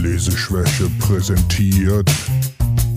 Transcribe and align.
Leseschwäche 0.00 0.88
präsentiert 0.98 2.10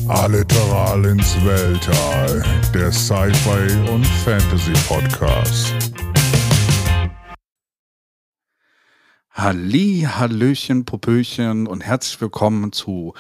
Alliteral 0.08 1.04
ins 1.04 1.36
Weltall, 1.44 2.42
der 2.74 2.94
Sci-Fi 2.94 3.92
und 3.92 4.06
Fantasy 4.24 4.72
Podcast. 4.88 5.74
Halli, 9.32 10.08
Hallöchen, 10.10 10.86
Popöchen 10.86 11.68
und 11.68 11.82
herzlich 11.82 12.22
willkommen 12.22 12.72
zu 12.72 13.14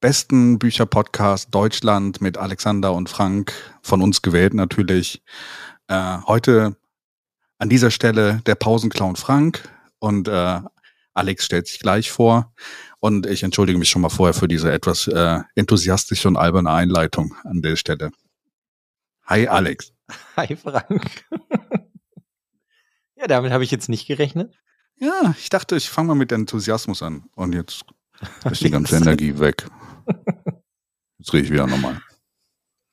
besten 0.00 0.58
Bücherpodcast 0.58 1.54
Deutschland 1.54 2.20
mit 2.20 2.38
Alexander 2.38 2.92
und 2.92 3.08
Frank, 3.08 3.52
von 3.82 4.02
uns 4.02 4.20
gewählt 4.20 4.54
natürlich. 4.54 5.22
Äh, 5.86 6.18
heute 6.26 6.76
an 7.58 7.68
dieser 7.68 7.92
Stelle 7.92 8.40
der 8.46 8.56
Pausenclown 8.56 9.14
Frank 9.14 9.68
und 10.00 10.26
äh, 10.26 10.60
Alex 11.18 11.44
stellt 11.44 11.66
sich 11.66 11.80
gleich 11.80 12.10
vor. 12.12 12.52
Und 13.00 13.26
ich 13.26 13.42
entschuldige 13.42 13.78
mich 13.78 13.90
schon 13.90 14.02
mal 14.02 14.08
vorher 14.08 14.34
für 14.34 14.48
diese 14.48 14.72
etwas 14.72 15.06
äh, 15.06 15.40
enthusiastische 15.54 16.28
und 16.28 16.36
alberne 16.36 16.70
Einleitung 16.70 17.34
an 17.44 17.62
der 17.62 17.76
Stelle. 17.76 18.10
Hi 19.24 19.46
Alex. 19.46 19.92
Hi 20.36 20.56
Frank. 20.56 21.24
ja, 23.16 23.26
damit 23.28 23.52
habe 23.52 23.62
ich 23.62 23.70
jetzt 23.70 23.88
nicht 23.88 24.06
gerechnet. 24.06 24.54
Ja, 24.96 25.34
ich 25.38 25.48
dachte, 25.48 25.76
ich 25.76 25.90
fange 25.90 26.08
mal 26.08 26.14
mit 26.14 26.32
Enthusiasmus 26.32 27.02
an. 27.02 27.24
Und 27.36 27.54
jetzt 27.54 27.84
ist 28.50 28.62
die 28.62 28.70
ganze 28.70 28.96
Energie 28.96 29.38
weg. 29.38 29.68
Jetzt 31.20 31.32
rede 31.32 31.46
ich 31.46 31.52
wieder 31.52 31.66
nochmal. 31.66 32.00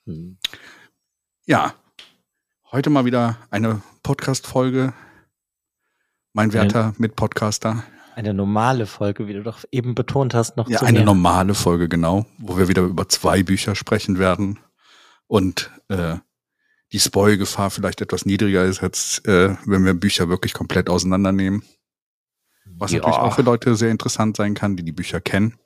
Hm. 0.08 0.40
Ja, 1.46 1.76
heute 2.72 2.90
mal 2.90 3.06
wieder 3.06 3.38
eine 3.52 3.84
Podcast-Folge. 4.02 4.94
Mein 6.34 6.52
werter 6.52 6.96
Mitpodcaster. 6.98 7.84
Eine 8.16 8.34
normale 8.34 8.86
Folge, 8.86 9.28
wie 9.28 9.34
du 9.34 9.44
doch 9.44 9.60
eben 9.72 9.94
betont 9.94 10.34
hast, 10.34 10.56
noch 10.56 10.70
Ja, 10.70 10.80
zu 10.80 10.86
eine 10.86 11.00
mehr. 11.00 11.06
normale 11.06 11.54
Folge, 11.54 11.90
genau, 11.90 12.26
wo 12.38 12.58
wir 12.58 12.68
wieder 12.70 12.84
über 12.84 13.10
zwei 13.10 13.44
Bücher 13.44 13.76
sprechen 13.76 14.20
werden 14.20 14.58
und 15.28 15.70
äh, 15.90 16.16
die 16.94 17.00
Spoil-Gefahr 17.00 17.72
vielleicht 17.72 18.00
etwas 18.00 18.26
niedriger 18.26 18.64
ist, 18.64 18.82
als 18.82 19.20
äh, 19.26 19.56
wenn 19.66 19.84
wir 19.84 19.94
Bücher 19.94 20.30
wirklich 20.30 20.54
komplett 20.54 20.90
auseinandernehmen. 20.90 21.64
Was 22.78 22.92
Ja. 22.92 23.00
natürlich 23.00 23.18
auch 23.18 23.36
für 23.36 23.42
Leute 23.42 23.76
sehr 23.76 23.92
interessant 23.92 24.38
sein 24.38 24.54
kann, 24.54 24.78
die 24.78 24.84
die 24.84 24.92
Bücher 24.94 25.20
kennen. 25.20 25.58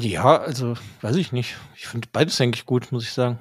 Ja, 0.00 0.38
also 0.38 0.74
weiß 1.02 1.16
ich 1.16 1.32
nicht. 1.32 1.56
Ich 1.76 1.86
finde 1.86 2.08
beides 2.10 2.40
eigentlich 2.40 2.66
gut, 2.66 2.90
muss 2.92 3.04
ich 3.04 3.12
sagen. 3.12 3.38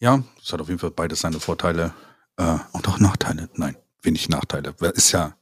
Ja, 0.00 0.22
es 0.42 0.52
hat 0.52 0.60
auf 0.60 0.68
jeden 0.68 0.80
Fall 0.80 0.90
beides 0.90 1.20
seine 1.20 1.40
Vorteile 1.40 1.94
äh, 2.36 2.58
und 2.72 2.88
auch 2.88 2.98
Nachteile. 2.98 3.48
Nein, 3.54 3.76
wenig 4.02 4.28
Nachteile. 4.28 4.74
Ist 4.94 5.12
ja, 5.12 5.34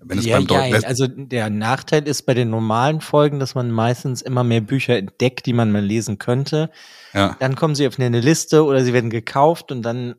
wenn 0.00 0.18
es 0.18 0.26
ja, 0.26 0.40
beim 0.40 0.46
ja, 0.48 0.78
also 0.86 1.06
der 1.08 1.50
Nachteil 1.50 2.06
ist 2.06 2.22
bei 2.22 2.34
den 2.34 2.50
normalen 2.50 3.00
Folgen, 3.00 3.40
dass 3.40 3.54
man 3.54 3.70
meistens 3.70 4.22
immer 4.22 4.44
mehr 4.44 4.60
Bücher 4.60 4.96
entdeckt, 4.96 5.46
die 5.46 5.52
man 5.52 5.72
mal 5.72 5.82
lesen 5.84 6.18
könnte. 6.18 6.70
ja, 7.12 7.36
Dann 7.40 7.56
kommen 7.56 7.74
sie 7.74 7.86
auf 7.86 7.98
eine 7.98 8.20
Liste 8.20 8.64
oder 8.64 8.84
sie 8.84 8.92
werden 8.92 9.10
gekauft 9.10 9.72
und 9.72 9.82
dann 9.82 10.14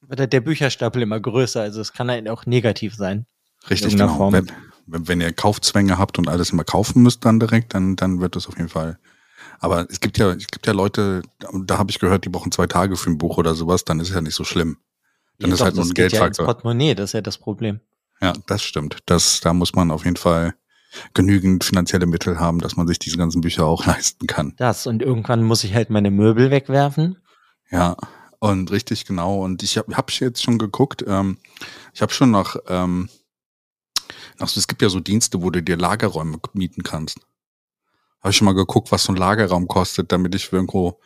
wird 0.00 0.20
halt 0.20 0.32
der 0.32 0.40
Bücherstapel 0.40 1.02
immer 1.02 1.18
größer. 1.18 1.60
Also 1.60 1.80
es 1.80 1.92
kann 1.92 2.10
halt 2.10 2.28
auch 2.28 2.46
negativ 2.46 2.94
sein. 2.94 3.26
richtig, 3.68 3.96
genau. 3.96 4.32
Wenn, 4.32 5.08
wenn, 5.08 5.20
ihr 5.20 5.32
Kaufzwänge 5.32 5.98
habt 5.98 6.18
und 6.18 6.28
alles 6.28 6.50
immer 6.50 6.64
kaufen 6.64 7.02
müsst 7.02 7.24
dann 7.24 7.40
direkt, 7.40 7.74
dann, 7.74 7.96
dann 7.96 8.20
wird 8.20 8.36
das 8.36 8.46
auf 8.46 8.56
jeden 8.56 8.68
Fall. 8.68 8.98
Aber 9.58 9.86
es 9.90 9.98
gibt 9.98 10.18
ja, 10.18 10.30
es 10.30 10.46
gibt 10.46 10.66
ja 10.66 10.72
Leute, 10.72 11.22
da, 11.38 11.78
habe 11.78 11.90
ich 11.90 11.98
gehört, 11.98 12.26
die 12.26 12.28
brauchen 12.28 12.52
zwei 12.52 12.66
Tage 12.66 12.96
für 12.96 13.10
ein 13.10 13.18
Buch 13.18 13.38
oder 13.38 13.54
sowas, 13.54 13.84
dann 13.84 13.98
ist 13.98 14.10
es 14.10 14.14
ja 14.14 14.20
nicht 14.20 14.34
so 14.34 14.44
schlimm. 14.44 14.76
Dann 15.38 15.50
Ja, 15.50 15.54
ist 15.54 15.60
doch, 15.60 15.64
halt 15.66 15.74
nur 15.74 15.84
das 15.84 15.90
ein 15.90 15.94
geht 15.94 16.12
ja 16.12 16.18
ins 16.18 16.36
Geldfaktor. 16.36 16.46
Portemonnaie, 16.46 16.94
das 16.94 17.10
ist 17.10 17.12
ja 17.14 17.20
das 17.22 17.38
Problem. 17.38 17.80
Ja, 18.20 18.32
das 18.46 18.62
stimmt. 18.62 18.98
Das, 19.06 19.40
da 19.40 19.52
muss 19.52 19.74
man 19.74 19.90
auf 19.90 20.04
jeden 20.04 20.16
Fall 20.16 20.54
genügend 21.12 21.64
finanzielle 21.64 22.06
Mittel 22.06 22.38
haben, 22.38 22.60
dass 22.60 22.76
man 22.76 22.86
sich 22.86 22.98
diese 22.98 23.16
ganzen 23.16 23.40
Bücher 23.40 23.66
auch 23.66 23.84
leisten 23.86 24.26
kann. 24.26 24.54
Das 24.56 24.86
und 24.86 25.02
irgendwann 25.02 25.42
muss 25.42 25.64
ich 25.64 25.74
halt 25.74 25.90
meine 25.90 26.10
Möbel 26.10 26.50
wegwerfen. 26.50 27.18
Ja, 27.70 27.96
und 28.38 28.70
richtig 28.70 29.06
genau. 29.06 29.42
Und 29.42 29.62
ich 29.62 29.78
habe 29.78 29.96
hab 29.96 30.10
jetzt 30.12 30.42
schon 30.42 30.58
geguckt. 30.58 31.04
Ähm, 31.06 31.38
ich 31.92 32.02
habe 32.02 32.12
schon 32.12 32.30
nach, 32.30 32.56
ähm, 32.68 33.08
nach, 34.38 34.54
es 34.54 34.68
gibt 34.68 34.82
ja 34.82 34.88
so 34.88 35.00
Dienste, 35.00 35.42
wo 35.42 35.50
du 35.50 35.62
dir 35.62 35.76
Lagerräume 35.76 36.38
mieten 36.52 36.82
kannst. 36.82 37.20
Habe 38.20 38.30
ich 38.30 38.36
schon 38.36 38.46
mal 38.46 38.54
geguckt, 38.54 38.92
was 38.92 39.04
so 39.04 39.12
ein 39.12 39.16
Lagerraum 39.16 39.66
kostet, 39.66 40.12
damit 40.12 40.34
ich 40.34 40.52
irgendwo 40.52 41.00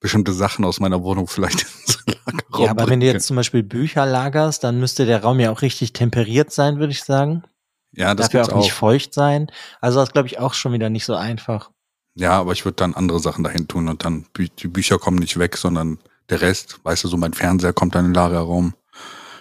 bestimmte 0.00 0.32
Sachen 0.32 0.64
aus 0.64 0.80
meiner 0.80 1.02
Wohnung 1.02 1.26
vielleicht 1.28 1.66
Lagerraum 2.26 2.64
Ja, 2.64 2.70
aber 2.70 2.88
wenn 2.88 3.00
du 3.00 3.06
jetzt 3.06 3.26
zum 3.26 3.36
Beispiel 3.36 3.62
Bücher 3.62 4.06
lagerst, 4.06 4.64
dann 4.64 4.80
müsste 4.80 5.06
der 5.06 5.22
Raum 5.22 5.40
ja 5.40 5.50
auch 5.50 5.62
richtig 5.62 5.92
temperiert 5.92 6.52
sein, 6.52 6.78
würde 6.78 6.92
ich 6.92 7.04
sagen. 7.04 7.44
ja, 7.92 8.14
das 8.14 8.28
Darf 8.28 8.34
ja 8.34 8.42
auch 8.42 8.56
auch. 8.56 8.62
nicht 8.62 8.72
feucht 8.72 9.14
sein. 9.14 9.50
Also 9.80 10.00
das 10.00 10.12
glaube 10.12 10.28
ich 10.28 10.38
auch 10.38 10.54
schon 10.54 10.72
wieder 10.72 10.90
nicht 10.90 11.04
so 11.04 11.14
einfach. 11.14 11.70
Ja, 12.14 12.32
aber 12.32 12.52
ich 12.52 12.64
würde 12.64 12.76
dann 12.76 12.94
andere 12.94 13.20
Sachen 13.20 13.44
dahin 13.44 13.66
tun 13.66 13.88
und 13.88 14.04
dann 14.04 14.26
Bü 14.32 14.48
die 14.48 14.68
Bücher 14.68 14.98
kommen 14.98 15.18
nicht 15.18 15.38
weg, 15.38 15.56
sondern 15.56 15.98
der 16.28 16.40
Rest, 16.40 16.78
weißt 16.84 17.04
du, 17.04 17.08
so 17.08 17.16
mein 17.16 17.34
Fernseher 17.34 17.72
kommt 17.72 17.94
dann 17.94 18.06
in 18.06 18.10
den 18.12 18.14
Lagerraum, 18.14 18.74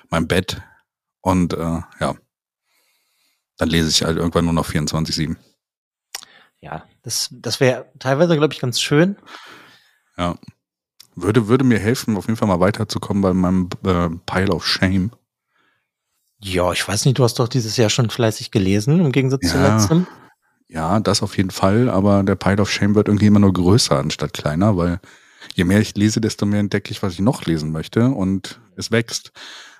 mein 0.10 0.28
Bett 0.28 0.62
und 1.22 1.54
äh, 1.54 1.82
ja, 2.00 2.16
dann 3.58 3.70
lese 3.70 3.90
ich 3.90 4.04
halt 4.04 4.18
irgendwann 4.18 4.46
nur 4.46 4.54
noch 4.54 4.68
24/7. 4.68 5.36
Ja, 6.62 6.86
das, 7.04 7.30
das 7.32 7.60
wäre 7.60 7.92
teilweise, 8.00 8.38
glaube 8.38 8.54
ich, 8.54 8.60
ganz 8.60 8.82
schön. 8.82 9.18
Ja. 10.18 10.36
Würde, 11.16 11.48
würde 11.48 11.64
mir 11.64 11.80
helfen, 11.80 12.18
auf 12.18 12.26
jeden 12.26 12.38
Fall 12.38 12.48
mal 12.48 12.60
weiterzukommen 12.60 13.22
bei 13.22 13.34
meinem 13.34 13.70
äh, 13.86 14.10
Pile 14.26 14.52
of 14.54 14.66
Shame. 14.66 15.12
Ja, 16.40 16.72
ich 16.74 16.86
weiß 16.88 17.06
nicht, 17.06 17.18
du 17.20 17.24
hast 17.24 17.40
doch 17.40 17.48
dieses 17.48 17.78
Jahr 17.78 17.90
schon 17.90 18.10
fleißig 18.10 18.52
gelesen, 18.52 19.00
im 19.00 19.12
Gegensatz 19.12 19.50
zu 19.50 19.58
Ja. 19.58 19.76
letztem. 19.76 20.08
Ja, 20.68 21.00
das 21.00 21.22
auf 21.22 21.38
jeden 21.38 21.52
Fall, 21.52 21.88
aber 21.90 22.24
der 22.24 22.36
Pile 22.36 22.62
of 22.62 22.72
Shame 22.72 22.96
wird 22.96 23.08
irgendwie 23.08 23.28
immer 23.28 23.40
nur 23.40 23.54
größer 23.54 23.98
anstatt 24.00 24.34
kleiner, 24.34 24.76
weil 24.76 25.00
je 25.54 25.66
mehr 25.66 25.80
ich 25.80 25.96
lese, 25.96 26.20
desto 26.20 26.46
mehr 26.48 26.60
entdecke 26.62 26.90
ich, 26.92 27.04
was 27.04 27.14
ich 27.14 27.20
noch 27.20 27.46
lesen 27.46 27.72
möchte 27.72 28.08
und 28.10 28.60
es 28.76 28.90
wächst. 28.90 29.32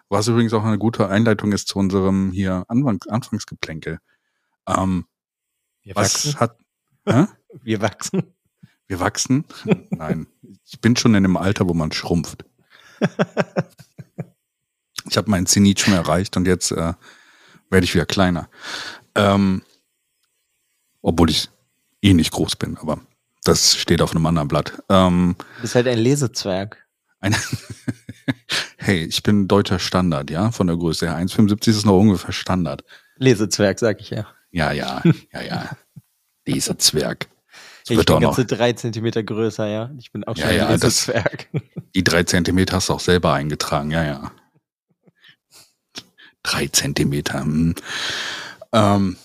Was 0.10 0.28
übrigens 0.28 0.54
auch 0.54 0.64
eine 0.64 0.78
gute 0.78 1.10
Einleitung 1.10 1.52
ist 1.52 1.68
zu 1.68 1.80
unserem 1.80 2.32
hier 2.32 2.64
Anfang, 2.68 3.00
Anfangsgeplänkel. 3.08 3.98
Ähm, 4.68 5.06
Wir 5.82 5.96
was 5.96 6.14
wachsen. 6.28 6.40
hat, 6.40 6.58
hä? 7.08 7.26
Wir 7.64 7.82
wachsen. 7.82 8.22
Wachsen? 9.00 9.46
Nein, 9.90 10.28
ich 10.66 10.80
bin 10.80 10.96
schon 10.96 11.16
in 11.16 11.24
dem 11.24 11.38
Alter, 11.38 11.68
wo 11.68 11.74
man 11.74 11.92
schrumpft. 11.92 12.46
Ich 15.10 15.18
habe 15.18 15.30
meinen 15.30 15.46
Zenit 15.46 15.80
schon 15.80 15.94
erreicht 15.94 16.38
und 16.38 16.48
jetzt 16.48 16.72
äh, 16.72 16.94
werde 17.70 17.84
ich 17.84 17.94
wieder 17.94 18.06
kleiner. 18.06 18.50
Ähm, 19.16 19.62
obwohl 21.02 21.30
ich 21.30 21.50
eh 22.02 22.14
nicht 22.14 22.32
groß 22.32 22.56
bin, 22.56 22.78
aber 22.78 23.00
das 23.44 23.76
steht 23.76 24.02
auf 24.02 24.12
einem 24.12 24.26
anderen 24.26 24.48
Blatt. 24.48 24.82
Ähm, 24.90 25.36
Du 25.58 25.62
bist 25.64 25.76
halt 25.76 25.88
ein 25.88 26.00
Lesezwerg. 26.00 26.78
ein 27.20 27.36
hey, 28.78 29.04
ich 29.04 29.22
bin 29.24 29.48
deutscher 29.48 29.80
Standard, 29.80 30.30
ja, 30.32 30.52
von 30.52 30.68
der 30.68 30.78
Größe 30.78 31.08
her. 31.08 31.18
1,75 31.18 31.70
ist 31.70 31.86
noch 31.86 32.00
ungefähr 32.00 32.32
Standard. 32.32 32.84
Lesezwerg, 33.18 33.80
sag 33.80 34.00
ich 34.00 34.12
ja. 34.12 34.28
Ja, 34.52 34.72
ja, 34.72 35.02
ja, 35.34 35.42
ja. 35.42 35.70
Dieser 36.48 36.78
Zwerg. 36.78 37.28
Das 37.86 37.98
Ich 37.98 38.06
bin 38.06 38.20
ganze 38.20 38.46
drei 38.46 38.74
Zentimeter 38.74 39.24
größer, 39.24 39.68
ja. 39.68 39.92
Ich 39.98 40.12
bin 40.12 40.24
auch 40.24 40.36
schon 40.38 40.46
Ja, 40.46 40.50
ein 40.52 40.58
ja, 40.58 40.78
das- 40.78 41.08
Lesezwerg. 41.08 41.50
Die 41.96 42.04
drei 42.04 42.24
Zentimeter 42.24 42.78
hast 42.78 42.90
du 42.90 42.94
auch 42.94 43.00
selber 43.00 43.34
eingetragen, 43.34 43.92
ja, 43.92 44.04
ja. 44.06 44.32
Drei 46.44 46.68
Zentimeter. 46.68 47.42
Hm. 47.42 47.76
Ähm, 48.72 49.18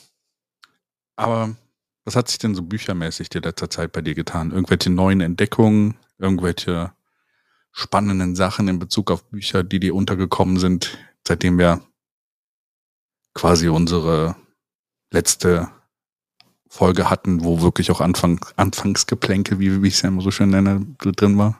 aber 1.16 1.56
was 2.04 2.16
hat 2.16 2.28
sich 2.28 2.38
denn 2.38 2.54
so 2.54 2.62
büchermäßig 2.62 3.28
die 3.28 3.38
letzter 3.38 3.70
Zeit 3.70 3.92
bei 3.92 4.00
dir 4.00 4.14
getan? 4.14 4.50
Irgendwelche 4.52 4.90
neuen 4.90 5.20
Entdeckungen, 5.20 5.96
irgendwelche 6.18 6.92
spannenden 7.72 8.34
Sachen 8.34 8.66
in 8.68 8.78
Bezug 8.78 9.10
auf 9.10 9.24
Bücher, 9.30 9.62
die 9.62 9.78
dir 9.80 9.94
untergekommen 9.94 10.58
sind, 10.58 10.98
seitdem 11.26 11.58
wir 11.58 11.80
quasi 13.34 13.68
unsere 13.68 14.36
letzte 15.12 15.68
Folge 16.68 17.10
hatten, 17.10 17.44
wo 17.44 17.62
wirklich 17.62 17.90
auch 17.90 18.00
Anfang, 18.00 18.44
Anfangsgeplänkel, 18.56 19.58
wie, 19.58 19.82
wie 19.82 19.88
ich 19.88 19.94
es 19.94 20.02
ja 20.02 20.08
immer 20.08 20.22
so 20.22 20.30
schön 20.30 20.50
nenne, 20.50 20.86
drin 20.98 21.38
war? 21.38 21.58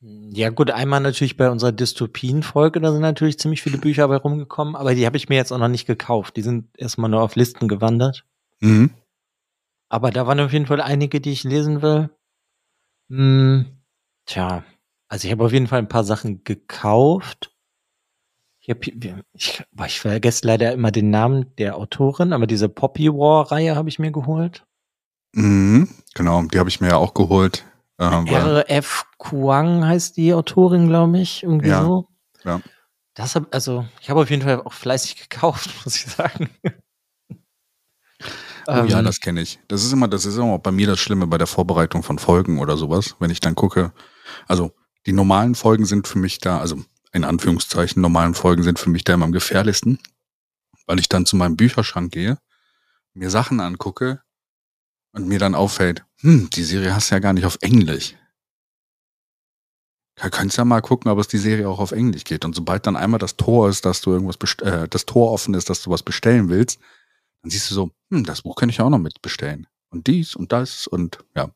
Ja, 0.00 0.50
gut, 0.50 0.70
einmal 0.70 1.00
natürlich 1.00 1.36
bei 1.36 1.48
unserer 1.48 1.70
Dystopien-Folge, 1.70 2.80
da 2.80 2.90
sind 2.90 3.02
natürlich 3.02 3.38
ziemlich 3.38 3.62
viele 3.62 3.78
Bücher 3.78 4.08
bei 4.08 4.16
rumgekommen, 4.16 4.74
aber 4.74 4.96
die 4.96 5.06
habe 5.06 5.16
ich 5.16 5.28
mir 5.28 5.36
jetzt 5.36 5.52
auch 5.52 5.58
noch 5.58 5.68
nicht 5.68 5.86
gekauft. 5.86 6.36
Die 6.36 6.42
sind 6.42 6.68
erstmal 6.76 7.08
nur 7.08 7.22
auf 7.22 7.36
Listen 7.36 7.68
gewandert. 7.68 8.24
Mhm. 8.60 8.90
Aber 9.88 10.10
da 10.10 10.26
waren 10.26 10.40
auf 10.40 10.52
jeden 10.52 10.66
Fall 10.66 10.80
einige, 10.80 11.20
die 11.20 11.30
ich 11.30 11.44
lesen 11.44 11.82
will. 11.82 12.10
Hm, 13.10 13.66
tja, 14.26 14.64
also 15.06 15.26
ich 15.26 15.32
habe 15.32 15.44
auf 15.44 15.52
jeden 15.52 15.68
Fall 15.68 15.78
ein 15.78 15.88
paar 15.88 16.02
Sachen 16.02 16.42
gekauft. 16.42 17.51
Ich, 18.64 19.64
ich, 19.86 20.00
vergesse 20.00 20.46
leider 20.46 20.72
immer 20.72 20.92
den 20.92 21.10
Namen 21.10 21.54
der 21.56 21.76
Autorin, 21.76 22.32
aber 22.32 22.46
diese 22.46 22.68
Poppy 22.68 23.08
War-Reihe 23.08 23.74
habe 23.74 23.88
ich 23.88 23.98
mir 23.98 24.12
geholt. 24.12 24.64
Mhm, 25.32 25.88
genau, 26.14 26.42
die 26.42 26.58
habe 26.58 26.68
ich 26.68 26.80
mir 26.80 26.88
ja 26.88 26.96
auch 26.96 27.14
geholt. 27.14 27.64
Äh, 27.98 28.04
R.F. 28.04 29.04
Kuang 29.18 29.84
heißt 29.84 30.16
die 30.16 30.32
Autorin, 30.32 30.88
glaube 30.88 31.18
ich, 31.18 31.42
irgendwie 31.42 31.68
Ja, 31.68 31.82
so. 31.82 32.08
ja. 32.44 32.60
Das 33.14 33.34
hab, 33.34 33.54
also, 33.54 33.86
ich 34.00 34.08
habe 34.08 34.20
auf 34.20 34.30
jeden 34.30 34.42
Fall 34.42 34.62
auch 34.62 34.72
fleißig 34.72 35.16
gekauft, 35.28 35.70
muss 35.84 35.96
ich 35.96 36.06
sagen. 36.06 36.50
Oh, 38.68 38.84
ja, 38.86 39.00
Ähm, 39.00 39.04
das 39.04 39.20
kenne 39.20 39.40
ich. 39.40 39.58
Das 39.66 39.82
ist 39.82 39.92
immer, 39.92 40.06
das 40.06 40.24
ist 40.24 40.36
immer 40.36 40.58
bei 40.58 40.70
mir 40.70 40.86
das 40.86 41.00
Schlimme 41.00 41.26
bei 41.26 41.36
der 41.36 41.48
Vorbereitung 41.48 42.02
von 42.02 42.18
Folgen 42.18 42.60
oder 42.60 42.76
sowas, 42.76 43.16
wenn 43.18 43.30
ich 43.30 43.40
dann 43.40 43.56
gucke. 43.56 43.92
Also 44.46 44.72
die 45.06 45.12
normalen 45.12 45.56
Folgen 45.56 45.84
sind 45.84 46.06
für 46.06 46.18
mich 46.18 46.38
da, 46.38 46.58
also 46.60 46.76
in 47.12 47.24
Anführungszeichen 47.24 48.00
normalen 48.00 48.34
Folgen 48.34 48.62
sind 48.62 48.78
für 48.78 48.90
mich 48.90 49.04
da 49.04 49.14
immer 49.14 49.26
am 49.26 49.32
gefährlichsten, 49.32 49.98
weil 50.86 50.98
ich 50.98 51.08
dann 51.08 51.26
zu 51.26 51.36
meinem 51.36 51.56
Bücherschrank 51.56 52.12
gehe, 52.12 52.38
mir 53.14 53.30
Sachen 53.30 53.60
angucke 53.60 54.22
und 55.12 55.28
mir 55.28 55.38
dann 55.38 55.54
auffällt, 55.54 56.04
hm, 56.20 56.48
die 56.50 56.64
Serie 56.64 56.94
hast 56.94 57.10
du 57.10 57.14
ja 57.14 57.18
gar 57.18 57.34
nicht 57.34 57.44
auf 57.44 57.58
Englisch. 57.60 58.16
Da 60.16 60.30
könntest 60.30 60.58
ja 60.58 60.64
mal 60.64 60.80
gucken, 60.80 61.10
ob 61.10 61.18
es 61.18 61.28
die 61.28 61.38
Serie 61.38 61.68
auch 61.68 61.78
auf 61.78 61.92
Englisch 61.92 62.24
geht. 62.24 62.44
Und 62.44 62.54
sobald 62.54 62.86
dann 62.86 62.96
einmal 62.96 63.18
das 63.18 63.36
Tor 63.36 63.68
ist, 63.68 63.84
dass 63.84 64.00
du 64.02 64.12
irgendwas 64.12 64.36
äh, 64.60 64.88
das 64.88 65.06
Tor 65.06 65.32
offen 65.32 65.54
ist, 65.54 65.70
dass 65.70 65.82
du 65.82 65.90
was 65.90 66.02
bestellen 66.02 66.48
willst, 66.48 66.80
dann 67.42 67.50
siehst 67.50 67.70
du 67.70 67.74
so, 67.74 67.90
hm, 68.10 68.24
das 68.24 68.42
Buch 68.42 68.56
kann 68.56 68.68
ich 68.68 68.80
auch 68.80 68.90
noch 68.90 68.98
mitbestellen. 68.98 69.66
Und 69.90 70.06
dies 70.06 70.34
und 70.34 70.52
das 70.52 70.86
und 70.86 71.18
ja. 71.34 71.50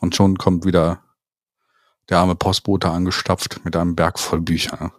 Und 0.00 0.14
schon 0.14 0.38
kommt 0.38 0.64
wieder 0.64 1.04
der 2.08 2.18
arme 2.18 2.34
Postbote 2.34 2.90
angestapft 2.90 3.64
mit 3.64 3.76
einem 3.76 3.94
Berg 3.94 4.18
voll 4.18 4.40
Bücher. 4.40 4.92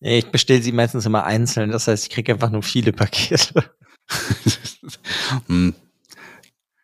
nee, 0.00 0.18
ich 0.18 0.30
bestelle 0.30 0.62
sie 0.62 0.72
meistens 0.72 1.06
immer 1.06 1.24
einzeln. 1.24 1.70
Das 1.70 1.88
heißt, 1.88 2.04
ich 2.04 2.10
kriege 2.10 2.32
einfach 2.32 2.50
nur 2.50 2.62
viele 2.62 2.92
Pakete. 2.92 3.64
hm. 5.46 5.74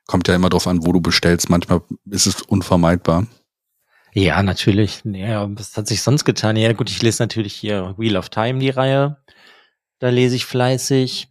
Kommt 0.06 0.28
ja 0.28 0.34
immer 0.34 0.48
drauf 0.48 0.66
an, 0.66 0.86
wo 0.86 0.92
du 0.92 1.00
bestellst. 1.00 1.50
Manchmal 1.50 1.82
ist 2.06 2.26
es 2.26 2.42
unvermeidbar. 2.42 3.26
Ja, 4.14 4.42
natürlich. 4.42 5.02
Ja, 5.04 5.46
was 5.56 5.76
hat 5.76 5.86
sich 5.86 6.02
sonst 6.02 6.24
getan? 6.24 6.56
Ja, 6.56 6.72
gut, 6.72 6.90
ich 6.90 7.02
lese 7.02 7.22
natürlich 7.22 7.54
hier 7.54 7.94
Wheel 7.98 8.16
of 8.16 8.30
Time, 8.30 8.58
die 8.58 8.70
Reihe. 8.70 9.18
Da 9.98 10.08
lese 10.08 10.36
ich 10.36 10.46
fleißig. 10.46 11.28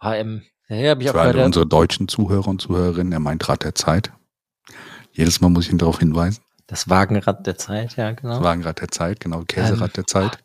HM. 0.00 0.42
Ja, 0.68 0.98
ich 0.98 1.08
auch 1.10 1.12
Für 1.12 1.20
alle 1.20 1.32
gerade. 1.32 1.44
unsere 1.44 1.66
deutschen 1.66 2.08
Zuhörer 2.08 2.48
und 2.48 2.60
Zuhörerinnen, 2.60 3.12
er 3.12 3.20
meint 3.20 3.48
Rad 3.48 3.62
der 3.62 3.74
Zeit. 3.74 4.12
Jedes 5.16 5.40
Mal 5.40 5.48
muss 5.48 5.66
ich 5.66 5.72
ihn 5.72 5.78
darauf 5.78 5.98
hinweisen. 5.98 6.42
Das 6.66 6.88
Wagenrad 6.88 7.46
der 7.46 7.56
Zeit, 7.56 7.96
ja, 7.96 8.12
genau. 8.12 8.34
Das 8.34 8.42
Wagenrad 8.42 8.80
der 8.80 8.88
Zeit, 8.88 9.20
genau, 9.20 9.42
Käserad 9.46 9.96
der 9.96 10.06
Zeit. 10.06 10.38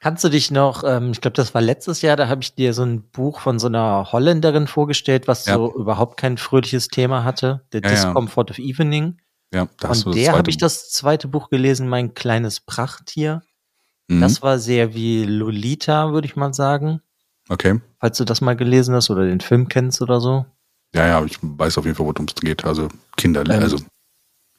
Kannst 0.00 0.22
du 0.24 0.28
dich 0.28 0.50
noch, 0.50 0.84
ähm, 0.84 1.12
ich 1.12 1.20
glaube, 1.20 1.34
das 1.36 1.54
war 1.54 1.60
letztes 1.62 2.02
Jahr, 2.02 2.16
da 2.16 2.28
habe 2.28 2.42
ich 2.42 2.54
dir 2.54 2.74
so 2.74 2.82
ein 2.82 3.02
Buch 3.10 3.40
von 3.40 3.58
so 3.58 3.68
einer 3.68 4.12
Holländerin 4.12 4.66
vorgestellt, 4.66 5.28
was 5.28 5.46
Ja. 5.46 5.54
so 5.54 5.74
überhaupt 5.74 6.18
kein 6.18 6.36
fröhliches 6.36 6.88
Thema 6.88 7.24
hatte. 7.24 7.64
The 7.72 7.78
Ja, 7.82 7.88
ja. 7.88 7.94
Discomfort 7.94 8.50
of 8.50 8.58
Evening. 8.58 9.18
Ja, 9.52 9.68
da 9.80 9.88
hast 9.90 10.00
du 10.00 10.04
Von 10.04 10.12
das 10.12 10.22
der 10.24 10.32
habe 10.36 10.50
ich 10.50 10.56
das 10.58 10.90
zweite 10.90 11.28
Buch 11.28 11.48
gelesen, 11.48 11.88
mein 11.88 12.12
kleines 12.14 12.60
Prachttier. 12.60 13.42
Mhm. 14.08 14.20
Das 14.20 14.42
war 14.42 14.58
sehr 14.58 14.94
wie 14.94 15.24
Lolita, 15.24 16.12
würde 16.12 16.26
ich 16.26 16.36
mal 16.36 16.52
sagen. 16.52 17.00
okay. 17.48 17.80
Falls 18.00 18.18
du 18.18 18.24
das 18.24 18.40
mal 18.42 18.56
gelesen 18.56 18.94
hast 18.94 19.08
oder 19.10 19.24
den 19.24 19.40
Film 19.40 19.68
kennst 19.68 20.02
oder 20.02 20.20
so. 20.20 20.44
Ja, 20.94 21.06
ja, 21.06 21.24
ich 21.24 21.38
weiß 21.42 21.76
auf 21.78 21.84
jeden 21.84 21.96
Fall, 21.96 22.06
worum 22.06 22.26
es 22.26 22.34
geht. 22.36 22.64
Also 22.64 22.88
Kinder, 23.16 23.42
Ähm, 23.42 23.60
also 23.62 23.78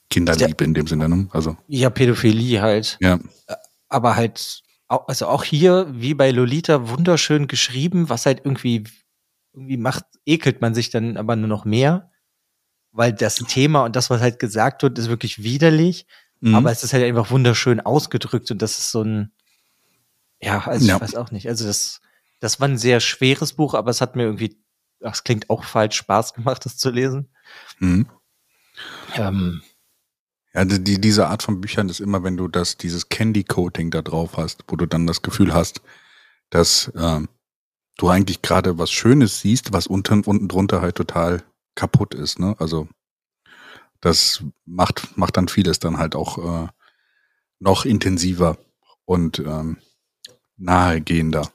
Kinderliebe 0.10 0.64
in 0.64 0.74
dem 0.74 0.86
Sinne, 0.88 1.10
ne? 1.10 1.28
Also, 1.32 1.58
Ja, 1.68 1.90
Pädophilie 1.90 2.62
halt. 2.62 2.98
ja. 3.02 3.20
Aber 3.88 4.16
halt, 4.16 4.62
also 4.88 5.28
auch 5.28 5.44
hier, 5.44 5.88
wie 5.92 6.14
bei 6.14 6.32
Lolita, 6.32 6.90
wunderschön 6.90 7.48
geschrieben, 7.48 8.10
was 8.10 8.26
halt 8.26 8.42
irgendwie, 8.44 8.84
irgendwie 9.54 9.78
macht, 9.78 10.04
ekelt 10.26 10.60
man 10.62 10.74
sich 10.76 10.90
dann 10.90 11.18
aber 11.18 11.36
nur 11.36 11.48
noch 11.48 11.66
mehr. 11.66 12.12
Weil 12.92 13.14
das 13.14 13.36
Thema 13.36 13.84
und 13.86 13.96
das, 13.96 14.10
was 14.10 14.22
halt 14.22 14.40
gesagt 14.40 14.84
wird, 14.84 14.98
ist 15.00 15.08
wirklich 15.10 15.44
widerlich. 15.44 16.06
Mhm. 16.42 16.56
Aber 16.56 16.72
es 16.72 16.84
ist 16.84 16.94
halt 16.94 17.04
einfach 17.04 17.30
wunderschön 17.32 17.80
ausgedrückt 17.80 18.52
und 18.52 18.62
das 18.62 18.78
ist 18.78 18.92
so 18.92 19.02
ein, 19.04 19.32
ja, 20.42 20.60
also 20.66 20.86
Ja. 20.86 20.96
ich 20.96 21.02
weiß 21.02 21.16
auch 21.16 21.32
nicht. 21.32 21.48
Also 21.48 21.66
das, 21.66 22.02
das 22.40 22.60
war 22.60 22.68
ein 22.68 22.78
sehr 22.78 23.00
schweres 23.00 23.54
Buch, 23.54 23.74
aber 23.74 23.92
es 23.92 24.02
hat 24.02 24.16
mir 24.16 24.24
irgendwie, 24.24 24.58
es 25.00 25.24
klingt 25.24 25.50
auch 25.50 25.64
falsch, 25.64 25.98
Spaß 25.98 26.34
gemacht, 26.34 26.66
das 26.66 26.78
zu 26.78 26.90
lesen. 26.90 27.30
Mhm. 27.80 28.08
Ähm, 29.16 29.62
Ja, 30.54 30.66
die, 30.66 30.84
die, 30.84 31.00
diese 31.02 31.28
Art 31.28 31.44
von 31.44 31.62
Büchern 31.62 31.90
ist 31.90 32.00
immer, 32.00 32.24
wenn 32.24 32.38
du 32.38 32.48
das, 32.48 32.78
dieses 32.78 33.10
Candy-Coating 33.10 33.92
da 33.92 34.02
drauf 34.02 34.38
hast, 34.38 34.64
wo 34.68 34.76
du 34.76 34.86
dann 34.86 35.06
das 35.06 35.22
Gefühl 35.22 35.54
hast, 35.54 35.82
dass 36.50 36.92
ähm, 36.96 37.28
du 37.98 38.10
eigentlich 38.10 38.42
gerade 38.42 38.78
was 38.78 38.92
Schönes 38.92 39.42
siehst, 39.42 39.74
was 39.74 39.88
unten, 39.88 40.24
unten 40.24 40.48
drunter 40.48 40.82
halt 40.82 40.96
total 40.96 41.44
kaputt 41.76 42.14
ist, 42.14 42.40
ne? 42.40 42.56
Also 42.60 42.88
das 44.02 44.44
macht, 44.66 45.18
macht 45.18 45.36
dann 45.38 45.48
vieles 45.48 45.80
dann 45.80 45.98
halt 45.98 46.16
auch 46.16 46.38
äh, 46.38 46.68
noch 47.60 47.86
intensiver 47.86 48.58
und 49.06 49.40
ähm, 49.40 49.78
nahegehender. 50.58 51.52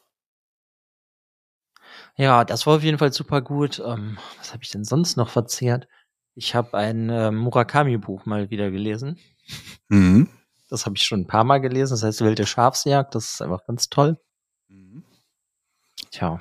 Ja, 2.21 2.45
das 2.45 2.67
war 2.67 2.77
auf 2.77 2.83
jeden 2.83 2.99
Fall 2.99 3.13
super 3.13 3.41
gut. 3.41 3.83
Ähm, 3.85 4.19
was 4.39 4.53
habe 4.53 4.63
ich 4.63 4.71
denn 4.71 4.85
sonst 4.85 5.17
noch 5.17 5.31
verzehrt? 5.31 5.89
Ich 6.35 6.55
habe 6.55 6.77
ein 6.77 7.09
äh, 7.09 7.31
Murakami-Buch 7.31 8.27
mal 8.27 8.51
wieder 8.51 8.71
gelesen. 8.71 9.19
Mhm. 9.89 10.29
Das 10.69 10.87
habe 10.87 10.97
ich 10.97 11.03
schon 11.03 11.21
ein 11.21 11.27
paar 11.27 11.45
Mal 11.45 11.59
gelesen. 11.59 11.95
Das 11.95 12.03
heißt 12.03 12.21
Wilde 12.21 12.47
Schafsjagd. 12.47 13.15
Das 13.15 13.33
ist 13.33 13.43
einfach 13.43 13.65
ganz 13.67 13.89
toll. 13.89 14.19
Tja, 16.11 16.39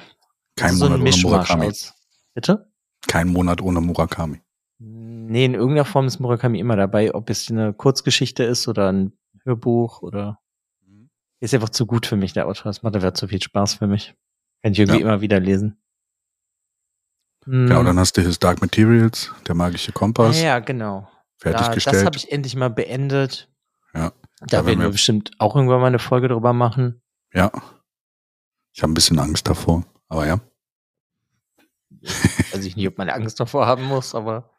Kein 0.55 0.75
so 0.75 0.85
ein 0.85 0.91
Monat 0.91 0.99
ohne 0.99 1.03
Mischmasch 1.03 1.31
Murakami. 1.49 1.67
aus. 1.67 1.93
Bitte? 2.33 2.71
Kein 3.07 3.29
Monat 3.29 3.61
ohne 3.61 3.81
Murakami. 3.81 4.41
Nee, 4.79 5.45
in 5.45 5.53
irgendeiner 5.53 5.85
Form 5.85 6.07
ist 6.07 6.19
Murakami 6.19 6.59
immer 6.59 6.75
dabei, 6.75 7.13
ob 7.13 7.29
es 7.29 7.49
eine 7.49 7.73
Kurzgeschichte 7.73 8.43
ist 8.43 8.67
oder 8.67 8.91
ein 8.91 9.17
Hörbuch 9.43 10.01
oder 10.01 10.39
ist 11.39 11.53
einfach 11.53 11.69
zu 11.69 11.85
gut 11.85 12.05
für 12.05 12.17
mich, 12.17 12.33
der 12.33 12.47
Autor. 12.47 12.65
Das 12.65 12.83
macht 12.83 12.95
einfach 12.95 13.13
zu 13.13 13.27
viel 13.27 13.41
Spaß 13.41 13.75
für 13.75 13.87
mich. 13.87 14.15
Kann 14.61 14.73
ich 14.73 14.79
irgendwie 14.79 14.99
Ja. 14.99 15.05
immer 15.05 15.21
wieder 15.21 15.39
lesen. 15.39 15.77
Hm. 17.45 17.67
Genau, 17.67 17.83
dann 17.83 17.97
hast 17.99 18.17
du 18.17 18.21
His 18.21 18.39
Dark 18.39 18.61
Materials, 18.61 19.31
der 19.47 19.55
magische 19.55 19.91
Kompass, 19.91 20.37
ja, 20.39 20.47
ja, 20.47 20.59
genau. 20.59 21.09
Da, 21.39 21.51
das 21.51 21.61
fertiggestellt. 21.61 22.05
habe 22.05 22.17
ich 22.17 22.31
endlich 22.31 22.55
mal 22.55 22.69
beendet. 22.69 23.49
Ja. 23.93 24.11
Da 24.41 24.45
Da 24.47 24.65
werden 24.65 24.79
wir 24.79 24.87
wir- 24.87 24.91
bestimmt 24.91 25.31
auch 25.39 25.55
irgendwann 25.55 25.79
mal 25.81 25.87
eine 25.87 25.99
Folge 25.99 26.27
drüber 26.27 26.51
machen. 26.53 27.01
Ja. 27.33 27.51
Ich 28.73 28.81
habe 28.83 28.91
ein 28.91 28.93
bisschen 28.93 29.19
Angst 29.19 29.47
davor, 29.47 29.85
aber 30.09 30.27
ja. 30.27 30.39
Weiß 32.51 32.65
ich 32.65 32.75
nicht, 32.75 32.87
ob 32.87 32.97
man 32.97 33.09
Angst 33.09 33.39
davor 33.39 33.65
haben 33.67 33.83
muss, 33.85 34.13
aber 34.15 34.49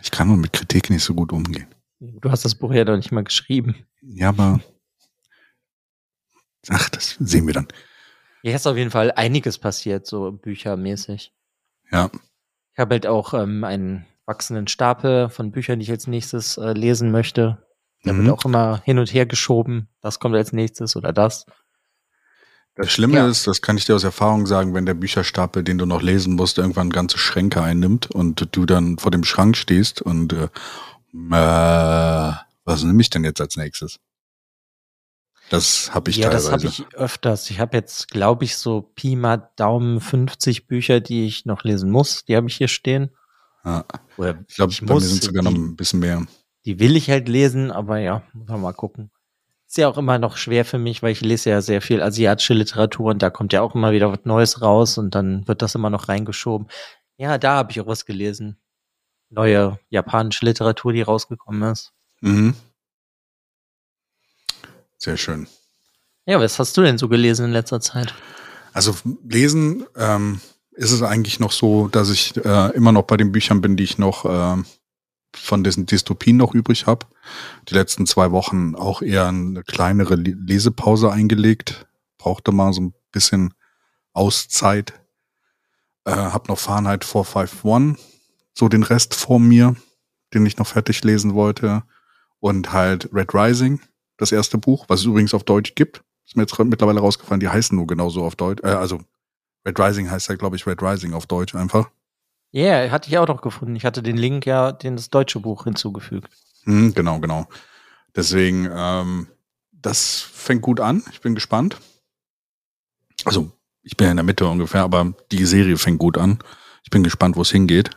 Ich 0.00 0.10
kann 0.10 0.28
nur 0.28 0.36
mit 0.36 0.52
Kritik 0.52 0.90
nicht 0.90 1.02
so 1.04 1.14
gut 1.14 1.32
umgehen. 1.32 1.66
du 2.00 2.30
hast 2.30 2.44
das 2.44 2.54
Buch 2.54 2.72
ja 2.72 2.84
noch 2.84 2.96
nicht 2.96 3.12
mal 3.12 3.22
geschrieben. 3.24 3.86
Ja, 4.00 4.30
aber. 4.30 4.60
Ach, 6.68 6.88
das 6.88 7.16
sehen 7.20 7.46
wir 7.46 7.54
dann. 7.54 7.68
Hier 8.42 8.54
ist 8.56 8.66
auf 8.66 8.76
jeden 8.76 8.90
Fall 8.90 9.12
einiges 9.12 9.58
passiert, 9.58 10.06
so 10.06 10.32
büchermäßig. 10.32 11.32
Ja. 11.90 12.10
Ich 12.72 12.78
habe 12.78 12.94
halt 12.94 13.06
auch 13.06 13.34
ähm, 13.34 13.64
einen 13.64 14.06
wachsenden 14.26 14.66
Stapel 14.66 15.28
von 15.28 15.52
Büchern, 15.52 15.78
die 15.78 15.84
ich 15.84 15.90
als 15.90 16.06
nächstes 16.06 16.56
äh, 16.58 16.72
lesen 16.72 17.10
möchte. 17.12 17.64
Da 18.04 18.12
Mhm. 18.12 18.26
wird 18.26 18.38
auch 18.38 18.44
immer 18.44 18.82
hin 18.84 18.98
und 18.98 19.12
her 19.14 19.26
geschoben. 19.26 19.88
Das 20.00 20.18
kommt 20.18 20.34
als 20.34 20.52
nächstes 20.52 20.96
oder 20.96 21.12
das. 21.12 21.46
Das 22.74 22.90
Schlimme 22.90 23.16
Ja. 23.18 23.28
ist, 23.28 23.46
das 23.46 23.60
kann 23.62 23.76
ich 23.76 23.84
dir 23.84 23.94
aus 23.94 24.02
Erfahrung 24.04 24.46
sagen, 24.46 24.74
wenn 24.74 24.86
der 24.86 24.94
Bücherstapel, 24.94 25.62
den 25.62 25.76
du 25.78 25.84
noch 25.86 26.00
lesen 26.02 26.34
musst, 26.34 26.56
irgendwann 26.58 26.90
ganze 26.90 27.18
Schränke 27.18 27.62
einnimmt 27.62 28.10
und 28.10 28.48
du 28.56 28.64
dann 28.66 28.98
vor 28.98 29.10
dem 29.10 29.24
Schrank 29.24 29.56
stehst 29.56 30.00
und 30.02 30.32
äh, 30.32 30.48
äh, 31.14 32.32
was 32.64 32.82
nehme 32.82 33.02
ich 33.02 33.10
denn 33.10 33.24
jetzt 33.24 33.40
als 33.40 33.56
nächstes? 33.56 33.98
Das 35.52 35.94
habe 35.94 36.10
ich 36.10 36.16
ja, 36.16 36.30
das 36.30 36.46
teilweise. 36.46 36.64
habe 36.64 36.86
ich 36.88 36.94
öfters. 36.94 37.50
Ich 37.50 37.60
habe 37.60 37.76
jetzt, 37.76 38.08
glaube 38.10 38.44
ich, 38.44 38.56
so 38.56 38.80
Pi 38.94 39.16
mal 39.16 39.50
Daumen 39.56 40.00
50 40.00 40.66
Bücher, 40.66 41.00
die 41.00 41.26
ich 41.26 41.44
noch 41.44 41.62
lesen 41.62 41.90
muss. 41.90 42.24
Die 42.24 42.36
habe 42.36 42.48
ich 42.48 42.56
hier 42.56 42.68
stehen. 42.68 43.10
ja. 43.62 43.84
Oder 44.16 44.38
Ich 44.48 44.54
glaube, 44.56 44.72
bei 44.80 44.86
mir 44.86 44.92
muss, 44.94 45.10
sind 45.10 45.22
sogar 45.22 45.42
noch 45.42 45.52
ein 45.52 45.76
bisschen 45.76 46.00
mehr. 46.00 46.26
die 46.64 46.78
will 46.80 46.96
ich 46.96 47.10
halt 47.10 47.28
lesen, 47.28 47.70
aber 47.70 47.98
ja, 47.98 48.22
muss 48.32 48.48
man 48.48 48.62
mal 48.62 48.72
gucken. 48.72 49.10
Ist 49.68 49.76
ja 49.76 49.88
auch 49.88 49.98
immer 49.98 50.18
noch 50.18 50.38
schwer 50.38 50.64
für 50.64 50.78
mich, 50.78 51.02
weil 51.02 51.12
ich 51.12 51.20
lese 51.20 51.50
ja 51.50 51.60
sehr 51.60 51.82
viel 51.82 52.02
asiatische 52.02 52.54
Literatur 52.54 53.10
und 53.10 53.22
da 53.22 53.28
kommt 53.28 53.52
ja 53.52 53.60
auch 53.60 53.74
immer 53.74 53.92
wieder 53.92 54.10
was 54.10 54.24
Neues 54.24 54.62
raus 54.62 54.96
und 54.96 55.14
dann 55.14 55.46
wird 55.46 55.60
das 55.60 55.74
immer 55.74 55.90
noch 55.90 56.08
reingeschoben. 56.08 56.68
Ja, 57.18 57.36
da 57.36 57.56
habe 57.56 57.72
ich 57.72 57.80
auch 57.80 57.86
was 57.86 58.06
gelesen. 58.06 58.56
Neue 59.28 59.78
japanische 59.90 60.44
Literatur, 60.46 60.92
die 60.94 61.02
rausgekommen 61.02 61.72
ist. 61.72 61.92
Mhm. 62.20 62.54
Sehr 65.02 65.16
schön. 65.16 65.48
Ja, 66.26 66.38
was 66.38 66.58
hast 66.60 66.76
du 66.76 66.82
denn 66.82 66.96
so 66.98 67.08
gelesen 67.08 67.46
in 67.46 67.50
letzter 67.52 67.80
Zeit? 67.80 68.14
Also 68.72 68.94
lesen 69.28 69.84
ähm, 69.96 70.40
ist 70.70 70.92
es 70.92 71.02
eigentlich 71.02 71.40
noch 71.40 71.50
so, 71.50 71.88
dass 71.88 72.08
ich 72.10 72.36
äh, 72.36 72.70
immer 72.76 72.92
noch 72.92 73.02
bei 73.02 73.16
den 73.16 73.32
Büchern 73.32 73.60
bin, 73.60 73.76
die 73.76 73.82
ich 73.82 73.98
noch 73.98 74.24
äh, 74.24 74.62
von 75.34 75.64
diesen 75.64 75.86
Dystopien 75.86 76.36
noch 76.36 76.54
übrig 76.54 76.86
habe. 76.86 77.06
Die 77.68 77.74
letzten 77.74 78.06
zwei 78.06 78.30
Wochen 78.30 78.76
auch 78.76 79.02
eher 79.02 79.26
eine 79.26 79.64
kleinere 79.64 80.14
Le- 80.14 80.36
Lesepause 80.38 81.10
eingelegt. 81.10 81.86
Brauchte 82.18 82.52
mal 82.52 82.72
so 82.72 82.82
ein 82.82 82.94
bisschen 83.10 83.54
Auszeit. 84.12 84.92
Äh, 86.04 86.12
hab 86.12 86.48
noch 86.48 86.58
Fahrenheit 86.60 87.04
451, 87.04 87.98
so 88.54 88.68
den 88.68 88.84
Rest 88.84 89.14
vor 89.16 89.40
mir, 89.40 89.74
den 90.32 90.46
ich 90.46 90.58
noch 90.58 90.66
fertig 90.68 91.02
lesen 91.02 91.34
wollte. 91.34 91.82
Und 92.38 92.72
halt 92.72 93.08
Red 93.12 93.34
Rising, 93.34 93.80
das 94.22 94.32
erste 94.32 94.58
Buch, 94.58 94.86
was 94.88 95.00
es 95.00 95.06
übrigens 95.06 95.34
auf 95.34 95.44
Deutsch 95.44 95.74
gibt. 95.74 96.02
Ist 96.26 96.36
mir 96.36 96.44
jetzt 96.44 96.58
mittlerweile 96.58 97.00
rausgefallen, 97.00 97.40
die 97.40 97.48
heißen 97.48 97.76
nur 97.76 97.86
genauso 97.86 98.24
auf 98.24 98.36
Deutsch, 98.36 98.62
äh, 98.64 98.68
also 98.68 99.00
Red 99.66 99.78
Rising 99.78 100.10
heißt 100.10 100.28
ja, 100.28 100.34
glaube 100.36 100.56
ich, 100.56 100.66
Red 100.66 100.82
Rising 100.82 101.12
auf 101.12 101.26
Deutsch 101.26 101.54
einfach. 101.54 101.90
Ja, 102.50 102.82
yeah, 102.82 102.90
hatte 102.90 103.08
ich 103.08 103.18
auch 103.18 103.28
noch 103.28 103.40
gefunden. 103.40 103.76
Ich 103.76 103.84
hatte 103.84 104.02
den 104.02 104.16
Link 104.16 104.44
ja, 104.44 104.72
den 104.72 104.96
das 104.96 105.08
deutsche 105.08 105.40
Buch 105.40 105.64
hinzugefügt. 105.64 106.28
Hm, 106.64 106.92
genau, 106.94 107.18
genau. 107.18 107.46
Deswegen, 108.14 108.68
ähm, 108.70 109.28
das 109.72 110.20
fängt 110.20 110.62
gut 110.62 110.80
an. 110.80 111.02
Ich 111.12 111.20
bin 111.20 111.34
gespannt. 111.34 111.78
Also, 113.24 113.52
ich 113.82 113.96
bin 113.96 114.06
ja 114.06 114.10
in 114.10 114.16
der 114.16 114.24
Mitte 114.24 114.46
ungefähr, 114.46 114.82
aber 114.82 115.14
die 115.30 115.44
Serie 115.44 115.78
fängt 115.78 115.98
gut 115.98 116.18
an. 116.18 116.38
Ich 116.84 116.90
bin 116.90 117.02
gespannt, 117.02 117.36
wo 117.36 117.42
es 117.42 117.50
hingeht. 117.50 117.90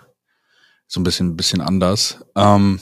So 0.88 1.00
ein 1.00 1.04
bisschen, 1.04 1.30
ein 1.30 1.38
bisschen 1.38 1.62
anders. 1.62 2.24
Ähm, 2.36 2.80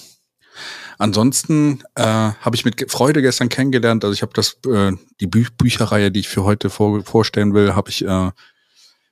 ansonsten 1.03 1.83
äh, 1.95 2.01
habe 2.01 2.55
ich 2.55 2.63
mit 2.63 2.89
Freude 2.89 3.21
gestern 3.21 3.49
kennengelernt. 3.49 4.05
Also 4.05 4.13
ich 4.13 4.21
habe 4.21 4.31
das 4.33 4.57
äh, 4.65 4.93
die 5.19 5.27
Bü 5.27 5.45
Bücherreihe, 5.57 6.11
die 6.11 6.21
ich 6.21 6.29
für 6.29 6.45
heute 6.45 6.69
vor 6.69 7.03
vorstellen 7.03 7.53
will, 7.53 7.75
habe 7.75 7.89
ich 7.89 8.05
äh, 8.05 8.31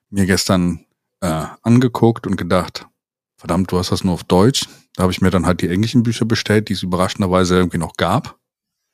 mir 0.10 0.26
gestern 0.26 0.86
äh, 1.20 1.46
angeguckt 1.62 2.26
und 2.26 2.38
gedacht, 2.38 2.88
verdammt, 3.36 3.72
du 3.72 3.78
hast 3.78 3.92
das 3.92 4.06
nur 4.06 4.14
auf 4.14 4.24
Deutsch. 4.24 4.68
Da 4.96 5.04
habe 5.04 5.12
ich 5.12 5.20
mir 5.20 5.32
dann 5.32 5.46
halt 5.46 5.62
die 5.62 5.68
englischen 5.68 6.04
Bücher 6.04 6.26
bestellt, 6.26 6.70
die 6.70 6.74
es 6.74 6.84
überraschenderweise 6.84 7.58
irgendwie 7.58 7.78
noch 7.78 7.98
gab. 7.98 8.40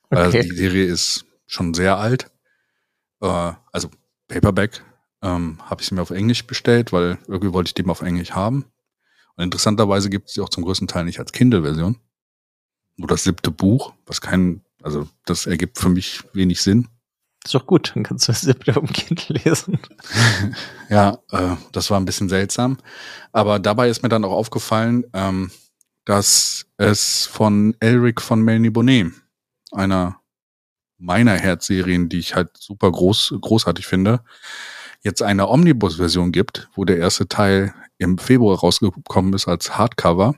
Okay. 0.09 0.19
Also 0.19 0.39
die 0.39 0.55
Serie 0.55 0.85
ist 0.85 1.25
schon 1.45 1.75
sehr 1.75 1.97
alt. 1.97 2.31
Äh, 3.21 3.53
also 3.71 3.89
Paperback 4.27 4.83
ähm, 5.21 5.59
habe 5.63 5.81
ich 5.81 5.87
sie 5.87 5.93
mir 5.93 6.01
auf 6.01 6.11
Englisch 6.11 6.47
bestellt, 6.47 6.91
weil 6.91 7.19
irgendwie 7.27 7.53
wollte 7.53 7.69
ich 7.69 7.73
die 7.75 7.83
mal 7.83 7.91
auf 7.91 8.01
Englisch 8.01 8.31
haben. 8.31 8.65
Und 9.35 9.43
interessanterweise 9.43 10.09
gibt 10.09 10.29
es 10.29 10.33
sie 10.33 10.41
auch 10.41 10.49
zum 10.49 10.63
größten 10.63 10.87
Teil 10.87 11.05
nicht 11.05 11.19
als 11.19 11.31
Kindle-Version. 11.31 11.99
Nur 12.97 13.07
das 13.07 13.23
siebte 13.23 13.51
Buch, 13.51 13.93
was 14.05 14.21
kein, 14.21 14.61
also 14.83 15.07
das 15.25 15.45
ergibt 15.45 15.77
für 15.77 15.89
mich 15.89 16.23
wenig 16.33 16.61
Sinn. 16.61 16.87
Ist 17.45 17.53
doch 17.53 17.65
gut, 17.65 17.93
dann 17.95 18.03
kannst 18.03 18.27
du 18.27 18.31
das 18.31 18.41
siebte 18.41 18.73
dem 18.73 18.87
Kindle 18.87 19.39
lesen. 19.43 19.79
ja, 20.89 21.19
äh, 21.31 21.55
das 21.71 21.89
war 21.89 21.99
ein 21.99 22.05
bisschen 22.05 22.29
seltsam. 22.29 22.77
Aber 23.31 23.59
dabei 23.59 23.89
ist 23.89 24.03
mir 24.03 24.09
dann 24.09 24.25
auch 24.25 24.31
aufgefallen, 24.31 25.05
ähm, 25.13 25.51
dass 26.03 26.65
es 26.77 27.25
von 27.25 27.75
Elric 27.79 28.21
von 28.21 28.41
Melanie 28.41 28.69
Bonnet, 28.69 29.13
einer 29.71 30.19
meiner 30.97 31.37
Herzserien, 31.37 32.09
die 32.09 32.19
ich 32.19 32.35
halt 32.35 32.57
super 32.57 32.91
groß, 32.91 33.35
großartig 33.39 33.85
finde, 33.85 34.21
jetzt 35.03 35.21
eine 35.21 35.47
Omnibus-Version 35.47 36.31
gibt, 36.31 36.69
wo 36.75 36.85
der 36.85 36.97
erste 36.97 37.27
Teil 37.27 37.73
im 37.97 38.17
Februar 38.17 38.59
rausgekommen 38.59 39.33
ist 39.33 39.47
als 39.47 39.77
Hardcover. 39.77 40.35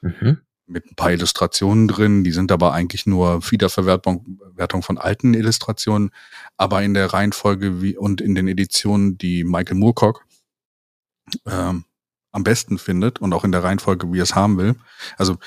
Mhm. 0.00 0.38
Mit 0.68 0.84
ein 0.84 0.94
paar 0.94 1.12
Illustrationen 1.12 1.88
drin, 1.88 2.24
die 2.24 2.30
sind 2.30 2.52
aber 2.52 2.72
eigentlich 2.72 3.06
nur 3.06 3.42
Wiederverwertung 3.50 4.38
Wertung 4.54 4.82
von 4.82 4.98
alten 4.98 5.32
Illustrationen, 5.32 6.10
aber 6.56 6.82
in 6.82 6.92
der 6.92 7.12
Reihenfolge 7.12 7.80
wie 7.80 7.96
und 7.96 8.20
in 8.20 8.34
den 8.34 8.48
Editionen, 8.48 9.16
die 9.16 9.44
Michael 9.44 9.76
Moorcock 9.76 10.26
ähm, 11.46 11.84
am 12.32 12.44
besten 12.44 12.78
findet 12.78 13.20
und 13.20 13.32
auch 13.32 13.44
in 13.44 13.52
der 13.52 13.64
Reihenfolge, 13.64 14.12
wie 14.12 14.18
er 14.18 14.24
es 14.24 14.34
haben 14.34 14.58
will. 14.58 14.74
Also 15.16 15.38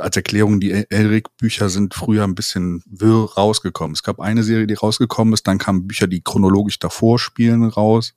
als 0.00 0.16
Erklärung, 0.16 0.60
die 0.60 0.72
Elric-Bücher 0.90 1.68
sind 1.68 1.94
früher 1.94 2.24
ein 2.24 2.34
bisschen 2.34 2.82
wirr 2.86 3.32
rausgekommen. 3.34 3.94
Es 3.94 4.02
gab 4.02 4.20
eine 4.20 4.42
Serie, 4.42 4.66
die 4.66 4.74
rausgekommen 4.74 5.34
ist, 5.34 5.46
dann 5.46 5.58
kamen 5.58 5.86
Bücher, 5.86 6.06
die 6.06 6.22
chronologisch 6.22 6.78
davor 6.78 7.18
spielen, 7.18 7.64
raus 7.64 8.14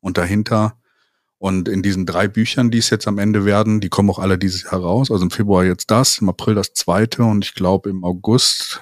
und 0.00 0.18
dahinter. 0.18 0.78
Und 1.38 1.68
in 1.68 1.82
diesen 1.82 2.06
drei 2.06 2.28
Büchern, 2.28 2.70
die 2.70 2.78
es 2.78 2.88
jetzt 2.90 3.06
am 3.06 3.18
Ende 3.18 3.44
werden, 3.44 3.80
die 3.80 3.90
kommen 3.90 4.08
auch 4.08 4.18
alle 4.18 4.38
dieses 4.38 4.64
Jahr 4.64 4.80
raus. 4.80 5.10
Also 5.10 5.24
im 5.24 5.30
Februar 5.30 5.64
jetzt 5.64 5.90
das, 5.90 6.18
im 6.18 6.28
April 6.28 6.54
das 6.54 6.72
zweite 6.72 7.24
und 7.24 7.44
ich 7.44 7.54
glaube 7.54 7.90
im 7.90 8.04
August 8.04 8.80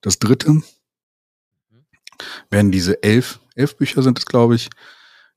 das 0.00 0.18
dritte. 0.18 0.62
Werden 2.50 2.72
diese 2.72 3.02
elf, 3.02 3.40
elf 3.54 3.76
Bücher 3.76 4.02
sind 4.02 4.18
es, 4.18 4.26
glaube 4.26 4.54
ich, 4.54 4.70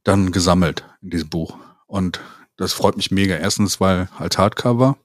dann 0.03 0.31
gesammelt 0.31 0.85
in 1.01 1.09
diesem 1.09 1.29
Buch. 1.29 1.57
Und 1.85 2.21
das 2.55 2.73
freut 2.73 2.95
mich 2.95 3.11
mega. 3.11 3.35
Erstens, 3.35 3.79
weil 3.81 4.09
als 4.17 4.37
Hardcover 4.37 4.97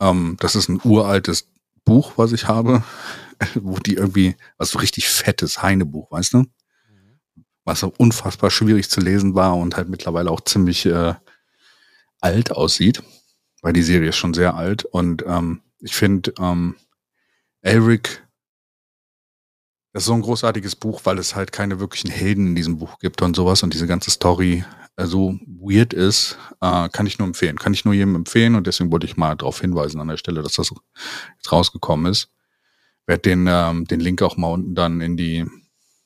ähm, 0.00 0.36
das 0.40 0.56
ist 0.56 0.68
ein 0.68 0.80
uraltes 0.84 1.48
Buch, 1.84 2.12
was 2.16 2.32
ich 2.32 2.48
habe, 2.48 2.82
wo 3.54 3.78
die 3.78 3.94
irgendwie, 3.94 4.36
was 4.58 4.70
so 4.70 4.78
richtig 4.78 5.08
fettes 5.08 5.62
Heinebuch, 5.62 6.10
weißt 6.10 6.34
du? 6.34 6.44
Was 7.64 7.80
so 7.80 7.92
unfassbar 7.96 8.50
schwierig 8.50 8.90
zu 8.90 9.00
lesen 9.00 9.34
war 9.34 9.56
und 9.56 9.76
halt 9.76 9.88
mittlerweile 9.88 10.30
auch 10.30 10.42
ziemlich 10.42 10.84
äh, 10.86 11.14
alt 12.20 12.52
aussieht, 12.52 13.02
weil 13.62 13.72
die 13.72 13.82
Serie 13.82 14.10
ist 14.10 14.16
schon 14.16 14.34
sehr 14.34 14.54
alt. 14.54 14.84
Und 14.84 15.24
ähm, 15.26 15.62
ich 15.80 15.94
finde, 15.94 16.32
ähm, 16.38 16.76
Elric, 17.62 18.22
das 19.92 20.02
ist 20.02 20.06
so 20.08 20.14
ein 20.14 20.22
großartiges 20.22 20.76
Buch, 20.76 21.02
weil 21.04 21.18
es 21.18 21.36
halt 21.36 21.52
keine 21.52 21.80
wirklichen 21.80 22.10
Helden 22.10 22.48
in 22.48 22.54
diesem 22.54 22.78
Buch 22.78 22.98
gibt 22.98 23.22
und 23.22 23.36
sowas 23.36 23.62
und 23.62 23.72
diese 23.72 23.86
ganze 23.86 24.10
Story 24.10 24.64
äh, 24.96 25.06
so 25.06 25.38
weird 25.46 25.92
ist, 25.92 26.38
äh, 26.60 26.88
kann 26.88 27.06
ich 27.06 27.18
nur 27.18 27.28
empfehlen. 27.28 27.58
Kann 27.58 27.74
ich 27.74 27.84
nur 27.84 27.94
jedem 27.94 28.14
empfehlen 28.14 28.54
und 28.54 28.66
deswegen 28.66 28.90
wollte 28.92 29.06
ich 29.06 29.16
mal 29.16 29.34
darauf 29.34 29.60
hinweisen 29.60 30.00
an 30.00 30.08
der 30.08 30.16
Stelle, 30.16 30.42
dass 30.42 30.54
das 30.54 30.72
jetzt 31.36 31.52
rausgekommen 31.52 32.10
ist. 32.10 32.30
Werde 33.06 33.22
den, 33.22 33.46
ähm, 33.48 33.84
den 33.86 34.00
Link 34.00 34.22
auch 34.22 34.36
mal 34.36 34.52
unten 34.52 34.74
dann 34.74 35.00
in 35.00 35.16
die 35.16 35.46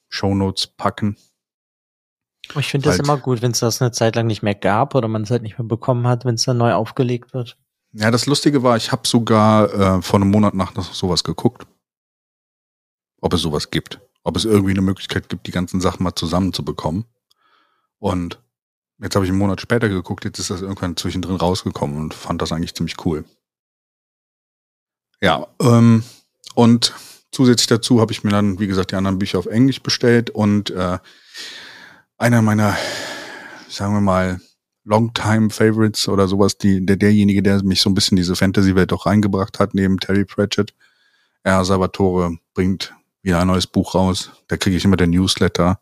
Show 0.09 0.35
Notes 0.35 0.67
packen. 0.67 1.17
Ich 2.57 2.69
finde 2.69 2.89
das 2.89 2.99
immer 2.99 3.17
gut, 3.19 3.43
wenn 3.43 3.51
es 3.51 3.61
das 3.61 3.83
eine 3.83 3.93
Zeit 3.93 4.17
lang 4.17 4.27
nicht 4.27 4.43
mehr 4.43 4.55
gab 4.55 4.95
oder 4.95 5.09
man 5.09 5.23
es 5.23 5.31
halt 5.31 5.43
nicht 5.43 5.59
mehr 5.59 5.67
bekommen 5.67 6.07
hat, 6.07 6.25
wenn 6.25 6.37
es 6.37 6.45
dann 6.45 6.59
neu 6.59 6.73
aufgelegt 6.73 7.35
wird. 7.35 7.57
Ja, 7.93 8.11
das 8.11 8.27
Lustige 8.27 8.63
war, 8.63 8.77
ich 8.77 8.93
habe 8.93 9.07
sogar 9.07 9.73
äh, 9.73 10.03
vor 10.03 10.21
einem 10.21 10.31
Monat 10.31 10.55
nach 10.55 10.75
sowas 10.81 11.25
geguckt. 11.25 11.67
Ob 13.21 13.35
es 13.35 13.43
sowas 13.43 13.71
gibt. 13.71 14.01
Ob 14.23 14.37
es 14.37 14.45
irgendwie 14.45 14.73
eine 14.73 14.83
Möglichkeit 14.83 15.29
gibt, 15.29 15.47
die 15.47 15.51
ganzen 15.51 15.81
Sachen 15.81 16.03
mal 16.03 16.15
zusammenzubekommen. 16.15 17.05
Und 17.99 18.39
Jetzt 19.01 19.15
habe 19.15 19.25
ich 19.25 19.31
einen 19.31 19.39
Monat 19.39 19.61
später 19.61 19.89
geguckt, 19.89 20.25
jetzt 20.25 20.39
ist 20.39 20.51
das 20.51 20.61
irgendwann 20.61 20.97
zwischendrin 20.97 21.37
rausgekommen 21.37 21.97
und 21.97 22.15
fand 22.15 22.43
das 22.43 22.51
eigentlich 22.51 22.75
ziemlich 22.75 23.05
cool. 23.05 23.25
Ja, 25.21 25.47
ähm, 25.61 26.03
und 26.55 26.95
zusätzlich 27.31 27.69
dazu 27.69 28.01
habe 28.01 28.13
ich 28.13 28.25
mir 28.25 28.31
dann, 28.31 28.59
wie 28.59 28.67
gesagt, 28.67 28.91
die 28.91 28.97
anderen 28.97 29.19
Bücher 29.19 29.39
auf 29.39 29.47
Englisch 29.47 29.83
bestellt 29.83 30.31
und 30.31 30.71
äh, 30.71 30.99
einer 32.19 32.43
meiner, 32.43 32.77
sagen 33.69 33.95
wir 33.95 34.01
mal, 34.01 34.41
Longtime 34.85 35.51
Favorites 35.51 36.09
oder 36.09 36.29
sowas, 36.29 36.59
die, 36.59 36.85
der, 36.85 36.97
derjenige, 36.97 37.43
der 37.43 37.63
mich 37.63 37.81
so 37.81 37.91
ein 37.91 37.95
bisschen 37.95 38.17
diese 38.17 38.37
Fantasy-Welt 38.37 38.93
auch 38.93 39.07
reingebracht 39.07 39.59
hat, 39.59 39.75
neben 39.75 39.99
Terry 39.99 40.25
Pratchett, 40.25 40.75
er 41.43 41.65
Salvatore 41.65 42.39
bringt 42.55 42.95
wieder 43.23 43.41
ein 43.41 43.47
neues 43.47 43.67
Buch 43.67 43.95
raus. 43.95 44.31
Da 44.49 44.57
kriege 44.57 44.77
ich 44.77 44.85
immer 44.85 44.97
den 44.97 45.11
Newsletter, 45.11 45.81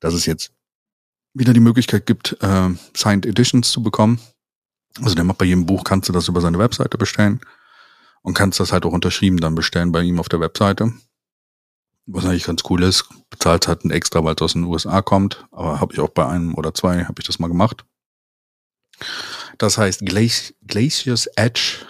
dass 0.00 0.14
es 0.14 0.26
jetzt 0.26 0.52
wieder 1.34 1.52
die 1.52 1.60
Möglichkeit 1.60 2.06
gibt, 2.06 2.36
äh, 2.40 2.70
Signed 2.94 3.26
Editions 3.26 3.70
zu 3.70 3.82
bekommen. 3.82 4.20
Also 5.00 5.14
der 5.14 5.24
macht 5.24 5.38
bei 5.38 5.44
jedem 5.44 5.66
Buch, 5.66 5.84
kannst 5.84 6.08
du 6.08 6.12
das 6.12 6.28
über 6.28 6.40
seine 6.40 6.58
Webseite 6.58 6.96
bestellen 6.96 7.40
und 8.22 8.34
kannst 8.34 8.60
das 8.60 8.72
halt 8.72 8.84
auch 8.86 8.92
unterschrieben 8.92 9.38
dann 9.38 9.54
bestellen 9.54 9.92
bei 9.92 10.02
ihm 10.02 10.20
auf 10.20 10.28
der 10.28 10.40
Webseite. 10.40 10.92
Was 12.06 12.24
eigentlich 12.24 12.44
ganz 12.44 12.62
cool 12.70 12.82
ist, 12.82 13.08
bezahlt 13.30 13.66
halt 13.66 13.84
ein 13.84 13.90
extra, 13.90 14.22
weil 14.22 14.34
es 14.36 14.42
aus 14.42 14.52
den 14.52 14.64
USA 14.64 15.02
kommt, 15.02 15.46
aber 15.50 15.80
habe 15.80 15.92
ich 15.92 16.00
auch 16.00 16.10
bei 16.10 16.26
einem 16.26 16.54
oder 16.54 16.72
zwei, 16.72 17.04
habe 17.04 17.20
ich 17.20 17.26
das 17.26 17.38
mal 17.38 17.48
gemacht. 17.48 17.84
Das 19.58 19.76
heißt 19.76 20.00
Glaci 20.06 20.54
Glaciers 20.66 21.26
Edge 21.36 21.84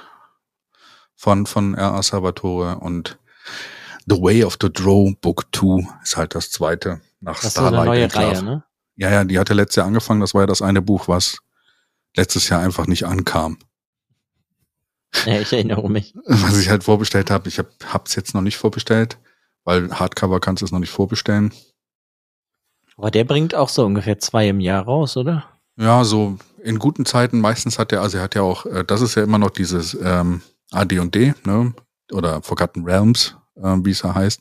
von, 1.15 1.47
von 1.47 1.75
R.A. 1.75 2.03
Salvatore 2.03 2.79
und 2.79 3.19
The 4.07 4.17
Way 4.17 4.45
of 4.45 4.57
the 4.61 4.73
Drow 4.73 5.15
Book 5.21 5.47
2 5.53 5.87
ist 6.03 6.17
halt 6.17 6.35
das 6.35 6.51
zweite 6.51 7.01
nach 7.21 7.41
das 7.41 7.53
Starlight. 7.53 7.73
Ist 8.05 8.17
eine 8.17 8.31
neue 8.31 8.35
Reihe, 8.37 8.43
ne? 8.43 8.65
Ja, 8.97 9.11
ja, 9.11 9.25
die 9.25 9.39
hatte 9.39 9.53
letztes 9.53 9.77
Jahr 9.77 9.87
angefangen. 9.87 10.21
Das 10.21 10.33
war 10.33 10.43
ja 10.43 10.47
das 10.47 10.63
eine 10.63 10.81
Buch, 10.81 11.09
was 11.09 11.39
letztes 12.17 12.49
Jahr 12.49 12.63
einfach 12.63 12.87
nicht 12.87 13.05
ankam. 13.05 13.59
Ja, 15.25 15.41
ich 15.41 15.53
erinnere 15.53 15.89
mich. 15.91 16.15
Was 16.27 16.59
ich 16.59 16.69
halt 16.69 16.85
vorbestellt 16.85 17.31
habe. 17.31 17.49
Ich 17.49 17.59
habe 17.59 17.71
es 18.05 18.15
jetzt 18.17 18.35
noch 18.35 18.43
nicht 18.43 18.59
vorbestellt, 18.59 19.19
weil 19.67 19.91
Hardcover 19.91 20.41
kannst 20.41 20.63
du 20.63 20.65
es 20.65 20.73
noch 20.73 20.79
nicht 20.79 20.91
vorbestellen. 20.91 21.53
Aber 22.97 23.11
der 23.11 23.25
bringt 23.25 23.55
auch 23.55 23.69
so 23.69 23.85
ungefähr 23.85 24.19
zwei 24.19 24.49
im 24.49 24.61
Jahr 24.61 24.85
raus, 24.85 25.19
oder? 25.19 25.45
Ja, 25.77 26.05
so 26.05 26.39
in 26.63 26.79
guten 26.79 27.05
Zeiten 27.05 27.41
meistens 27.41 27.79
hat 27.79 27.93
er, 27.93 28.01
also 28.01 28.17
er 28.17 28.25
hat 28.25 28.35
ja 28.35 28.43
auch, 28.43 28.65
äh, 28.65 28.85
das 28.85 29.03
ist 29.03 29.17
ja 29.17 29.23
immer 29.23 29.39
noch 29.39 29.51
dieses 29.51 29.95
ähm, 30.03 30.41
AD&D, 30.73 31.35
ne? 31.45 31.75
Oder 32.13 32.41
Forgotten 32.41 32.85
Realms, 32.85 33.37
äh, 33.57 33.77
wie 33.83 33.91
es 33.91 34.03
ja 34.03 34.15
heißt. 34.15 34.41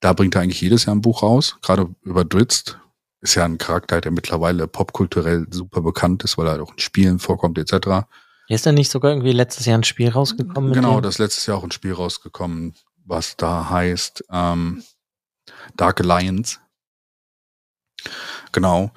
Da 0.00 0.14
bringt 0.14 0.34
er 0.34 0.40
eigentlich 0.40 0.60
jedes 0.60 0.86
Jahr 0.86 0.96
ein 0.96 1.02
Buch 1.02 1.22
raus, 1.22 1.56
gerade 1.62 1.88
über 2.02 2.24
Dritzt, 2.24 2.78
ist 3.20 3.34
ja 3.34 3.44
ein 3.44 3.58
Charakter, 3.58 4.00
der 4.00 4.10
mittlerweile 4.10 4.66
popkulturell 4.66 5.46
super 5.50 5.82
bekannt 5.82 6.24
ist, 6.24 6.38
weil 6.38 6.46
er 6.46 6.62
auch 6.62 6.72
in 6.72 6.78
Spielen 6.78 7.18
vorkommt, 7.18 7.58
etc. 7.58 8.06
Ist 8.48 8.66
da 8.66 8.72
nicht 8.72 8.90
sogar 8.90 9.12
irgendwie 9.12 9.32
letztes 9.32 9.66
Jahr 9.66 9.78
ein 9.78 9.84
Spiel 9.84 10.08
rausgekommen? 10.08 10.72
Genau, 10.72 11.00
das 11.02 11.18
letztes 11.18 11.46
Jahr 11.46 11.58
auch 11.58 11.64
ein 11.64 11.70
Spiel 11.70 11.92
rausgekommen, 11.92 12.74
was 13.10 13.36
da 13.36 13.68
heißt 13.68 14.24
ähm, 14.30 14.82
Dark 15.76 16.00
Alliance. 16.00 16.58
Genau. 18.52 18.92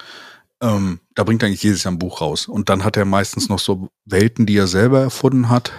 Ähm, 0.61 1.01
da 1.15 1.23
bringt 1.23 1.43
eigentlich 1.43 1.63
jedes 1.63 1.83
Jahr 1.83 1.93
ein 1.93 1.99
Buch 1.99 2.21
raus. 2.21 2.47
Und 2.47 2.69
dann 2.69 2.83
hat 2.83 2.95
er 2.95 3.05
meistens 3.05 3.49
noch 3.49 3.59
so 3.59 3.89
Welten, 4.05 4.45
die 4.45 4.55
er 4.55 4.67
selber 4.67 5.01
erfunden 5.01 5.49
hat, 5.49 5.73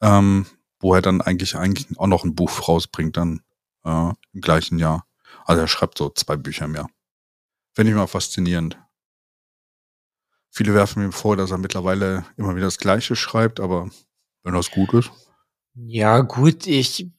ähm, 0.00 0.46
wo 0.80 0.94
er 0.94 1.02
dann 1.02 1.20
eigentlich 1.20 1.56
eigentlich 1.56 1.98
auch 1.98 2.06
noch 2.06 2.24
ein 2.24 2.34
Buch 2.34 2.68
rausbringt 2.68 3.16
dann 3.16 3.42
äh, 3.84 4.12
im 4.32 4.40
gleichen 4.40 4.78
Jahr. 4.78 5.06
Also 5.44 5.60
er 5.62 5.68
schreibt 5.68 5.98
so 5.98 6.08
zwei 6.10 6.36
Bücher 6.36 6.66
mehr. 6.66 6.88
Finde 7.74 7.92
ich 7.92 7.96
mal 7.96 8.06
faszinierend. 8.06 8.78
Viele 10.50 10.74
werfen 10.74 11.02
ihm 11.02 11.12
vor, 11.12 11.36
dass 11.36 11.50
er 11.50 11.58
mittlerweile 11.58 12.24
immer 12.36 12.54
wieder 12.56 12.66
das 12.66 12.78
Gleiche 12.78 13.16
schreibt, 13.16 13.60
aber 13.60 13.90
wenn 14.42 14.54
das 14.54 14.70
gut 14.70 14.94
ist. 14.94 15.10
Ja, 15.74 16.20
gut, 16.20 16.66
ich 16.66 17.10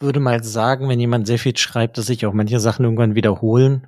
würde 0.00 0.20
mal 0.20 0.42
sagen, 0.44 0.88
wenn 0.88 1.00
jemand 1.00 1.26
sehr 1.26 1.38
viel 1.38 1.56
schreibt, 1.56 1.98
dass 1.98 2.06
sich 2.06 2.24
auch 2.26 2.32
manche 2.32 2.60
Sachen 2.60 2.84
irgendwann 2.84 3.14
wiederholen. 3.14 3.86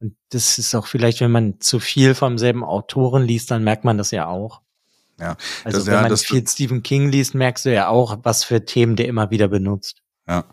Und 0.00 0.16
das 0.30 0.58
ist 0.58 0.74
auch 0.74 0.86
vielleicht, 0.86 1.20
wenn 1.20 1.30
man 1.30 1.60
zu 1.60 1.78
viel 1.78 2.14
vom 2.14 2.38
selben 2.38 2.64
Autoren 2.64 3.22
liest, 3.22 3.50
dann 3.50 3.62
merkt 3.64 3.84
man 3.84 3.98
das 3.98 4.10
ja 4.10 4.26
auch. 4.26 4.62
Ja, 5.18 5.36
Also 5.64 5.78
das, 5.78 5.86
wenn 5.86 5.94
ja, 5.94 6.00
man 6.00 6.10
das, 6.10 6.24
viel 6.24 6.46
Stephen 6.46 6.82
King 6.82 7.10
liest, 7.10 7.34
merkst 7.34 7.66
du 7.66 7.72
ja 7.72 7.88
auch, 7.88 8.18
was 8.22 8.42
für 8.42 8.64
Themen 8.64 8.96
der 8.96 9.06
immer 9.08 9.30
wieder 9.30 9.48
benutzt. 9.48 10.02
ja. 10.26 10.44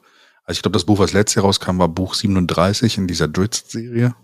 Also 0.44 0.60
ich 0.60 0.62
glaube, 0.62 0.76
das 0.76 0.86
Buch, 0.86 0.98
was 0.98 1.12
letztes 1.12 1.36
Jahr 1.36 1.44
rauskam, 1.44 1.78
war 1.78 1.90
Buch 1.90 2.14
37 2.14 2.98
in 3.00 3.06
dieser 3.06 3.28
Dritz-Serie. 3.28 4.16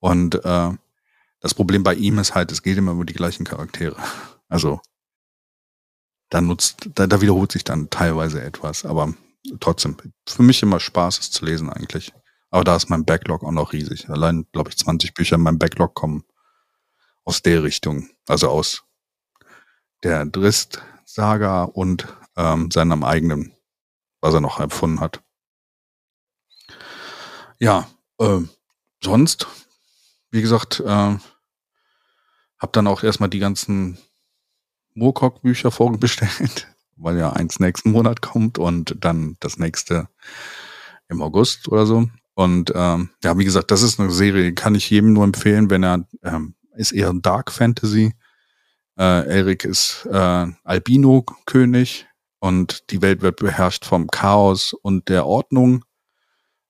Und 0.00 0.34
äh, 0.44 0.70
das 1.40 1.54
Problem 1.54 1.82
bei 1.82 1.94
ihm 1.94 2.18
ist 2.18 2.34
halt, 2.34 2.52
es 2.52 2.62
geht 2.62 2.76
immer 2.76 2.92
über 2.92 3.06
die 3.06 3.14
gleichen 3.14 3.44
Charaktere. 3.44 3.96
Also 4.50 4.80
da 6.28 6.40
nutzt, 6.40 6.88
da, 6.94 7.06
da 7.06 7.20
wiederholt 7.20 7.52
sich 7.52 7.64
dann 7.64 7.90
teilweise 7.90 8.42
etwas, 8.42 8.84
aber 8.84 9.14
trotzdem, 9.60 9.96
für 10.26 10.42
mich 10.42 10.62
immer 10.62 10.80
Spaß, 10.80 11.18
es 11.18 11.30
zu 11.30 11.44
lesen 11.44 11.70
eigentlich. 11.70 12.12
Aber 12.50 12.64
da 12.64 12.76
ist 12.76 12.88
mein 12.88 13.04
Backlog 13.04 13.44
auch 13.44 13.52
noch 13.52 13.72
riesig. 13.72 14.08
Allein, 14.08 14.46
glaube 14.52 14.70
ich, 14.70 14.78
20 14.78 15.14
Bücher 15.14 15.36
in 15.36 15.42
meinem 15.42 15.58
Backlog 15.58 15.94
kommen 15.94 16.24
aus 17.24 17.42
der 17.42 17.62
Richtung, 17.62 18.08
also 18.28 18.48
aus 18.48 18.84
der 20.02 20.24
Drist-Saga 20.26 21.64
und 21.64 22.06
ähm, 22.36 22.70
seinem 22.70 23.02
eigenen, 23.02 23.54
was 24.20 24.34
er 24.34 24.40
noch 24.40 24.60
erfunden 24.60 25.00
hat. 25.00 25.22
Ja, 27.58 27.88
äh, 28.18 28.40
sonst, 29.02 29.46
wie 30.30 30.42
gesagt, 30.42 30.80
äh, 30.80 31.16
hab 32.58 32.72
dann 32.72 32.86
auch 32.86 33.02
erstmal 33.02 33.30
die 33.30 33.38
ganzen 33.38 33.98
Moorcock-Bücher 34.96 35.70
vorbestellt, 35.70 36.68
weil 36.96 37.18
ja 37.18 37.32
eins 37.32 37.60
nächsten 37.60 37.92
Monat 37.92 38.22
kommt 38.22 38.58
und 38.58 38.96
dann 39.00 39.36
das 39.40 39.58
nächste 39.58 40.08
im 41.08 41.22
August 41.22 41.68
oder 41.68 41.86
so. 41.86 42.08
Und 42.34 42.72
ähm, 42.74 43.10
ja, 43.22 43.38
wie 43.38 43.44
gesagt, 43.44 43.70
das 43.70 43.82
ist 43.82 44.00
eine 44.00 44.10
Serie, 44.10 44.52
kann 44.52 44.74
ich 44.74 44.90
jedem 44.90 45.12
nur 45.12 45.24
empfehlen, 45.24 45.70
wenn 45.70 45.82
er 45.82 46.06
ähm, 46.22 46.54
ist 46.74 46.92
eher 46.92 47.12
Dark 47.14 47.50
Fantasy. 47.50 48.14
Äh, 48.98 49.38
Erik 49.38 49.64
ist 49.64 50.06
äh, 50.10 50.46
Albino-König 50.64 52.06
und 52.40 52.90
die 52.90 53.00
Welt 53.02 53.22
wird 53.22 53.36
beherrscht 53.36 53.84
vom 53.84 54.08
Chaos 54.08 54.74
und 54.74 55.08
der 55.08 55.26
Ordnung. 55.26 55.84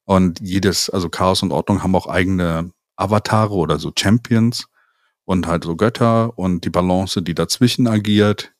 Und 0.04 0.40
jedes, 0.40 0.88
also 0.88 1.08
Chaos 1.08 1.42
und 1.42 1.52
Ordnung 1.52 1.82
haben 1.82 1.96
auch 1.96 2.06
eigene 2.06 2.70
Avatare 2.96 3.54
oder 3.54 3.78
so 3.78 3.92
Champions 3.96 4.66
und 5.26 5.46
halt 5.46 5.64
so 5.64 5.76
Götter 5.76 6.38
und 6.38 6.64
die 6.64 6.70
Balance, 6.70 7.20
die 7.20 7.34
dazwischen 7.34 7.86
agiert. 7.86 8.54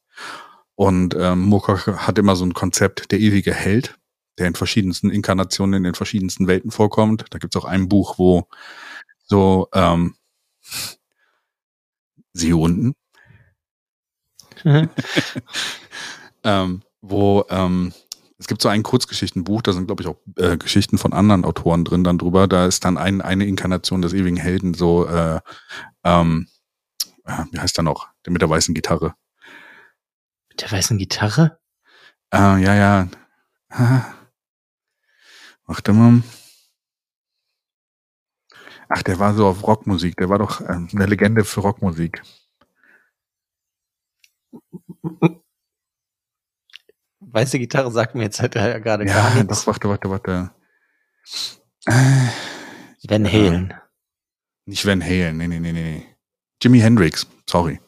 Und 0.74 1.14
ähm, 1.18 1.42
Moorcock 1.42 1.86
hat 2.06 2.18
immer 2.18 2.36
so 2.36 2.44
ein 2.44 2.52
Konzept, 2.52 3.10
der 3.10 3.20
ewige 3.20 3.54
Held, 3.54 3.98
der 4.38 4.48
in 4.48 4.54
verschiedensten 4.54 5.08
Inkarnationen 5.08 5.78
in 5.78 5.84
den 5.84 5.94
verschiedensten 5.94 6.46
Welten 6.48 6.70
vorkommt. 6.70 7.24
Da 7.30 7.38
gibt's 7.38 7.56
auch 7.56 7.64
ein 7.64 7.88
Buch, 7.88 8.18
wo 8.18 8.46
so 9.24 9.68
ähm, 9.72 10.16
sie 12.34 12.52
unten, 12.52 12.94
ähm, 16.44 16.82
wo 17.00 17.44
ähm, 17.48 17.92
es 18.38 18.48
gibt 18.48 18.60
so 18.60 18.68
ein 18.68 18.82
Kurzgeschichtenbuch, 18.82 19.62
da 19.62 19.72
sind, 19.72 19.86
glaube 19.86 20.02
ich, 20.02 20.08
auch 20.08 20.18
äh, 20.36 20.58
Geschichten 20.58 20.98
von 20.98 21.12
anderen 21.14 21.44
Autoren 21.44 21.84
drin 21.84 22.04
dann 22.04 22.18
drüber. 22.18 22.46
Da 22.46 22.66
ist 22.66 22.84
dann 22.84 22.98
ein, 22.98 23.22
eine 23.22 23.46
Inkarnation 23.46 24.02
des 24.02 24.12
ewigen 24.12 24.36
Helden, 24.36 24.74
so, 24.74 25.06
äh, 25.06 25.40
ähm, 26.04 26.46
äh, 26.46 26.55
wie 27.50 27.58
heißt 27.60 27.78
er 27.78 27.82
noch? 27.82 28.08
Der 28.24 28.32
mit 28.32 28.42
der 28.42 28.50
weißen 28.50 28.74
Gitarre. 28.74 29.14
Mit 30.48 30.62
der 30.62 30.70
weißen 30.72 30.96
Gitarre? 30.98 31.58
Äh, 32.32 32.62
ja, 32.62 32.74
ja. 32.74 33.08
Ah. 33.70 34.04
Warte 35.66 35.92
mal. 35.92 36.22
Ach, 38.88 39.02
der 39.02 39.18
war 39.18 39.34
so 39.34 39.48
auf 39.48 39.66
Rockmusik. 39.66 40.16
Der 40.16 40.28
war 40.28 40.38
doch 40.38 40.60
ähm, 40.60 40.88
eine 40.94 41.06
Legende 41.06 41.44
für 41.44 41.60
Rockmusik. 41.60 42.22
Weiße 47.20 47.58
Gitarre 47.58 47.90
sagt 47.90 48.14
mir 48.14 48.22
jetzt 48.22 48.40
halt 48.40 48.54
ja 48.54 48.78
gerade 48.78 49.04
gar 49.04 49.30
Ja, 49.30 49.42
nichts. 49.42 49.64
doch, 49.64 49.66
warte, 49.66 49.88
warte, 49.88 50.10
warte. 50.10 50.50
Äh, 51.86 52.28
Van 53.08 53.26
Halen. 53.26 53.74
nicht 54.66 54.86
Van 54.86 55.02
Halen, 55.02 55.36
nee, 55.38 55.48
nee, 55.48 55.60
nee, 55.60 55.72
nee. 55.72 56.15
Jimi 56.62 56.80
Hendrix, 56.80 57.26
sorry. 57.48 57.80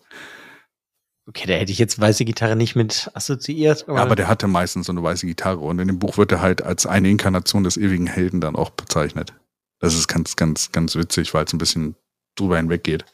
Okay, 1.28 1.46
da 1.46 1.54
hätte 1.54 1.72
ich 1.72 1.78
jetzt 1.78 2.00
weiße 2.00 2.24
Gitarre 2.24 2.57
nicht 2.57 2.74
mit 2.74 3.11
assoziiert. 3.12 3.85
Ja, 3.87 3.96
aber 3.96 4.16
der 4.16 4.28
hatte 4.28 4.48
meistens 4.48 4.87
so 4.87 4.92
eine 4.92 5.02
weiße 5.02 5.26
Gitarre 5.26 5.59
und 5.59 5.78
in 5.78 5.88
dem 5.88 5.98
Buch 5.98 6.16
wird 6.16 6.33
er 6.33 6.40
halt 6.40 6.62
als 6.62 6.87
eine 6.87 7.11
Inkarnation 7.11 7.64
des 7.64 7.76
ewigen 7.76 8.07
Helden 8.07 8.40
dann 8.40 8.57
auch 8.57 8.70
bezeichnet. 8.70 9.35
Das 9.78 9.94
ist 9.94 10.09
ganz, 10.09 10.37
ganz, 10.37 10.72
ganz 10.72 10.96
witzig, 10.96 11.35
weil 11.35 11.44
es 11.44 11.52
ein 11.52 11.59
bisschen 11.59 11.96
drüber 12.35 12.57
hinweg 12.57 12.83
geht. 12.83 13.04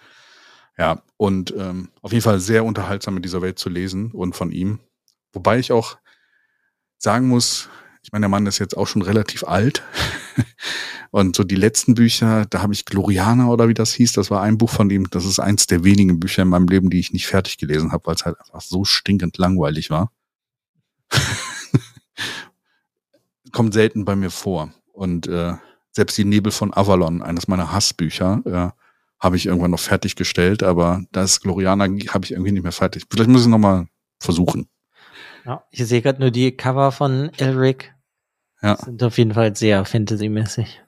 Ja, 0.78 1.02
und 1.16 1.54
ähm, 1.56 1.88
auf 2.02 2.12
jeden 2.12 2.22
Fall 2.22 2.38
sehr 2.40 2.64
unterhaltsam 2.64 3.16
in 3.16 3.22
dieser 3.22 3.42
Welt 3.42 3.58
zu 3.58 3.68
lesen 3.68 4.12
und 4.12 4.34
von 4.36 4.52
ihm. 4.52 4.78
Wobei 5.32 5.58
ich 5.58 5.72
auch 5.72 5.98
sagen 6.98 7.28
muss, 7.28 7.68
ich 8.04 8.12
meine, 8.12 8.24
der 8.24 8.28
Mann 8.28 8.46
ist 8.46 8.58
jetzt 8.58 8.76
auch 8.76 8.86
schon 8.86 9.00
relativ 9.00 9.44
alt. 9.44 9.82
Und 11.10 11.36
so 11.36 11.42
die 11.42 11.54
letzten 11.54 11.94
Bücher, 11.94 12.44
da 12.44 12.60
habe 12.60 12.74
ich 12.74 12.84
Gloriana 12.84 13.48
oder 13.48 13.66
wie 13.68 13.74
das 13.74 13.94
hieß, 13.94 14.12
das 14.12 14.30
war 14.30 14.42
ein 14.42 14.58
Buch 14.58 14.68
von 14.68 14.90
ihm, 14.90 15.08
das 15.08 15.24
ist 15.24 15.38
eins 15.38 15.66
der 15.66 15.84
wenigen 15.84 16.20
Bücher 16.20 16.42
in 16.42 16.48
meinem 16.48 16.66
Leben, 16.66 16.90
die 16.90 16.98
ich 16.98 17.12
nicht 17.12 17.26
fertig 17.26 17.56
gelesen 17.56 17.92
habe, 17.92 18.06
weil 18.06 18.14
es 18.16 18.26
halt 18.26 18.38
einfach 18.38 18.60
so 18.60 18.84
stinkend 18.84 19.38
langweilig 19.38 19.88
war. 19.88 20.12
Kommt 23.52 23.72
selten 23.72 24.04
bei 24.04 24.16
mir 24.16 24.30
vor. 24.30 24.74
Und 24.92 25.26
äh, 25.26 25.54
selbst 25.92 26.18
die 26.18 26.24
Nebel 26.24 26.52
von 26.52 26.74
Avalon, 26.74 27.22
eines 27.22 27.48
meiner 27.48 27.72
Hassbücher, 27.72 28.42
äh, 28.44 28.82
habe 29.18 29.36
ich 29.36 29.46
irgendwann 29.46 29.70
noch 29.70 29.80
fertiggestellt, 29.80 30.62
aber 30.62 31.04
das 31.12 31.40
Gloriana 31.40 31.84
habe 31.84 32.24
ich 32.24 32.32
irgendwie 32.32 32.52
nicht 32.52 32.64
mehr 32.64 32.72
fertig. 32.72 33.04
Vielleicht 33.08 33.30
muss 33.30 33.42
ich 33.42 33.48
noch 33.48 33.58
mal 33.58 33.86
versuchen. 34.18 34.68
Ja, 35.44 35.64
ich 35.70 35.86
sehe 35.86 36.02
gerade 36.02 36.20
nur 36.20 36.30
die 36.30 36.56
Cover 36.56 36.92
von 36.92 37.30
Elric. 37.36 37.94
Ja. 38.62 38.76
Sind 38.76 39.02
auf 39.02 39.18
jeden 39.18 39.34
Fall 39.34 39.54
sehr 39.54 39.84
Fantasy-mäßig. 39.84 40.82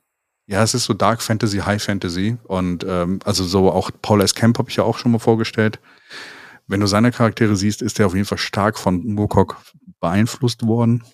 Ja, 0.46 0.62
es 0.62 0.74
ist 0.74 0.84
so 0.84 0.94
Dark 0.94 1.22
Fantasy, 1.22 1.58
High 1.58 1.82
Fantasy 1.82 2.38
und 2.44 2.84
ähm, 2.88 3.18
also 3.24 3.44
so 3.44 3.70
auch 3.70 3.90
Paul 4.00 4.20
S. 4.20 4.34
Camp 4.34 4.58
habe 4.58 4.70
ich 4.70 4.76
ja 4.76 4.84
auch 4.84 4.96
schon 4.96 5.12
mal 5.12 5.18
vorgestellt. 5.18 5.80
Wenn 6.68 6.80
du 6.80 6.86
seine 6.86 7.10
Charaktere 7.10 7.56
siehst, 7.56 7.82
ist 7.82 7.98
er 8.00 8.06
auf 8.06 8.14
jeden 8.14 8.26
Fall 8.26 8.38
stark 8.38 8.78
von 8.78 9.04
Moorcock 9.04 9.60
beeinflusst 10.00 10.66
worden 10.66 11.04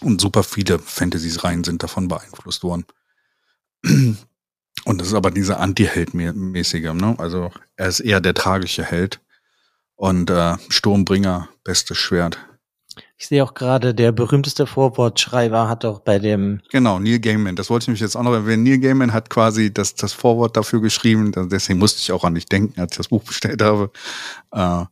und 0.00 0.20
super 0.20 0.42
viele 0.42 0.78
Fantasies-Reihen 0.78 1.64
sind 1.64 1.82
davon 1.82 2.08
beeinflusst 2.08 2.62
worden. 2.62 2.86
Und 3.82 5.00
das 5.00 5.08
ist 5.08 5.14
aber 5.14 5.30
diese 5.30 5.58
Anti-Held-mäßige, 5.58 6.94
ne? 6.94 7.16
Also 7.18 7.50
er 7.76 7.88
ist 7.88 8.00
eher 8.00 8.20
der 8.20 8.34
tragische 8.34 8.84
Held 8.84 9.20
und 9.96 10.30
äh, 10.30 10.56
Sturmbringer, 10.68 11.48
bestes 11.64 11.98
Schwert. 11.98 12.38
Ich 13.18 13.28
sehe 13.28 13.42
auch 13.42 13.54
gerade, 13.54 13.94
der 13.94 14.12
berühmteste 14.12 14.66
Vorwortschreiber 14.66 15.68
hat 15.68 15.84
auch 15.84 16.00
bei 16.00 16.18
dem, 16.18 16.60
Genau, 16.70 16.98
Neil 16.98 17.18
Gaiman. 17.18 17.56
Das 17.56 17.70
wollte 17.70 17.84
ich 17.84 17.88
mich 17.88 18.00
jetzt 18.00 18.14
auch 18.14 18.22
noch 18.22 18.32
erwähnen. 18.32 18.62
Neil 18.62 18.78
Gaiman 18.78 19.12
hat 19.12 19.30
quasi 19.30 19.72
das, 19.72 19.94
das 19.94 20.12
Vorwort 20.12 20.56
dafür 20.56 20.80
geschrieben. 20.80 21.32
Deswegen 21.50 21.78
musste 21.78 22.00
ich 22.00 22.12
auch 22.12 22.24
an 22.24 22.34
dich 22.34 22.46
denken, 22.46 22.78
als 22.78 22.92
ich 22.92 22.96
das 22.98 23.08
Buch 23.08 23.22
bestellt 23.22 23.62
habe. 23.62 23.90
Äh, 24.52 24.84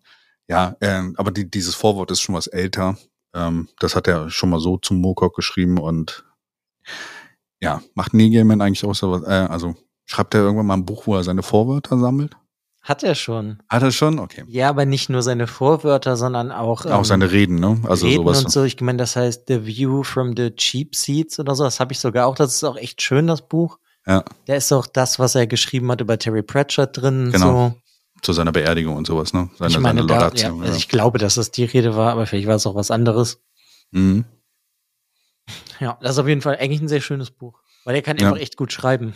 ja, 0.49 0.77
ähm, 0.81 1.15
aber 1.19 1.31
die, 1.31 1.51
dieses 1.51 1.75
Vorwort 1.75 2.11
ist 2.11 2.21
schon 2.21 2.35
was 2.35 2.47
älter. 2.47 2.97
Ähm, 3.35 3.69
das 3.79 3.95
hat 3.95 4.09
er 4.09 4.31
schon 4.31 4.51
mal 4.51 4.61
so 4.61 4.79
zum 4.79 5.01
Moorcock 5.01 5.35
geschrieben 5.37 5.79
und 5.79 6.25
ja, 7.61 7.83
macht 7.95 8.15
Neil 8.15 8.31
Gaiman 8.31 8.61
eigentlich 8.61 8.85
auch 8.85 8.95
so 8.95 9.11
was, 9.11 9.23
äh, 9.23 9.51
also 9.51 9.75
schreibt 10.07 10.35
er 10.35 10.43
irgendwann 10.43 10.67
mal 10.67 10.75
ein 10.75 10.85
Buch, 10.85 11.07
wo 11.07 11.17
er 11.17 11.25
seine 11.25 11.43
Vorwörter 11.43 11.99
sammelt? 11.99 12.37
Hat 12.85 13.03
er 13.03 13.15
schon. 13.15 13.59
Hat 13.69 13.83
er 13.83 13.91
schon? 13.91 14.19
Okay. 14.19 14.45
Ja, 14.47 14.69
aber 14.69 14.85
nicht 14.85 15.09
nur 15.09 15.23
seine 15.23 15.47
Vorwörter, 15.47 16.17
sondern 16.17 16.53
auch, 16.53 16.85
Auch 16.87 16.99
ähm, 16.99 17.05
seine 17.05 17.33
Reden, 17.33 17.57
ne? 17.57 17.81
Also 17.85 18.07
Reden 18.07 18.23
sowas. 18.25 18.45
und 18.45 18.51
so. 18.53 18.63
Ich 18.63 18.81
meine, 18.81 18.99
das 18.99 19.17
heißt 19.17 19.45
The 19.49 19.65
View 19.67 20.03
from 20.03 20.37
the 20.37 20.51
Cheap 20.55 20.95
Seats 20.95 21.41
oder 21.41 21.55
so. 21.55 21.65
Das 21.65 21.81
habe 21.81 21.93
ich 21.93 21.99
sogar 21.99 22.27
auch. 22.27 22.35
Das 22.37 22.55
ist 22.55 22.63
auch 22.63 22.77
echt 22.77 23.01
schön, 23.03 23.27
das 23.27 23.43
Buch. 23.49 23.79
Ja. 24.07 24.23
Da 24.45 24.55
ist 24.55 24.71
auch 24.73 24.87
das, 24.87 25.19
was 25.19 25.35
er 25.35 25.47
geschrieben 25.47 25.91
hat 25.91 26.03
über 26.03 26.19
Terry 26.19 26.43
Pratchett 26.43 26.91
drin. 26.97 27.31
Genau. 27.33 27.71
So. 27.71 27.81
Zu 28.21 28.33
seiner 28.35 28.53
Beerdigung 28.53 28.97
und 28.97 29.07
sowas, 29.07 29.33
ne? 29.33 29.49
Seine, 29.59 29.71
Ich 29.71 29.79
meine, 29.81 30.01
seine 30.07 30.31
da, 30.31 30.31
ja, 30.35 30.55
also 30.55 30.77
ich 30.77 30.89
glaube, 30.89 31.19
dass 31.19 31.35
das 31.37 31.51
die 31.51 31.65
Rede 31.65 31.97
war, 31.97 32.13
aber 32.13 32.27
vielleicht 32.27 32.47
war 32.47 32.55
es 32.57 32.67
auch 32.67 32.75
was 32.75 32.91
anderes. 32.91 33.41
Mhm. 33.91 34.25
Ja, 35.81 35.99
das 36.01 36.13
ist 36.13 36.19
auf 36.19 36.29
jeden 36.29 36.41
Fall 36.43 36.57
eigentlich 36.57 36.81
ein 36.81 36.89
sehr 36.89 37.01
schönes 37.01 37.31
Buch. 37.31 37.61
Weil 37.85 37.97
er 37.97 38.03
kann 38.03 38.17
Ja. 38.19 38.29
einfach 38.29 38.41
echt 38.41 38.57
gut 38.57 38.73
schreiben. 38.73 39.15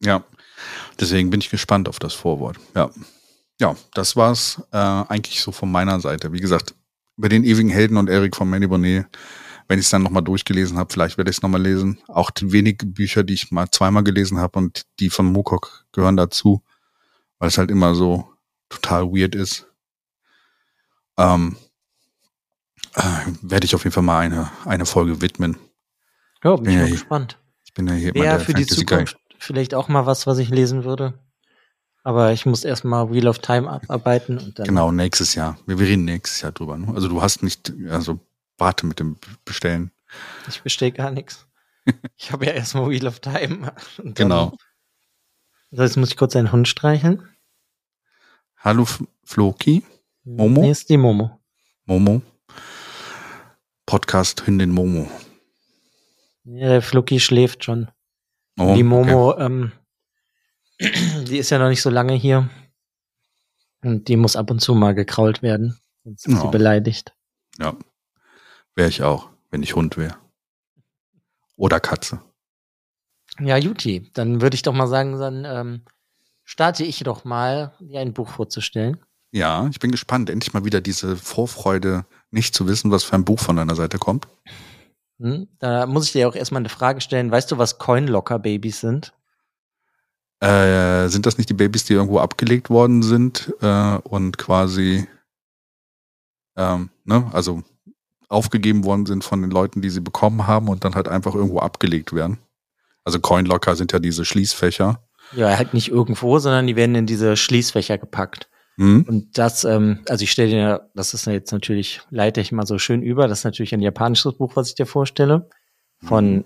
Ja, 0.00 0.22
deswegen 1.00 1.30
bin 1.30 1.40
ich 1.40 1.50
gespannt 1.50 1.88
auf 1.88 1.98
das 1.98 2.14
Vorwort. 2.14 2.58
Ja, 2.74 2.90
ja 3.60 3.76
das 3.94 4.16
war's 4.16 4.62
äh, 4.72 4.76
eigentlich 4.76 5.40
so 5.40 5.52
von 5.52 5.70
meiner 5.70 6.00
Seite. 6.00 6.32
Wie 6.32 6.40
gesagt, 6.40 6.74
über 7.16 7.28
den 7.28 7.44
ewigen 7.44 7.70
Helden 7.70 7.96
und 7.96 8.08
Erik 8.08 8.36
von 8.36 8.48
Manny 8.48 8.66
Bonnet 8.66 9.06
wenn 9.68 9.78
ich 9.78 9.84
es 9.84 9.90
dann 9.90 10.02
nochmal 10.02 10.22
durchgelesen 10.22 10.78
habe, 10.78 10.90
vielleicht 10.90 11.18
werde 11.18 11.30
ich 11.30 11.36
es 11.36 11.42
nochmal 11.42 11.62
lesen. 11.62 12.00
Auch 12.08 12.30
die 12.30 12.52
wenigen 12.52 12.94
Bücher, 12.94 13.22
die 13.22 13.34
ich 13.34 13.52
mal 13.52 13.70
zweimal 13.70 14.02
gelesen 14.02 14.38
habe 14.38 14.58
und 14.58 14.86
die 14.98 15.10
von 15.10 15.26
Mukok 15.26 15.84
gehören 15.92 16.16
dazu, 16.16 16.64
weil 17.38 17.48
es 17.48 17.58
halt 17.58 17.70
immer 17.70 17.94
so 17.94 18.32
total 18.70 19.12
weird 19.12 19.34
ist. 19.34 19.66
Ähm, 21.18 21.56
äh, 22.94 23.02
werde 23.42 23.66
ich 23.66 23.74
auf 23.74 23.84
jeden 23.84 23.92
Fall 23.92 24.02
mal 24.02 24.20
eine, 24.20 24.50
eine 24.64 24.86
Folge 24.86 25.20
widmen. 25.20 25.58
Ja, 26.42 26.56
bin 26.56 26.64
ich 26.66 26.72
Ja, 26.72 26.78
mal 26.80 26.86
hier- 26.86 26.94
gespannt. 26.94 27.38
Ich 27.64 27.74
bin 27.74 27.86
ja 27.86 27.92
hier 27.94 28.12
der 28.12 28.40
für 28.40 28.54
die 28.54 28.64
Fantasy 28.64 28.84
Guy. 28.86 29.04
Vielleicht 29.38 29.74
auch 29.74 29.88
mal 29.88 30.06
was, 30.06 30.26
was 30.26 30.38
ich 30.38 30.48
lesen 30.50 30.84
würde. 30.84 31.14
Aber 32.02 32.32
ich 32.32 32.46
muss 32.46 32.64
erstmal 32.64 33.10
Wheel 33.10 33.28
of 33.28 33.38
Time 33.38 33.70
abarbeiten 33.70 34.38
und 34.38 34.58
dann. 34.58 34.66
Genau, 34.66 34.92
nächstes 34.92 35.34
Jahr. 35.34 35.58
Wir, 35.66 35.78
reden 35.78 36.04
nächstes 36.04 36.40
Jahr 36.40 36.52
drüber. 36.52 36.76
Ne? 36.78 36.92
Also 36.94 37.08
du 37.08 37.22
hast 37.22 37.42
nicht, 37.42 37.72
also 37.90 38.18
warte 38.56 38.86
mit 38.86 38.98
dem 38.98 39.16
Bestellen. 39.44 39.90
Ich 40.48 40.62
bestelle 40.62 40.92
gar 40.92 41.10
nichts. 41.10 41.46
Ich 42.18 42.32
habe 42.32 42.44
ja 42.44 42.52
erstmal 42.52 42.90
Wheel 42.90 43.06
of 43.06 43.20
Time. 43.20 43.72
Dann, 43.96 44.12
Genau. 44.12 44.58
So, 45.70 45.82
jetzt 45.82 45.96
muss 45.96 46.10
ich 46.10 46.16
kurz 46.18 46.36
einen 46.36 46.52
Hund 46.52 46.68
streicheln. 46.68 47.26
Hallo 48.58 48.86
Floki, 49.24 49.84
Momo? 50.24 50.62
Nee, 50.62 50.70
ist 50.70 50.90
die 50.90 50.98
Momo. 50.98 51.38
Momo. 51.86 52.20
Podcast 53.86 54.46
Hündin 54.46 54.70
Momo. 54.70 55.10
Ja, 56.44 56.68
der 56.68 56.82
Flucky 56.82 57.20
schläft 57.20 57.64
schon. 57.64 57.88
Oh, 58.58 58.66
die 58.74 58.80
okay. 58.80 58.82
Momo, 58.82 59.36
ähm, 59.38 59.72
die 60.80 61.38
ist 61.38 61.50
ja 61.50 61.58
noch 61.58 61.68
nicht 61.68 61.82
so 61.82 61.90
lange 61.90 62.14
hier. 62.14 62.48
Und 63.82 64.08
die 64.08 64.16
muss 64.16 64.36
ab 64.36 64.50
und 64.50 64.60
zu 64.60 64.74
mal 64.74 64.94
gekrault 64.94 65.42
werden. 65.42 65.78
Sonst 66.04 66.26
ist 66.26 66.36
sie 66.38 66.44
Ja. 66.44 66.50
beleidigt. 66.50 67.14
Ja. 67.58 67.76
Wäre 68.74 68.88
ich 68.88 69.02
auch, 69.02 69.28
wenn 69.50 69.62
ich 69.62 69.74
Hund 69.76 69.96
wäre. 69.96 70.16
Oder 71.56 71.80
Katze. 71.80 72.20
Ja, 73.40 73.56
Juti, 73.56 74.10
dann 74.14 74.40
würde 74.40 74.54
ich 74.54 74.62
doch 74.62 74.72
mal 74.72 74.86
sagen, 74.88 75.18
dann 75.18 75.44
ähm, 75.44 75.82
starte 76.44 76.84
ich 76.84 76.98
doch 77.00 77.24
mal, 77.24 77.74
dir 77.80 78.00
ein 78.00 78.12
Buch 78.14 78.30
vorzustellen. 78.30 78.98
Ja, 79.30 79.68
ich 79.68 79.78
bin 79.78 79.90
gespannt. 79.90 80.30
Endlich 80.30 80.54
mal 80.54 80.64
wieder 80.64 80.80
diese 80.80 81.16
Vorfreude, 81.16 82.06
nicht 82.30 82.54
zu 82.54 82.66
wissen, 82.66 82.90
was 82.90 83.04
für 83.04 83.14
ein 83.14 83.24
Buch 83.24 83.38
von 83.40 83.56
deiner 83.56 83.74
Seite 83.74 83.98
kommt. 83.98 84.26
Hm? 85.20 85.48
Da 85.58 85.86
muss 85.86 86.06
ich 86.06 86.12
dir 86.12 86.28
auch 86.28 86.34
erstmal 86.34 86.60
eine 86.60 86.68
Frage 86.68 87.00
stellen. 87.00 87.30
Weißt 87.30 87.50
du, 87.50 87.58
was 87.58 87.78
Coinlocker-Babys 87.78 88.80
sind? 88.80 89.12
Äh, 90.40 91.08
sind 91.08 91.26
das 91.26 91.36
nicht 91.36 91.50
die 91.50 91.54
Babys, 91.54 91.84
die 91.84 91.94
irgendwo 91.94 92.20
abgelegt 92.20 92.70
worden 92.70 93.02
sind 93.02 93.52
äh, 93.60 93.98
und 94.04 94.38
quasi, 94.38 95.08
ähm, 96.56 96.90
ne, 97.04 97.28
also 97.32 97.64
aufgegeben 98.28 98.84
worden 98.84 99.06
sind 99.06 99.24
von 99.24 99.42
den 99.42 99.50
Leuten, 99.50 99.82
die 99.82 99.90
sie 99.90 100.00
bekommen 100.00 100.46
haben 100.46 100.68
und 100.68 100.84
dann 100.84 100.94
halt 100.94 101.08
einfach 101.08 101.34
irgendwo 101.34 101.58
abgelegt 101.58 102.12
werden? 102.12 102.38
Also 103.04 103.18
Coinlocker 103.18 103.74
sind 103.74 103.92
ja 103.92 103.98
diese 103.98 104.24
Schließfächer. 104.24 105.02
Ja, 105.32 105.56
halt 105.56 105.74
nicht 105.74 105.88
irgendwo, 105.88 106.38
sondern 106.38 106.66
die 106.66 106.76
werden 106.76 106.94
in 106.94 107.06
diese 107.06 107.36
Schließfächer 107.36 107.98
gepackt. 107.98 108.48
Hm? 108.78 109.04
Und 109.08 109.36
das, 109.36 109.64
ähm, 109.64 110.00
also 110.08 110.22
ich 110.22 110.30
stelle 110.30 110.50
dir, 110.50 110.90
das 110.94 111.12
ist 111.12 111.26
jetzt 111.26 111.52
natürlich, 111.52 112.00
leite 112.10 112.40
ich 112.40 112.52
mal 112.52 112.64
so 112.66 112.78
schön 112.78 113.02
über, 113.02 113.26
das 113.28 113.40
ist 113.40 113.44
natürlich 113.44 113.74
ein 113.74 113.80
japanisches 113.82 114.34
Buch, 114.38 114.54
was 114.56 114.68
ich 114.68 114.74
dir 114.76 114.86
vorstelle. 114.86 115.48
Von 116.04 116.44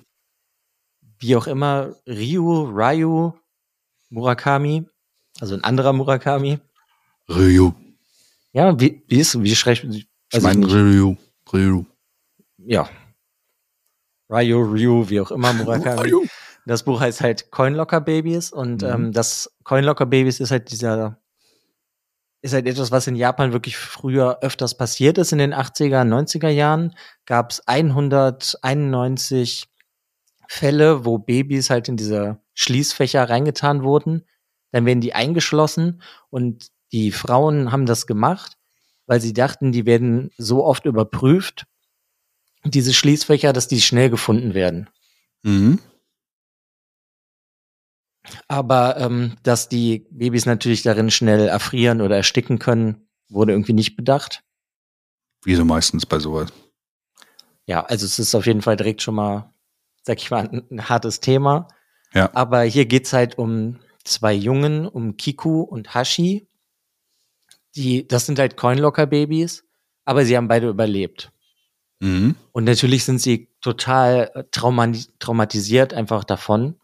wie 1.19 1.37
auch 1.37 1.47
immer, 1.47 1.95
Ryu, 2.09 2.63
Ryu, 2.75 3.33
Murakami, 4.09 4.85
also 5.41 5.55
ein 5.55 5.63
anderer 5.65 5.93
Murakami. 5.93 6.59
Ryu. 7.29 7.73
Ja, 8.53 8.79
wie, 8.81 9.03
wie 9.09 9.21
ist, 9.21 9.41
wie 9.43 9.55
schreibt, 9.55 9.85
Ich 9.85 10.07
weiß 10.33 10.43
meine. 10.43 10.67
Ryu. 10.67 11.17
Ryu. 11.53 11.85
ja. 12.59 12.89
Ryu, 14.31 14.59
Ryu, 14.63 15.11
wie 15.11 15.21
auch 15.21 15.31
immer, 15.31 15.53
Murakami. 15.53 16.01
Ryu. 16.09 16.25
Das 16.65 16.83
Buch 16.85 17.01
heißt 17.01 17.21
halt 17.21 17.51
Coinlocker 17.51 18.01
Babies 18.01 18.53
und 18.53 18.83
Mhm. 18.83 18.89
ähm, 18.89 19.13
das 19.13 19.53
Coinlocker 19.65 20.07
Babies 20.07 20.41
ist 20.41 20.51
halt 20.51 20.71
dieser, 20.71 21.19
ist 22.43 22.53
halt 22.53 22.67
etwas, 22.67 22.91
was 22.91 23.07
in 23.07 23.17
Japan 23.17 23.53
wirklich 23.53 23.77
früher 23.77 24.41
öfters 24.43 24.77
passiert 24.77 25.17
ist. 25.17 25.33
In 25.33 25.39
den 25.39 25.55
80er, 25.55 26.03
90er 26.03 26.49
Jahren 26.49 26.95
gab 27.25 27.53
es 27.53 27.67
191 27.67 29.69
Fälle, 30.49 31.05
wo 31.05 31.19
Babys 31.19 31.71
halt 31.71 31.89
in 31.89 31.97
diese 31.97 32.41
Schließfächer 32.55 33.31
reingetan 33.31 33.85
wurden. 33.85 34.27
Dann 34.73 34.87
werden 34.87 35.01
die 35.01 35.15
eingeschlossen 35.15 36.03
und 36.31 36.67
die 36.91 37.13
Frauen 37.13 37.73
haben 37.73 37.87
das 37.87 38.07
gemacht, 38.07 38.59
weil 39.07 39.21
sie 39.21 39.33
dachten, 39.33 39.73
die 39.73 39.87
werden 39.87 40.31
so 40.37 40.65
oft 40.65 40.85
überprüft, 40.85 41.67
diese 42.65 42.93
Schließfächer, 42.93 43.53
dass 43.53 43.69
die 43.69 43.81
schnell 43.81 44.11
gefunden 44.11 44.55
werden. 44.55 44.91
Mhm. 45.43 45.79
Aber 48.49 48.97
ähm, 48.99 49.37
dass 49.43 49.69
die 49.69 50.07
Babys 50.11 50.47
natürlich 50.47 50.83
darin 50.83 51.11
schnell 51.11 51.49
erfrieren 51.49 52.01
oder 52.01 52.17
ersticken 52.17 52.59
können, 52.59 53.09
wurde 53.29 53.53
irgendwie 53.53 53.73
nicht 53.73 53.97
bedacht. 53.97 54.43
Wie 55.45 55.55
so 55.55 55.65
meistens 55.65 56.07
bei 56.07 56.19
sowas. 56.19 56.53
Ja, 57.67 57.85
also 57.85 58.07
es 58.07 58.19
ist 58.19 58.35
auf 58.35 58.47
jeden 58.47 58.63
Fall 58.63 58.77
direkt 58.77 59.03
schon 59.03 59.15
mal, 59.15 59.53
sag 60.03 60.19
ich 60.19 60.31
mal, 60.31 60.49
ein, 60.49 60.63
ein 60.71 60.89
hartes 60.89 61.21
Thema. 61.21 61.69
Ja. 62.13 62.31
Aber 62.35 62.63
hier 62.63 62.87
geht's 62.87 63.13
halt 63.13 63.39
um 63.39 63.79
zwei 64.05 64.33
Jungen, 64.35 64.87
um 64.87 65.17
Kiku 65.17 65.63
und 65.63 65.95
Hashi. 65.95 66.49
Die, 67.75 68.07
das 68.07 68.27
sind 68.27 68.39
halt 68.39 68.57
Coinlocker-Babys, 68.57 69.65
aber 70.05 70.25
sie 70.25 70.37
haben 70.37 70.49
beide 70.49 70.69
überlebt. 70.69 71.33
Mhm. 72.01 72.37
Und 72.53 72.65
natürlich 72.65 73.05
sind 73.05 73.21
sie 73.21 73.49
total 73.61 74.31
äh, 74.35 74.45
trauma 74.51 74.93
traumatisiert 75.19 75.95
einfach 75.95 76.25
davon 76.25 76.77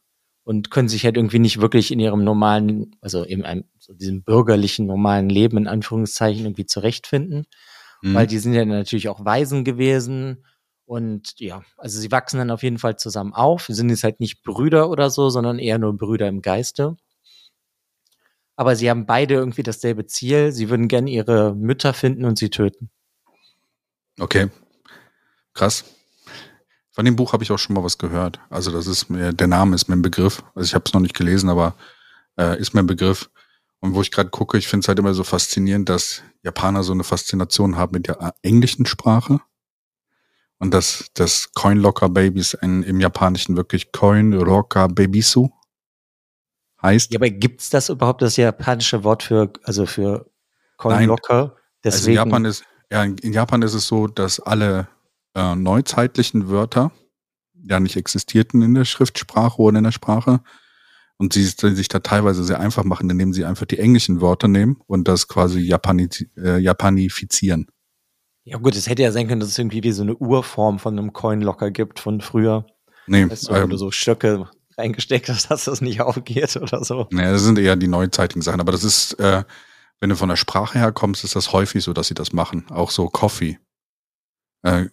und 0.49 0.71
können 0.71 0.89
sich 0.89 1.05
halt 1.05 1.19
irgendwie 1.19 1.41
nicht 1.41 1.61
wirklich 1.61 1.91
in 1.93 2.01
ihrem 2.01 2.25
normalen, 2.25 2.97
also 3.03 3.23
in 3.23 3.45
einem, 3.45 3.65
so 3.79 3.93
diesem 3.93 4.23
bürgerlichen, 4.23 4.87
normalen 4.87 5.29
Leben 5.29 5.59
in 5.59 5.67
Anführungszeichen 5.67 6.47
irgendwie 6.47 6.65
zurechtfinden, 6.65 7.45
Mhm. 8.01 8.15
weil 8.15 8.27
die 8.27 8.39
sind 8.39 8.55
ja 8.55 8.65
natürlich 8.65 9.11
auch 9.11 9.27
Waisen 9.27 9.63
gewesen 9.63 10.47
und 10.87 11.39
ja, 11.39 11.61
also 11.77 12.01
sie 12.01 12.11
wachsen 12.11 12.39
dann 12.39 12.51
auf 12.51 12.63
jeden 12.63 12.79
Fall 12.79 12.97
zusammen 12.97 13.35
auf. 13.35 13.67
Sie 13.67 13.75
sind 13.75 13.91
jetzt 13.91 14.05
halt 14.05 14.21
nicht 14.21 14.43
Brüder 14.43 14.89
oder 14.89 15.11
so, 15.11 15.29
sondern 15.29 15.59
eher 15.59 15.77
nur 15.77 15.95
Brüder 15.95 16.29
im 16.29 16.41
Geiste. 16.41 16.97
Aber 18.57 18.75
sie 18.75 18.89
haben 18.89 19.05
beide 19.05 19.35
irgendwie 19.35 19.63
dasselbe 19.63 20.07
Ziel. 20.07 20.51
Sie 20.53 20.71
würden 20.71 20.89
gerne 20.89 21.11
ihre 21.11 21.55
Mütter 21.55 21.93
finden 21.93 22.25
und 22.25 22.39
sie 22.39 22.49
töten. 22.49 22.89
Okay. 24.19 24.49
Krass. 25.53 25.85
Von 26.99 27.05
dem 27.05 27.15
Buch 27.15 27.33
habe 27.33 27.45
ich 27.45 27.53
auch 27.53 27.61
schon 27.61 27.75
mal 27.75 27.85
was 27.85 27.97
gehört. 27.97 28.41
Also 28.51 28.73
das 28.73 28.89
ist 28.89 29.09
mir, 29.09 29.33
der 29.33 29.47
Name 29.47 29.77
ist 29.77 29.89
mir 29.89 29.95
ein 29.95 30.03
Begriff. 30.03 30.43
Also 30.57 30.67
ich 30.67 30.75
habe 30.75 30.83
es 30.85 30.93
noch 30.93 31.01
nicht 31.01 31.15
gelesen, 31.15 31.49
aber 31.49 31.77
äh, 32.37 32.59
ist 32.59 32.75
mir 32.75 32.81
ein 32.81 32.89
Begriff. 32.89 33.31
Und 33.79 33.95
wo 33.95 34.03
ich 34.03 34.11
gerade 34.11 34.31
gucke, 34.31 34.59
ich 34.59 34.67
finde 34.67 34.83
es 34.83 34.89
halt 34.89 34.99
immer 34.99 35.15
so 35.15 35.23
faszinierend, 35.23 35.89
dass 35.89 36.25
Japaner 36.43 36.83
so 36.83 36.93
eine 36.93 37.05
Faszination 37.05 37.77
haben 37.77 37.93
mit 37.93 38.09
der 38.09 38.21
äh, 38.21 38.33
englischen 38.43 38.85
Sprache. 38.85 39.39
Und 40.59 40.75
dass 40.75 41.07
das 41.15 41.53
Coinlocker 41.55 42.09
Babies 42.09 42.55
in, 42.55 42.83
im 42.83 42.99
Japanischen 42.99 43.57
wirklich 43.57 43.93
Coinrocker 43.93 44.89
Babisu 44.89 45.51
heißt. 46.83 47.13
Ja, 47.13 47.21
aber 47.21 47.31
gibt's 47.31 47.71
das 47.71 47.91
überhaupt 47.91 48.23
das 48.23 48.37
japanische 48.37 49.05
Wort 49.05 49.23
für, 49.23 49.53
also 49.63 49.87
für 49.87 50.29
Coinlocker? 50.79 51.35
Also 51.35 51.55
Deswegen, 51.85 52.11
in 52.11 52.25
Japan 52.25 52.45
ist, 52.45 52.65
ja, 52.91 53.05
in 53.05 53.33
Japan 53.33 53.63
ist 53.63 53.75
es 53.75 53.87
so, 53.87 54.09
dass 54.09 54.41
alle 54.41 54.89
äh, 55.35 55.55
neuzeitlichen 55.55 56.49
Wörter 56.49 56.93
ja 57.63 57.81
nicht 57.81 57.97
existierten 57.97 58.63
in 58.63 58.75
der 58.75 58.85
Schriftsprache 58.85 59.61
oder 59.61 59.79
in 59.79 59.85
der 59.85 59.93
Sprache. 59.93 60.41
Und 61.21 61.33
sie 61.33 61.45
sich 61.45 61.89
da 61.89 61.99
teilweise 61.99 62.45
sehr 62.45 62.61
einfach 62.61 62.85
machen, 62.85 63.11
indem 63.11 63.33
sie 63.33 63.45
einfach 63.45 63.67
die 63.67 63.81
englischen 63.81 64.21
Wörter 64.21 64.47
nehmen 64.47 64.81
und 64.87 65.09
das 65.09 65.27
quasi 65.27 65.59
Japani, 65.59 66.09
äh, 66.37 66.59
japanifizieren. 66.59 67.67
ja 68.45 68.57
gut, 68.59 68.77
es 68.77 68.89
hätte 68.89 69.03
ja 69.03 69.11
sein 69.11 69.27
können, 69.27 69.41
dass 69.41 69.49
es 69.49 69.59
irgendwie 69.59 69.83
wie 69.83 69.91
so 69.91 70.03
eine 70.03 70.15
Urform 70.15 70.79
von 70.79 70.97
einem 70.97 71.13
Coinlocker 71.13 71.73
gibt 71.73 71.99
von 71.99 72.21
früher. 72.21 72.67
Nee, 73.09 73.29
Weißt 73.29 73.49
du, 73.49 73.55
ähm, 73.55 73.71
du 73.71 73.77
so 73.77 73.91
Stöcke 73.91 74.49
reingesteckt 74.77 75.29
hast, 75.29 75.47
dass 75.51 75.65
das 75.65 75.81
nicht 75.81 76.01
aufgeht 76.01 76.57
oder 76.57 76.85
so. 76.85 77.09
nee, 77.11 77.23
das 77.23 77.43
sind 77.43 77.59
eher 77.59 77.75
die 77.75 77.89
neuzeitigen 77.89 78.43
Sachen. 78.43 78.61
Aber 78.61 78.71
das 78.71 78.85
ist, 78.85 79.15
äh, 79.15 79.43
wenn 79.99 80.11
du 80.11 80.17
von 80.17 80.29
der 80.29 80.37
Sprache 80.37 80.79
her 80.79 80.93
kommst, 80.93 81.25
ist 81.25 81.35
das 81.35 81.53
häufig 81.53 81.83
so, 81.83 81.93
dass 81.93 82.07
sie 82.07 82.15
das 82.15 82.33
machen. 82.33 82.65
Auch 82.71 82.93
so 82.93 83.09
Coffee. 83.09 83.59
Äh, 84.63 84.87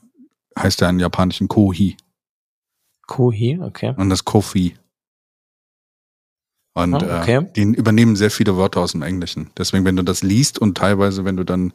heißt 0.58 0.82
ja 0.82 0.89
im 0.89 1.00
Japanischen 1.00 1.48
Kohi. 1.48 1.98
Kohi, 3.08 3.60
okay. 3.62 3.94
und 3.98 4.10
das 4.10 4.26
Kofi. 4.26 4.78
Und 6.74 6.96
Ah, 6.96 7.22
okay. 7.22 7.38
äh, 7.38 7.52
die 7.56 7.62
übernehmen 7.62 8.15
sehr 8.15 8.32
viele 8.32 8.58
Wörter 8.58 8.82
aus 8.82 8.91
dem 8.91 9.02
Englischen. 9.02 9.52
Deswegen, 9.58 9.86
wenn 9.86 9.96
du 9.96 10.04
das 10.04 10.24
liest 10.24 10.60
und 10.60 10.78
teilweise, 10.78 11.24
wenn 11.24 11.38
du 11.38 11.46
dann 11.46 11.74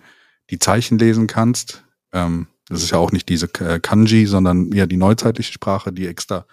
die 0.50 0.58
Zeichen 0.58 0.98
lesen 0.98 1.26
kannst, 1.26 1.84
ähm, 2.12 2.48
das 2.68 2.82
ist 2.82 2.90
ja 2.90 2.98
auch 2.98 3.10
nicht 3.10 3.28
diese 3.28 3.46
äh, 3.60 3.80
Kanji, 3.80 4.26
sondern 4.26 4.72
eher 4.72 4.86
die 4.86 4.96
neuzeitliche 4.96 5.52
Sprache, 5.52 5.92
die 5.92 6.06
extra 6.06 6.46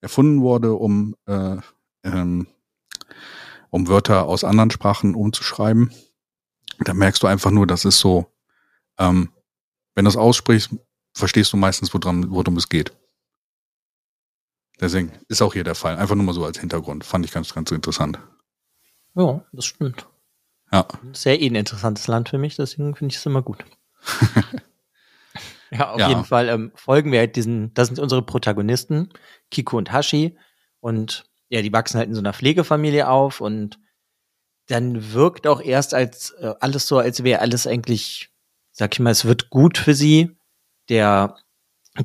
erfunden 0.00 0.40
wurde, 0.42 0.74
um, 0.74 1.16
äh, 1.26 1.56
ähm, 2.04 2.46
um 3.70 3.88
Wörter 3.88 4.26
aus 4.26 4.44
anderen 4.44 4.70
Sprachen 4.70 5.14
umzuschreiben. 5.14 5.90
Da 6.80 6.94
merkst 6.94 7.22
du 7.22 7.26
einfach 7.26 7.50
nur, 7.50 7.66
das 7.66 7.84
ist 7.84 7.98
so, 7.98 8.26
ähm, 8.98 9.30
wenn 9.94 10.04
du 10.04 10.10
es 10.10 10.16
aussprichst, 10.16 10.70
verstehst 11.18 11.52
du 11.52 11.56
meistens, 11.56 11.92
worum, 11.92 12.30
worum 12.30 12.56
es 12.56 12.68
geht. 12.68 12.92
Deswegen 14.80 15.12
ist 15.28 15.42
auch 15.42 15.52
hier 15.52 15.64
der 15.64 15.74
Fall. 15.74 15.96
Einfach 15.96 16.14
nur 16.14 16.24
mal 16.24 16.32
so 16.32 16.44
als 16.44 16.58
Hintergrund. 16.60 17.04
Fand 17.04 17.24
ich 17.24 17.32
ganz, 17.32 17.52
ganz 17.52 17.70
interessant. 17.72 18.18
Ja, 19.14 19.44
das 19.52 19.66
stimmt. 19.66 20.06
Ja. 20.72 20.86
Sehr 21.12 21.40
eh 21.40 21.46
ein 21.48 21.54
interessantes 21.56 22.06
Land 22.06 22.28
für 22.28 22.38
mich, 22.38 22.56
deswegen 22.56 22.94
finde 22.94 23.12
ich 23.12 23.18
es 23.18 23.26
immer 23.26 23.42
gut. 23.42 23.64
ja, 25.70 25.90
auf 25.90 25.98
Ja. 25.98 26.08
jeden 26.08 26.24
Fall 26.24 26.48
ähm, 26.48 26.72
folgen 26.74 27.10
wir 27.10 27.18
halt 27.20 27.36
diesen, 27.36 27.72
das 27.74 27.88
sind 27.88 27.98
unsere 27.98 28.22
Protagonisten, 28.22 29.08
Kiko 29.50 29.78
und 29.78 29.90
Hashi. 29.92 30.38
Und 30.80 31.24
ja, 31.48 31.62
die 31.62 31.72
wachsen 31.72 31.98
halt 31.98 32.08
in 32.08 32.14
so 32.14 32.20
einer 32.20 32.34
Pflegefamilie 32.34 33.08
auf 33.08 33.40
und 33.40 33.78
dann 34.66 35.12
wirkt 35.14 35.46
auch 35.46 35.60
erst 35.62 35.94
als 35.94 36.30
äh, 36.32 36.54
alles 36.60 36.86
so, 36.86 36.98
als 36.98 37.24
wäre 37.24 37.40
alles 37.40 37.66
eigentlich, 37.66 38.30
sag 38.70 38.92
ich 38.94 39.00
mal, 39.00 39.10
es 39.10 39.24
wird 39.24 39.50
gut 39.50 39.78
für 39.78 39.94
sie. 39.94 40.37
Der 40.88 41.36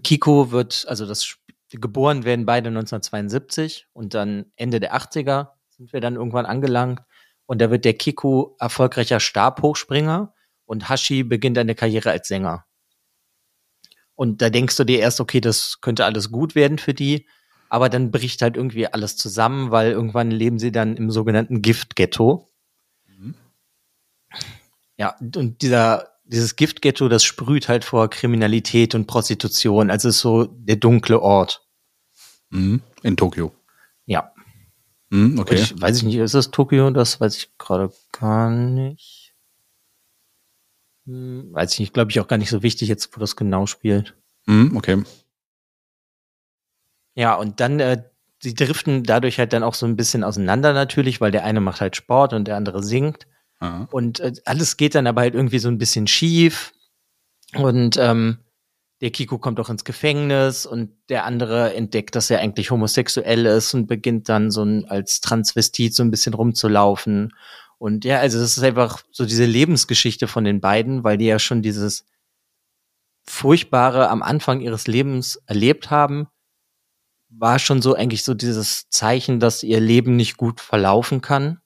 Kiko 0.03 0.51
wird, 0.51 0.85
also 0.87 1.05
das 1.05 1.37
geboren 1.69 2.23
werden 2.23 2.45
beide 2.45 2.69
1972 2.69 3.87
und 3.93 4.13
dann 4.13 4.45
Ende 4.55 4.79
der 4.79 4.95
80er 4.95 5.49
sind 5.69 5.93
wir 5.93 6.01
dann 6.01 6.15
irgendwann 6.15 6.45
angelangt. 6.45 7.01
Und 7.45 7.59
da 7.61 7.71
wird 7.71 7.85
der 7.85 7.93
Kiko 7.93 8.55
erfolgreicher 8.59 9.19
Stabhochspringer 9.19 10.33
und 10.65 10.89
Hashi 10.89 11.23
beginnt 11.23 11.57
eine 11.57 11.75
Karriere 11.75 12.11
als 12.11 12.27
Sänger. 12.27 12.65
Und 14.15 14.41
da 14.41 14.49
denkst 14.49 14.77
du 14.77 14.83
dir 14.83 14.99
erst, 14.99 15.19
okay, 15.19 15.41
das 15.41 15.81
könnte 15.81 16.05
alles 16.05 16.31
gut 16.31 16.55
werden 16.55 16.77
für 16.77 16.93
die. 16.93 17.27
Aber 17.69 17.89
dann 17.89 18.11
bricht 18.11 18.41
halt 18.43 18.55
irgendwie 18.55 18.87
alles 18.87 19.17
zusammen, 19.17 19.71
weil 19.71 19.91
irgendwann 19.91 20.29
leben 20.29 20.59
sie 20.59 20.71
dann 20.71 20.95
im 20.95 21.09
sogenannten 21.09 21.61
Giftghetto. 21.63 22.47
Mhm. 23.07 23.35
Ja, 24.97 25.15
und 25.19 25.61
dieser, 25.63 26.12
dieses 26.23 26.55
Giftghetto, 26.55 27.09
das 27.09 27.23
sprüht 27.23 27.67
halt 27.67 27.83
vor 27.83 28.09
Kriminalität 28.09 28.95
und 28.95 29.07
Prostitution. 29.07 29.91
Also 29.91 30.09
ist 30.09 30.19
so 30.19 30.45
der 30.45 30.77
dunkle 30.77 31.21
Ort. 31.21 31.67
Mhm. 32.49 32.81
In 33.01 33.17
Tokio. 33.17 33.53
Ja. 34.05 34.31
Mhm, 35.09 35.39
okay. 35.39 35.55
Ich, 35.55 35.79
weiß 35.79 35.97
ich 35.97 36.03
nicht, 36.03 36.15
ist 36.15 36.33
das 36.33 36.51
Tokio? 36.51 36.89
Das 36.91 37.19
weiß 37.19 37.35
ich 37.35 37.57
gerade 37.57 37.91
gar 38.11 38.49
nicht. 38.49 39.35
Hm, 41.05 41.53
weiß 41.53 41.73
ich 41.73 41.79
nicht, 41.79 41.93
glaube 41.93 42.11
ich 42.11 42.19
auch 42.19 42.27
gar 42.27 42.37
nicht 42.37 42.49
so 42.49 42.63
wichtig 42.63 42.87
jetzt, 42.87 43.15
wo 43.15 43.19
das 43.19 43.35
genau 43.35 43.65
spielt. 43.65 44.15
Mhm, 44.45 44.75
okay. 44.77 45.03
Ja, 47.15 47.35
und 47.35 47.59
dann, 47.59 47.79
äh, 47.79 48.03
sie 48.41 48.53
driften 48.53 49.03
dadurch 49.03 49.37
halt 49.39 49.53
dann 49.53 49.63
auch 49.63 49.73
so 49.73 49.85
ein 49.85 49.95
bisschen 49.95 50.23
auseinander 50.23 50.73
natürlich, 50.73 51.21
weil 51.21 51.31
der 51.31 51.43
eine 51.43 51.61
macht 51.61 51.81
halt 51.81 51.95
Sport 51.95 52.33
und 52.33 52.45
der 52.47 52.55
andere 52.55 52.83
singt. 52.83 53.27
Und 53.91 54.19
äh, 54.19 54.33
alles 54.45 54.77
geht 54.77 54.95
dann 54.95 55.07
aber 55.07 55.21
halt 55.21 55.35
irgendwie 55.35 55.59
so 55.59 55.69
ein 55.69 55.77
bisschen 55.77 56.07
schief. 56.07 56.73
Und 57.55 57.97
ähm, 57.97 58.39
der 59.01 59.11
Kiko 59.11 59.37
kommt 59.37 59.59
auch 59.59 59.69
ins 59.69 59.83
Gefängnis 59.83 60.65
und 60.65 60.91
der 61.09 61.25
andere 61.25 61.73
entdeckt, 61.73 62.15
dass 62.15 62.29
er 62.29 62.39
eigentlich 62.39 62.71
homosexuell 62.71 63.45
ist 63.45 63.73
und 63.73 63.87
beginnt 63.87 64.29
dann 64.29 64.49
so 64.49 64.63
ein, 64.63 64.85
als 64.85 65.19
Transvestit 65.19 65.93
so 65.93 66.03
ein 66.03 66.11
bisschen 66.11 66.33
rumzulaufen. 66.33 67.33
Und 67.77 68.05
ja, 68.05 68.19
also 68.19 68.39
das 68.39 68.57
ist 68.57 68.63
einfach 68.63 69.03
so 69.11 69.25
diese 69.25 69.45
Lebensgeschichte 69.45 70.27
von 70.27 70.45
den 70.45 70.61
beiden, 70.61 71.03
weil 71.03 71.17
die 71.17 71.25
ja 71.25 71.37
schon 71.37 71.61
dieses 71.61 72.05
Furchtbare 73.25 74.09
am 74.09 74.23
Anfang 74.23 74.61
ihres 74.61 74.87
Lebens 74.87 75.35
erlebt 75.47 75.91
haben, 75.91 76.27
war 77.29 77.59
schon 77.59 77.81
so 77.81 77.95
eigentlich 77.95 78.23
so 78.23 78.33
dieses 78.33 78.89
Zeichen, 78.89 79.39
dass 79.39 79.63
ihr 79.63 79.79
Leben 79.79 80.15
nicht 80.15 80.37
gut 80.37 80.61
verlaufen 80.61 81.21
kann. 81.21 81.59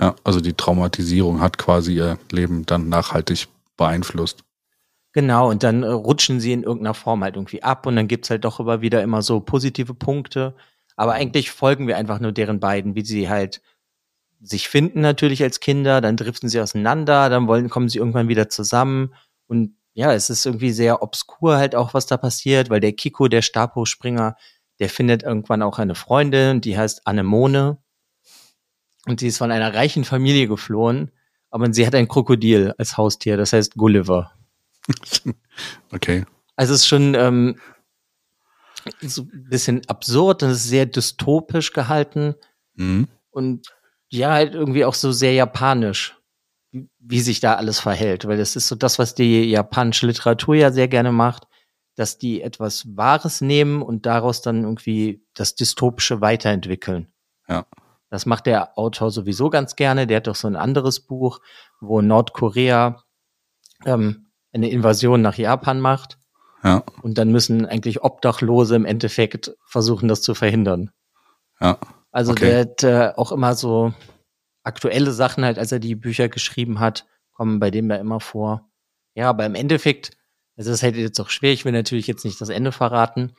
Ja, 0.00 0.14
also 0.24 0.40
die 0.40 0.54
Traumatisierung 0.54 1.40
hat 1.40 1.58
quasi 1.58 1.94
ihr 1.94 2.18
Leben 2.30 2.66
dann 2.66 2.88
nachhaltig 2.88 3.48
beeinflusst. 3.76 4.44
Genau, 5.12 5.48
und 5.50 5.62
dann 5.62 5.84
äh, 5.84 5.88
rutschen 5.88 6.40
sie 6.40 6.52
in 6.52 6.64
irgendeiner 6.64 6.94
Form 6.94 7.22
halt 7.22 7.36
irgendwie 7.36 7.62
ab 7.62 7.86
und 7.86 7.94
dann 7.94 8.08
gibt's 8.08 8.30
halt 8.30 8.44
doch 8.44 8.58
immer 8.58 8.80
wieder 8.80 9.02
immer 9.02 9.22
so 9.22 9.40
positive 9.40 9.94
Punkte. 9.94 10.54
Aber 10.96 11.12
eigentlich 11.12 11.50
folgen 11.52 11.86
wir 11.86 11.96
einfach 11.96 12.18
nur 12.18 12.32
deren 12.32 12.60
beiden, 12.60 12.96
wie 12.96 13.04
sie 13.04 13.28
halt 13.28 13.62
sich 14.40 14.68
finden 14.68 15.00
natürlich 15.00 15.42
als 15.42 15.60
Kinder, 15.60 16.00
dann 16.00 16.16
driften 16.16 16.48
sie 16.48 16.60
auseinander, 16.60 17.30
dann 17.30 17.46
wollen, 17.46 17.70
kommen 17.70 17.88
sie 17.88 17.98
irgendwann 17.98 18.28
wieder 18.28 18.48
zusammen. 18.48 19.14
Und 19.46 19.76
ja, 19.94 20.12
es 20.12 20.30
ist 20.30 20.44
irgendwie 20.44 20.72
sehr 20.72 21.02
obskur 21.02 21.56
halt 21.56 21.74
auch, 21.74 21.94
was 21.94 22.06
da 22.06 22.16
passiert, 22.16 22.68
weil 22.68 22.80
der 22.80 22.92
Kiko, 22.92 23.28
der 23.28 23.42
Stabhochspringer, 23.42 24.36
der 24.80 24.88
findet 24.88 25.22
irgendwann 25.22 25.62
auch 25.62 25.78
eine 25.78 25.94
Freundin, 25.94 26.60
die 26.60 26.76
heißt 26.76 27.06
Anemone. 27.06 27.78
Und 29.06 29.20
sie 29.20 29.28
ist 29.28 29.38
von 29.38 29.50
einer 29.50 29.74
reichen 29.74 30.04
Familie 30.04 30.48
geflohen, 30.48 31.10
aber 31.50 31.72
sie 31.72 31.86
hat 31.86 31.94
ein 31.94 32.08
Krokodil 32.08 32.74
als 32.78 32.96
Haustier, 32.96 33.36
das 33.36 33.52
heißt 33.52 33.74
Gulliver. 33.74 34.32
Okay. 35.92 36.24
Also 36.56 36.74
es 36.74 36.80
ist 36.80 36.88
schon 36.88 37.14
ähm, 37.14 37.58
so 39.02 39.22
ein 39.22 39.48
bisschen 39.48 39.82
absurd 39.88 40.42
und 40.42 40.50
es 40.50 40.58
ist 40.64 40.68
sehr 40.68 40.86
dystopisch 40.86 41.72
gehalten 41.72 42.34
Mhm. 42.76 43.06
und 43.30 43.68
ja, 44.10 44.32
halt 44.32 44.54
irgendwie 44.54 44.84
auch 44.84 44.94
so 44.94 45.12
sehr 45.12 45.32
japanisch, 45.32 46.16
wie, 46.72 46.88
wie 46.98 47.20
sich 47.20 47.38
da 47.38 47.54
alles 47.54 47.78
verhält. 47.78 48.26
Weil 48.26 48.36
das 48.36 48.56
ist 48.56 48.66
so 48.66 48.74
das, 48.74 48.98
was 48.98 49.14
die 49.14 49.44
japanische 49.44 50.06
Literatur 50.08 50.56
ja 50.56 50.72
sehr 50.72 50.88
gerne 50.88 51.12
macht, 51.12 51.44
dass 51.94 52.18
die 52.18 52.42
etwas 52.42 52.96
Wahres 52.96 53.40
nehmen 53.40 53.80
und 53.80 54.06
daraus 54.06 54.42
dann 54.42 54.64
irgendwie 54.64 55.22
das 55.34 55.54
Dystopische 55.54 56.20
weiterentwickeln. 56.20 57.12
Ja. 57.48 57.64
Das 58.14 58.26
macht 58.26 58.46
der 58.46 58.78
Autor 58.78 59.10
sowieso 59.10 59.50
ganz 59.50 59.74
gerne. 59.74 60.06
Der 60.06 60.18
hat 60.18 60.28
doch 60.28 60.36
so 60.36 60.46
ein 60.46 60.54
anderes 60.54 61.00
Buch, 61.00 61.40
wo 61.80 62.00
Nordkorea 62.00 63.02
ähm, 63.84 64.30
eine 64.52 64.70
Invasion 64.70 65.20
nach 65.20 65.36
Japan 65.36 65.80
macht. 65.80 66.16
Ja, 66.62 66.84
Und 67.02 67.18
dann 67.18 67.32
müssen 67.32 67.66
eigentlich 67.66 68.04
Obdachlose 68.04 68.76
im 68.76 68.84
Endeffekt 68.84 69.56
versuchen, 69.66 70.06
das 70.06 70.22
zu 70.22 70.34
verhindern. 70.36 70.92
ja. 71.60 71.76
Also 72.12 72.30
Okay. 72.30 72.44
der 72.50 72.60
hat 72.60 72.82
äh, 72.84 73.12
auch 73.16 73.32
immer 73.32 73.56
so 73.56 73.92
aktuelle 74.62 75.10
Sachen 75.10 75.44
halt, 75.44 75.58
als 75.58 75.72
er 75.72 75.80
die 75.80 75.96
Bücher 75.96 76.28
geschrieben 76.28 76.78
hat, 76.78 77.06
kommen 77.32 77.58
bei 77.58 77.72
dem 77.72 77.88
da 77.88 77.96
immer 77.96 78.20
vor. 78.20 78.70
Ja, 79.16 79.28
aber 79.28 79.44
im 79.44 79.56
Endeffekt, 79.56 80.16
also 80.56 80.70
das 80.70 80.84
halt 80.84 80.94
jetzt 80.94 81.18
auch 81.18 81.30
schwer, 81.30 81.52
ich 81.52 81.64
will 81.64 81.72
natürlich 81.72 82.06
jetzt 82.06 82.24
nicht 82.24 82.40
das 82.40 82.48
Ende 82.48 82.70
verraten, 82.70 83.34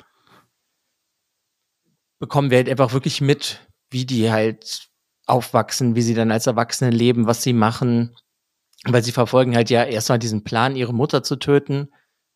bekommen 2.19 2.51
wir 2.51 2.57
halt 2.57 2.67
einfach 2.67 2.91
wirklich 2.91 3.21
mit, 3.21 3.65
wie 3.95 4.05
die 4.05 4.29
halt 4.29 4.89
aufwachsen, 5.25 5.95
wie 5.95 6.01
sie 6.01 6.15
dann 6.15 6.29
als 6.29 6.47
Erwachsene 6.47 6.91
leben, 6.91 7.27
was 7.27 7.43
sie 7.43 7.53
machen, 7.53 8.13
weil 8.83 9.01
sie 9.01 9.13
verfolgen 9.13 9.55
halt 9.55 9.69
ja 9.69 9.85
erstmal 9.85 10.19
diesen 10.19 10.43
Plan, 10.43 10.75
ihre 10.75 10.93
Mutter 10.93 11.23
zu 11.23 11.37
töten, 11.37 11.87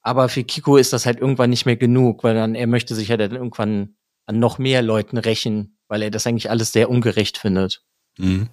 aber 0.02 0.30
für 0.30 0.45
Kiko 0.45 0.78
ist 0.78 0.93
das 0.93 1.06
halt 1.06 1.19
irgendwann 1.19 1.50
nicht 1.50 1.65
mehr 1.65 1.76
genug, 1.76 2.24
weil 2.24 2.34
dann 2.34 2.56
er 2.56 2.65
möchte 2.65 2.95
sich 2.95 3.10
halt 3.10 3.19
dann 3.19 3.34
irgendwann 3.34 3.98
an 4.26 4.39
noch 4.39 4.58
mehr 4.58 4.82
Leuten 4.82 5.17
rächen, 5.17 5.78
weil 5.89 6.02
er 6.02 6.12
das 6.12 6.26
eigentlich 6.26 6.50
alles 6.50 6.72
sehr 6.72 6.89
ungerecht 6.89 7.38
findet. 7.38 7.84
Mhm. 8.17 8.48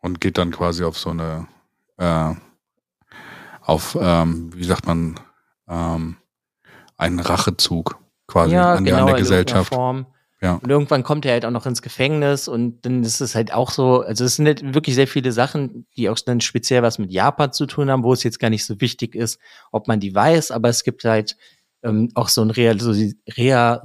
Und 0.00 0.20
geht 0.20 0.36
dann 0.36 0.50
quasi 0.50 0.82
auf 0.82 0.98
so 0.98 1.10
eine, 1.10 1.46
äh, 1.96 2.34
auf, 3.60 3.96
ähm, 4.00 4.50
wie 4.52 4.64
sagt 4.64 4.84
man, 4.84 5.20
ähm, 5.68 6.16
einen 6.96 7.20
Rachezug 7.20 8.00
quasi 8.26 8.56
an, 8.56 8.62
die, 8.62 8.66
an 8.78 8.84
der 8.84 8.92
in 8.94 8.98
irgendeiner 8.98 9.18
Gesellschaft. 9.20 9.72
Form. 9.72 10.06
Ja. 10.40 10.54
Und 10.54 10.70
irgendwann 10.70 11.02
kommt 11.02 11.24
er 11.26 11.32
halt 11.32 11.44
auch 11.44 11.50
noch 11.50 11.66
ins 11.66 11.82
Gefängnis 11.82 12.46
und 12.46 12.86
dann 12.86 13.02
ist 13.02 13.20
es 13.20 13.34
halt 13.34 13.52
auch 13.52 13.72
so, 13.72 14.02
also 14.02 14.24
es 14.24 14.36
sind 14.36 14.46
halt 14.46 14.72
wirklich 14.72 14.94
sehr 14.94 15.08
viele 15.08 15.32
Sachen, 15.32 15.86
die 15.96 16.08
auch 16.08 16.18
dann 16.20 16.40
speziell 16.40 16.82
was 16.82 16.98
mit 17.00 17.10
Japan 17.10 17.52
zu 17.52 17.66
tun 17.66 17.90
haben, 17.90 18.04
wo 18.04 18.12
es 18.12 18.22
jetzt 18.22 18.38
gar 18.38 18.48
nicht 18.48 18.64
so 18.64 18.80
wichtig 18.80 19.16
ist, 19.16 19.40
ob 19.72 19.88
man 19.88 19.98
die 19.98 20.14
weiß, 20.14 20.52
aber 20.52 20.68
es 20.68 20.84
gibt 20.84 21.02
halt 21.04 21.36
ähm, 21.82 22.10
auch 22.14 22.28
so 22.28 22.42
ein 22.42 22.50
Real- 22.50 22.78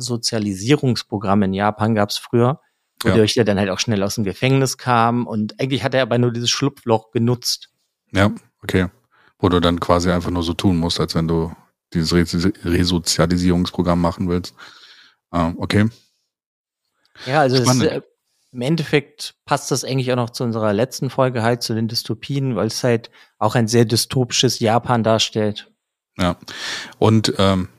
Resozialisierungsprogramm 0.03 1.43
in 1.43 1.53
Japan 1.53 1.95
gab 1.95 2.09
es 2.09 2.17
früher, 2.17 2.59
Ja. 3.03 3.11
wodurch 3.13 3.35
er 3.37 3.45
dann 3.45 3.59
halt 3.59 3.69
auch 3.69 3.79
schnell 3.79 4.03
aus 4.03 4.15
dem 4.15 4.23
Gefängnis 4.23 4.77
kam 4.77 5.25
und 5.27 5.59
eigentlich 5.59 5.83
hat 5.83 5.93
er 5.93 6.03
aber 6.03 6.17
nur 6.17 6.31
dieses 6.31 6.49
Schlupfloch 6.49 7.11
genutzt. 7.11 7.69
Ja, 8.11 8.31
okay. 8.61 8.87
Wo 9.39 9.49
du 9.49 9.59
dann 9.59 9.79
quasi 9.79 10.11
einfach 10.11 10.29
nur 10.31 10.43
so 10.43 10.53
tun 10.53 10.77
musst, 10.77 10.99
als 10.99 11.15
wenn 11.15 11.27
du 11.27 11.51
dieses 11.93 12.13
Res 12.13 12.35
Resozialisierungsprogramm 12.63 13.99
machen 13.99 14.29
willst. 14.29 14.53
Ähm, 15.33 15.55
okay. 15.57 15.89
Ja, 17.25 17.41
also 17.41 17.57
es, 17.57 17.81
äh, 17.81 18.01
im 18.51 18.61
Endeffekt 18.61 19.35
passt 19.45 19.71
das 19.71 19.83
eigentlich 19.83 20.11
auch 20.11 20.15
noch 20.15 20.29
zu 20.29 20.43
unserer 20.43 20.73
letzten 20.73 21.09
Folge 21.09 21.41
halt 21.41 21.63
zu 21.63 21.73
den 21.73 21.87
Dystopien, 21.87 22.55
weil 22.55 22.67
es 22.67 22.83
halt 22.83 23.09
auch 23.39 23.55
ein 23.55 23.67
sehr 23.67 23.85
dystopisches 23.85 24.59
Japan 24.59 25.03
darstellt. 25.03 25.71
Ja. 26.17 26.37
Und 26.99 27.33
ähm, 27.39 27.69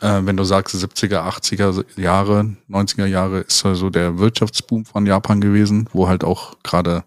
äh, 0.00 0.20
wenn 0.22 0.36
du 0.36 0.44
sagst 0.44 0.74
70er, 0.74 1.26
80er 1.28 2.00
Jahre, 2.00 2.56
90er 2.68 3.06
Jahre, 3.06 3.40
ist 3.40 3.60
so 3.60 3.88
der 3.88 4.18
Wirtschaftsboom 4.18 4.84
von 4.84 5.06
Japan 5.06 5.40
gewesen, 5.40 5.88
wo 5.92 6.08
halt 6.08 6.24
auch 6.24 6.56
gerade 6.62 7.04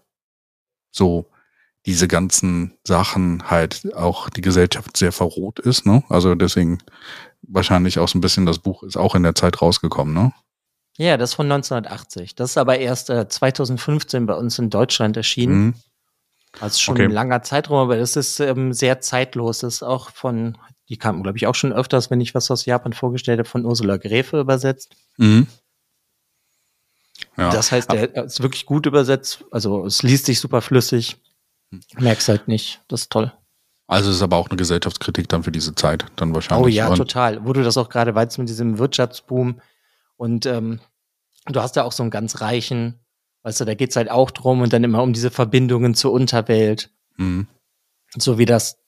so 0.90 1.26
diese 1.86 2.08
ganzen 2.08 2.74
Sachen 2.84 3.50
halt 3.50 3.94
auch 3.94 4.28
die 4.28 4.42
Gesellschaft 4.42 4.96
sehr 4.96 5.12
verroht 5.12 5.58
ist, 5.60 5.86
ne? 5.86 6.02
Also 6.08 6.34
deswegen 6.34 6.78
wahrscheinlich 7.42 7.98
auch 7.98 8.08
so 8.08 8.18
ein 8.18 8.20
bisschen 8.20 8.44
das 8.44 8.58
Buch 8.58 8.82
ist 8.82 8.96
auch 8.96 9.14
in 9.14 9.22
der 9.22 9.34
Zeit 9.34 9.62
rausgekommen, 9.62 10.12
ne? 10.12 10.32
Ja, 11.00 11.16
das 11.16 11.30
ist 11.30 11.34
von 11.36 11.50
1980. 11.50 12.34
Das 12.34 12.50
ist 12.50 12.58
aber 12.58 12.78
erst 12.78 13.08
äh, 13.08 13.26
2015 13.26 14.26
bei 14.26 14.34
uns 14.34 14.58
in 14.58 14.68
Deutschland 14.68 15.16
erschienen. 15.16 15.64
Mhm. 15.64 15.74
Also 16.60 16.78
schon 16.78 16.94
Okay. 16.94 17.04
ein 17.04 17.10
langer 17.10 17.42
Zeitraum, 17.42 17.78
aber 17.78 17.96
das 17.96 18.16
ist 18.16 18.38
ähm, 18.38 18.74
sehr 18.74 19.00
zeitlos. 19.00 19.60
Das 19.60 19.76
ist 19.76 19.82
auch 19.82 20.10
von 20.10 20.58
Die 20.90 20.98
kam, 20.98 21.22
glaube 21.22 21.38
ich, 21.38 21.46
auch 21.46 21.54
schon 21.54 21.72
öfters, 21.72 22.10
wenn 22.10 22.20
ich 22.20 22.34
was 22.34 22.50
aus 22.50 22.66
Japan 22.66 22.92
vorgestellt 22.92 23.38
habe, 23.38 23.48
von 23.48 23.64
Ursula 23.64 23.96
Gräfe 23.96 24.40
übersetzt. 24.40 24.94
Mhm. 25.16 25.46
Ja. 27.38 27.50
Das 27.50 27.72
heißt, 27.72 27.90
er 27.94 28.24
ist 28.24 28.42
wirklich 28.42 28.66
gut 28.66 28.84
übersetzt. 28.84 29.44
Also 29.50 29.86
es 29.86 30.02
liest 30.02 30.26
sich 30.26 30.38
super 30.38 30.60
flüssig. 30.60 31.16
Hm. 31.70 31.80
Merkst 31.98 32.28
halt 32.28 32.46
nicht. 32.46 32.82
Das 32.88 33.02
ist 33.02 33.12
toll. 33.12 33.32
Also 33.86 34.10
ist 34.10 34.20
aber 34.20 34.36
auch 34.36 34.50
eine 34.50 34.58
Gesellschaftskritik 34.58 35.30
dann 35.30 35.44
für 35.44 35.52
diese 35.52 35.74
Zeit 35.74 36.04
dann 36.16 36.34
wahrscheinlich. 36.34 36.74
Oh 36.74 36.76
ja, 36.76 36.88
und 36.88 36.96
total. 36.96 37.46
Wo 37.46 37.54
du 37.54 37.62
das 37.62 37.78
auch 37.78 37.88
gerade 37.88 38.14
weißt 38.14 38.38
mit 38.38 38.50
diesem 38.50 38.78
Wirtschaftsboom 38.78 39.60
und 40.16 40.44
ähm, 40.44 40.80
du 41.46 41.60
hast 41.60 41.76
ja 41.76 41.84
auch 41.84 41.92
so 41.92 42.02
einen 42.02 42.10
ganz 42.10 42.40
reichen, 42.40 43.00
weißt 43.42 43.60
du, 43.60 43.64
da 43.64 43.74
geht's 43.74 43.96
halt 43.96 44.10
auch 44.10 44.30
drum 44.30 44.60
und 44.60 44.72
dann 44.72 44.84
immer 44.84 45.02
um 45.02 45.12
diese 45.12 45.30
Verbindungen 45.30 45.94
zur 45.94 46.12
Unterwelt. 46.12 46.90
Mhm. 47.16 47.46
So 48.16 48.38
wie 48.38 48.46
das, 48.46 48.78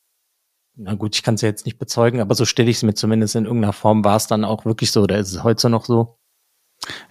na 0.74 0.94
gut, 0.94 1.14
ich 1.14 1.22
kann 1.22 1.34
es 1.34 1.42
ja 1.42 1.48
jetzt 1.48 1.66
nicht 1.66 1.78
bezeugen, 1.78 2.20
aber 2.20 2.34
so 2.34 2.44
stelle 2.44 2.70
ich 2.70 2.76
es 2.76 2.82
mir 2.82 2.94
zumindest 2.94 3.36
in 3.36 3.44
irgendeiner 3.44 3.72
Form 3.72 4.04
war 4.04 4.16
es 4.16 4.26
dann 4.26 4.44
auch 4.44 4.64
wirklich 4.64 4.90
so, 4.90 5.02
oder 5.02 5.18
ist 5.18 5.32
es 5.32 5.42
heute 5.42 5.70
noch 5.70 5.84
so? 5.84 6.18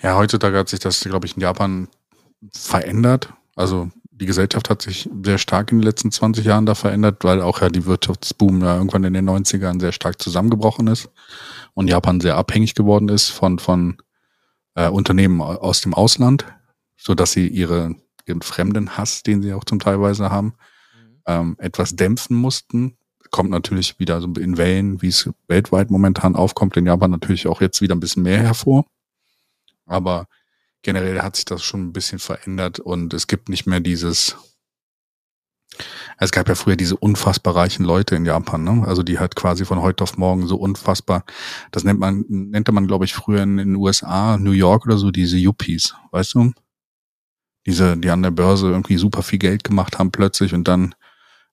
Ja, 0.02 0.18
heutzutage 0.18 0.58
hat 0.58 0.70
sich 0.70 0.80
das, 0.80 1.02
glaube 1.02 1.26
ich, 1.26 1.36
in 1.36 1.42
Japan 1.42 1.88
verändert. 2.52 3.34
Also 3.56 3.90
die 4.12 4.26
Gesellschaft 4.26 4.70
hat 4.70 4.82
sich 4.82 5.10
sehr 5.24 5.38
stark 5.38 5.72
in 5.72 5.80
den 5.80 5.84
letzten 5.84 6.12
20 6.12 6.46
Jahren 6.46 6.66
da 6.66 6.76
verändert, 6.76 7.24
weil 7.24 7.42
auch 7.42 7.62
ja 7.62 7.70
die 7.70 7.86
Wirtschaftsboom 7.86 8.62
ja 8.62 8.76
irgendwann 8.76 9.04
in 9.04 9.14
den 9.14 9.30
90ern 9.30 9.80
sehr 9.80 9.92
stark 9.92 10.22
zusammengebrochen 10.22 10.88
ist 10.88 11.10
und 11.74 11.88
Japan 11.88 12.22
sehr 12.22 12.36
abhängig 12.36 12.76
geworden 12.76 13.10
ist 13.10 13.30
von, 13.30 13.58
von 13.58 13.98
äh, 14.76 14.90
Unternehmen 14.90 15.42
aus 15.42 15.82
dem 15.82 15.94
Ausland, 15.94 16.46
so 16.98 17.16
dass 17.16 17.32
sie 17.32 17.48
ihre, 17.48 17.96
ihren 18.26 18.42
fremden 18.42 18.98
Hass, 18.98 19.24
den 19.24 19.42
sie 19.42 19.54
auch 19.54 19.64
zum 19.64 19.80
Teilweise 19.80 20.30
haben, 20.30 20.48
mhm. 20.94 21.22
ähm, 21.26 21.56
etwas 21.60 21.96
dämpfen 21.96 22.36
mussten. 22.36 22.98
Kommt 23.30 23.50
natürlich 23.50 23.98
wieder 24.00 24.22
so 24.22 24.28
in 24.40 24.58
Wellen, 24.58 25.02
wie 25.02 25.08
es 25.08 25.30
weltweit 25.48 25.90
momentan 25.90 26.36
aufkommt, 26.36 26.76
in 26.78 26.86
Japan 26.86 27.12
natürlich 27.12 27.48
auch 27.48 27.62
jetzt 27.62 27.82
wieder 27.82 27.96
ein 27.96 28.00
bisschen 28.02 28.24
mehr 28.24 28.42
hervor. 28.42 28.86
Aber 29.86 30.28
generell 30.82 31.22
hat 31.22 31.36
sich 31.36 31.46
das 31.46 31.64
schon 31.64 31.88
ein 31.88 31.94
bisschen 31.94 32.20
verändert 32.20 32.80
und 32.80 33.14
es 33.14 33.28
gibt 33.28 33.50
nicht 33.50 33.68
mehr 33.68 33.80
dieses, 33.80 34.36
es 36.18 36.32
gab 36.32 36.48
ja 36.50 36.56
früher 36.56 36.76
diese 36.76 36.98
unfassbar 36.98 37.56
reichen 37.56 37.86
Leute 37.86 38.16
in 38.16 38.26
Japan, 38.26 38.64
ne? 38.64 38.84
Also 38.88 39.04
die 39.04 39.20
halt 39.20 39.36
quasi 39.36 39.66
von 39.66 39.82
heute 39.82 40.04
auf 40.04 40.18
morgen 40.18 40.48
so 40.48 40.58
unfassbar, 40.58 41.24
das 41.72 41.84
nennt 41.84 42.00
man, 42.00 42.26
nannte 42.28 42.72
man, 42.72 42.88
glaube 42.88 43.06
ich, 43.06 43.14
früher 43.14 43.44
in 43.44 43.58
den 43.58 43.76
USA, 43.76 44.38
New 44.38 44.52
York 44.52 44.86
oder 44.86 44.98
so, 44.98 45.12
diese 45.12 45.38
Yuppies, 45.38 45.96
weißt 46.12 46.36
du? 46.36 46.54
Diese, 47.66 47.96
die 47.98 48.10
an 48.10 48.24
der 48.24 48.32
Börse 48.32 48.70
irgendwie 48.70 48.98
super 48.98 49.22
viel 49.22 49.40
Geld 49.40 49.64
gemacht 49.64 50.00
haben 50.00 50.12
plötzlich 50.12 50.54
und 50.54 50.68
dann 50.68 50.96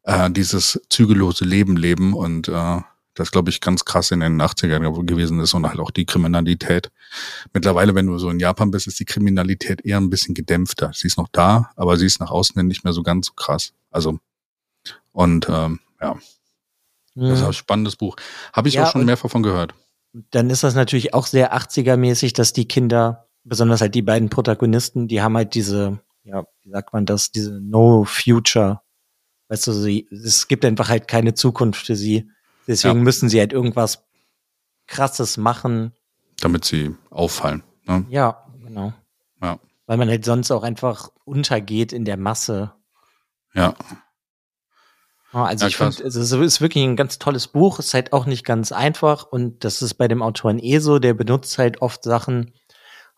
äh, 0.04 0.30
dieses 0.30 0.80
zügellose 0.88 1.44
Leben 1.44 1.76
leben 1.76 2.14
und 2.14 2.48
äh, 2.48 2.80
das, 3.18 3.30
glaube 3.30 3.50
ich, 3.50 3.60
ganz 3.60 3.84
krass 3.84 4.10
in 4.10 4.20
den 4.20 4.40
80ern 4.40 5.04
gewesen 5.04 5.40
ist 5.40 5.54
und 5.54 5.66
halt 5.66 5.80
auch 5.80 5.90
die 5.90 6.06
Kriminalität. 6.06 6.90
Mittlerweile, 7.52 7.94
wenn 7.94 8.06
du 8.06 8.18
so 8.18 8.30
in 8.30 8.38
Japan 8.38 8.70
bist, 8.70 8.86
ist 8.86 9.00
die 9.00 9.04
Kriminalität 9.04 9.84
eher 9.84 9.98
ein 9.98 10.10
bisschen 10.10 10.34
gedämpfter. 10.34 10.92
Sie 10.94 11.06
ist 11.06 11.18
noch 11.18 11.28
da, 11.32 11.70
aber 11.76 11.96
sie 11.96 12.06
ist 12.06 12.20
nach 12.20 12.30
außen 12.30 12.54
hin 12.56 12.68
nicht 12.68 12.84
mehr 12.84 12.92
so 12.92 13.02
ganz 13.02 13.28
so 13.28 13.32
krass. 13.34 13.72
Also, 13.90 14.18
und 15.12 15.48
ähm, 15.48 15.80
ja, 16.00 16.14
mhm. 17.14 17.28
das 17.28 17.40
ist 17.40 17.46
ein 17.46 17.52
spannendes 17.52 17.96
Buch. 17.96 18.16
Habe 18.52 18.68
ich 18.68 18.74
ja, 18.74 18.84
auch 18.84 18.92
schon 18.92 19.04
mehrfach 19.04 19.30
von 19.30 19.42
gehört. 19.42 19.74
Dann 20.30 20.50
ist 20.50 20.62
das 20.62 20.74
natürlich 20.74 21.14
auch 21.14 21.26
sehr 21.26 21.54
80er-mäßig, 21.56 22.34
dass 22.34 22.52
die 22.52 22.68
Kinder, 22.68 23.28
besonders 23.44 23.80
halt 23.80 23.94
die 23.94 24.02
beiden 24.02 24.30
Protagonisten, 24.30 25.08
die 25.08 25.22
haben 25.22 25.36
halt 25.36 25.54
diese, 25.54 26.00
ja, 26.22 26.44
wie 26.62 26.70
sagt 26.70 26.92
man 26.92 27.04
das, 27.04 27.30
diese 27.30 27.60
No 27.60 28.04
Future. 28.04 28.80
Weißt 29.48 29.66
du, 29.66 29.72
sie, 29.72 30.06
es 30.10 30.46
gibt 30.46 30.64
einfach 30.64 30.88
halt 30.88 31.08
keine 31.08 31.34
Zukunft 31.34 31.86
für 31.86 31.96
sie. 31.96 32.30
Deswegen 32.68 32.98
ja. 32.98 33.02
müssen 33.02 33.30
sie 33.30 33.40
halt 33.40 33.52
irgendwas 33.52 34.04
krasses 34.86 35.38
machen. 35.38 35.94
Damit 36.40 36.66
sie 36.66 36.94
auffallen. 37.10 37.64
Ne? 37.86 38.04
Ja, 38.10 38.46
genau. 38.62 38.92
Ja. 39.42 39.58
Weil 39.86 39.96
man 39.96 40.08
halt 40.08 40.24
sonst 40.24 40.50
auch 40.50 40.62
einfach 40.62 41.10
untergeht 41.24 41.94
in 41.94 42.04
der 42.04 42.18
Masse. 42.18 42.74
Ja. 43.54 43.74
also 45.32 45.64
ja, 45.64 45.68
ich 45.68 45.76
finde, 45.78 46.04
es 46.04 46.14
ist 46.14 46.60
wirklich 46.60 46.84
ein 46.84 46.96
ganz 46.96 47.18
tolles 47.18 47.48
Buch, 47.48 47.78
ist 47.78 47.94
halt 47.94 48.12
auch 48.12 48.26
nicht 48.26 48.44
ganz 48.44 48.70
einfach 48.70 49.24
und 49.24 49.64
das 49.64 49.80
ist 49.80 49.94
bei 49.94 50.06
dem 50.06 50.22
Autoren 50.22 50.58
eh 50.58 50.78
so, 50.78 50.98
der 50.98 51.14
benutzt 51.14 51.56
halt 51.56 51.80
oft 51.80 52.04
Sachen, 52.04 52.52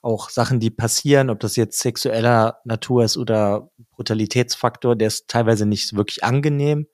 auch 0.01 0.31
Sachen, 0.31 0.61
die 0.61 0.71
passieren, 0.71 1.29
ob 1.29 1.41
das 1.41 1.57
jetzt 1.57 1.81
sexueller 1.81 2.61
Natur 2.65 3.05
ist 3.05 3.17
oder 3.17 3.71
Brutalitätsfaktor, 3.91 4.95
der 4.95 5.09
ist 5.09 5.29
teilweise 5.29 5.67
nicht 5.67 5.97
wirklich 5.97 6.23
angenehm 6.23 6.87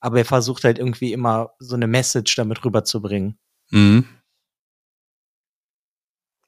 aber 0.00 0.18
er 0.18 0.24
versucht 0.24 0.64
halt 0.64 0.78
irgendwie 0.78 1.12
immer 1.12 1.54
so 1.58 1.76
eine 1.76 1.86
Message 1.86 2.34
damit 2.36 2.64
rüberzubringen. 2.64 3.38
Mhm. 3.70 4.04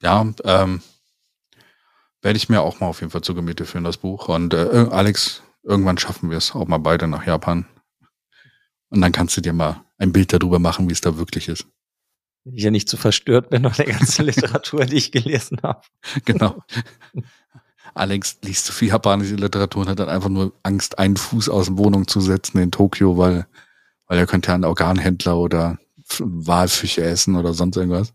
Ja, 0.00 0.26
ähm, 0.44 0.82
werde 2.22 2.36
ich 2.36 2.48
mir 2.48 2.60
auch 2.60 2.80
mal 2.80 2.88
auf 2.88 3.00
jeden 3.00 3.10
Fall 3.10 3.22
zu 3.22 3.34
Gemüte 3.34 3.64
führen, 3.64 3.84
das 3.84 3.98
Buch. 3.98 4.28
Und 4.28 4.54
äh, 4.54 4.88
Alex, 4.90 5.42
irgendwann 5.62 5.98
schaffen 5.98 6.30
wir 6.30 6.38
es 6.38 6.54
auch 6.54 6.66
mal 6.66 6.78
beide 6.78 7.06
nach 7.06 7.26
Japan. 7.26 7.66
Und 8.88 9.00
dann 9.00 9.12
kannst 9.12 9.36
du 9.36 9.40
dir 9.40 9.52
mal 9.52 9.84
ein 9.98 10.12
Bild 10.12 10.32
darüber 10.32 10.58
machen, 10.58 10.88
wie 10.88 10.92
es 10.92 11.00
da 11.00 11.16
wirklich 11.16 11.48
ist. 11.48 11.66
Wenn 12.44 12.56
ich 12.56 12.64
ja 12.64 12.70
nicht 12.70 12.88
zu 12.88 12.96
so 12.96 13.02
verstört 13.02 13.50
bin 13.50 13.62
nach 13.62 13.76
der 13.76 13.86
ganzen 13.86 14.24
Literatur, 14.26 14.84
die 14.86 14.96
ich 14.96 15.12
gelesen 15.12 15.58
habe. 15.62 15.82
Genau. 16.24 16.62
Alex 17.94 18.38
liest 18.42 18.66
zu 18.66 18.72
viel 18.72 18.88
japanische 18.88 19.34
Literatur 19.34 19.82
und 19.82 19.88
hat 19.88 19.98
dann 19.98 20.08
einfach 20.08 20.28
nur 20.28 20.52
Angst, 20.62 20.98
einen 20.98 21.16
Fuß 21.16 21.48
aus 21.48 21.66
der 21.66 21.78
Wohnung 21.78 22.06
zu 22.08 22.20
setzen 22.20 22.58
in 22.58 22.70
Tokio, 22.70 23.18
weil, 23.18 23.46
weil 24.06 24.18
er 24.18 24.26
könnte 24.26 24.48
ja 24.48 24.54
einen 24.54 24.64
Organhändler 24.64 25.36
oder 25.36 25.78
Walfische 26.18 27.02
essen 27.02 27.36
oder 27.36 27.54
sonst 27.54 27.76
irgendwas. 27.76 28.14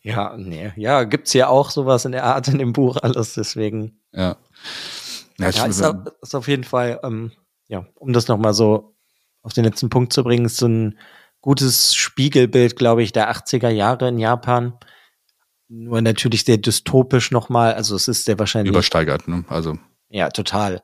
Ja, 0.00 0.36
nee, 0.36 0.72
ja, 0.76 1.04
gibt's 1.04 1.32
ja 1.34 1.48
auch 1.48 1.70
sowas 1.70 2.04
in 2.04 2.12
der 2.12 2.24
Art 2.24 2.48
in 2.48 2.58
dem 2.58 2.72
Buch 2.72 2.96
alles, 3.02 3.34
deswegen. 3.34 4.00
Ja. 4.12 4.36
Ja, 5.38 5.50
ja 5.50 5.66
ist, 5.66 5.84
ist, 6.22 6.34
auf 6.34 6.48
jeden 6.48 6.64
Fall, 6.64 7.00
ähm, 7.02 7.32
ja, 7.66 7.84
um 7.94 8.12
das 8.12 8.28
nochmal 8.28 8.54
so 8.54 8.96
auf 9.42 9.52
den 9.52 9.64
letzten 9.64 9.90
Punkt 9.90 10.12
zu 10.12 10.24
bringen, 10.24 10.46
ist 10.46 10.56
so 10.56 10.66
ein 10.66 10.98
gutes 11.40 11.94
Spiegelbild, 11.94 12.76
glaube 12.76 13.02
ich, 13.02 13.12
der 13.12 13.30
80er 13.30 13.68
Jahre 13.68 14.08
in 14.08 14.18
Japan. 14.18 14.78
Nur 15.68 16.00
natürlich 16.00 16.44
sehr 16.44 16.56
dystopisch 16.56 17.30
nochmal. 17.30 17.74
Also 17.74 17.94
es 17.94 18.08
ist 18.08 18.24
sehr 18.24 18.38
wahrscheinlich. 18.38 18.70
Übersteigert, 18.70 19.28
ne? 19.28 19.44
Also. 19.48 19.78
Ja, 20.08 20.30
total. 20.30 20.82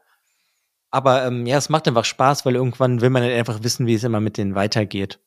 Aber 0.90 1.27
ähm, 1.27 1.47
ja, 1.47 1.57
es 1.57 1.70
macht 1.70 1.88
einfach 1.88 2.05
Spaß, 2.05 2.44
weil 2.44 2.55
irgendwann 2.55 3.01
will 3.01 3.11
man 3.11 3.23
halt 3.23 3.35
einfach 3.35 3.62
wissen, 3.62 3.87
wie 3.87 3.94
es 3.94 4.05
immer 4.05 4.20
mit 4.20 4.37
denen 4.37 4.55
weitergeht. 4.55 5.18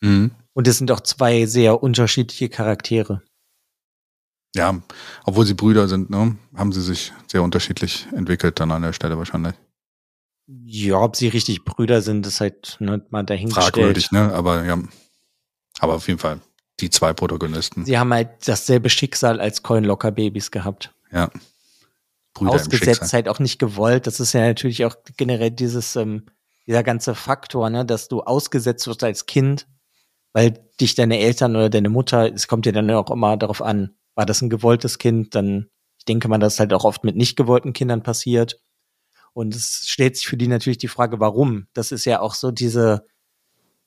Mhm. 0.00 0.32
Und 0.52 0.68
es 0.68 0.78
sind 0.78 0.90
auch 0.92 1.00
zwei 1.00 1.46
sehr 1.46 1.82
unterschiedliche 1.82 2.48
Charaktere. 2.48 3.22
Ja, 4.54 4.80
obwohl 5.24 5.44
sie 5.44 5.54
Brüder 5.54 5.88
sind, 5.88 6.10
ne, 6.10 6.36
haben 6.54 6.72
sie 6.72 6.80
sich 6.80 7.12
sehr 7.26 7.42
unterschiedlich 7.42 8.06
entwickelt 8.12 8.60
dann 8.60 8.70
an 8.70 8.82
der 8.82 8.92
Stelle 8.92 9.18
wahrscheinlich. 9.18 9.54
Ja, 10.46 11.00
ob 11.00 11.16
sie 11.16 11.28
richtig 11.28 11.64
Brüder 11.64 12.02
sind, 12.02 12.26
ist 12.26 12.40
halt 12.40 12.76
ne, 12.78 13.04
mal 13.10 13.24
dahingestellt. 13.24 13.74
Fragwürdig, 13.74 14.12
ne? 14.12 14.32
Aber 14.32 14.64
ja, 14.64 14.78
aber 15.80 15.94
auf 15.94 16.06
jeden 16.06 16.20
Fall 16.20 16.40
die 16.80 16.90
zwei 16.90 17.12
Protagonisten. 17.12 17.84
Sie 17.84 17.98
haben 17.98 18.12
halt 18.12 18.46
dasselbe 18.46 18.90
Schicksal 18.90 19.40
als 19.40 19.62
Coinlocker-Babys 19.62 20.50
gehabt. 20.50 20.92
Ja. 21.10 21.30
Brüder 22.34 22.52
Ausgesetzt 22.52 23.12
halt 23.12 23.28
auch 23.28 23.38
nicht 23.38 23.58
gewollt. 23.58 24.06
Das 24.06 24.20
ist 24.20 24.34
ja 24.34 24.40
natürlich 24.40 24.84
auch 24.84 24.94
generell 25.16 25.50
dieses, 25.50 25.96
ähm, 25.96 26.26
dieser 26.66 26.82
ganze 26.82 27.14
Faktor, 27.14 27.70
ne, 27.70 27.86
dass 27.86 28.08
du 28.08 28.20
ausgesetzt 28.22 28.86
wirst 28.86 29.04
als 29.04 29.26
Kind, 29.26 29.66
weil 30.32 30.52
dich 30.80 30.94
deine 30.94 31.18
Eltern 31.18 31.56
oder 31.56 31.70
deine 31.70 31.88
Mutter, 31.88 32.32
es 32.32 32.46
kommt 32.48 32.66
dir 32.66 32.72
dann 32.72 32.90
auch 32.90 33.10
immer 33.10 33.36
darauf 33.38 33.62
an, 33.62 33.96
war 34.14 34.26
das 34.26 34.42
ein 34.42 34.50
gewolltes 34.50 34.98
Kind, 34.98 35.34
dann, 35.34 35.70
ich 35.98 36.04
denke 36.04 36.28
mal, 36.28 36.38
das 36.38 36.60
halt 36.60 36.74
auch 36.74 36.84
oft 36.84 37.04
mit 37.04 37.16
nicht 37.16 37.36
gewollten 37.36 37.72
Kindern 37.72 38.02
passiert. 38.02 38.60
Und 39.32 39.54
es 39.54 39.84
stellt 39.86 40.16
sich 40.16 40.26
für 40.26 40.36
die 40.36 40.48
natürlich 40.48 40.78
die 40.78 40.88
Frage, 40.88 41.20
warum? 41.20 41.68
Das 41.72 41.92
ist 41.92 42.04
ja 42.04 42.20
auch 42.20 42.34
so 42.34 42.50
diese, 42.50 43.06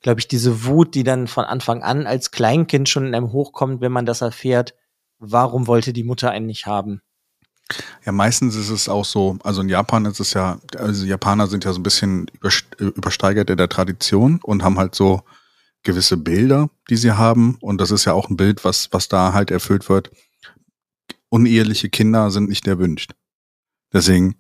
glaube 0.01 0.19
ich, 0.19 0.27
diese 0.27 0.65
Wut, 0.65 0.95
die 0.95 1.03
dann 1.03 1.27
von 1.27 1.45
Anfang 1.45 1.83
an 1.83 2.07
als 2.07 2.31
Kleinkind 2.31 2.87
schon 2.87 3.07
in 3.07 3.15
einem 3.15 3.31
hochkommt, 3.31 3.81
wenn 3.81 3.91
man 3.91 4.05
das 4.05 4.21
erfährt, 4.21 4.73
warum 5.19 5.67
wollte 5.67 5.93
die 5.93 6.03
Mutter 6.03 6.31
einen 6.31 6.45
nicht 6.45 6.65
haben? 6.65 7.01
Ja, 8.03 8.11
meistens 8.11 8.55
ist 8.55 8.69
es 8.69 8.89
auch 8.89 9.05
so, 9.05 9.37
also 9.43 9.61
in 9.61 9.69
Japan 9.69 10.05
ist 10.05 10.19
es 10.19 10.33
ja, 10.33 10.59
also 10.77 11.05
Japaner 11.05 11.47
sind 11.47 11.65
ja 11.65 11.73
so 11.73 11.79
ein 11.79 11.83
bisschen 11.83 12.31
übersteigert 12.79 13.49
in 13.49 13.57
der 13.57 13.69
Tradition 13.69 14.39
und 14.41 14.63
haben 14.63 14.79
halt 14.79 14.95
so 14.95 15.21
gewisse 15.83 16.17
Bilder, 16.17 16.69
die 16.89 16.97
sie 16.97 17.11
haben. 17.11 17.57
Und 17.61 17.79
das 17.79 17.91
ist 17.91 18.05
ja 18.05 18.13
auch 18.13 18.29
ein 18.29 18.37
Bild, 18.37 18.63
was, 18.63 18.91
was 18.91 19.07
da 19.07 19.33
halt 19.33 19.51
erfüllt 19.51 19.87
wird. 19.87 20.09
Uneheliche 21.29 21.89
Kinder 21.89 22.31
sind 22.31 22.49
nicht 22.49 22.67
erwünscht. 22.67 23.13
Deswegen 23.93 24.35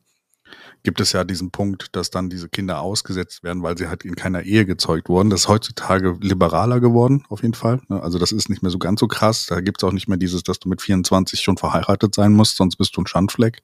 gibt 0.83 1.01
es 1.01 1.11
ja 1.11 1.23
diesen 1.23 1.51
Punkt, 1.51 1.95
dass 1.95 2.09
dann 2.09 2.29
diese 2.29 2.49
Kinder 2.49 2.81
ausgesetzt 2.81 3.43
werden, 3.43 3.63
weil 3.63 3.77
sie 3.77 3.87
halt 3.87 4.05
in 4.05 4.15
keiner 4.15 4.43
Ehe 4.43 4.65
gezeugt 4.65 5.09
wurden. 5.09 5.29
Das 5.29 5.41
ist 5.41 5.47
heutzutage 5.47 6.17
liberaler 6.21 6.79
geworden, 6.79 7.25
auf 7.29 7.41
jeden 7.41 7.53
Fall. 7.53 7.81
Ne? 7.89 8.01
Also 8.01 8.17
das 8.19 8.31
ist 8.31 8.49
nicht 8.49 8.61
mehr 8.61 8.71
so 8.71 8.79
ganz 8.79 8.99
so 8.99 9.07
krass. 9.07 9.45
Da 9.45 9.61
gibt 9.61 9.81
es 9.81 9.87
auch 9.87 9.91
nicht 9.91 10.07
mehr 10.07 10.17
dieses, 10.17 10.43
dass 10.43 10.59
du 10.59 10.69
mit 10.69 10.81
24 10.81 11.41
schon 11.41 11.57
verheiratet 11.57 12.15
sein 12.15 12.33
musst, 12.33 12.57
sonst 12.57 12.77
bist 12.77 12.95
du 12.95 13.01
ein 13.01 13.07
Schandfleck. 13.07 13.61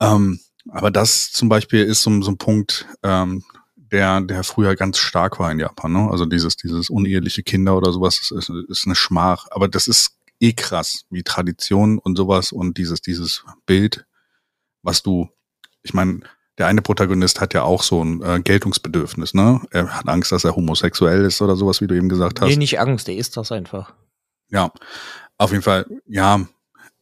Ähm, 0.00 0.40
aber 0.68 0.90
das 0.90 1.32
zum 1.32 1.48
Beispiel 1.48 1.84
ist 1.84 2.02
so, 2.02 2.22
so 2.22 2.30
ein 2.30 2.38
Punkt, 2.38 2.86
ähm, 3.02 3.44
der, 3.76 4.20
der 4.20 4.42
früher 4.44 4.74
ganz 4.74 4.98
stark 4.98 5.38
war 5.38 5.50
in 5.50 5.60
Japan, 5.60 5.92
ne? 5.92 6.08
Also 6.10 6.26
dieses, 6.26 6.56
dieses 6.56 6.90
uneheliche 6.90 7.42
Kinder 7.42 7.76
oder 7.76 7.92
sowas 7.92 8.30
ist, 8.32 8.50
ist 8.50 8.86
eine 8.86 8.96
Schmach. 8.96 9.46
Aber 9.50 9.68
das 9.68 9.86
ist 9.86 10.16
eh 10.40 10.52
krass, 10.52 11.04
wie 11.10 11.22
Tradition 11.22 11.98
und 11.98 12.16
sowas 12.16 12.52
und 12.52 12.78
dieses, 12.78 13.00
dieses 13.00 13.44
Bild, 13.64 14.06
was 14.82 15.02
du, 15.02 15.28
ich 15.86 15.94
meine, 15.94 16.20
der 16.58 16.66
eine 16.66 16.82
Protagonist 16.82 17.40
hat 17.40 17.54
ja 17.54 17.62
auch 17.62 17.82
so 17.82 18.02
ein 18.02 18.22
äh, 18.22 18.40
Geltungsbedürfnis, 18.40 19.34
ne? 19.34 19.60
Er 19.70 19.88
hat 19.88 20.08
Angst, 20.08 20.32
dass 20.32 20.44
er 20.44 20.56
homosexuell 20.56 21.24
ist 21.24 21.40
oder 21.40 21.54
sowas, 21.54 21.80
wie 21.80 21.86
du 21.86 21.94
eben 21.94 22.08
gesagt 22.08 22.40
hast. 22.40 22.48
Nee, 22.48 22.56
nicht 22.56 22.80
Angst, 22.80 23.08
der 23.08 23.16
ist 23.16 23.36
das 23.36 23.52
einfach. 23.52 23.94
Ja, 24.50 24.72
auf 25.38 25.50
jeden 25.50 25.62
Fall, 25.62 25.86
ja, 26.06 26.40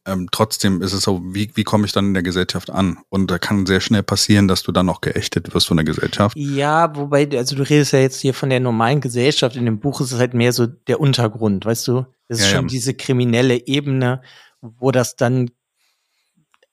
ähm, 0.06 0.28
trotzdem 0.30 0.82
ist 0.82 0.92
es 0.92 1.02
so, 1.02 1.22
wie, 1.24 1.50
wie 1.54 1.64
komme 1.64 1.86
ich 1.86 1.92
dann 1.92 2.06
in 2.08 2.14
der 2.14 2.22
Gesellschaft 2.22 2.68
an? 2.68 2.98
Und 3.08 3.30
da 3.30 3.38
kann 3.38 3.64
sehr 3.64 3.80
schnell 3.80 4.02
passieren, 4.02 4.48
dass 4.48 4.62
du 4.62 4.70
dann 4.70 4.88
auch 4.90 5.00
geächtet 5.00 5.54
wirst 5.54 5.66
von 5.66 5.78
der 5.78 5.84
Gesellschaft. 5.84 6.36
Ja, 6.36 6.94
wobei, 6.94 7.26
also 7.34 7.56
du 7.56 7.62
redest 7.62 7.92
ja 7.92 8.00
jetzt 8.00 8.20
hier 8.20 8.34
von 8.34 8.50
der 8.50 8.60
normalen 8.60 9.00
Gesellschaft. 9.00 9.56
In 9.56 9.64
dem 9.64 9.80
Buch 9.80 10.00
ist 10.02 10.12
es 10.12 10.18
halt 10.18 10.34
mehr 10.34 10.52
so 10.52 10.66
der 10.66 11.00
Untergrund, 11.00 11.64
weißt 11.64 11.88
du? 11.88 12.04
Das 12.28 12.40
ist 12.40 12.46
Ja, 12.50 12.56
schon 12.56 12.66
ja. 12.66 12.68
diese 12.68 12.92
kriminelle 12.92 13.66
Ebene, 13.66 14.20
wo 14.60 14.90
das 14.90 15.16
dann 15.16 15.50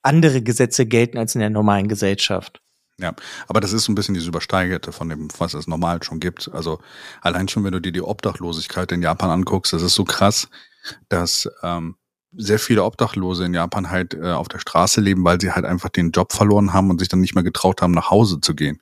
andere 0.04 0.42
Gesetze 0.42 0.86
gelten 0.86 1.18
als 1.18 1.36
in 1.36 1.42
der 1.42 1.50
normalen 1.50 1.88
Gesellschaft. 1.88 2.62
Ja, 3.00 3.14
aber 3.48 3.62
das 3.62 3.74
ist 3.74 3.86
so 3.86 3.92
ein 3.92 3.96
bisschen 3.96 4.14
dieses 4.14 4.28
Übersteigerte 4.30 4.92
von 4.92 5.10
dem, 5.10 5.28
was 5.40 5.54
es 5.56 5.66
normal 5.68 6.04
schon 6.04 6.20
gibt. 6.20 6.52
Also 6.54 6.80
allein 7.22 7.48
schon, 7.48 7.64
wenn 7.64 7.72
du 7.72 7.80
dir 7.82 7.92
die 7.92 8.02
Obdachlosigkeit 8.02 8.92
in 8.92 9.02
Japan 9.02 9.32
anguckst, 9.32 9.74
das 9.74 9.82
ist 9.82 9.96
so 9.96 10.04
krass, 10.04 10.50
dass 11.10 11.50
ähm, 11.64 11.96
sehr 12.34 12.60
viele 12.60 12.84
Obdachlose 12.84 13.46
in 13.46 13.54
Japan 13.54 13.90
halt 13.90 14.14
äh, 14.14 14.32
auf 14.32 14.48
der 14.50 14.60
Straße 14.60 15.02
leben, 15.02 15.24
weil 15.24 15.42
sie 15.42 15.52
halt 15.52 15.66
einfach 15.66 15.90
den 15.90 16.12
Job 16.12 16.32
verloren 16.32 16.74
haben 16.74 16.90
und 16.92 17.00
sich 17.00 17.08
dann 17.08 17.22
nicht 17.22 17.34
mehr 17.34 17.44
getraut 17.44 17.82
haben, 17.82 17.92
nach 17.92 18.12
Hause 18.12 18.40
zu 18.40 18.54
gehen. 18.56 18.80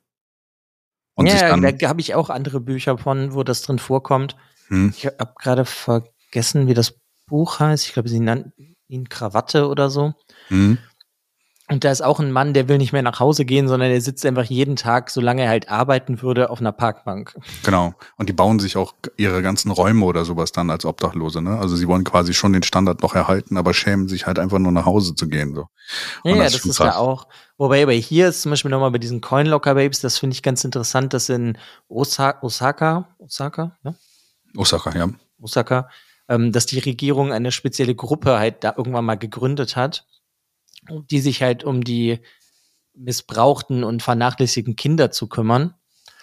Und 1.15 1.29
sich 1.29 1.41
ja, 1.41 1.55
da 1.55 1.89
habe 1.89 2.01
ich 2.01 2.15
auch 2.15 2.29
andere 2.29 2.59
Bücher 2.61 2.97
von, 2.97 3.33
wo 3.33 3.43
das 3.43 3.61
drin 3.61 3.79
vorkommt. 3.79 4.35
hm, 4.67 4.93
Ich 4.95 5.05
habe 5.05 5.33
gerade 5.39 5.65
vergessen, 5.65 6.67
wie 6.67 6.73
das 6.73 6.95
Buch 7.27 7.59
heißt. 7.59 7.85
Ich 7.87 7.93
glaube, 7.93 8.09
sie 8.09 8.19
nannten 8.19 8.75
ihn 8.87 9.09
Krawatte 9.09 9.67
oder 9.67 9.89
so. 9.89 10.13
hm, 10.47 10.77
Und 11.71 11.83
da 11.83 11.91
ist 11.91 12.01
auch 12.01 12.19
ein 12.19 12.31
Mann, 12.31 12.55
der 12.55 12.67
will 12.67 12.79
nicht 12.79 12.93
mehr 12.93 13.03
nach 13.03 13.19
Hause 13.19 13.45
gehen, 13.45 13.67
sondern 13.67 13.89
der 13.89 14.01
sitzt 14.01 14.25
einfach 14.25 14.43
jeden 14.43 14.75
Tag, 14.75 15.11
solange 15.11 15.43
er 15.43 15.49
halt 15.49 15.69
arbeiten 15.69 16.23
würde, 16.23 16.49
auf 16.49 16.59
einer 16.59 16.71
Parkbank. 16.71 17.35
genau. 17.63 17.93
Und 18.17 18.27
die 18.27 18.33
bauen 18.33 18.59
sich 18.59 18.75
auch 18.75 18.95
ihre 19.17 19.43
ganzen 19.43 19.69
Räume 19.69 20.03
oder 20.05 20.25
sowas 20.25 20.51
dann 20.51 20.71
als 20.71 20.83
Obdachlose, 20.83 21.43
ne? 21.43 21.59
Also 21.59 21.75
sie 21.75 21.87
wollen 21.87 22.03
quasi 22.03 22.33
schon 22.33 22.53
den 22.53 22.63
Standard 22.63 23.03
noch 23.03 23.13
erhalten, 23.13 23.55
aber 23.55 23.75
schämen 23.75 24.07
sich 24.07 24.25
halt 24.25 24.39
einfach 24.39 24.57
nur 24.57 24.71
nach 24.71 24.85
Hause 24.85 25.13
zu 25.13 25.27
gehen, 25.27 25.53
so. 25.53 25.67
Ja, 26.23 26.35
ja, 26.35 26.43
das 26.43 26.53
das, 26.53 26.65
ist 26.65 26.79
da 26.79 26.95
auch. 26.95 27.27
Wobei, 27.57 27.83
aber 27.83 27.93
hier 27.93 28.29
ist 28.29 28.41
zum 28.41 28.49
Beispiel 28.49 28.71
nochmal 28.71 28.91
bei 28.91 28.97
diesen 28.97 29.21
Coinlocker 29.21 29.75
Babes, 29.75 30.01
das 30.01 30.17
finde 30.17 30.33
ich 30.33 30.41
ganz 30.41 30.63
interessant, 30.63 31.13
dass 31.13 31.29
in 31.29 31.55
Osa 31.87 32.35
Osaka, 32.41 33.09
Osaka, 33.19 33.77
ja? 33.83 33.93
Osaka, 34.55 34.97
ja. 34.97 35.09
Osaka, 35.39 35.89
ähm, 36.27 36.51
dass 36.51 36.65
die 36.65 36.79
Regierung 36.79 37.31
eine 37.31 37.51
spezielle 37.51 37.93
Gruppe 37.93 38.39
halt 38.39 38.63
da 38.63 38.73
irgendwann 38.75 39.05
mal 39.05 39.17
gegründet 39.17 39.75
hat, 39.75 40.05
die 41.09 41.19
sich 41.19 41.41
halt 41.41 41.63
um 41.63 41.83
die 41.83 42.19
missbrauchten 42.93 43.83
und 43.83 44.03
vernachlässigten 44.03 44.75
Kinder 44.75 45.11
zu 45.11 45.27
kümmern. 45.27 45.73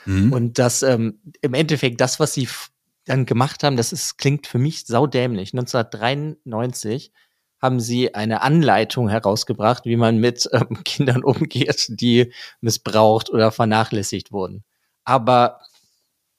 Mhm. 0.04 0.32
Und 0.32 0.58
das 0.58 0.82
ähm, 0.82 1.20
im 1.40 1.54
Endeffekt 1.54 2.00
das, 2.00 2.20
was 2.20 2.34
sie 2.34 2.48
dann 3.06 3.24
gemacht 3.24 3.62
haben, 3.62 3.76
das 3.76 3.92
ist, 3.92 4.18
klingt 4.18 4.46
für 4.46 4.58
mich 4.58 4.86
saudämlich. 4.86 5.52
1993 5.52 7.12
haben 7.60 7.80
sie 7.80 8.14
eine 8.14 8.42
Anleitung 8.42 9.08
herausgebracht, 9.08 9.84
wie 9.86 9.96
man 9.96 10.18
mit 10.18 10.48
ähm, 10.52 10.82
Kindern 10.84 11.24
umgeht, 11.24 11.86
die 11.88 12.32
missbraucht 12.60 13.30
oder 13.30 13.52
vernachlässigt 13.52 14.32
wurden. 14.32 14.64
Aber 15.04 15.60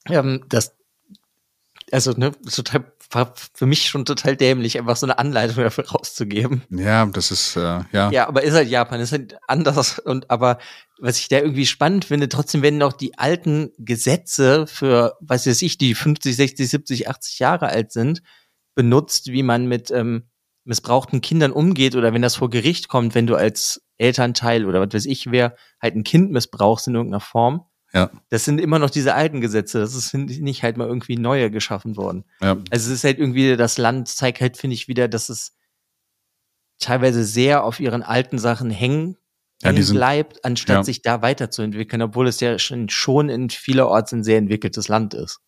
ähm, 0.09 0.45
das, 0.49 0.75
also 1.91 2.11
ne, 2.11 2.31
total 2.43 2.91
war 3.11 3.33
für 3.53 3.65
mich 3.65 3.87
schon 3.87 4.05
total 4.05 4.35
dämlich, 4.35 4.77
einfach 4.77 4.97
so 4.97 5.05
eine 5.05 5.17
Anleitung 5.17 5.63
dafür 5.63 5.87
rauszugeben. 5.87 6.63
Ja, 6.69 7.05
das 7.05 7.31
ist, 7.31 7.55
äh, 7.55 7.81
ja. 7.91 8.11
Ja, 8.11 8.27
aber 8.27 8.43
ist 8.43 8.53
halt 8.53 8.69
Japan, 8.69 8.99
ist 8.99 9.11
halt 9.11 9.37
anders 9.47 9.99
und 9.99 10.29
aber 10.29 10.59
was 10.99 11.19
ich 11.19 11.27
da 11.27 11.37
irgendwie 11.37 11.65
spannend 11.65 12.05
finde, 12.05 12.27
trotzdem 12.27 12.61
werden 12.61 12.81
auch 12.81 12.93
die 12.93 13.17
alten 13.17 13.71
Gesetze 13.77 14.67
für, 14.67 15.15
was 15.19 15.45
weiß 15.45 15.61
ich, 15.61 15.77
die 15.77 15.93
50, 15.93 16.35
60, 16.35 16.69
70, 16.69 17.09
80 17.09 17.39
Jahre 17.39 17.67
alt 17.67 17.91
sind, 17.91 18.21
benutzt, 18.75 19.27
wie 19.27 19.43
man 19.43 19.67
mit 19.67 19.91
ähm, 19.91 20.23
missbrauchten 20.63 21.21
Kindern 21.21 21.51
umgeht 21.51 21.95
oder 21.95 22.13
wenn 22.13 22.21
das 22.21 22.35
vor 22.35 22.49
Gericht 22.49 22.89
kommt, 22.89 23.15
wenn 23.15 23.27
du 23.27 23.35
als 23.35 23.81
Elternteil 23.97 24.65
oder 24.65 24.81
was 24.81 24.93
weiß 24.93 25.05
ich 25.05 25.31
wer 25.31 25.55
halt 25.81 25.95
ein 25.95 26.03
Kind 26.03 26.31
missbrauchst 26.31 26.87
in 26.87 26.95
irgendeiner 26.95 27.21
Form. 27.21 27.65
Ja. 27.93 28.09
Das 28.29 28.43
sind 28.45 28.59
immer 28.59 28.79
noch 28.79 28.89
diese 28.89 29.13
alten 29.15 29.39
Gesetze. 29.41 29.79
Das 29.79 29.95
ist 29.95 30.13
nicht 30.13 30.63
halt 30.63 30.75
mal 30.77 30.87
irgendwie 30.87 31.17
neue 31.17 31.49
geschaffen 31.49 31.95
worden. 31.95 32.25
ja. 32.41 32.53
Also 32.69 32.87
es 32.91 32.97
ist 32.99 33.03
halt 33.03 33.17
irgendwie, 33.19 33.55
das 33.55 33.77
Land 33.77 34.09
zeigt 34.09 34.41
halt, 34.41 34.57
finde 34.57 34.73
ich, 34.75 34.87
wieder, 34.87 35.07
dass 35.07 35.29
es 35.29 35.53
teilweise 36.79 37.23
sehr 37.23 37.63
auf 37.63 37.79
ihren 37.79 38.03
alten 38.03 38.39
Sachen 38.39 38.69
hängen, 38.69 39.17
Ja, 39.61 39.69
hängen 39.69 39.83
sind- 39.83 39.95
bleibt, 39.95 40.45
anstatt 40.45 40.75
ja. 40.77 40.83
sich 40.83 41.01
da 41.01 41.21
weiterzuentwickeln, 41.21 42.01
obwohl 42.01 42.27
es 42.27 42.39
ja 42.39 42.59
schon, 42.59 42.89
schon 42.89 43.29
in 43.29 43.49
vielerorts 43.49 44.11
ein 44.11 44.23
sehr 44.23 44.37
entwickeltes 44.37 44.87
Land 44.87 45.13
ist. 45.13 45.39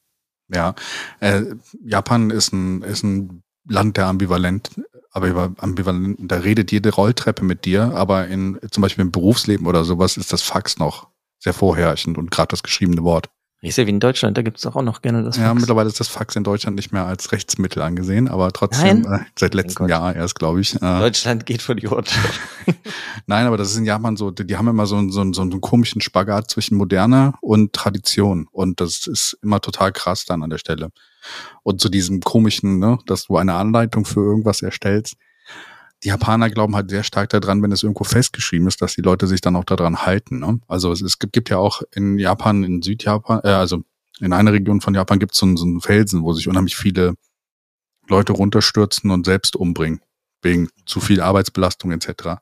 Ja, 0.52 0.74
äh, 1.20 1.44
Japan 1.84 2.32
ist 2.32 2.52
ein, 2.54 2.82
ist 2.82 3.04
ein 3.04 3.44
Land 3.68 3.98
der 3.98 4.08
ambivalent, 4.08 4.72
aber 5.12 5.54
ambivalent, 5.58 6.18
da 6.22 6.38
redet 6.38 6.72
jede 6.72 6.90
Rolltreppe 6.92 7.44
mit 7.46 7.66
dir, 7.66 7.94
aber 7.94 8.28
in 8.28 8.60
zum 8.72 8.82
Beispiel 8.82 9.04
im 9.04 9.12
Berufsleben 9.12 9.68
oder 9.68 9.84
sowas 9.86 10.18
ist 10.18 10.34
das 10.34 10.42
Fax 10.42 10.80
noch 10.80 11.08
sehr 11.40 11.54
vorherrschend 11.54 12.18
und 12.18 12.30
gerade 12.32 12.50
das 12.50 12.64
geschriebene 12.64 13.04
Wort. 13.04 13.30
Ist 13.62 13.78
ja 13.78 13.86
wie 13.86 13.90
in 13.90 14.00
Deutschland, 14.00 14.38
da 14.38 14.42
gibt 14.42 14.58
es 14.58 14.66
auch 14.66 14.82
noch 14.82 15.02
gerne 15.02 15.22
das 15.22 15.36
Ja, 15.36 15.50
Fax. 15.50 15.60
mittlerweile 15.60 15.90
ist 15.90 16.00
das 16.00 16.08
Fax 16.08 16.34
in 16.38 16.46
Deutschland 16.46 16.78
nicht 16.78 16.94
mehr 16.94 17.06
als 17.06 17.34
Rechtsmittel 17.34 17.82
angesehen, 17.82 18.30
aber 18.30 18.54
trotzdem 18.54 19.04
äh, 19.12 19.20
seit 19.38 19.54
letztem. 19.54 19.90
Jahr 19.90 20.16
erst, 20.16 20.36
glaube 20.36 20.62
ich. 20.62 20.76
Äh, 20.76 20.80
Deutschland 20.80 21.46
geht 21.46 21.62
vor 21.62 21.76
die 21.76 21.86
Urteile. 21.88 22.24
nein, 23.28 23.46
aber 23.48 23.58
das 23.58 23.72
ist 23.72 23.78
in 23.78 23.84
Japan 23.84 24.16
so, 24.16 24.32
die, 24.32 24.48
die 24.48 24.56
haben 24.56 24.70
immer 24.70 24.86
so, 24.86 24.96
einen- 24.96 25.12
so, 25.12 25.20
einen- 25.20 25.34
so 25.34 25.42
einen 25.42 25.60
komischen 25.60 26.00
Spagat 26.00 26.50
zwischen 26.50 26.78
Moderne 26.78 27.34
und 27.42 27.74
Tradition 27.74 28.48
und 28.50 28.80
das 28.80 29.08
ist 29.08 29.38
immer 29.42 29.60
total 29.60 29.92
krass 29.92 30.24
dann 30.24 30.42
an 30.42 30.50
der 30.50 30.58
Stelle. 30.58 30.92
Und 31.64 31.82
zu 31.82 31.90
diesem 31.90 32.22
komischen, 32.22 32.80
ne, 32.80 32.98
dass 33.08 33.26
du 33.28 33.36
eine 33.36 33.56
Anleitung 33.56 34.06
für 34.06 34.22
irgendwas 34.22 34.62
erstellst. 34.62 35.16
Die 36.04 36.08
Japaner 36.08 36.50
glauben 36.50 36.76
halt 36.76 36.90
sehr 36.90 37.04
stark 37.04 37.30
daran, 37.30 37.62
wenn 37.62 37.72
es 37.74 37.84
irgendwo 37.84 38.06
festgeschrieben 38.06 38.68
ist, 38.68 38.82
dass 38.82 38.96
die 38.96 39.02
Leute 39.02 39.28
sich 39.28 39.42
dann 39.42 39.56
auch 39.58 39.66
daran 39.66 40.06
halten. 40.06 40.40
Ne? 40.40 40.60
Also 40.68 40.92
es, 40.92 41.02
es 41.02 41.20
gibt, 41.20 41.34
gibt 41.34 41.50
ja 41.50 41.58
auch 41.58 41.82
in 41.94 42.18
Japan, 42.18 42.64
in 42.64 42.82
Südjapan, 42.82 43.42
äh, 43.44 43.50
also 43.50 43.84
in 44.22 44.32
einer 44.34 44.54
Region 44.54 44.80
von 44.82 44.94
Japan 44.94 45.20
gibt 45.20 45.34
es 45.34 45.40
so, 45.40 45.46
einen- 45.46 45.82
Felsen, 45.82 46.24
wo 46.24 46.34
sich 46.34 46.48
unheimlich 46.48 46.78
viele 46.78 47.16
Leute 48.08 48.34
runterstürzen 48.34 49.12
und 49.12 49.26
selbst 49.26 49.56
umbringen, 49.56 50.02
wegen 50.42 50.70
zu 50.86 51.00
viel 51.00 51.22
Arbeitsbelastung 51.22 51.92
etc. 51.92 52.40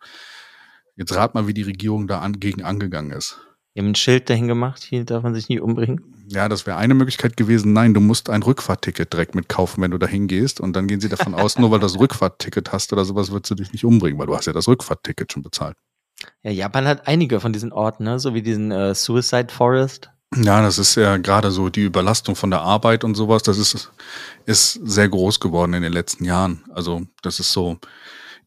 Jetzt 0.95 1.15
rat 1.15 1.33
mal, 1.33 1.47
wie 1.47 1.53
die 1.53 1.63
Regierung 1.63 2.07
da 2.07 2.19
an, 2.19 2.39
gegen 2.39 2.63
angegangen 2.63 3.11
ist. 3.11 3.39
Die 3.75 3.81
haben 3.81 3.89
ein 3.89 3.95
Schild 3.95 4.29
dahin 4.29 4.47
gemacht, 4.47 4.81
hier 4.83 5.03
darf 5.03 5.23
man 5.23 5.35
sich 5.35 5.49
nie 5.49 5.59
umbringen. 5.59 6.01
Ja, 6.29 6.49
das 6.49 6.65
wäre 6.65 6.75
eine 6.77 6.93
Möglichkeit 6.93 7.37
gewesen. 7.37 7.71
Nein, 7.71 7.93
du 7.93 8.01
musst 8.01 8.29
ein 8.29 8.43
Rückfahrtticket 8.43 9.13
direkt 9.13 9.33
mitkaufen, 9.33 9.81
wenn 9.81 9.91
du 9.91 9.97
da 9.97 10.07
hingehst. 10.07 10.59
Und 10.59 10.73
dann 10.73 10.87
gehen 10.87 10.99
sie 10.99 11.07
davon 11.07 11.33
aus, 11.33 11.57
nur 11.57 11.71
weil 11.71 11.79
du 11.79 11.85
das 11.85 11.97
Rückfahrtticket 11.97 12.73
hast 12.73 12.91
oder 12.91 13.05
sowas, 13.05 13.31
würdest 13.31 13.51
du 13.51 13.55
dich 13.55 13.71
nicht 13.71 13.85
umbringen, 13.85 14.19
weil 14.19 14.27
du 14.27 14.35
hast 14.35 14.45
ja 14.45 14.53
das 14.53 14.67
Rückfahrtticket 14.67 15.31
schon 15.31 15.41
bezahlt. 15.41 15.77
Ja, 16.43 16.51
Japan 16.51 16.85
hat 16.85 17.07
einige 17.07 17.39
von 17.39 17.53
diesen 17.53 17.71
Orten, 17.71 18.03
ne? 18.03 18.19
so 18.19 18.33
wie 18.33 18.41
diesen 18.41 18.71
äh, 18.71 18.93
Suicide 18.93 19.53
Forest. 19.53 20.09
Ja, 20.35 20.61
das 20.61 20.77
ist 20.77 20.95
ja 20.95 21.15
gerade 21.15 21.51
so 21.51 21.69
die 21.69 21.85
Überlastung 21.85 22.35
von 22.35 22.49
der 22.49 22.61
Arbeit 22.61 23.05
und 23.05 23.15
sowas. 23.15 23.43
Das 23.43 23.57
ist, 23.57 23.91
ist 24.45 24.73
sehr 24.73 25.07
groß 25.07 25.39
geworden 25.39 25.73
in 25.73 25.83
den 25.83 25.93
letzten 25.93 26.25
Jahren. 26.25 26.65
Also 26.73 27.03
das 27.21 27.39
ist 27.39 27.53
so 27.53 27.77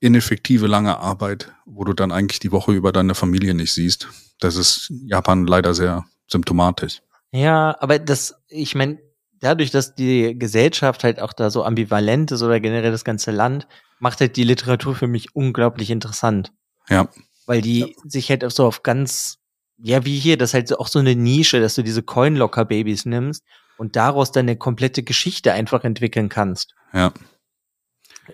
ineffektive 0.01 0.66
lange 0.66 0.99
Arbeit, 0.99 1.53
wo 1.64 1.85
du 1.85 1.95
dann 1.95 2.12
eigentlich 2.12 2.41
die 2.41 2.53
Woche 2.53 2.72
über 2.72 2.93
deine 2.93 3.14
Familie 3.14 3.55
nicht 3.55 3.72
siehst. 3.72 4.09
Das 4.39 4.57
ist 4.57 4.93
Japan 5.07 5.47
leider 5.47 5.72
sehr 5.72 6.05
symptomatisch. 6.26 7.01
Ja, 7.33 7.76
aber 7.81 7.99
das, 7.99 8.35
ich 8.49 8.74
meine, 8.74 8.99
dadurch, 9.41 9.70
dass 9.70 9.95
die 9.95 10.39
Gesellschaft 10.39 11.05
halt 11.05 11.20
auch 11.20 11.33
da 11.33 11.51
so 11.51 11.64
ambivalent 11.64 12.33
ist 12.33 12.43
oder 12.43 12.61
generell 12.61 12.91
das 12.91 13.05
ganze 13.05 13.31
Land, 13.31 13.66
macht 13.99 14.20
halt 14.20 14.37
die 14.37 14.45
Literatur 14.45 14.95
für 14.95 15.07
mich 15.07 15.35
unglaublich 15.35 15.91
interessant. 15.91 16.53
Ja. 16.89 17.09
Weil 17.47 17.61
die 17.61 17.97
sich 18.05 18.31
halt 18.31 18.45
auch 18.45 18.51
so 18.51 18.66
auf 18.66 18.83
ganz, 18.83 19.39
ja, 19.78 20.05
wie 20.05 20.18
hier, 20.18 20.37
das 20.37 20.51
ist 20.51 20.55
halt 20.55 20.68
so 20.68 20.78
auch 20.78 20.89
so 20.89 20.99
eine 20.99 21.14
Nische, 21.14 21.61
dass 21.61 21.74
du 21.74 21.83
diese 21.83 22.03
Coinlocker-Babys 22.03 23.07
nimmst 23.07 23.45
und 23.78 23.97
daraus 23.97 24.33
dann 24.33 24.45
eine 24.45 24.57
komplette 24.57 25.03
Geschichte 25.03 25.53
einfach 25.53 25.85
entwickeln 25.85 26.28
kannst. 26.28 26.74
Ja. 26.93 27.12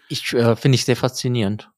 Ich 0.09 0.33
äh, 0.33 0.57
finde 0.57 0.77
ich 0.77 0.85
sehr 0.85 0.97
faszinierend. 0.97 1.71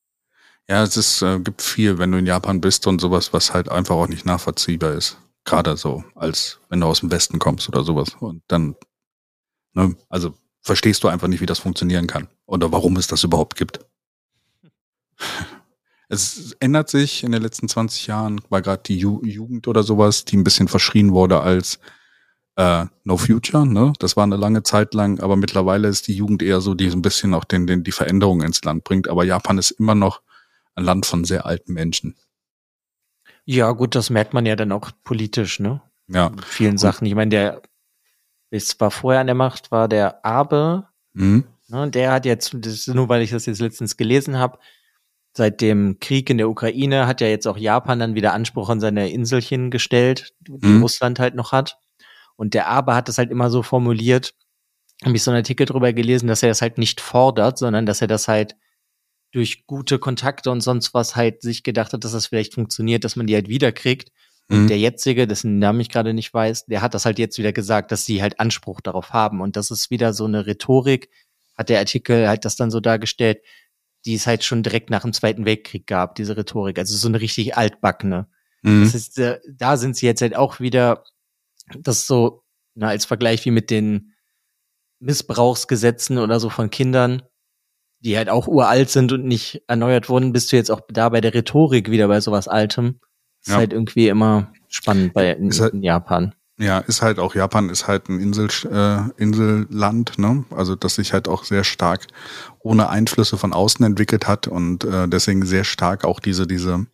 Ja, 0.68 0.82
es 0.82 0.96
ist, 0.96 1.22
äh, 1.22 1.38
gibt 1.40 1.62
viel, 1.62 1.98
wenn 1.98 2.12
du 2.12 2.18
in 2.18 2.26
Japan 2.26 2.60
bist 2.60 2.86
und 2.86 3.00
sowas, 3.00 3.32
was 3.32 3.54
halt 3.54 3.70
einfach 3.70 3.94
auch 3.94 4.08
nicht 4.08 4.26
nachvollziehbar 4.26 4.92
ist. 4.92 5.18
Gerade 5.48 5.78
so, 5.78 6.04
als 6.14 6.60
wenn 6.68 6.80
du 6.80 6.86
aus 6.86 7.00
dem 7.00 7.10
Westen 7.10 7.38
kommst 7.38 7.70
oder 7.70 7.82
sowas. 7.82 8.14
Und 8.20 8.42
dann, 8.48 8.76
ne, 9.72 9.96
also 10.10 10.34
verstehst 10.60 11.02
du 11.02 11.08
einfach 11.08 11.26
nicht, 11.26 11.40
wie 11.40 11.46
das 11.46 11.58
funktionieren 11.58 12.06
kann. 12.06 12.28
Oder 12.44 12.70
warum 12.70 12.98
es 12.98 13.06
das 13.06 13.24
überhaupt 13.24 13.56
gibt. 13.56 13.80
Es 16.10 16.56
ändert 16.58 16.88
sich 16.88 17.22
in 17.22 17.32
den 17.32 17.42
letzten 17.42 17.68
20 17.68 18.06
Jahren, 18.06 18.40
war 18.48 18.62
gerade 18.62 18.82
die 18.82 18.96
Ju 18.96 19.22
Jugend 19.22 19.68
oder 19.68 19.82
sowas, 19.82 20.24
die 20.24 20.38
ein 20.38 20.44
bisschen 20.44 20.66
verschrien 20.66 21.12
wurde 21.12 21.40
als 21.40 21.80
äh, 22.56 22.86
No 23.04 23.18
Future, 23.18 23.66
ne? 23.66 23.92
Das 23.98 24.16
war 24.16 24.24
eine 24.24 24.36
lange 24.36 24.62
Zeit 24.62 24.94
lang, 24.94 25.20
aber 25.20 25.36
mittlerweile 25.36 25.86
ist 25.86 26.08
die 26.08 26.14
Jugend 26.14 26.42
eher 26.42 26.62
so, 26.62 26.72
die 26.72 26.88
so 26.88 26.96
ein 26.96 27.02
bisschen 27.02 27.34
auch 27.34 27.44
den, 27.44 27.66
den, 27.66 27.84
die 27.84 27.92
Veränderungen 27.92 28.46
ins 28.46 28.64
Land 28.64 28.84
bringt. 28.84 29.06
Aber 29.08 29.22
Japan 29.22 29.58
ist 29.58 29.72
immer 29.72 29.94
noch 29.94 30.22
ein 30.76 30.84
Land 30.84 31.04
von 31.04 31.24
sehr 31.24 31.44
alten 31.44 31.74
Menschen. 31.74 32.16
Ja, 33.50 33.70
gut, 33.72 33.94
das 33.94 34.10
merkt 34.10 34.34
man 34.34 34.44
ja 34.44 34.56
dann 34.56 34.72
auch 34.72 34.90
politisch, 35.04 35.58
ne? 35.58 35.80
Ja. 36.06 36.28
Mit 36.28 36.44
vielen 36.44 36.76
Sachen. 36.76 37.06
Ich 37.06 37.14
meine, 37.14 37.30
der, 37.30 37.62
es 38.50 38.78
war 38.78 38.90
vorher 38.90 39.22
an 39.22 39.26
der 39.26 39.34
Macht, 39.34 39.70
war 39.70 39.88
der 39.88 40.22
Abe, 40.22 40.86
Mhm. 41.14 41.44
ne? 41.68 41.90
Der 41.90 42.12
hat 42.12 42.26
jetzt, 42.26 42.54
das 42.60 42.72
ist 42.74 42.88
nur 42.88 43.08
weil 43.08 43.22
ich 43.22 43.30
das 43.30 43.46
jetzt 43.46 43.60
letztens 43.60 43.96
gelesen 43.96 44.36
habe, 44.38 44.58
seit 45.34 45.62
dem 45.62 45.98
Krieg 45.98 46.28
in 46.28 46.36
der 46.36 46.50
Ukraine 46.50 47.06
hat 47.06 47.22
ja 47.22 47.28
jetzt 47.28 47.46
auch 47.48 47.56
Japan 47.56 47.98
dann 48.00 48.14
wieder 48.14 48.34
Anspruch 48.34 48.68
an 48.68 48.80
seine 48.80 49.08
Inselchen 49.10 49.70
gestellt, 49.70 50.34
die 50.40 50.66
Mhm. 50.66 50.82
Russland 50.82 51.18
halt 51.18 51.34
noch 51.34 51.52
hat. 51.52 51.78
Und 52.36 52.52
der 52.52 52.68
Abe 52.68 52.94
hat 52.94 53.08
das 53.08 53.16
halt 53.16 53.30
immer 53.30 53.48
so 53.48 53.62
formuliert, 53.62 54.34
habe 55.06 55.16
ich 55.16 55.22
so 55.22 55.30
einen 55.30 55.38
Artikel 55.38 55.64
drüber 55.64 55.94
gelesen, 55.94 56.26
dass 56.28 56.42
er 56.42 56.50
das 56.50 56.60
halt 56.60 56.76
nicht 56.76 57.00
fordert, 57.00 57.56
sondern 57.56 57.86
dass 57.86 58.02
er 58.02 58.08
das 58.08 58.28
halt 58.28 58.56
durch 59.32 59.66
gute 59.66 59.98
Kontakte 59.98 60.50
und 60.50 60.60
sonst 60.60 60.94
was 60.94 61.16
halt 61.16 61.42
sich 61.42 61.62
gedacht 61.62 61.92
hat, 61.92 62.04
dass 62.04 62.12
das 62.12 62.26
vielleicht 62.26 62.54
funktioniert, 62.54 63.04
dass 63.04 63.16
man 63.16 63.26
die 63.26 63.34
halt 63.34 63.48
wiederkriegt. 63.48 64.10
Und 64.50 64.62
Mhm. 64.62 64.66
der 64.68 64.78
jetzige, 64.78 65.26
dessen 65.26 65.58
Namen 65.58 65.80
ich 65.80 65.90
gerade 65.90 66.14
nicht 66.14 66.32
weiß, 66.32 66.66
der 66.66 66.80
hat 66.80 66.94
das 66.94 67.04
halt 67.04 67.18
jetzt 67.18 67.36
wieder 67.36 67.52
gesagt, 67.52 67.92
dass 67.92 68.06
sie 68.06 68.22
halt 68.22 68.40
Anspruch 68.40 68.80
darauf 68.80 69.10
haben. 69.12 69.42
Und 69.42 69.56
das 69.56 69.70
ist 69.70 69.90
wieder 69.90 70.14
so 70.14 70.24
eine 70.24 70.46
Rhetorik, 70.46 71.10
hat 71.56 71.68
der 71.68 71.78
Artikel 71.80 72.26
halt 72.28 72.46
das 72.46 72.56
dann 72.56 72.70
so 72.70 72.80
dargestellt, 72.80 73.42
die 74.06 74.14
es 74.14 74.26
halt 74.26 74.44
schon 74.44 74.62
direkt 74.62 74.88
nach 74.88 75.02
dem 75.02 75.12
Zweiten 75.12 75.44
Weltkrieg 75.44 75.86
gab, 75.86 76.14
diese 76.14 76.36
Rhetorik. 76.36 76.78
Also 76.78 76.96
so 76.96 77.08
eine 77.08 77.20
richtig 77.20 77.56
altbackene. 77.58 78.28
Mhm. 78.62 78.84
Das 78.84 78.94
ist, 78.94 79.18
äh, 79.18 79.38
da 79.52 79.76
sind 79.76 79.96
sie 79.96 80.06
jetzt 80.06 80.22
halt 80.22 80.34
auch 80.34 80.60
wieder, 80.60 81.04
das 81.78 82.06
so, 82.06 82.42
na, 82.74 82.88
als 82.88 83.04
Vergleich 83.04 83.44
wie 83.44 83.50
mit 83.50 83.68
den 83.68 84.14
Missbrauchsgesetzen 85.00 86.18
oder 86.18 86.40
so 86.40 86.48
von 86.50 86.70
Kindern, 86.70 87.22
die 88.00 88.16
halt 88.16 88.28
auch 88.28 88.46
uralt 88.46 88.90
sind 88.90 89.12
und 89.12 89.24
nicht 89.24 89.62
erneuert 89.66 90.08
wurden, 90.08 90.32
bist 90.32 90.52
du 90.52 90.56
jetzt 90.56 90.70
auch 90.70 90.80
da 90.88 91.08
bei 91.08 91.20
der 91.20 91.34
Rhetorik 91.34 91.90
wieder 91.90 92.08
bei 92.08 92.20
sowas 92.20 92.48
Altem. 92.48 93.00
Das 93.40 93.48
Ja. 93.48 93.54
ist 93.54 93.58
halt 93.58 93.72
irgendwie 93.72 94.08
immer 94.08 94.52
spannend 94.68 95.14
bei 95.14 95.32
in, 95.32 95.48
Ist 95.48 95.60
halt- 95.60 95.74
in 95.74 95.82
Japan. 95.82 96.34
Ja, 96.60 96.78
ist 96.80 97.02
halt 97.02 97.20
auch, 97.20 97.36
Japan 97.36 97.70
ist 97.70 97.86
halt 97.86 98.08
ein 98.08 98.18
Insel, 98.18 98.48
äh, 98.68 99.02
Inselland, 99.22 100.18
ne? 100.18 100.44
Also 100.50 100.74
das 100.74 100.96
sich 100.96 101.12
halt 101.12 101.28
auch 101.28 101.44
sehr 101.44 101.62
stark 101.62 102.08
ohne 102.58 102.88
Einflüsse 102.88 103.38
von 103.38 103.52
außen 103.52 103.84
entwickelt 103.84 104.26
hat 104.26 104.48
und 104.48 104.82
äh, 104.82 105.06
deswegen 105.06 105.46
sehr 105.46 105.62
stark 105.62 106.04
auch 106.04 106.18
diese, 106.18 106.48
diese, 106.48 106.86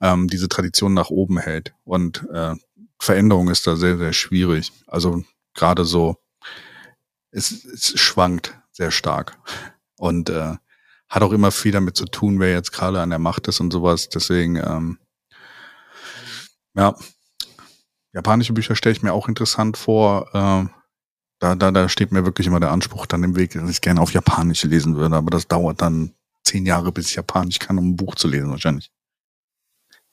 ähm, 0.00 0.26
diese 0.26 0.48
Tradition 0.48 0.94
nach 0.94 1.10
oben 1.10 1.38
hält. 1.38 1.74
Und 1.84 2.26
äh, 2.32 2.54
Veränderung 3.00 3.50
ist 3.50 3.68
da 3.68 3.76
sehr, 3.76 3.98
sehr 3.98 4.12
schwierig. 4.12 4.72
Also 4.88 5.22
gerade 5.54 5.84
so, 5.84 6.16
es, 7.30 7.64
es 7.64 7.98
schwankt 8.00 8.58
sehr 8.72 8.90
stark. 8.90 9.38
Und 9.98 10.30
äh, 10.30 10.54
hat 11.08 11.22
auch 11.22 11.32
immer 11.32 11.52
viel 11.52 11.72
damit 11.72 11.96
zu 11.96 12.06
tun, 12.06 12.40
wer 12.40 12.52
jetzt 12.52 12.72
gerade 12.72 13.00
an 13.00 13.10
der 13.10 13.18
Macht 13.18 13.48
ist 13.48 13.60
und 13.60 13.72
sowas. 13.72 14.08
Deswegen, 14.08 14.56
ähm, 14.56 14.98
ja, 16.74 16.94
japanische 18.12 18.52
Bücher 18.52 18.74
stelle 18.74 18.94
ich 18.94 19.02
mir 19.02 19.12
auch 19.12 19.28
interessant 19.28 19.76
vor. 19.76 20.28
Äh, 20.34 20.68
da, 21.38 21.54
da, 21.54 21.70
da 21.70 21.88
steht 21.88 22.12
mir 22.12 22.24
wirklich 22.24 22.46
immer 22.46 22.60
der 22.60 22.72
Anspruch 22.72 23.06
dann 23.06 23.22
im 23.22 23.36
Weg, 23.36 23.52
dass 23.52 23.70
ich 23.70 23.80
gerne 23.80 24.00
auf 24.00 24.12
Japanisch 24.12 24.64
lesen 24.64 24.96
würde. 24.96 25.16
Aber 25.16 25.30
das 25.30 25.48
dauert 25.48 25.82
dann 25.82 26.12
zehn 26.44 26.66
Jahre, 26.66 26.92
bis 26.92 27.10
ich 27.10 27.16
Japanisch 27.16 27.58
kann, 27.58 27.78
um 27.78 27.90
ein 27.90 27.96
Buch 27.96 28.14
zu 28.14 28.28
lesen 28.28 28.50
wahrscheinlich. 28.50 28.90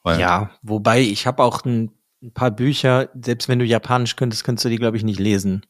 Weil, 0.04 0.20
Ja, 0.20 0.52
wobei 0.62 1.02
ich 1.02 1.26
habe 1.26 1.44
auch 1.44 1.64
ein, 1.64 1.92
ein 2.22 2.34
paar 2.34 2.52
Bücher, 2.52 3.10
selbst 3.20 3.48
wenn 3.48 3.60
du 3.60 3.66
Japanisch 3.66 4.16
könntest, 4.16 4.44
könntest 4.44 4.66
du 4.66 4.70
die, 4.70 4.78
glaube 4.78 4.98
ich, 4.98 5.04
nicht 5.04 5.20
lesen. 5.20 5.66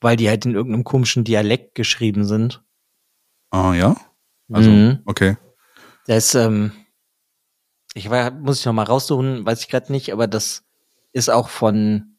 Weil 0.00 0.16
die 0.16 0.28
halt 0.28 0.46
in 0.46 0.54
irgendeinem 0.54 0.84
komischen 0.84 1.22
Dialekt 1.22 1.74
geschrieben 1.74 2.24
sind. 2.24 2.64
Ah, 3.52 3.74
ja? 3.74 3.94
Also, 4.50 4.70
Mhm. 4.70 4.98
okay. 5.04 5.36
Das 6.06 6.34
ähm, 6.34 6.72
ich 7.94 8.10
war, 8.10 8.30
muss 8.30 8.60
ich 8.60 8.66
noch 8.66 8.72
mal 8.72 8.84
raussuchen, 8.84 9.44
weiß 9.46 9.60
ich 9.60 9.68
gerade 9.68 9.92
nicht, 9.92 10.12
aber 10.12 10.26
das 10.26 10.64
ist 11.12 11.28
auch 11.28 11.48
von, 11.48 12.16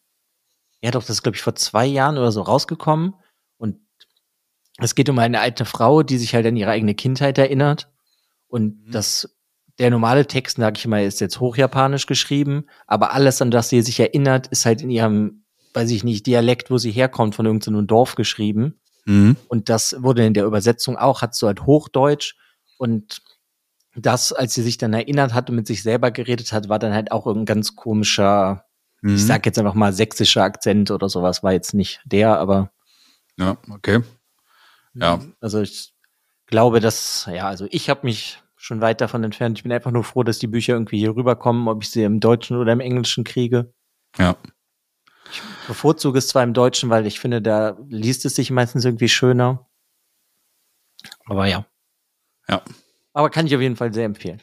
ja 0.81 0.91
doch, 0.91 1.01
das 1.01 1.09
ist 1.17 1.23
glaube 1.23 1.35
ich 1.35 1.41
vor 1.41 1.55
zwei 1.55 1.85
Jahren 1.85 2.17
oder 2.17 2.31
so 2.31 2.41
rausgekommen 2.41 3.15
und 3.57 3.79
es 4.77 4.95
geht 4.95 5.09
um 5.09 5.19
eine 5.19 5.39
alte 5.39 5.65
Frau, 5.65 6.03
die 6.03 6.17
sich 6.17 6.33
halt 6.35 6.45
an 6.45 6.55
ihre 6.55 6.71
eigene 6.71 6.93
Kindheit 6.95 7.37
erinnert 7.37 7.91
und 8.47 8.87
Mhm. 8.87 8.91
das, 8.91 9.35
der 9.79 9.89
normale 9.89 10.27
Text, 10.27 10.57
sag 10.57 10.77
ich 10.77 10.85
mal, 10.87 11.03
ist 11.03 11.19
jetzt 11.19 11.39
hochjapanisch 11.39 12.05
geschrieben, 12.05 12.67
aber 12.85 13.11
alles, 13.13 13.41
an 13.41 13.51
das 13.51 13.69
sie 13.69 13.81
sich 13.81 13.99
erinnert, 13.99 14.47
ist 14.47 14.65
halt 14.65 14.81
in 14.83 14.91
ihrem, 14.91 15.45
weiß 15.73 15.89
ich 15.89 16.03
nicht, 16.03 16.27
Dialekt, 16.27 16.69
wo 16.69 16.77
sie 16.77 16.91
herkommt, 16.91 17.33
von 17.35 17.47
irgendeinem 17.47 17.87
Dorf 17.87 18.13
geschrieben. 18.15 18.79
Mhm. 19.05 19.35
Und 19.47 19.69
das 19.69 19.95
wurde 20.01 20.25
in 20.25 20.33
der 20.33 20.45
Übersetzung 20.45 20.97
auch, 20.97 21.21
hat 21.21 21.35
so 21.35 21.47
halt 21.47 21.65
Hochdeutsch. 21.65 22.35
Und 22.77 23.21
das, 23.95 24.33
als 24.33 24.53
sie 24.53 24.63
sich 24.63 24.77
dann 24.77 24.93
erinnert 24.93 25.33
hat 25.33 25.49
und 25.49 25.55
mit 25.55 25.67
sich 25.67 25.83
selber 25.83 26.11
geredet 26.11 26.51
hat, 26.53 26.69
war 26.69 26.79
dann 26.79 26.93
halt 26.93 27.11
auch 27.11 27.27
ein 27.27 27.45
ganz 27.45 27.75
komischer, 27.75 28.65
Mhm. 29.01 29.15
ich 29.15 29.25
sag 29.25 29.45
jetzt 29.45 29.59
einfach 29.59 29.73
mal 29.73 29.91
sächsischer 29.93 30.43
Akzent 30.43 30.89
oder 30.89 31.09
sowas, 31.09 31.43
war 31.43 31.51
jetzt 31.51 31.73
nicht 31.73 32.01
der, 32.05 32.39
aber 32.39 32.71
Ja, 33.37 33.57
okay. 33.69 34.01
Ja. 34.93 35.19
also 35.41 35.59
ich 35.61 35.93
glaube, 36.47 36.79
dass, 36.79 37.27
ja, 37.31 37.47
also 37.47 37.67
ich 37.71 37.89
habe 37.89 38.01
mich 38.05 38.41
schon 38.55 38.79
weit 38.79 39.01
davon 39.01 39.23
entfernt. 39.23 39.57
Ich 39.59 39.63
bin 39.63 39.71
einfach 39.73 39.91
nur 39.91 40.03
froh, 40.05 40.23
dass 40.23 40.39
die 40.39 40.47
Bücher 40.47 40.73
irgendwie 40.73 40.99
hier 40.99 41.15
rüberkommen, 41.15 41.67
ob 41.67 41.83
ich 41.83 41.89
sie 41.91 42.03
im 42.03 42.19
Deutschen 42.21 42.55
oder 42.57 42.71
im 42.71 42.79
Englischen 42.79 43.23
kriege. 43.25 43.73
Ja. 44.17 44.37
Bevorzuge 45.67 46.19
es 46.19 46.27
zwar 46.27 46.43
im 46.43 46.53
Deutschen, 46.53 46.89
weil 46.89 47.05
ich 47.07 47.19
finde, 47.19 47.41
da 47.41 47.77
liest 47.87 48.25
es 48.25 48.35
sich 48.35 48.51
meistens 48.51 48.85
irgendwie 48.85 49.09
schöner. 49.09 49.67
Aber 51.25 51.45
ja. 51.47 51.65
Ja. 52.47 52.61
Aber 53.13 53.29
kann 53.29 53.47
ich 53.47 53.55
auf 53.55 53.61
jeden 53.61 53.75
Fall 53.75 53.93
sehr 53.93 54.05
empfehlen. 54.05 54.41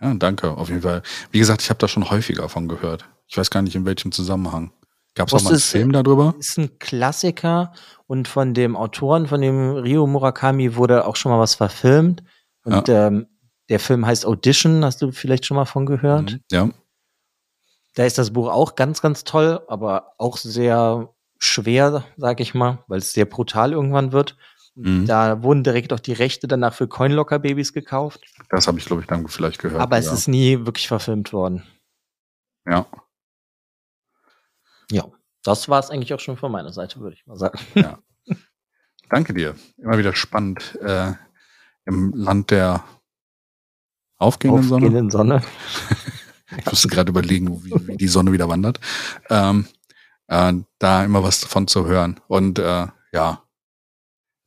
Ja, 0.00 0.14
danke, 0.14 0.50
auf 0.50 0.68
jeden 0.68 0.82
Fall. 0.82 1.02
Wie 1.30 1.38
gesagt, 1.38 1.62
ich 1.62 1.70
habe 1.70 1.78
da 1.78 1.88
schon 1.88 2.08
häufiger 2.10 2.48
von 2.48 2.68
gehört. 2.68 3.08
Ich 3.26 3.36
weiß 3.36 3.50
gar 3.50 3.62
nicht, 3.62 3.74
in 3.76 3.84
welchem 3.84 4.12
Zusammenhang. 4.12 4.72
Gab 5.14 5.28
es 5.28 5.34
auch 5.34 5.42
mal 5.42 5.48
einen 5.50 5.56
ist- 5.56 5.70
Film 5.70 5.92
darüber? 5.92 6.34
Ist 6.38 6.58
ein 6.58 6.78
Klassiker 6.78 7.72
und 8.06 8.28
von 8.28 8.54
dem 8.54 8.76
Autoren, 8.76 9.26
von 9.26 9.40
dem 9.40 9.72
Ryo 9.72 10.06
Murakami, 10.06 10.76
wurde 10.76 11.06
auch 11.06 11.16
schon 11.16 11.32
mal 11.32 11.38
was 11.40 11.54
verfilmt. 11.56 12.22
Und 12.64 12.88
ähm, 12.88 13.26
der 13.68 13.80
Film 13.80 14.06
heißt 14.06 14.24
Audition, 14.26 14.84
hast 14.84 15.02
du 15.02 15.10
vielleicht 15.12 15.46
schon 15.46 15.56
mal 15.56 15.64
von 15.64 15.86
gehört? 15.86 16.38
Ja. 16.50 16.68
Da 17.94 18.04
ist 18.04 18.18
das 18.18 18.32
Buch 18.32 18.48
auch 18.48 18.76
ganz, 18.76 19.02
ganz 19.02 19.24
toll, 19.24 19.60
aber 19.68 20.12
auch 20.18 20.36
sehr 20.36 21.12
schwer, 21.38 22.04
sag 22.16 22.40
ich 22.40 22.54
mal, 22.54 22.84
weil 22.86 22.98
es 22.98 23.12
sehr 23.12 23.24
brutal 23.24 23.72
irgendwann 23.72 24.12
wird. 24.12 24.36
Mhm. 24.74 25.06
Da 25.06 25.42
wurden 25.42 25.64
direkt 25.64 25.92
auch 25.92 26.00
die 26.00 26.12
Rechte 26.12 26.46
danach 26.46 26.74
für 26.74 26.86
Coinlocker-Babys 26.86 27.72
gekauft, 27.72 28.20
Das 28.50 28.68
habe 28.68 28.78
ich, 28.78 28.84
glaube 28.84 29.02
ich, 29.02 29.08
dann 29.08 29.26
vielleicht 29.26 29.58
gehört. 29.58 29.80
aber 29.80 29.98
es 29.98 30.06
ja. 30.06 30.12
ist 30.12 30.28
nie 30.28 30.64
wirklich 30.64 30.86
verfilmt 30.86 31.32
worden. 31.32 31.64
Ja. 32.66 32.86
Ja, 34.90 35.04
das 35.42 35.68
war 35.68 35.80
es 35.80 35.90
eigentlich 35.90 36.14
auch 36.14 36.20
schon 36.20 36.36
von 36.36 36.52
meiner 36.52 36.72
Seite, 36.72 37.00
würde 37.00 37.16
ich 37.16 37.26
mal 37.26 37.36
sagen. 37.36 37.58
Danke 39.08 39.34
dir. 39.34 39.56
Immer 39.78 39.98
wieder 39.98 40.14
spannend. 40.14 40.78
Äh, 40.80 41.14
Im 41.84 42.12
Land 42.14 42.52
der 42.52 42.84
aufgehenden 44.18 44.62
Sonne. 44.62 44.86
Aufgehenden 44.86 45.10
Sonne. 45.10 45.42
Ich 46.58 46.66
musste 46.66 46.88
gerade 46.88 47.10
überlegen, 47.10 47.64
wie, 47.64 47.72
wie 47.86 47.96
die 47.96 48.08
Sonne 48.08 48.32
wieder 48.32 48.48
wandert. 48.48 48.80
Ähm, 49.28 49.66
äh, 50.28 50.52
da 50.78 51.04
immer 51.04 51.22
was 51.22 51.40
davon 51.40 51.68
zu 51.68 51.86
hören. 51.86 52.20
Und 52.28 52.58
äh, 52.58 52.86
ja, 53.12 53.42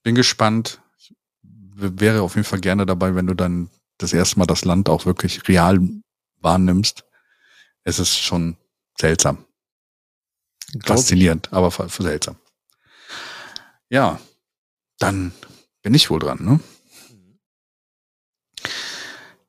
bin 0.04 0.16
gespannt. 0.16 0.82
Ich 0.97 1.16
wäre 1.41 2.22
auf 2.22 2.36
jeden 2.36 2.47
Fall 2.47 2.60
gerne 2.60 2.86
dabei, 2.86 3.16
wenn 3.16 3.28
du 3.28 3.34
dann 3.34 3.70
das 3.97 4.14
erste 4.14 4.39
Mal 4.39 4.45
das 4.45 4.66
Land 4.66 4.89
auch 4.89 5.06
wirklich 5.06 5.47
real 5.47 5.80
wahrnimmst. 6.39 7.06
Es 7.84 7.99
ist 7.99 8.18
schon 8.18 8.58
seltsam. 8.99 9.45
Glaub 10.72 10.82
ich. 10.82 10.88
Faszinierend, 10.88 11.51
aber 11.51 11.72
seltsam. 11.72 12.36
Ja, 13.89 14.20
dann 14.99 15.34
bin 15.82 15.93
ich 15.93 16.10
wohl 16.10 16.20
dran, 16.20 16.43
ne? 16.43 16.60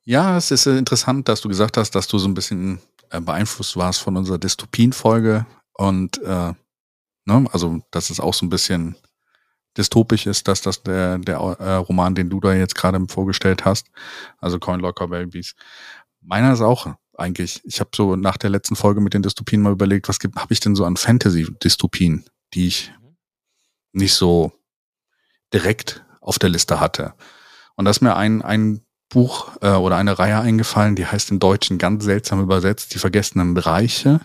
Ja, 0.05 0.37
es 0.37 0.51
ist 0.51 0.67
äh, 0.67 0.77
interessant, 0.77 1.29
dass 1.29 1.41
du 1.41 1.49
gesagt 1.49 1.77
hast, 1.77 1.95
dass 1.95 2.07
du 2.07 2.19
so 2.19 2.29
ein 2.29 2.35
bisschen 2.35 2.79
äh, 3.11 3.21
beeinflusst 3.21 3.77
warst 3.77 4.01
von 4.01 4.17
unserer 4.17 4.39
Dystopien-Folge 4.39 5.47
und 5.75 6.19
äh, 6.23 6.53
ne, 7.25 7.47
also 7.53 7.81
dass 7.91 8.11
es 8.11 8.21
auch 8.21 8.35
so 8.35 8.45
ein 8.45 8.51
bisschen 8.51 8.97
dystopisch 9.77 10.27
ist, 10.27 10.47
dass 10.47 10.61
das 10.61 10.83
der, 10.83 11.19
der 11.19 11.37
äh, 11.37 11.75
Roman, 11.77 12.15
den 12.15 12.29
du 12.29 12.39
da 12.39 12.53
jetzt 12.53 12.75
gerade 12.75 13.03
vorgestellt 13.09 13.65
hast, 13.65 13.89
also 14.39 14.59
Coin 14.59 14.81
Locker 14.81 15.09
Babies. 15.09 15.55
Meiner 16.21 16.53
ist 16.53 16.61
auch 16.61 16.95
eigentlich. 17.17 17.63
Ich 17.65 17.81
habe 17.81 17.91
so 17.95 18.15
nach 18.15 18.37
der 18.37 18.51
letzten 18.51 18.77
Folge 18.77 19.01
mit 19.01 19.15
den 19.15 19.23
Dystopien 19.23 19.63
mal 19.63 19.73
überlegt, 19.73 20.09
was 20.09 20.19
gibt, 20.19 20.37
habe 20.37 20.53
ich 20.53 20.61
denn 20.61 20.77
so 20.77 20.85
an 20.85 20.97
Fantasy-Dystopien, 20.97 22.25
die 22.53 22.67
ich 22.67 22.93
nicht 23.93 24.15
so 24.15 24.53
direkt 25.53 26.05
auf 26.21 26.39
der 26.39 26.51
Liste 26.51 26.79
hatte. 26.79 27.15
Und 27.77 27.87
da 27.87 27.91
ist 27.91 28.01
mir 28.01 28.17
ein, 28.17 28.43
ein 28.43 28.84
Buch 29.15 29.53
äh, 29.63 29.71
oder 29.71 29.97
eine 29.97 30.19
Reihe 30.19 30.41
eingefallen, 30.41 30.97
die 30.97 31.07
heißt 31.07 31.31
im 31.31 31.39
Deutschen 31.39 31.79
ganz 31.79 32.05
seltsam 32.05 32.43
übersetzt, 32.43 32.93
Die 32.95 32.99
vergessenen 32.99 33.57
Reiche. 33.57 34.21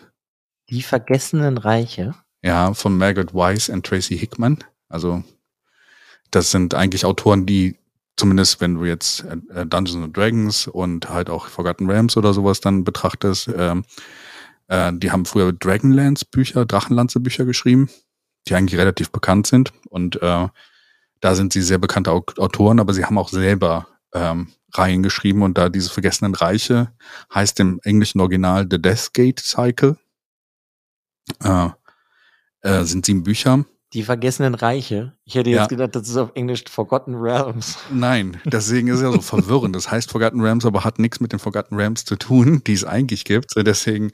Die 0.69 0.81
vergessenen 0.81 1.57
Reiche. 1.59 2.15
Ja, 2.41 2.73
von 2.73 2.97
Margaret 2.97 3.33
Weiss 3.33 3.69
und 3.69 3.85
Tracy 3.85 4.17
Hickman. 4.17 4.63
Also 4.89 5.23
das 6.31 6.51
sind 6.51 6.73
eigentlich 6.73 7.05
Autoren, 7.05 7.45
die 7.45 7.77
zumindest 8.17 8.59
wenn 8.61 8.75
du 8.75 8.85
jetzt 8.85 9.23
äh, 9.23 9.65
Dungeons 9.65 10.03
and 10.03 10.17
Dragons 10.17 10.67
und 10.67 11.07
halt 11.07 11.29
auch 11.29 11.47
Forgotten 11.47 11.89
Realms 11.89 12.17
oder 12.17 12.33
sowas 12.33 12.59
dann 12.59 12.83
betrachtest, 12.83 13.49
ähm, 13.55 13.85
äh, 14.67 14.91
die 14.93 15.11
haben 15.11 15.25
früher 15.25 15.53
Dragonlance 15.53 16.25
Bücher, 16.29 16.65
Drachenlanze 16.65 17.19
Bücher 17.19 17.45
geschrieben, 17.45 17.89
die 18.47 18.55
eigentlich 18.55 18.79
relativ 18.79 19.11
bekannt 19.11 19.47
sind 19.47 19.71
und 19.89 20.21
äh, 20.21 20.47
da 21.21 21.35
sind 21.35 21.53
sie 21.53 21.61
sehr 21.61 21.77
bekannte 21.77 22.11
Autoren, 22.11 22.79
aber 22.79 22.93
sie 22.93 23.05
haben 23.05 23.17
auch 23.17 23.29
selber 23.29 23.87
ähm, 24.13 24.49
Reihen 24.73 25.03
geschrieben 25.03 25.43
und 25.43 25.57
da 25.57 25.69
diese 25.69 25.89
Vergessenen 25.89 26.35
Reiche 26.35 26.91
heißt 27.33 27.59
im 27.59 27.79
englischen 27.83 28.19
Original 28.19 28.67
The 28.69 28.81
Deathgate 28.81 29.39
Cycle. 29.39 29.97
Äh, 31.43 31.69
äh, 32.61 32.83
sind 32.83 33.05
sieben 33.05 33.23
Bücher. 33.23 33.65
Die 33.93 34.03
Vergessenen 34.03 34.53
Reiche. 34.53 35.13
Ich 35.25 35.33
hätte 35.33 35.49
jetzt 35.49 35.61
ja. 35.61 35.65
gedacht, 35.65 35.95
das 35.95 36.07
ist 36.07 36.17
auf 36.17 36.31
Englisch 36.35 36.63
Forgotten 36.69 37.15
Realms. 37.15 37.79
Nein, 37.91 38.39
deswegen 38.45 38.87
ist 38.87 38.97
es 38.97 39.01
ja 39.01 39.11
so 39.11 39.21
verwirrend. 39.21 39.75
Das 39.75 39.89
heißt 39.89 40.11
Forgotten 40.11 40.41
Realms, 40.41 40.65
aber 40.65 40.83
hat 40.83 40.99
nichts 40.99 41.19
mit 41.19 41.31
den 41.31 41.39
Forgotten 41.39 41.75
Realms 41.75 42.05
zu 42.05 42.15
tun, 42.15 42.61
die 42.67 42.73
es 42.73 42.85
eigentlich 42.85 43.25
gibt. 43.25 43.53
Deswegen, 43.55 44.11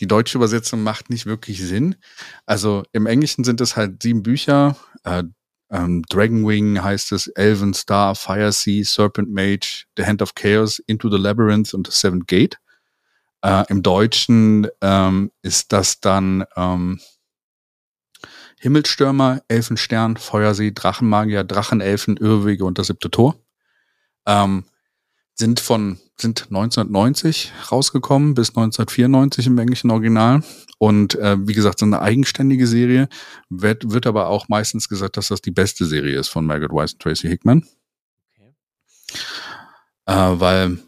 die 0.00 0.06
deutsche 0.06 0.36
Übersetzung 0.36 0.82
macht 0.82 1.08
nicht 1.08 1.24
wirklich 1.24 1.62
Sinn. 1.62 1.96
Also 2.44 2.82
im 2.92 3.06
Englischen 3.06 3.42
sind 3.44 3.62
es 3.62 3.74
halt 3.74 4.02
sieben 4.02 4.22
Bücher. 4.22 4.76
Äh, 5.04 5.24
ähm, 5.70 6.02
Dragonwing 6.08 6.82
heißt 6.82 7.12
es, 7.12 7.26
Elven 7.28 7.74
Star, 7.74 8.14
Fire 8.14 8.52
Sea, 8.52 8.84
Serpent 8.84 9.30
Mage, 9.30 9.84
The 9.96 10.04
Hand 10.04 10.22
of 10.22 10.34
Chaos, 10.34 10.78
Into 10.80 11.10
the 11.10 11.16
Labyrinth 11.16 11.74
und 11.74 11.86
The 11.86 11.92
Seventh 11.92 12.28
Gate. 12.28 12.58
Äh, 13.42 13.64
Im 13.68 13.82
Deutschen 13.82 14.68
ähm, 14.80 15.30
ist 15.42 15.72
das 15.72 16.00
dann 16.00 16.44
ähm, 16.56 17.00
Himmelstürmer, 18.58 19.42
Elfenstern, 19.48 20.16
Feuersee, 20.16 20.72
Drachenmagier, 20.72 21.44
Drachenelfen, 21.44 22.16
Irrwege 22.16 22.64
und 22.64 22.78
das 22.78 22.86
siebte 22.86 23.10
Tor. 23.10 23.36
Ähm, 24.26 24.64
sind 25.36 25.60
von 25.60 25.98
sind 26.18 26.44
1990 26.48 27.52
rausgekommen 27.70 28.34
bis 28.34 28.48
1994 28.48 29.46
im 29.46 29.58
englischen 29.58 29.90
Original 29.90 30.42
und 30.78 31.14
äh, 31.16 31.36
wie 31.46 31.52
gesagt, 31.52 31.78
so 31.78 31.84
eine 31.84 32.00
eigenständige 32.00 32.66
Serie 32.66 33.08
wird, 33.50 33.90
wird 33.90 34.06
aber 34.06 34.28
auch 34.28 34.48
meistens 34.48 34.88
gesagt, 34.88 35.18
dass 35.18 35.28
das 35.28 35.42
die 35.42 35.50
beste 35.50 35.84
Serie 35.84 36.18
ist 36.18 36.28
von 36.28 36.46
Margaret 36.46 36.72
Weiss 36.72 36.94
und 36.94 37.02
Tracy 37.02 37.28
Hickman. 37.28 37.66
Okay. 38.34 38.54
Äh, 40.06 40.40
weil 40.40 40.78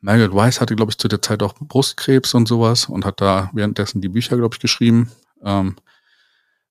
Margaret 0.00 0.34
Weiss 0.34 0.60
hatte, 0.60 0.74
glaube 0.74 0.90
ich, 0.90 0.98
zu 0.98 1.08
der 1.08 1.20
Zeit 1.20 1.42
auch 1.42 1.54
Brustkrebs 1.54 2.32
und 2.32 2.48
sowas 2.48 2.86
und 2.86 3.04
hat 3.04 3.20
da 3.20 3.50
währenddessen 3.52 4.00
die 4.00 4.08
Bücher, 4.08 4.38
glaube 4.38 4.54
ich, 4.54 4.60
geschrieben. 4.60 5.10
Ähm, 5.42 5.76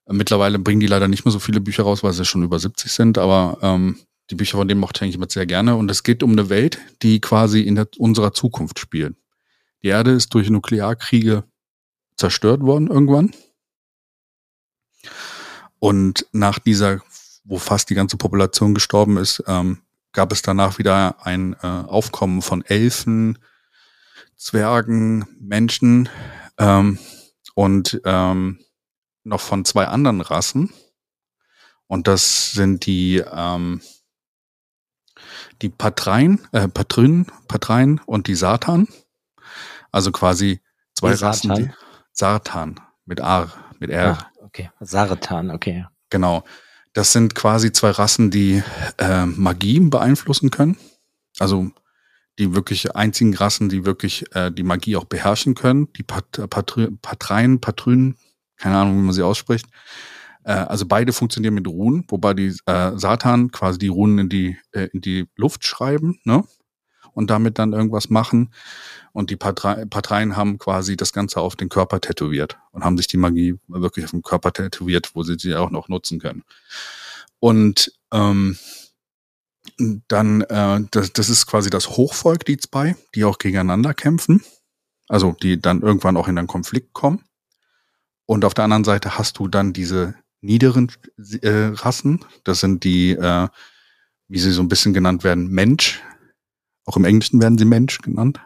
mittlerweile 0.07 0.57
bringen 0.57 0.79
die 0.79 0.88
leider 0.88 1.07
nicht 1.07 1.25
mehr 1.25 1.31
so 1.31 1.39
viele 1.39 1.61
Bücher 1.61 1.83
raus, 1.83 2.03
weil 2.03 2.13
sie 2.13 2.25
schon 2.25 2.43
über 2.43 2.57
70 2.57 2.91
sind, 2.91 3.17
aber 3.17 3.57
ähm, 3.61 3.97
die 4.30 4.36
Bücher 4.36 4.57
von 4.57 4.67
dem 4.67 4.80
mochte 4.80 5.05
ich 5.05 5.15
immer 5.15 5.30
sehr 5.30 5.45
gerne. 5.45 5.75
Und 5.75 5.89
es 5.89 6.03
geht 6.03 6.23
um 6.23 6.32
eine 6.32 6.49
Welt, 6.49 6.80
die 7.01 7.21
quasi 7.21 7.61
in 7.61 7.75
der, 7.75 7.88
unserer 7.97 8.34
Zukunft 8.34 8.80
spielt. 8.80 9.15
Die 9.84 9.88
Erde 9.88 10.11
ist 10.11 10.34
durch 10.34 10.49
Nuklearkriege 10.49 11.43
zerstört 12.17 12.61
worden 12.61 12.88
irgendwann. 12.88 13.34
Und 15.80 16.25
nach 16.32 16.59
dieser, 16.59 17.01
wo 17.43 17.57
fast 17.57 17.89
die 17.89 17.95
ganze 17.95 18.17
Population 18.17 18.73
gestorben 18.73 19.17
ist, 19.17 19.43
ähm, 19.47 19.80
gab 20.11 20.32
es 20.32 20.41
danach 20.41 20.80
wieder 20.80 21.25
ein 21.25 21.53
äh, 21.61 21.67
Aufkommen 21.67 22.41
von 22.41 22.65
Elfen, 22.65 23.38
Zwergen, 24.36 25.25
Menschen 25.39 26.09
ähm, 26.57 26.97
und 27.53 28.01
ähm, 28.03 28.59
noch 29.23 29.41
von 29.41 29.65
zwei 29.65 29.86
anderen 29.86 30.21
Rassen. 30.21 30.73
Und 31.86 32.07
das 32.07 32.51
sind 32.51 32.86
die 32.86 33.23
ähm, 33.32 33.82
die 35.62 35.70
Patrein, 35.70 36.39
äh, 36.51 36.68
Patrin, 36.68 37.28
Patrein 37.47 37.99
und 38.05 38.28
die 38.28 38.36
Satan. 38.36 38.88
Also 39.91 40.12
quasi 40.12 40.62
zwei 40.93 41.14
die 41.14 41.24
Rassen. 41.24 41.55
Die, 41.55 41.72
Satan 42.12 42.80
mit 43.05 43.22
A, 43.22 43.51
mit 43.80 43.89
R. 43.89 44.18
Ah, 44.20 44.32
okay, 44.43 44.72
Saratan, 44.80 45.51
okay. 45.51 45.86
Genau. 46.10 46.43
Das 46.93 47.14
sind 47.14 47.36
quasi 47.36 47.72
zwei 47.72 47.91
Rassen, 47.91 48.32
die 48.32 48.64
äh, 48.97 49.26
Magie 49.26 49.80
beeinflussen 49.80 50.49
können. 50.49 50.78
Also 51.38 51.70
die 52.39 52.55
wirklich 52.55 52.95
einzigen 52.95 53.36
Rassen, 53.36 53.70
die 53.70 53.86
wirklich 53.86 54.26
äh, 54.36 54.51
die 54.51 54.64
Magie 54.64 54.95
auch 54.95 55.05
beherrschen 55.05 55.53
können. 55.55 55.91
Die 55.93 56.03
Pat 56.03 56.26
Patreien, 56.49 57.62
Patrünen, 57.62 58.18
keine 58.58 58.78
Ahnung, 58.78 58.97
wie 58.97 59.03
man 59.03 59.14
sie 59.14 59.24
ausspricht. 59.24 59.68
Äh, 60.48 60.54
also 60.54 60.86
beide 60.86 61.12
funktionieren 61.12 61.54
mit 61.54 61.68
Runen, 61.68 62.06
wobei 62.08 62.34
die 62.34 62.56
äh, 62.66 62.98
Satan 62.98 63.52
quasi 63.52 63.78
die 63.78 63.89
Runen 63.89 64.18
in 64.18 64.30
die, 64.30 64.58
äh, 64.72 64.88
in 64.93 65.02
die 65.02 65.28
Luft 65.36 65.66
schreiben, 65.66 66.20
ne? 66.24 66.43
Und 67.14 67.32
damit 67.32 67.58
dann 67.58 67.74
irgendwas 67.74 68.10
machen. 68.12 68.54
Und 69.12 69.32
die 69.32 69.36
Parteien 69.36 70.38
haben 70.38 70.60
quasi 70.60 70.95
das 70.95 71.14
Ganze 71.14 71.41
auf 71.41 71.56
den 71.56 71.68
Körper 71.68 72.00
tätowiert 72.00 72.60
und 72.72 72.84
haben 72.84 72.95
sich 72.95 73.08
die 73.08 73.18
Magie 73.18 73.56
wirklich 73.68 74.06
auf 74.06 74.12
den 74.12 74.22
Körper 74.22 74.54
tätowiert, 74.54 75.16
wo 75.16 75.24
sie 75.24 75.36
sie 75.39 75.56
auch 75.56 75.72
noch 75.72 75.89
nutzen 75.89 76.20
können. 76.20 76.43
Und 77.39 77.91
ähm, 78.14 78.56
dann, 80.08 80.41
äh, 80.41 80.82
das, 80.91 81.12
das 81.12 81.30
ist 81.30 81.48
quasi 81.48 81.72
das 81.72 81.89
Hochvolk, 81.89 82.45
die 82.45 82.58
zwei, 82.58 82.95
die 83.16 83.26
auch 83.26 83.39
gegeneinander 83.39 83.95
kämpfen. 83.95 84.43
Also 85.08 85.36
die 85.41 85.60
dann 85.60 85.82
irgendwann 85.82 86.18
auch 86.18 86.28
in 86.28 86.38
einen 86.38 86.48
Konflikt 86.48 86.93
kommen. 86.93 87.24
Und 88.28 88.45
auf 88.45 88.54
der 88.54 88.66
anderen 88.66 88.84
Seite 88.84 89.18
hast 89.18 89.39
du 89.39 89.48
dann 89.48 89.74
diese 89.74 90.14
niederen 90.41 90.91
äh, 91.41 91.71
Rassen. 91.73 92.23
Das 92.43 92.59
sind 92.59 92.83
die, 92.83 93.11
äh, 93.11 93.47
wie 94.27 94.39
sie 94.39 94.51
so 94.51 94.61
ein 94.61 94.67
bisschen 94.67 94.93
genannt 94.93 95.23
werden, 95.23 95.47
Mensch. 95.49 96.01
Auch 96.85 96.97
im 96.97 97.05
Englischen 97.05 97.41
werden 97.41 97.57
sie 97.57 97.65
Mensch 97.65 97.99
genannt. 97.99 98.39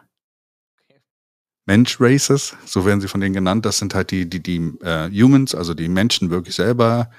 Mensch 1.64 2.00
Races, 2.00 2.56
so 2.66 2.84
werden 2.84 3.00
sie 3.00 3.08
von 3.08 3.20
denen 3.20 3.34
genannt. 3.34 3.64
Das 3.64 3.78
sind 3.78 3.94
halt 3.94 4.10
die, 4.10 4.28
die, 4.28 4.42
die 4.42 4.56
äh, 4.82 5.08
Humans, 5.10 5.54
also 5.54 5.74
die 5.74 5.88
Menschen 5.88 6.30
wirklich 6.30 6.56
selber, 6.56 7.10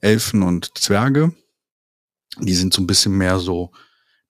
Elfen 0.00 0.42
und 0.42 0.78
Zwerge. 0.78 1.34
Die 2.38 2.54
sind 2.54 2.72
so 2.72 2.80
ein 2.80 2.86
bisschen 2.86 3.18
mehr 3.18 3.38
so, 3.40 3.72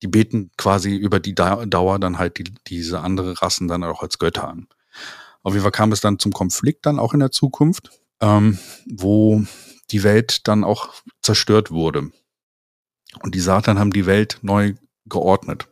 die 0.01 0.07
beten 0.07 0.51
quasi 0.57 0.97
über 0.97 1.21
die 1.21 1.35
Dauer 1.35 1.99
dann 1.99 2.19
halt 2.19 2.39
die, 2.39 2.45
diese 2.67 3.01
andere 3.01 3.43
Rassen 3.43 3.69
dann 3.69 3.85
auch 3.85 4.03
als 4.03 4.19
Götter 4.19 4.49
an. 4.49 4.69
Auf 5.43 5.53
jeden 5.53 5.63
Fall 5.63 5.73
kam 5.73 5.93
es 5.93 6.01
dann 6.01 6.19
zum 6.19 6.33
Konflikt 6.33 6.87
dann 6.87 6.99
auch 6.99 7.13
in 7.13 7.21
der 7.21 7.31
Zukunft, 7.31 7.91
ähm, 8.21 8.59
wo 8.87 9.45
die 9.91 10.03
Welt 10.03 10.47
dann 10.49 10.65
auch 10.65 10.95
zerstört 11.23 11.71
wurde. 11.71 12.11
Und 13.23 13.35
die 13.35 13.41
Satan 13.41 13.79
haben 13.79 13.93
die 13.93 14.07
Welt 14.07 14.39
neu 14.43 14.75
geordnet. 15.07 15.69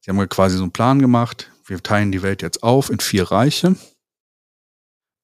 Sie 0.00 0.10
haben 0.10 0.28
quasi 0.28 0.56
so 0.56 0.62
einen 0.62 0.72
Plan 0.72 0.98
gemacht. 1.00 1.50
Wir 1.66 1.82
teilen 1.82 2.10
die 2.10 2.22
Welt 2.22 2.42
jetzt 2.42 2.62
auf 2.62 2.90
in 2.90 3.00
vier 3.00 3.24
Reiche. 3.24 3.76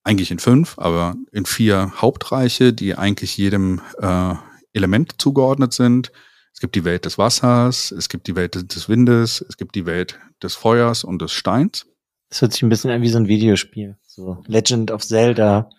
Eigentlich 0.05 0.31
in 0.31 0.39
fünf, 0.39 0.79
aber 0.79 1.17
in 1.33 1.47
vier 1.47 1.93
Hauptreiche, 2.01 2.73
die 2.73 2.95
eigentlich 2.95 3.37
jedem 3.37 3.81
äh, 3.99 4.35
Element 4.73 5.21
zugeordnet 5.21 5.73
sind. 5.73 6.13
Es 6.53 6.61
gibt 6.61 6.75
die 6.75 6.85
Welt 6.85 7.05
des 7.05 7.19
Wassers, 7.19 7.91
es 7.91 8.09
gibt 8.09 8.29
die 8.29 8.37
Welt 8.37 8.55
des 8.55 8.89
Windes, 8.89 9.45
es 9.47 9.57
gibt 9.57 9.75
die 9.75 9.85
Welt 9.85 10.19
des 10.43 10.55
Feuers 10.55 11.05
und 11.05 11.21
des 11.21 11.33
Steins. 11.33 11.87
Das 12.29 12.41
hört 12.41 12.53
sich 12.53 12.63
ein 12.63 12.69
bisschen 12.69 12.91
an 12.91 13.03
wie 13.03 13.09
so 13.09 13.19
ein 13.19 13.29
Videospiel. 13.29 13.97
So 14.03 14.43
Legend 14.47 14.91
of 14.91 15.05
Zelda. 15.05 15.71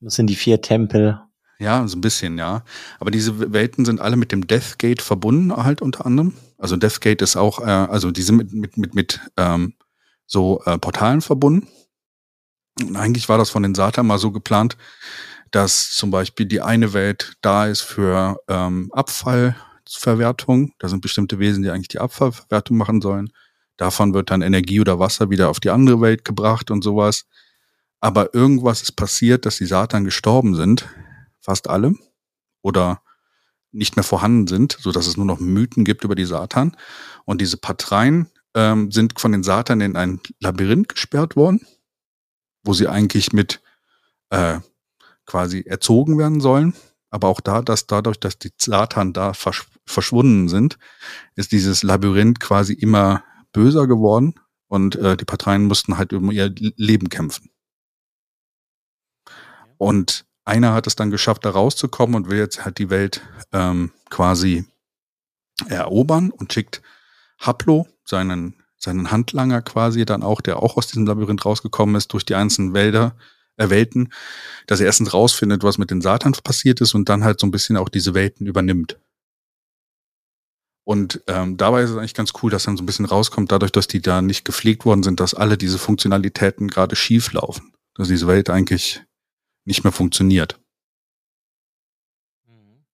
Das 0.00 0.14
sind 0.14 0.28
die 0.28 0.36
vier 0.36 0.60
Tempel. 0.60 1.20
Ja, 1.58 1.86
so 1.88 1.96
ein 1.96 2.00
bisschen, 2.00 2.38
ja. 2.38 2.62
Aber 3.00 3.10
diese 3.10 3.52
Welten 3.52 3.84
sind 3.84 4.00
alle 4.00 4.16
mit 4.16 4.30
dem 4.30 4.46
Deathgate 4.46 5.02
verbunden, 5.02 5.56
halt 5.56 5.82
unter 5.82 6.06
anderem. 6.06 6.34
Also 6.56 6.76
Deathgate 6.76 7.22
ist 7.22 7.36
auch, 7.36 7.60
äh, 7.60 7.64
also 7.64 8.12
die 8.12 8.22
sind 8.22 8.36
mit, 8.36 8.52
mit, 8.52 8.76
mit, 8.76 8.94
mit 8.94 9.20
ähm, 9.36 9.74
so 10.26 10.62
äh, 10.66 10.78
Portalen 10.78 11.20
verbunden. 11.20 11.66
Und 12.80 12.96
eigentlich 12.96 13.28
war 13.28 13.38
das 13.38 13.50
von 13.50 13.64
den 13.64 13.74
Satan 13.74 14.06
mal 14.06 14.18
so 14.18 14.30
geplant, 14.30 14.76
dass 15.50 15.90
zum 15.90 16.12
Beispiel 16.12 16.46
die 16.46 16.60
eine 16.60 16.92
Welt 16.92 17.36
da 17.40 17.66
ist 17.66 17.80
für 17.80 18.38
ähm, 18.46 18.90
Abfallverwertung. 18.92 20.74
Da 20.78 20.88
sind 20.88 21.00
bestimmte 21.00 21.40
Wesen, 21.40 21.64
die 21.64 21.70
eigentlich 21.70 21.88
die 21.88 21.98
Abfallverwertung 21.98 22.76
machen 22.76 23.00
sollen. 23.00 23.30
Davon 23.76 24.14
wird 24.14 24.30
dann 24.30 24.42
Energie 24.42 24.80
oder 24.80 25.00
Wasser 25.00 25.30
wieder 25.30 25.48
auf 25.48 25.58
die 25.58 25.70
andere 25.70 26.00
Welt 26.00 26.24
gebracht 26.24 26.70
und 26.70 26.84
sowas. 26.84 27.24
Aber 28.00 28.34
irgendwas 28.34 28.82
ist 28.82 28.92
passiert, 28.92 29.46
dass 29.46 29.56
die 29.56 29.66
Satan 29.66 30.04
gestorben 30.04 30.54
sind, 30.54 30.88
fast 31.40 31.68
alle, 31.68 31.94
oder 32.62 33.02
nicht 33.72 33.96
mehr 33.96 34.04
vorhanden 34.04 34.46
sind, 34.46 34.76
so 34.80 34.92
dass 34.92 35.06
es 35.06 35.16
nur 35.16 35.26
noch 35.26 35.40
Mythen 35.40 35.84
gibt 35.84 36.04
über 36.04 36.14
die 36.14 36.24
Satan. 36.24 36.76
Und 37.24 37.40
diese 37.40 37.56
Patreien 37.56 38.28
ähm, 38.54 38.90
sind 38.90 39.20
von 39.20 39.32
den 39.32 39.42
Satan 39.42 39.80
in 39.80 39.96
ein 39.96 40.20
Labyrinth 40.40 40.88
gesperrt 40.88 41.36
worden, 41.36 41.60
wo 42.64 42.72
sie 42.72 42.88
eigentlich 42.88 43.32
mit 43.32 43.60
äh, 44.30 44.60
quasi 45.26 45.60
erzogen 45.60 46.18
werden 46.18 46.40
sollen. 46.40 46.74
Aber 47.10 47.28
auch 47.28 47.40
da, 47.40 47.62
dass 47.62 47.86
dadurch, 47.86 48.18
dass 48.18 48.38
die 48.38 48.52
Satan 48.58 49.12
da 49.12 49.32
versch 49.32 49.66
verschwunden 49.86 50.50
sind, 50.50 50.78
ist 51.34 51.52
dieses 51.52 51.82
Labyrinth 51.82 52.40
quasi 52.40 52.74
immer 52.74 53.24
böser 53.52 53.86
geworden 53.86 54.34
und 54.66 54.96
äh, 54.96 55.16
die 55.16 55.24
Parteien 55.24 55.64
mussten 55.64 55.96
halt 55.96 56.12
um 56.12 56.30
ihr 56.30 56.52
Leben 56.76 57.08
kämpfen. 57.08 57.50
Und 59.78 60.24
einer 60.44 60.74
hat 60.74 60.86
es 60.86 60.96
dann 60.96 61.10
geschafft, 61.10 61.44
da 61.44 61.50
rauszukommen 61.50 62.16
und 62.16 62.30
will 62.30 62.38
jetzt 62.38 62.64
halt 62.64 62.78
die 62.78 62.90
Welt 62.90 63.22
ähm, 63.52 63.92
quasi 64.10 64.64
erobern 65.66 66.30
und 66.30 66.52
schickt 66.52 66.82
Haplo, 67.38 67.86
seinen, 68.04 68.62
seinen 68.76 69.10
Handlanger 69.10 69.62
quasi 69.62 70.04
dann 70.04 70.22
auch, 70.22 70.40
der 70.40 70.62
auch 70.62 70.76
aus 70.76 70.86
diesem 70.86 71.06
Labyrinth 71.06 71.44
rausgekommen 71.44 71.94
ist, 71.94 72.12
durch 72.12 72.24
die 72.24 72.34
einzelnen 72.34 72.74
Wälder, 72.74 73.16
äh, 73.56 73.70
Welten, 73.70 74.12
dass 74.66 74.80
er 74.80 74.86
erstens 74.86 75.12
rausfindet, 75.12 75.62
was 75.62 75.78
mit 75.78 75.90
den 75.90 76.00
Satans 76.00 76.40
passiert 76.42 76.80
ist 76.80 76.94
und 76.94 77.08
dann 77.08 77.24
halt 77.24 77.40
so 77.40 77.46
ein 77.46 77.50
bisschen 77.50 77.76
auch 77.76 77.88
diese 77.88 78.14
Welten 78.14 78.46
übernimmt. 78.46 78.98
Und 80.84 81.22
ähm, 81.26 81.58
dabei 81.58 81.82
ist 81.82 81.90
es 81.90 81.96
eigentlich 81.96 82.14
ganz 82.14 82.32
cool, 82.42 82.50
dass 82.50 82.62
dann 82.62 82.78
so 82.78 82.82
ein 82.82 82.86
bisschen 82.86 83.04
rauskommt, 83.04 83.52
dadurch, 83.52 83.72
dass 83.72 83.88
die 83.88 84.00
da 84.00 84.22
nicht 84.22 84.46
gepflegt 84.46 84.86
worden 84.86 85.02
sind, 85.02 85.20
dass 85.20 85.34
alle 85.34 85.58
diese 85.58 85.78
Funktionalitäten 85.78 86.68
gerade 86.68 86.96
schief 86.96 87.32
laufen. 87.34 87.74
Dass 87.94 88.08
diese 88.08 88.26
Welt 88.26 88.48
eigentlich 88.48 89.02
nicht 89.68 89.84
mehr 89.84 89.92
funktioniert. 89.92 90.58
Mhm. 92.46 92.84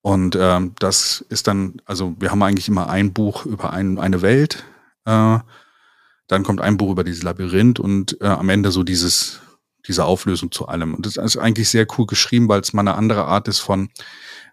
Und 0.00 0.36
ähm, 0.40 0.74
das 0.78 1.20
ist 1.28 1.48
dann, 1.48 1.82
also 1.84 2.16
wir 2.18 2.30
haben 2.30 2.42
eigentlich 2.42 2.68
immer 2.68 2.88
ein 2.88 3.12
Buch 3.12 3.44
über 3.44 3.72
ein, 3.72 3.98
eine 3.98 4.22
Welt, 4.22 4.64
äh, 5.04 5.38
dann 6.28 6.44
kommt 6.44 6.60
ein 6.62 6.78
Buch 6.78 6.92
über 6.92 7.04
dieses 7.04 7.24
Labyrinth 7.24 7.78
und 7.78 8.18
äh, 8.22 8.26
am 8.26 8.48
Ende 8.48 8.70
so 8.70 8.84
dieses, 8.84 9.40
diese 9.86 10.04
Auflösung 10.04 10.52
zu 10.52 10.68
allem. 10.68 10.94
Und 10.94 11.04
das 11.04 11.16
ist 11.16 11.36
eigentlich 11.36 11.68
sehr 11.68 11.86
cool 11.98 12.06
geschrieben, 12.06 12.48
weil 12.48 12.60
es 12.60 12.72
mal 12.72 12.82
eine 12.82 12.94
andere 12.94 13.24
Art 13.24 13.48
ist 13.48 13.58
von, 13.58 13.90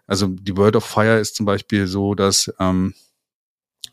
also 0.06 0.26
die 0.26 0.56
World 0.56 0.74
of 0.76 0.84
Fire 0.84 1.18
ist 1.18 1.36
zum 1.36 1.46
Beispiel 1.46 1.86
so, 1.86 2.16
dass, 2.16 2.52
ähm, 2.58 2.94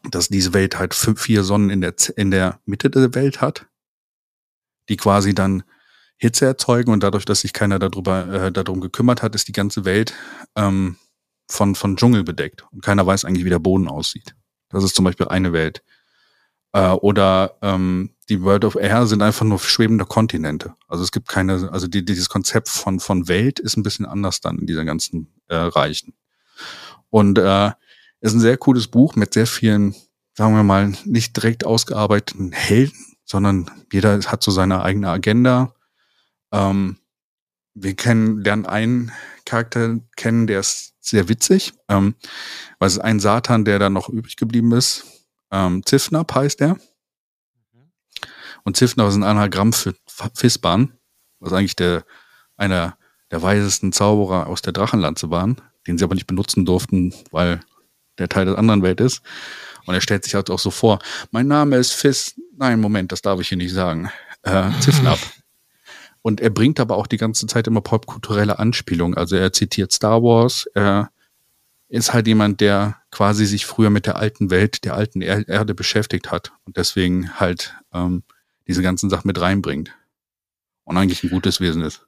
dass 0.10 0.30
diese 0.30 0.54
Welt 0.54 0.80
halt 0.80 0.96
fünf, 0.96 1.22
vier 1.22 1.44
Sonnen 1.44 1.70
in 1.70 1.82
der, 1.82 1.94
in 2.16 2.32
der 2.32 2.60
Mitte 2.66 2.90
der 2.90 3.14
Welt 3.14 3.40
hat, 3.40 3.68
die 4.90 4.98
quasi 4.98 5.36
dann 5.36 5.64
Hitze 6.18 6.46
erzeugen 6.46 6.92
und 6.92 7.04
dadurch, 7.04 7.26
dass 7.26 7.42
sich 7.42 7.54
keiner 7.54 7.80
darüber 7.80 8.28
äh, 8.28 8.52
darum 8.52 8.82
gekümmert 8.82 9.22
hat, 9.22 9.36
ist 9.36 9.48
die 9.48 9.54
ganze 9.54 9.86
Welt 9.86 10.14
ähm, 10.56 10.98
von 11.50 11.76
von 11.76 11.96
Dschungel 11.96 12.24
bedeckt 12.24 12.66
und 12.72 12.84
keiner 12.84 13.06
weiß 13.06 13.24
eigentlich, 13.24 13.46
wie 13.46 13.52
der 13.52 13.60
Boden 13.60 13.88
aussieht. 13.88 14.36
Das 14.70 14.84
ist 14.84 14.96
zum 14.96 15.06
Beispiel 15.06 15.28
eine 15.28 15.54
Welt. 15.54 15.84
Äh, 16.74 16.90
oder 16.90 17.58
ähm, 17.62 18.16
die 18.30 18.42
World 18.42 18.66
of 18.66 18.76
Air 18.76 19.06
sind 19.08 19.22
einfach 19.22 19.46
nur 19.46 19.60
schwebende 19.60 20.06
Kontinente. 20.06 20.74
Also 20.88 21.04
es 21.04 21.12
gibt 21.12 21.28
keine, 21.30 21.70
also 21.72 21.88
die, 21.88 22.04
dieses 22.04 22.30
Konzept 22.30 22.68
von 22.68 23.00
von 23.00 23.28
Welt 23.28 23.60
ist 23.60 23.78
ein 23.78 23.84
bisschen 23.84 24.06
anders 24.06 24.42
dann 24.42 24.58
in 24.58 24.68
dieser 24.68 24.86
ganzen 24.86 25.34
äh, 25.48 25.56
Reichen. 25.56 26.14
Und 27.10 27.38
äh, 27.38 27.72
ist 28.20 28.34
ein 28.34 28.40
sehr 28.40 28.58
cooles 28.58 28.88
Buch 28.88 29.16
mit 29.16 29.34
sehr 29.34 29.48
vielen, 29.48 29.96
sagen 30.34 30.56
wir 30.56 30.64
mal, 30.64 30.94
nicht 31.06 31.36
direkt 31.38 31.66
ausgearbeiteten 31.66 32.52
Helden, 32.52 33.18
sondern 33.24 33.70
jeder 33.92 34.20
hat 34.20 34.44
so 34.44 34.52
seine 34.52 34.82
eigene 34.82 35.10
Agenda 35.10 35.74
ähm, 36.52 36.98
wir 37.74 37.96
kennen, 37.96 38.44
lernen 38.44 38.66
einen 38.66 39.12
Charakter 39.46 40.00
kennen, 40.16 40.48
der 40.48 40.60
ist 40.60 40.96
sehr 41.00 41.30
witzig. 41.30 41.74
Ähm, 41.88 42.16
weil 42.80 42.88
es 42.88 42.94
ist 42.94 43.00
ein 43.00 43.20
Satan, 43.20 43.66
der 43.66 43.80
da 43.80 43.90
noch 43.90 44.10
übrig 44.10 44.36
geblieben 44.36 44.72
ist. 44.72 45.06
Ähm, 45.52 45.86
Zifnab 45.86 46.34
heißt 46.34 46.62
er. 46.62 46.78
Und 48.64 48.76
Zifnab 48.76 49.08
ist 49.08 49.16
ein 49.16 49.24
Anagramm 49.24 49.72
für 49.72 49.96
Fisban, 50.34 50.98
was 51.40 51.54
eigentlich 51.54 51.76
der, 51.76 52.04
einer 52.58 52.98
der 53.32 53.42
weisesten 53.42 53.94
Zauberer 53.94 54.48
aus 54.48 54.62
der 54.62 54.74
Drachenlanze 54.74 55.30
waren, 55.30 55.62
den 55.86 55.98
sie 55.98 56.04
aber 56.04 56.16
nicht 56.16 56.28
benutzen 56.28 56.66
durften, 56.66 57.14
weil 57.32 57.62
der 58.18 58.28
Teil 58.28 58.46
der 58.46 58.58
anderen 58.58 58.84
Welt 58.84 59.00
ist. 59.00 59.22
Und 59.86 59.94
er 59.94 60.02
stellt 60.02 60.26
sich 60.26 60.36
halt 60.36 60.50
auch 60.50 60.60
so 60.60 60.72
vor, 60.72 61.00
mein 61.32 61.48
Name 61.48 61.78
ist 61.78 61.94
Fis, 61.94 62.36
nein, 62.58 62.82
Moment, 62.82 63.12
das 63.12 63.22
darf 63.22 63.40
ich 63.40 63.48
hier 63.48 63.58
nicht 63.58 63.74
sagen, 63.74 64.12
äh, 64.44 64.70
Zifnab. 64.82 65.20
Und 66.28 66.42
er 66.42 66.50
bringt 66.50 66.82
aber 66.82 66.98
auch 66.98 67.08
die 67.08 67.16
ganze 67.16 67.48
Zeit 67.48 67.68
immer 67.68 67.80
popkulturelle 67.80 68.60
Anspielungen. 68.60 69.18
Also 69.18 69.38
er 69.38 69.54
zitiert 69.54 69.94
Star 69.94 70.22
Wars. 70.22 70.70
Er 70.74 71.10
ist 71.88 72.12
halt 72.12 72.28
jemand, 72.28 72.60
der 72.60 72.98
quasi 73.12 73.46
sich 73.46 73.66
früher 73.66 73.90
mit 73.90 74.08
der 74.08 74.18
alten 74.18 74.50
Welt, 74.50 74.84
der 74.84 74.96
alten 74.96 75.22
er 75.22 75.48
Erde 75.48 75.74
beschäftigt 75.74 76.30
hat 76.30 76.52
und 76.66 76.76
deswegen 76.76 77.40
halt 77.40 77.78
ähm, 77.94 78.24
diese 78.68 78.82
ganzen 78.82 79.10
Sachen 79.10 79.26
mit 79.26 79.40
reinbringt. 79.40 79.96
Und 80.84 80.98
eigentlich 80.98 81.24
ein 81.24 81.30
gutes 81.30 81.62
Wesen 81.62 81.82
ist. 81.82 82.06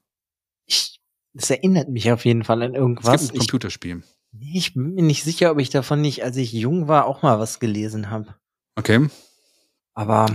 Ich, 0.66 1.00
das 1.34 1.50
erinnert 1.50 1.88
mich 1.88 2.12
auf 2.12 2.26
jeden 2.26 2.44
Fall 2.44 2.62
an 2.62 2.76
irgendwas. 2.76 3.22
Es 3.22 3.30
gibt 3.30 3.36
ein 3.36 3.40
Computerspiel. 3.40 4.04
Ich, 4.38 4.54
ich 4.54 4.74
bin 4.74 4.96
mir 4.96 5.04
nicht 5.04 5.24
sicher, 5.24 5.50
ob 5.50 5.60
ich 5.60 5.70
davon 5.70 6.02
nicht, 6.02 6.26
als 6.26 6.36
ich 6.36 6.52
jung 6.52 6.90
war, 6.90 7.06
auch 7.06 7.22
mal 7.22 7.40
was 7.40 7.62
gelesen 7.62 8.10
habe. 8.10 8.36
Okay. 8.76 9.08
Aber 9.94 10.26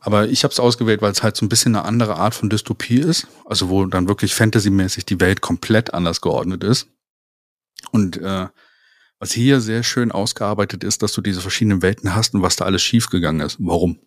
aber 0.00 0.28
ich 0.28 0.44
habe 0.44 0.52
es 0.52 0.60
ausgewählt, 0.60 1.02
weil 1.02 1.12
es 1.12 1.22
halt 1.22 1.36
so 1.36 1.44
ein 1.44 1.50
bisschen 1.50 1.76
eine 1.76 1.84
andere 1.84 2.16
Art 2.16 2.34
von 2.34 2.48
Dystopie 2.48 3.00
ist. 3.00 3.26
Also 3.44 3.68
wo 3.68 3.84
dann 3.84 4.08
wirklich 4.08 4.34
fantasymäßig 4.34 5.04
die 5.04 5.20
Welt 5.20 5.42
komplett 5.42 5.92
anders 5.92 6.20
geordnet 6.20 6.64
ist. 6.64 6.88
Und 7.92 8.16
äh, 8.16 8.48
was 9.18 9.32
hier 9.32 9.60
sehr 9.60 9.82
schön 9.82 10.10
ausgearbeitet 10.10 10.82
ist, 10.82 11.02
dass 11.02 11.12
du 11.12 11.20
diese 11.20 11.42
verschiedenen 11.42 11.82
Welten 11.82 12.14
hast 12.14 12.34
und 12.34 12.40
was 12.40 12.56
da 12.56 12.64
alles 12.64 12.82
schiefgegangen 12.82 13.46
ist. 13.46 13.58
Warum? 13.60 13.98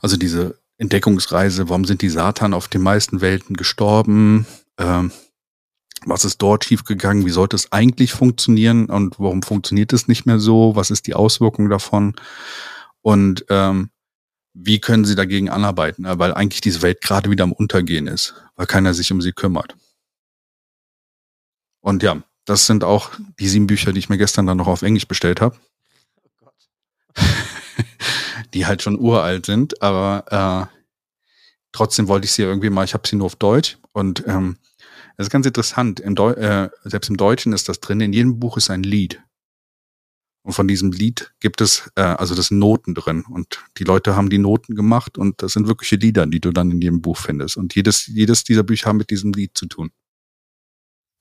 Also 0.00 0.16
diese 0.16 0.60
Entdeckungsreise, 0.78 1.68
warum 1.68 1.84
sind 1.84 2.02
die 2.02 2.08
Satan 2.08 2.54
auf 2.54 2.68
den 2.68 2.82
meisten 2.82 3.20
Welten 3.20 3.56
gestorben? 3.56 4.46
Ähm, 4.78 5.10
was 6.04 6.24
ist 6.24 6.38
dort 6.38 6.64
schiefgegangen? 6.64 7.26
Wie 7.26 7.30
sollte 7.30 7.56
es 7.56 7.70
eigentlich 7.72 8.12
funktionieren 8.12 8.86
und 8.86 9.18
warum 9.18 9.42
funktioniert 9.42 9.92
es 9.92 10.08
nicht 10.08 10.26
mehr 10.26 10.38
so? 10.38 10.74
Was 10.76 10.90
ist 10.90 11.06
die 11.06 11.14
Auswirkung 11.14 11.68
davon? 11.68 12.14
Und 13.02 13.44
ähm, 13.48 13.90
wie 14.54 14.80
können 14.80 15.04
sie 15.04 15.14
dagegen 15.14 15.50
anarbeiten? 15.50 16.04
Weil 16.06 16.34
eigentlich 16.34 16.60
diese 16.60 16.82
Welt 16.82 17.00
gerade 17.00 17.30
wieder 17.30 17.44
am 17.44 17.52
Untergehen 17.52 18.06
ist, 18.06 18.34
weil 18.56 18.66
keiner 18.66 18.94
sich 18.94 19.12
um 19.12 19.20
sie 19.20 19.32
kümmert. 19.32 19.76
Und 21.80 22.02
ja, 22.02 22.22
das 22.44 22.66
sind 22.66 22.84
auch 22.84 23.10
die 23.38 23.48
sieben 23.48 23.66
Bücher, 23.66 23.92
die 23.92 23.98
ich 23.98 24.08
mir 24.08 24.18
gestern 24.18 24.46
dann 24.46 24.58
noch 24.58 24.68
auf 24.68 24.82
Englisch 24.82 25.08
bestellt 25.08 25.40
habe. 25.40 25.56
Oh 26.22 26.28
Gott. 26.44 26.54
die 28.54 28.66
halt 28.66 28.82
schon 28.82 28.98
uralt 28.98 29.46
sind, 29.46 29.82
aber 29.82 30.70
äh, 30.70 30.78
trotzdem 31.72 32.08
wollte 32.08 32.26
ich 32.26 32.32
sie 32.32 32.42
irgendwie 32.42 32.70
mal, 32.70 32.84
ich 32.84 32.94
habe 32.94 33.06
sie 33.06 33.16
nur 33.16 33.26
auf 33.26 33.36
Deutsch 33.36 33.78
und 33.92 34.24
ähm, 34.26 34.58
es 35.16 35.26
ist 35.26 35.30
ganz 35.30 35.46
interessant. 35.46 36.00
Im 36.00 36.14
Deu 36.14 36.32
äh, 36.32 36.70
selbst 36.84 37.10
im 37.10 37.16
Deutschen 37.16 37.52
ist 37.52 37.68
das 37.68 37.80
drin, 37.80 38.00
in 38.00 38.12
jedem 38.12 38.38
Buch 38.38 38.56
ist 38.56 38.70
ein 38.70 38.82
Lied. 38.82 39.22
Und 40.42 40.54
von 40.54 40.66
diesem 40.66 40.90
Lied 40.90 41.32
gibt 41.40 41.60
es, 41.60 41.90
äh, 41.94 42.02
also 42.02 42.34
das 42.34 42.46
sind 42.46 42.58
Noten 42.58 42.94
drin. 42.94 43.24
Und 43.28 43.64
die 43.78 43.84
Leute 43.84 44.16
haben 44.16 44.28
die 44.28 44.38
Noten 44.38 44.74
gemacht 44.74 45.16
und 45.16 45.40
das 45.42 45.52
sind 45.52 45.68
wirkliche 45.68 45.96
Lieder, 45.96 46.26
die 46.26 46.40
du 46.40 46.50
dann 46.50 46.70
in 46.70 46.80
jedem 46.80 47.00
Buch 47.00 47.16
findest. 47.16 47.56
Und 47.56 47.74
jedes, 47.74 48.06
jedes 48.08 48.42
dieser 48.42 48.64
Bücher 48.64 48.88
haben 48.88 48.96
mit 48.96 49.10
diesem 49.10 49.32
Lied 49.32 49.56
zu 49.56 49.66
tun. 49.66 49.92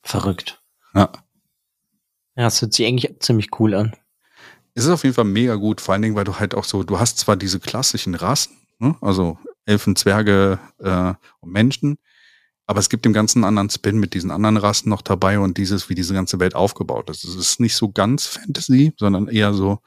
Verrückt. 0.02 0.62
Ja. 0.96 1.12
Ja, 2.36 2.48
es 2.48 2.62
hört 2.62 2.74
sich 2.74 2.88
eigentlich 2.88 3.20
ziemlich 3.20 3.60
cool 3.60 3.76
an. 3.76 3.96
Es 4.74 4.86
ist 4.86 4.90
auf 4.90 5.04
jeden 5.04 5.14
Fall 5.14 5.26
mega 5.26 5.56
gut, 5.56 5.82
vor 5.82 5.94
allen 5.94 6.02
Dingen, 6.02 6.16
weil 6.16 6.24
du 6.24 6.40
halt 6.40 6.56
auch 6.56 6.64
so, 6.64 6.84
du 6.84 7.00
hast 7.00 7.18
zwar 7.20 7.36
diese 7.36 7.60
klassischen 7.60 8.16
Rassen, 8.16 8.56
ne? 8.80 8.96
also 9.02 9.38
Elfen, 9.66 9.96
Zwerge 9.96 10.60
äh, 10.80 11.14
und 11.42 11.52
Menschen, 11.52 11.98
aber 12.68 12.80
es 12.80 12.90
gibt 12.90 13.06
dem 13.06 13.14
ganzen 13.14 13.44
anderen 13.44 13.70
Spin 13.70 13.98
mit 13.98 14.14
diesen 14.14 14.32
anderen 14.32 14.58
Rassen 14.58 14.90
noch 14.90 15.02
dabei 15.02 15.40
und 15.40 15.58
dieses, 15.58 15.90
wie 15.90 15.96
diese 15.96 16.14
ganze 16.14 16.40
Welt 16.40 16.56
aufgebaut 16.56 17.10
ist. 17.10 17.24
Es 17.24 17.36
ist 17.36 17.60
nicht 17.60 17.76
so 17.76 17.92
ganz 17.92 18.28
Fantasy, 18.28 18.94
sondern 18.98 19.28
eher 19.28 19.54
so 19.54 19.80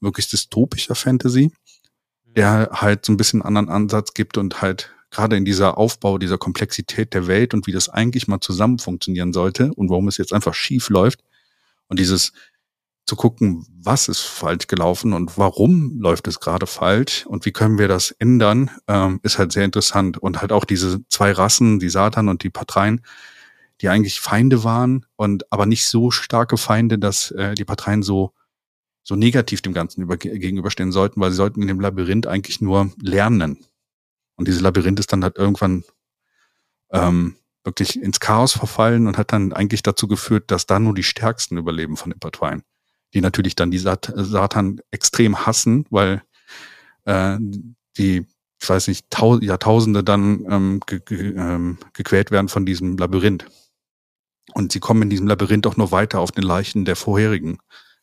wirklich 0.00 0.28
dystopischer 0.28 0.94
Fantasy, 0.94 1.52
der 2.24 2.70
halt 2.72 3.04
so 3.04 3.12
ein 3.12 3.16
bisschen 3.16 3.42
anderen 3.42 3.68
Ansatz 3.68 4.14
gibt 4.14 4.38
und 4.38 4.62
halt 4.62 4.90
gerade 5.10 5.36
in 5.36 5.44
dieser 5.44 5.78
Aufbau, 5.78 6.18
dieser 6.18 6.38
Komplexität 6.38 7.14
der 7.14 7.28
Welt 7.28 7.54
und 7.54 7.66
wie 7.66 7.72
das 7.72 7.88
eigentlich 7.88 8.26
mal 8.26 8.40
zusammen 8.40 8.78
funktionieren 8.78 9.32
sollte 9.32 9.72
und 9.72 9.88
warum 9.88 10.08
es 10.08 10.16
jetzt 10.16 10.32
einfach 10.32 10.54
schief 10.54 10.88
läuft 10.88 11.22
und 11.88 11.98
dieses 12.00 12.32
zu 13.06 13.16
gucken, 13.16 13.66
was 13.82 14.08
ist 14.08 14.22
falsch 14.22 14.66
gelaufen 14.66 15.12
und 15.12 15.36
warum 15.36 16.00
läuft 16.00 16.26
es 16.26 16.40
gerade 16.40 16.66
falsch 16.66 17.26
und 17.26 17.44
wie 17.44 17.52
können 17.52 17.78
wir 17.78 17.88
das 17.88 18.12
ändern, 18.12 18.70
ähm, 18.88 19.20
ist 19.22 19.38
halt 19.38 19.52
sehr 19.52 19.64
interessant. 19.64 20.16
Und 20.16 20.40
halt 20.40 20.52
auch 20.52 20.64
diese 20.64 21.06
zwei 21.08 21.32
Rassen, 21.32 21.78
die 21.80 21.90
Satan 21.90 22.28
und 22.28 22.42
die 22.42 22.50
Partreien, 22.50 23.02
die 23.80 23.88
eigentlich 23.90 24.20
Feinde 24.20 24.64
waren 24.64 25.04
und 25.16 25.50
aber 25.52 25.66
nicht 25.66 25.86
so 25.86 26.10
starke 26.10 26.56
Feinde, 26.56 26.98
dass 26.98 27.30
äh, 27.32 27.54
die 27.54 27.64
Parteien 27.64 28.02
so 28.02 28.32
so 29.06 29.16
negativ 29.16 29.60
dem 29.60 29.74
Ganzen 29.74 30.00
über, 30.00 30.16
gegenüberstehen 30.16 30.90
sollten, 30.90 31.20
weil 31.20 31.30
sie 31.30 31.36
sollten 31.36 31.60
in 31.60 31.68
dem 31.68 31.80
Labyrinth 31.80 32.26
eigentlich 32.26 32.62
nur 32.62 32.90
lernen. 33.02 33.58
Und 34.36 34.48
dieses 34.48 34.62
Labyrinth 34.62 34.98
ist 34.98 35.12
dann 35.12 35.22
halt 35.22 35.36
irgendwann 35.36 35.84
ähm, 36.90 37.36
wirklich 37.64 38.00
ins 38.00 38.18
Chaos 38.18 38.54
verfallen 38.54 39.06
und 39.06 39.18
hat 39.18 39.32
dann 39.32 39.52
eigentlich 39.52 39.82
dazu 39.82 40.08
geführt, 40.08 40.50
dass 40.50 40.64
da 40.64 40.78
nur 40.78 40.94
die 40.94 41.02
Stärksten 41.02 41.58
überleben 41.58 41.98
von 41.98 42.12
den 42.12 42.18
Parteien 42.18 42.62
die 43.14 43.20
natürlich 43.20 43.54
dann 43.54 43.70
die 43.70 43.78
Sat 43.78 44.12
Satan 44.14 44.80
extrem 44.90 45.46
hassen, 45.46 45.86
weil 45.90 46.22
äh, 47.04 47.38
die, 47.96 48.26
ich 48.60 48.68
weiß 48.68 48.88
nicht, 48.88 49.08
Tau 49.10 49.38
Jahrtausende 49.38 50.02
dann 50.02 50.44
ähm, 50.50 50.80
ge 50.86 51.00
ge 51.04 51.34
ähm, 51.36 51.78
gequält 51.92 52.30
werden 52.30 52.48
von 52.48 52.66
diesem 52.66 52.96
Labyrinth. 52.96 53.46
Und 54.52 54.72
sie 54.72 54.80
kommen 54.80 55.02
in 55.02 55.10
diesem 55.10 55.26
Labyrinth 55.26 55.66
auch 55.66 55.76
nur 55.76 55.90
weiter 55.90 56.20
auf 56.20 56.32
den 56.32 56.44
Leichen 56.44 56.84
der 56.84 56.96
vorherigen 56.96 57.58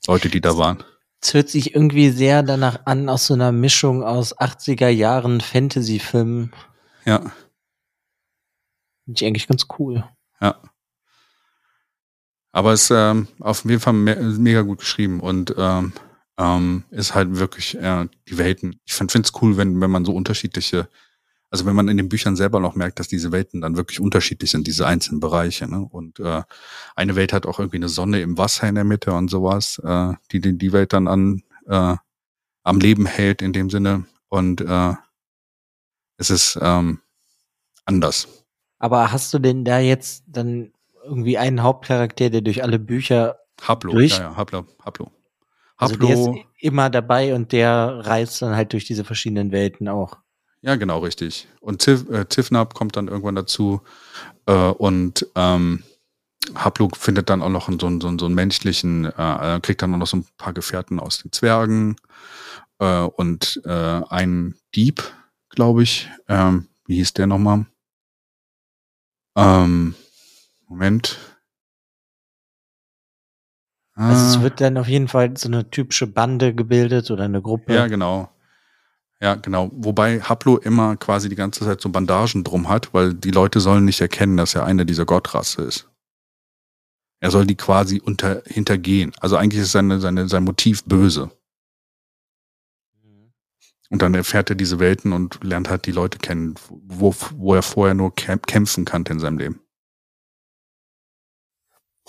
Leute, 0.07 0.29
die 0.29 0.41
da 0.41 0.57
waren. 0.57 0.83
Es 1.21 1.35
hört 1.35 1.49
sich 1.49 1.75
irgendwie 1.75 2.09
sehr 2.09 2.41
danach 2.41 2.85
an, 2.85 3.07
aus 3.07 3.27
so 3.27 3.35
einer 3.35 3.51
Mischung 3.51 4.03
aus 4.03 4.35
80er 4.35 4.87
Jahren 4.87 5.39
Fantasy-Filmen. 5.39 6.51
Ja. 7.05 7.19
Finde 9.05 9.17
ich 9.17 9.25
eigentlich 9.25 9.47
ganz 9.47 9.67
cool. 9.77 10.03
Ja. 10.39 10.59
Aber 12.51 12.73
es 12.73 12.83
ist 12.83 12.91
ähm, 12.91 13.27
auf 13.39 13.63
jeden 13.65 13.79
Fall 13.79 13.93
me 13.93 14.15
mega 14.15 14.61
gut 14.61 14.79
geschrieben 14.79 15.19
und 15.19 15.55
ähm, 15.57 15.93
ähm, 16.37 16.83
ist 16.91 17.15
halt 17.15 17.37
wirklich 17.37 17.77
äh, 17.77 18.07
die 18.27 18.37
Welten. 18.37 18.79
Ich 18.85 18.93
finde 18.93 19.19
es 19.19 19.31
cool, 19.41 19.57
wenn, 19.57 19.79
wenn 19.79 19.91
man 19.91 20.05
so 20.05 20.13
unterschiedliche, 20.13 20.89
also 21.49 21.65
wenn 21.65 21.75
man 21.75 21.87
in 21.87 21.97
den 21.97 22.09
Büchern 22.09 22.35
selber 22.35 22.59
noch 22.59 22.75
merkt, 22.75 22.99
dass 22.99 23.07
diese 23.07 23.31
Welten 23.31 23.61
dann 23.61 23.77
wirklich 23.77 23.99
unterschiedlich 23.99 24.51
sind, 24.51 24.67
diese 24.67 24.87
einzelnen 24.87 25.19
Bereiche. 25.19 25.67
Ne? 25.67 25.79
Und 25.79 26.19
äh, 26.19 26.41
eine 26.95 27.15
Welt 27.15 27.33
hat 27.33 27.45
auch 27.45 27.59
irgendwie 27.59 27.77
eine 27.77 27.89
Sonne 27.89 28.21
im 28.21 28.37
Wasser 28.37 28.67
in 28.67 28.75
der 28.75 28.83
Mitte 28.83 29.13
und 29.13 29.29
sowas, 29.29 29.79
äh, 29.83 30.13
die 30.31 30.41
die, 30.41 30.57
die 30.57 30.73
Welt 30.73 30.93
dann 30.93 31.07
an 31.07 31.43
äh, 31.67 31.95
am 32.63 32.79
Leben 32.79 33.05
hält 33.05 33.41
in 33.41 33.53
dem 33.53 33.69
Sinne. 33.69 34.05
Und 34.29 34.61
äh, 34.61 34.93
es 36.17 36.29
ist 36.29 36.57
ähm, 36.61 36.99
anders. 37.85 38.27
Aber 38.79 39.11
hast 39.11 39.33
du 39.33 39.39
denn 39.39 39.63
da 39.63 39.79
jetzt 39.79 40.23
dann 40.27 40.71
irgendwie 41.03 41.37
einen 41.37 41.63
Hauptcharakter, 41.63 42.29
der 42.29 42.41
durch 42.41 42.63
alle 42.63 42.79
Bücher 42.79 43.39
Hablo, 43.61 43.93
durch? 43.93 44.11
ja, 44.11 44.21
ja, 44.21 44.35
Hablo, 44.35 44.65
Hablo. 44.83 45.11
Also 45.77 45.95
der 45.95 46.09
Hablo, 46.09 46.33
ist 46.33 46.45
immer 46.59 46.89
dabei 46.89 47.33
und 47.33 47.51
der 47.51 48.01
reist 48.03 48.41
dann 48.41 48.55
halt 48.55 48.73
durch 48.73 48.85
diese 48.85 49.03
verschiedenen 49.03 49.51
Welten 49.51 49.87
auch. 49.87 50.17
ja, 50.61 50.75
genau, 50.75 50.99
richtig. 50.99 51.47
Und 51.59 51.79
Tif, 51.81 52.09
äh, 52.09 52.25
Tifnab 52.25 52.73
kommt 52.73 52.95
dann 52.95 53.07
irgendwann 53.07 53.35
dazu 53.35 53.81
äh, 54.45 54.53
und 54.53 55.27
ähm, 55.35 55.83
Hablo 56.55 56.89
findet 56.95 57.29
dann 57.29 57.41
auch 57.41 57.49
noch 57.49 57.67
so 57.67 57.87
einen, 57.87 58.01
so 58.01 58.07
einen, 58.07 58.19
so 58.19 58.25
einen 58.25 58.35
menschlichen, 58.35 59.05
äh, 59.05 59.55
äh, 59.55 59.59
kriegt 59.59 59.81
dann 59.81 59.93
auch 59.93 59.99
noch 59.99 60.07
so 60.07 60.17
ein 60.17 60.25
paar 60.37 60.53
Gefährten 60.53 60.99
aus 60.99 61.19
den 61.19 61.31
Zwergen 61.31 61.95
äh, 62.79 63.01
und 63.01 63.61
äh, 63.65 63.69
einen 64.09 64.55
Dieb, 64.75 65.03
glaube 65.49 65.83
ich. 65.83 66.09
Ähm, 66.27 66.67
wie 66.85 66.95
hieß 66.95 67.13
der 67.13 67.27
nochmal? 67.27 67.65
Ähm, 69.35 69.95
Moment. 70.71 71.19
Also 73.93 74.25
es 74.25 74.37
Ah. 74.37 74.41
wird 74.41 74.61
dann 74.61 74.77
auf 74.77 74.87
jeden 74.87 75.09
Fall 75.09 75.35
so 75.37 75.49
eine 75.49 75.69
typische 75.69 76.07
Bande 76.07 76.55
gebildet 76.55 77.11
oder 77.11 77.25
eine 77.25 77.41
Gruppe. 77.41 77.73
Ja, 77.73 77.87
genau. 77.87 78.31
Ja, 79.19 79.35
genau. 79.35 79.69
Wobei 79.73 80.21
Haplo 80.21 80.57
immer 80.57 80.95
quasi 80.95 81.27
die 81.27 81.35
ganze 81.35 81.65
Zeit 81.65 81.81
so 81.81 81.89
Bandagen 81.89 82.45
drum 82.45 82.69
hat, 82.69 82.93
weil 82.93 83.13
die 83.13 83.31
Leute 83.31 83.59
sollen 83.59 83.83
nicht 83.83 83.99
erkennen, 83.99 84.37
dass 84.37 84.55
er 84.55 84.65
einer 84.65 84.85
dieser 84.85 85.05
Gottrasse 85.05 85.61
ist. 85.63 85.89
Er 87.19 87.31
soll 87.31 87.45
die 87.45 87.57
quasi 87.57 87.99
unter, 88.03 88.41
hintergehen. 88.45 89.11
Also 89.19 89.35
eigentlich 89.35 89.61
ist 89.61 89.73
seine, 89.73 89.99
seine, 89.99 90.29
sein 90.29 90.45
Motiv 90.45 90.85
böse. 90.85 91.29
Und 93.89 94.01
dann 94.01 94.13
erfährt 94.15 94.49
er 94.49 94.55
diese 94.55 94.79
Welten 94.79 95.11
und 95.11 95.43
lernt 95.43 95.69
halt 95.69 95.85
die 95.85 95.91
Leute 95.91 96.17
kennen, 96.17 96.55
wo, 96.69 97.13
wo 97.35 97.53
er 97.55 97.61
vorher 97.61 97.93
nur 97.93 98.11
kämp- 98.13 98.47
kämpfen 98.47 98.85
kannte 98.85 99.11
in 99.11 99.19
seinem 99.19 99.37
Leben. 99.37 99.59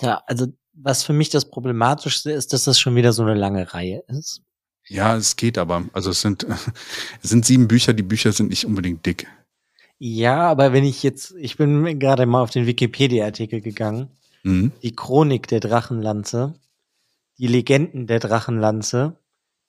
Ja, 0.03 0.21
also 0.27 0.47
was 0.73 1.03
für 1.03 1.13
mich 1.13 1.29
das 1.29 1.45
Problematischste 1.49 2.31
ist, 2.31 2.51
dass 2.53 2.63
das 2.65 2.79
schon 2.79 2.95
wieder 2.95 3.13
so 3.13 3.23
eine 3.23 3.35
lange 3.35 3.73
Reihe 3.73 4.03
ist. 4.07 4.41
Ja, 4.87 5.15
es 5.15 5.35
geht 5.35 5.57
aber. 5.57 5.85
Also 5.93 6.09
es 6.11 6.21
sind, 6.21 6.43
es 7.23 7.29
sind 7.29 7.45
sieben 7.45 7.67
Bücher, 7.67 7.93
die 7.93 8.03
Bücher 8.03 8.31
sind 8.31 8.49
nicht 8.49 8.65
unbedingt 8.65 9.05
dick. 9.05 9.27
Ja, 9.99 10.41
aber 10.49 10.73
wenn 10.73 10.83
ich 10.83 11.03
jetzt, 11.03 11.31
ich 11.37 11.55
bin 11.57 11.99
gerade 11.99 12.25
mal 12.25 12.41
auf 12.41 12.49
den 12.49 12.65
Wikipedia-Artikel 12.65 13.61
gegangen, 13.61 14.09
Mhm. 14.45 14.73
die 14.81 14.93
Chronik 14.93 15.47
der 15.47 15.61
Drachenlanze, 15.61 16.53
die 17.37 17.47
Legenden 17.47 18.07
der 18.07 18.19
Drachenlanze, 18.19 19.15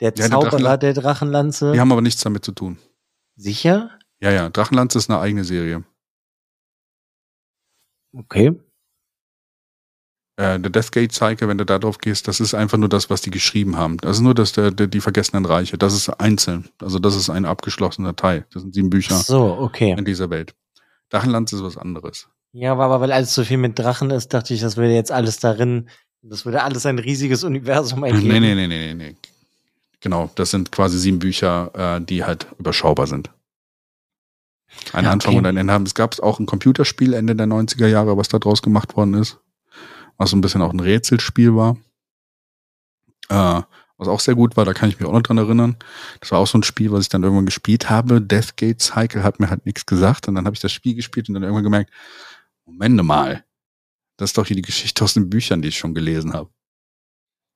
der 0.01 0.09
Ja, 0.09 0.11
der 0.11 0.31
Zauberer 0.31 0.57
Drachenla- 0.59 0.77
der 0.79 0.95
Drachenlanze. 0.95 1.71
Die 1.73 1.79
haben 1.79 1.93
aber 1.93 2.03
nichts 2.03 2.23
damit 2.23 2.45
zu 2.45 2.51
tun. 2.51 2.79
Sicher? 3.37 3.97
Ja, 4.19 4.33
ja, 4.33 4.49
Drachenlanz 4.51 4.97
ist 4.97 5.09
eine 5.09 5.21
eigene 5.21 5.45
Serie. 5.45 5.85
Okay. 8.13 8.59
Äh, 10.37 10.59
der 10.59 10.71
Deathgate 10.71 11.13
Cycle, 11.13 11.47
wenn 11.49 11.59
du 11.59 11.65
da 11.65 11.79
drauf 11.79 11.99
gehst, 11.99 12.27
das 12.27 12.41
ist 12.41 12.55
einfach 12.55 12.77
nur 12.77 12.89
das, 12.89 13.09
was 13.09 13.21
die 13.21 13.31
geschrieben 13.31 13.77
haben. 13.77 13.99
Das 13.99 14.17
ist 14.17 14.23
nur 14.23 14.35
das 14.35 14.53
der, 14.53 14.73
der, 14.73 14.89
die 14.89 15.01
vergessenen 15.01 15.45
Reiche. 15.45 15.79
Das 15.79 15.95
ist 15.95 16.09
einzeln. 16.09 16.69
Also 16.81 16.99
das 16.99 17.15
ist 17.15 17.31
ein 17.31 17.45
abgeschlossener 17.45 18.17
Teil. 18.17 18.45
Das 18.53 18.63
sind 18.63 18.75
sieben 18.75 18.91
Bücher 18.91 19.15
so, 19.15 19.57
okay. 19.59 19.95
in 19.97 20.05
dieser 20.05 20.31
Welt. 20.31 20.55
Drachenlanz 21.11 21.53
ist 21.53 21.63
was 21.63 21.77
anderes. 21.77 22.29
Ja, 22.53 22.73
aber, 22.73 23.01
weil 23.01 23.13
alles 23.13 23.35
so 23.35 23.45
viel 23.45 23.59
mit 23.59 23.79
Drachen 23.79 24.11
ist, 24.11 24.35
dachte 24.35 24.55
ich, 24.55 24.61
das 24.61 24.77
würde 24.77 24.93
jetzt 24.93 25.13
alles 25.13 25.39
darin, 25.39 25.89
das 26.23 26.45
würde 26.45 26.63
alles 26.63 26.87
ein 26.87 26.99
riesiges 26.99 27.45
Universum 27.45 28.03
ergeben. 28.05 28.27
Nee, 28.27 28.41
nee, 28.41 28.55
nee, 28.55 28.67
nee, 28.67 28.95
nee, 28.95 28.95
nee. 28.95 29.17
Genau, 30.01 30.31
das 30.35 30.51
sind 30.51 30.71
quasi 30.73 30.99
sieben 30.99 31.19
Bücher, 31.19 31.71
äh, 31.75 32.05
die 32.05 32.25
halt 32.25 32.47
überschaubar 32.59 33.07
sind. 33.07 33.31
Ein 34.93 35.05
Ja, 35.05 35.13
Anfang 35.13 35.31
okay. 35.31 35.39
und 35.39 35.47
ein 35.47 35.57
Ende 35.57 35.73
haben. 35.73 35.87
Es 35.87 35.95
gab 35.95 36.19
auch 36.21 36.41
ein 36.41 36.47
Computerspiel 36.47 37.15
Ende 37.15 37.37
der 37.37 37.47
90er 37.47 37.87
Jahre, 37.87 38.17
was 38.17 38.29
da 38.29 38.39
draus 38.39 38.63
gemacht 38.63 38.97
worden 38.97 39.15
ist. 39.15 39.39
Was 40.17 40.31
so 40.31 40.37
ein 40.37 40.41
bisschen 40.41 40.63
auch 40.63 40.73
ein 40.73 40.81
Rätselspiel 40.81 41.55
war. 41.55 41.77
Äh, 43.29 43.63
was 43.97 44.09
auch 44.09 44.21
sehr 44.21 44.35
gut 44.35 44.57
war, 44.57 44.65
da 44.65 44.75
kann 44.75 44.89
ich 44.89 44.99
mich 44.99 45.09
auch 45.09 45.13
noch 45.13 45.23
dran 45.23 45.39
erinnern. 45.39 45.77
Das 46.21 46.33
war 46.33 46.41
auch 46.41 46.47
so 46.47 46.59
ein 46.59 46.63
Spiel, 46.63 46.91
was 46.91 47.03
ich 47.03 47.09
dann 47.09 47.23
irgendwann 47.23 47.47
gespielt 47.47 47.91
habe. 47.91 48.21
Deathgate 48.21 48.83
Cycle 48.83 49.23
hat 49.23 49.39
mir 49.39 49.51
halt 49.51 49.67
nichts 49.67 49.87
gesagt. 49.87 50.27
Und 50.29 50.35
dann 50.35 50.47
habe 50.47 50.55
ich 50.55 50.61
das 50.61 50.73
Spiel 50.73 50.95
gespielt 50.95 51.29
und 51.29 51.35
dann 51.35 51.43
irgendwann 51.43 51.65
gemerkt, 51.65 51.93
Moment 52.67 53.03
mal, 53.05 53.45
das 54.17 54.31
ist 54.31 54.39
doch 54.39 54.47
hier 54.47 54.57
die 54.57 54.63
Geschichte 54.63 55.05
aus 55.05 55.15
den 55.15 55.31
Büchern, 55.31 55.63
die 55.63 55.69
ich 55.69 55.79
schon 55.79 55.95
gelesen 55.95 56.33
habe. 56.33 56.51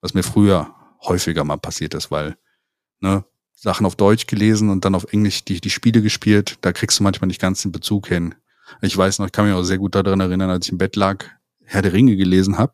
Was 0.00 0.14
mir 0.14 0.22
früher 0.22 0.74
häufiger 1.02 1.44
mal 1.44 1.58
passiert 1.58 1.94
ist, 1.94 2.10
weil 2.10 2.36
ne, 3.00 3.24
Sachen 3.54 3.86
auf 3.86 3.96
Deutsch 3.96 4.26
gelesen 4.26 4.70
und 4.70 4.84
dann 4.84 4.94
auf 4.94 5.12
Englisch 5.12 5.44
die, 5.44 5.60
die 5.60 5.70
Spiele 5.70 6.02
gespielt, 6.02 6.58
da 6.60 6.72
kriegst 6.72 6.98
du 6.98 7.02
manchmal 7.02 7.28
nicht 7.28 7.40
ganz 7.40 7.62
den 7.62 7.72
Bezug 7.72 8.08
hin. 8.08 8.34
Ich 8.80 8.96
weiß 8.96 9.18
noch, 9.18 9.26
ich 9.26 9.32
kann 9.32 9.46
mich 9.46 9.54
auch 9.54 9.62
sehr 9.62 9.78
gut 9.78 9.94
daran 9.94 10.20
erinnern, 10.20 10.50
als 10.50 10.66
ich 10.66 10.72
im 10.72 10.78
Bett 10.78 10.94
lag, 10.94 11.24
Herr 11.68 11.82
der 11.82 11.92
Ringe 11.92 12.16
gelesen 12.16 12.58
habe 12.58 12.72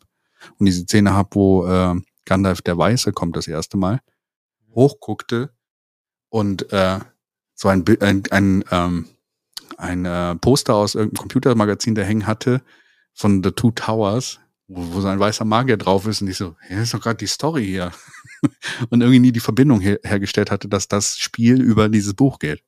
und 0.59 0.67
diese 0.67 0.83
Szene 0.83 1.15
hab, 1.15 1.35
wo 1.35 1.67
äh, 1.67 1.95
Gandalf 2.25 2.63
der 2.63 2.79
Weiße 2.79 3.13
kommt 3.13 3.37
das 3.37 3.49
erste 3.49 3.77
Mal, 3.77 4.01
hochguckte 4.75 5.51
und 6.29 6.73
äh, 6.73 7.01
so 7.55 7.69
ein, 7.69 7.85
ein, 8.01 8.23
ein, 8.31 8.65
ähm, 8.71 9.07
ein 9.77 10.05
äh, 10.05 10.37
Poster 10.37 10.75
aus 10.75 10.95
irgendeinem 10.95 11.23
Computermagazin, 11.23 11.95
der 11.95 12.05
hängen 12.05 12.27
hatte, 12.27 12.63
von 13.13 13.43
The 13.43 13.51
Two 13.51 13.73
Towers, 13.73 14.41
wo, 14.69 14.95
wo 14.95 15.01
so 15.01 15.09
ein 15.09 15.19
weißer 15.19 15.45
Magier 15.45 15.77
drauf 15.77 16.07
ist 16.07 16.23
und 16.23 16.29
ich 16.29 16.37
so, 16.37 16.57
ja, 16.69 16.81
ist 16.83 16.95
doch 16.95 17.01
gerade 17.01 17.19
die 17.19 17.27
Story 17.27 17.65
hier. 17.65 17.93
und 18.91 19.01
irgendwie 19.01 19.21
nie 19.21 19.33
die 19.33 19.41
Verbindung 19.41 19.81
her 19.81 19.99
hergestellt 20.05 20.51
hatte, 20.51 20.69
dass 20.69 20.89
das 20.89 21.19
Spiel 21.19 21.61
über 21.61 21.89
dieses 21.89 22.15
Buch 22.15 22.39
geht. 22.39 22.63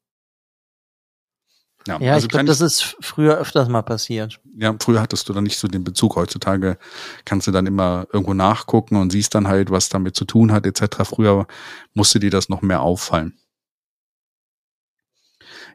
Ja, 1.87 1.99
also 1.99 2.27
ich 2.27 2.31
glaube, 2.31 2.47
das 2.47 2.61
ist 2.61 2.97
früher 3.01 3.39
öfters 3.39 3.69
mal 3.69 3.83
passiert. 3.83 4.41
ja, 4.57 4.75
früher 4.81 5.01
hattest 5.01 5.29
du 5.29 5.33
dann 5.33 5.45
nicht 5.45 5.59
so 5.59 5.69
den 5.69 5.85
Bezug. 5.85 6.17
Heutzutage 6.17 6.79
kannst 7.25 7.47
du 7.47 7.53
dann 7.53 7.67
immer 7.67 8.07
irgendwo 8.13 8.35
nachgucken 8.35 8.97
und 8.97 9.11
siehst 9.11 9.35
dann 9.35 9.49
halt, 9.49 9.71
was 9.71 9.89
damit 9.89 10.17
zu 10.17 10.25
tun 10.25 10.53
hat, 10.53 10.67
etc. 10.67 11.05
Früher 11.05 11.47
musste 11.95 12.21
dir 12.21 12.31
das 12.31 12.49
noch 12.49 12.63
mehr 12.63 12.83
auffallen. 12.83 13.39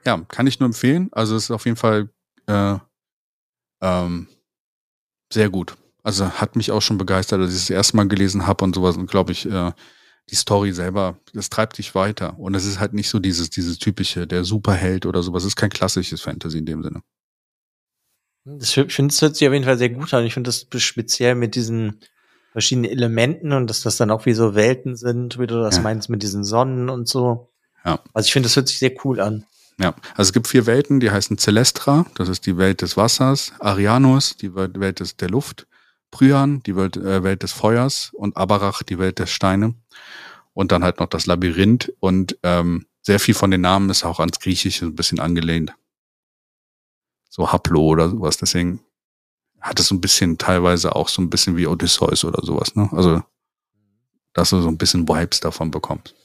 Ja, 0.05 0.19
kann 0.27 0.47
ich 0.47 0.59
nur 0.59 0.67
empfehlen. 0.67 1.09
Also 1.11 1.35
es 1.35 1.45
ist 1.45 1.51
auf 1.51 1.65
jeden 1.65 1.77
Fall 1.77 2.09
äh, 2.47 2.77
ähm, 3.81 4.27
sehr 5.31 5.49
gut. 5.49 5.75
Also 6.03 6.29
hat 6.29 6.55
mich 6.55 6.71
auch 6.71 6.81
schon 6.81 6.97
begeistert, 6.97 7.39
als 7.39 7.51
ich 7.51 7.57
es 7.57 7.67
das 7.67 7.75
erste 7.75 7.97
Mal 7.97 8.07
gelesen 8.07 8.47
habe 8.47 8.63
und 8.63 8.75
sowas. 8.75 8.97
Und 8.97 9.09
glaube 9.09 9.31
ich, 9.31 9.45
äh, 9.45 9.71
die 10.29 10.35
Story 10.35 10.71
selber, 10.71 11.17
das 11.33 11.49
treibt 11.49 11.77
dich 11.77 11.93
weiter. 11.95 12.39
Und 12.39 12.55
es 12.55 12.65
ist 12.65 12.79
halt 12.79 12.93
nicht 12.93 13.09
so 13.09 13.19
dieses, 13.19 13.49
dieses 13.49 13.79
typische, 13.79 14.27
der 14.27 14.43
Superheld 14.43 15.05
oder 15.05 15.23
sowas. 15.23 15.43
Es 15.43 15.47
ist 15.49 15.55
kein 15.57 15.69
klassisches 15.69 16.21
Fantasy 16.21 16.59
in 16.59 16.65
dem 16.65 16.83
Sinne. 16.83 17.01
Das, 18.45 18.75
ich 18.75 18.93
finde, 18.93 19.13
das 19.13 19.21
hört 19.21 19.35
sich 19.35 19.47
auf 19.47 19.53
jeden 19.53 19.65
Fall 19.65 19.77
sehr 19.77 19.89
gut 19.89 20.13
an. 20.13 20.25
Ich 20.25 20.33
finde 20.33 20.47
das 20.49 20.65
speziell 20.81 21.35
mit 21.35 21.55
diesen 21.55 21.99
verschiedenen 22.53 22.89
Elementen 22.91 23.53
und 23.53 23.67
dass 23.69 23.81
das 23.81 23.97
dann 23.97 24.11
auch 24.11 24.25
wie 24.25 24.33
so 24.33 24.55
Welten 24.55 24.95
sind, 24.95 25.37
wie 25.39 25.47
du 25.47 25.61
das 25.61 25.77
Ja. 25.77 25.81
meinst 25.83 26.09
mit 26.09 26.23
diesen 26.23 26.43
Sonnen 26.43 26.89
und 26.89 27.07
so. 27.07 27.49
Ja. 27.85 27.99
Also 28.13 28.27
ich 28.27 28.33
finde, 28.33 28.47
das 28.47 28.55
hört 28.55 28.67
sich 28.67 28.79
sehr 28.79 28.93
cool 29.05 29.19
an. 29.19 29.45
Ja, 29.79 29.95
also 30.15 30.29
es 30.29 30.33
gibt 30.33 30.47
vier 30.47 30.65
Welten, 30.65 30.99
die 30.99 31.11
heißen 31.11 31.37
Celestra, 31.37 32.05
das 32.15 32.29
ist 32.29 32.45
die 32.45 32.57
Welt 32.57 32.81
des 32.81 32.97
Wassers, 32.97 33.53
Arianus, 33.59 34.37
die 34.37 34.53
Welt 34.53 34.79
Welt 34.79 34.99
des, 34.99 35.15
der 35.17 35.29
Luft, 35.29 35.65
Pryan, 36.11 36.61
die 36.63 36.75
Welt, 36.75 36.97
äh, 36.97 37.23
Welt 37.23 37.43
des 37.43 37.53
Feuers 37.53 38.11
und 38.13 38.37
Abarach, 38.37 38.83
die 38.83 38.99
Welt 38.99 39.19
der 39.19 39.25
Steine. 39.25 39.73
Und 40.53 40.71
dann 40.71 40.83
halt 40.83 40.99
noch 40.99 41.07
das 41.07 41.25
Labyrinth 41.25 41.93
und 41.99 42.37
ähm, 42.43 42.85
sehr 43.01 43.19
viel 43.19 43.33
von 43.33 43.51
den 43.51 43.61
Namen 43.61 43.89
ist 43.89 44.03
auch 44.03 44.19
ans 44.19 44.39
Griechische 44.39 44.85
ein 44.85 44.95
bisschen 44.95 45.19
angelehnt. 45.19 45.73
So 47.29 47.51
Haplo 47.51 47.81
oder 47.81 48.09
sowas, 48.09 48.37
deswegen 48.37 48.81
hat 49.61 49.79
es 49.79 49.87
so 49.87 49.95
ein 49.95 50.01
bisschen 50.01 50.37
teilweise 50.37 50.95
auch 50.95 51.07
so 51.07 51.21
ein 51.21 51.29
bisschen 51.29 51.55
wie 51.55 51.67
Odysseus 51.67 52.25
oder 52.25 52.43
sowas, 52.43 52.75
ne? 52.75 52.89
Also, 52.91 53.23
dass 54.33 54.49
du 54.49 54.61
so 54.61 54.67
ein 54.67 54.77
bisschen 54.77 55.07
Vibes 55.07 55.39
davon 55.39 55.71
bekommst. 55.71 56.15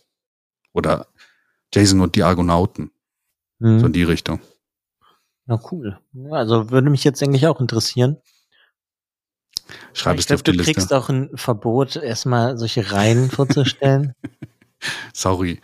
Oder 0.72 1.06
Jason 1.72 2.00
und 2.00 2.14
die 2.16 2.22
Argonauten. 2.22 2.90
Mhm. 3.58 3.80
So 3.80 3.86
in 3.86 3.92
die 3.92 4.02
Richtung. 4.02 4.40
Na 5.46 5.60
cool. 5.70 5.98
Also 6.30 6.70
würde 6.70 6.90
mich 6.90 7.04
jetzt 7.04 7.22
eigentlich 7.22 7.46
auch 7.46 7.60
interessieren. 7.60 8.16
Schreib 9.94 10.14
ich 10.14 10.20
es 10.20 10.26
dir 10.26 10.34
auf 10.34 10.42
glaube, 10.44 10.52
die 10.52 10.58
du 10.58 10.64
Liste. 10.64 10.72
kriegst 10.74 10.92
auch 10.92 11.08
ein 11.08 11.30
Verbot, 11.34 11.96
erstmal 11.96 12.56
solche 12.58 12.92
Reihen 12.92 13.30
vorzustellen. 13.30 14.14
Sorry. 15.12 15.60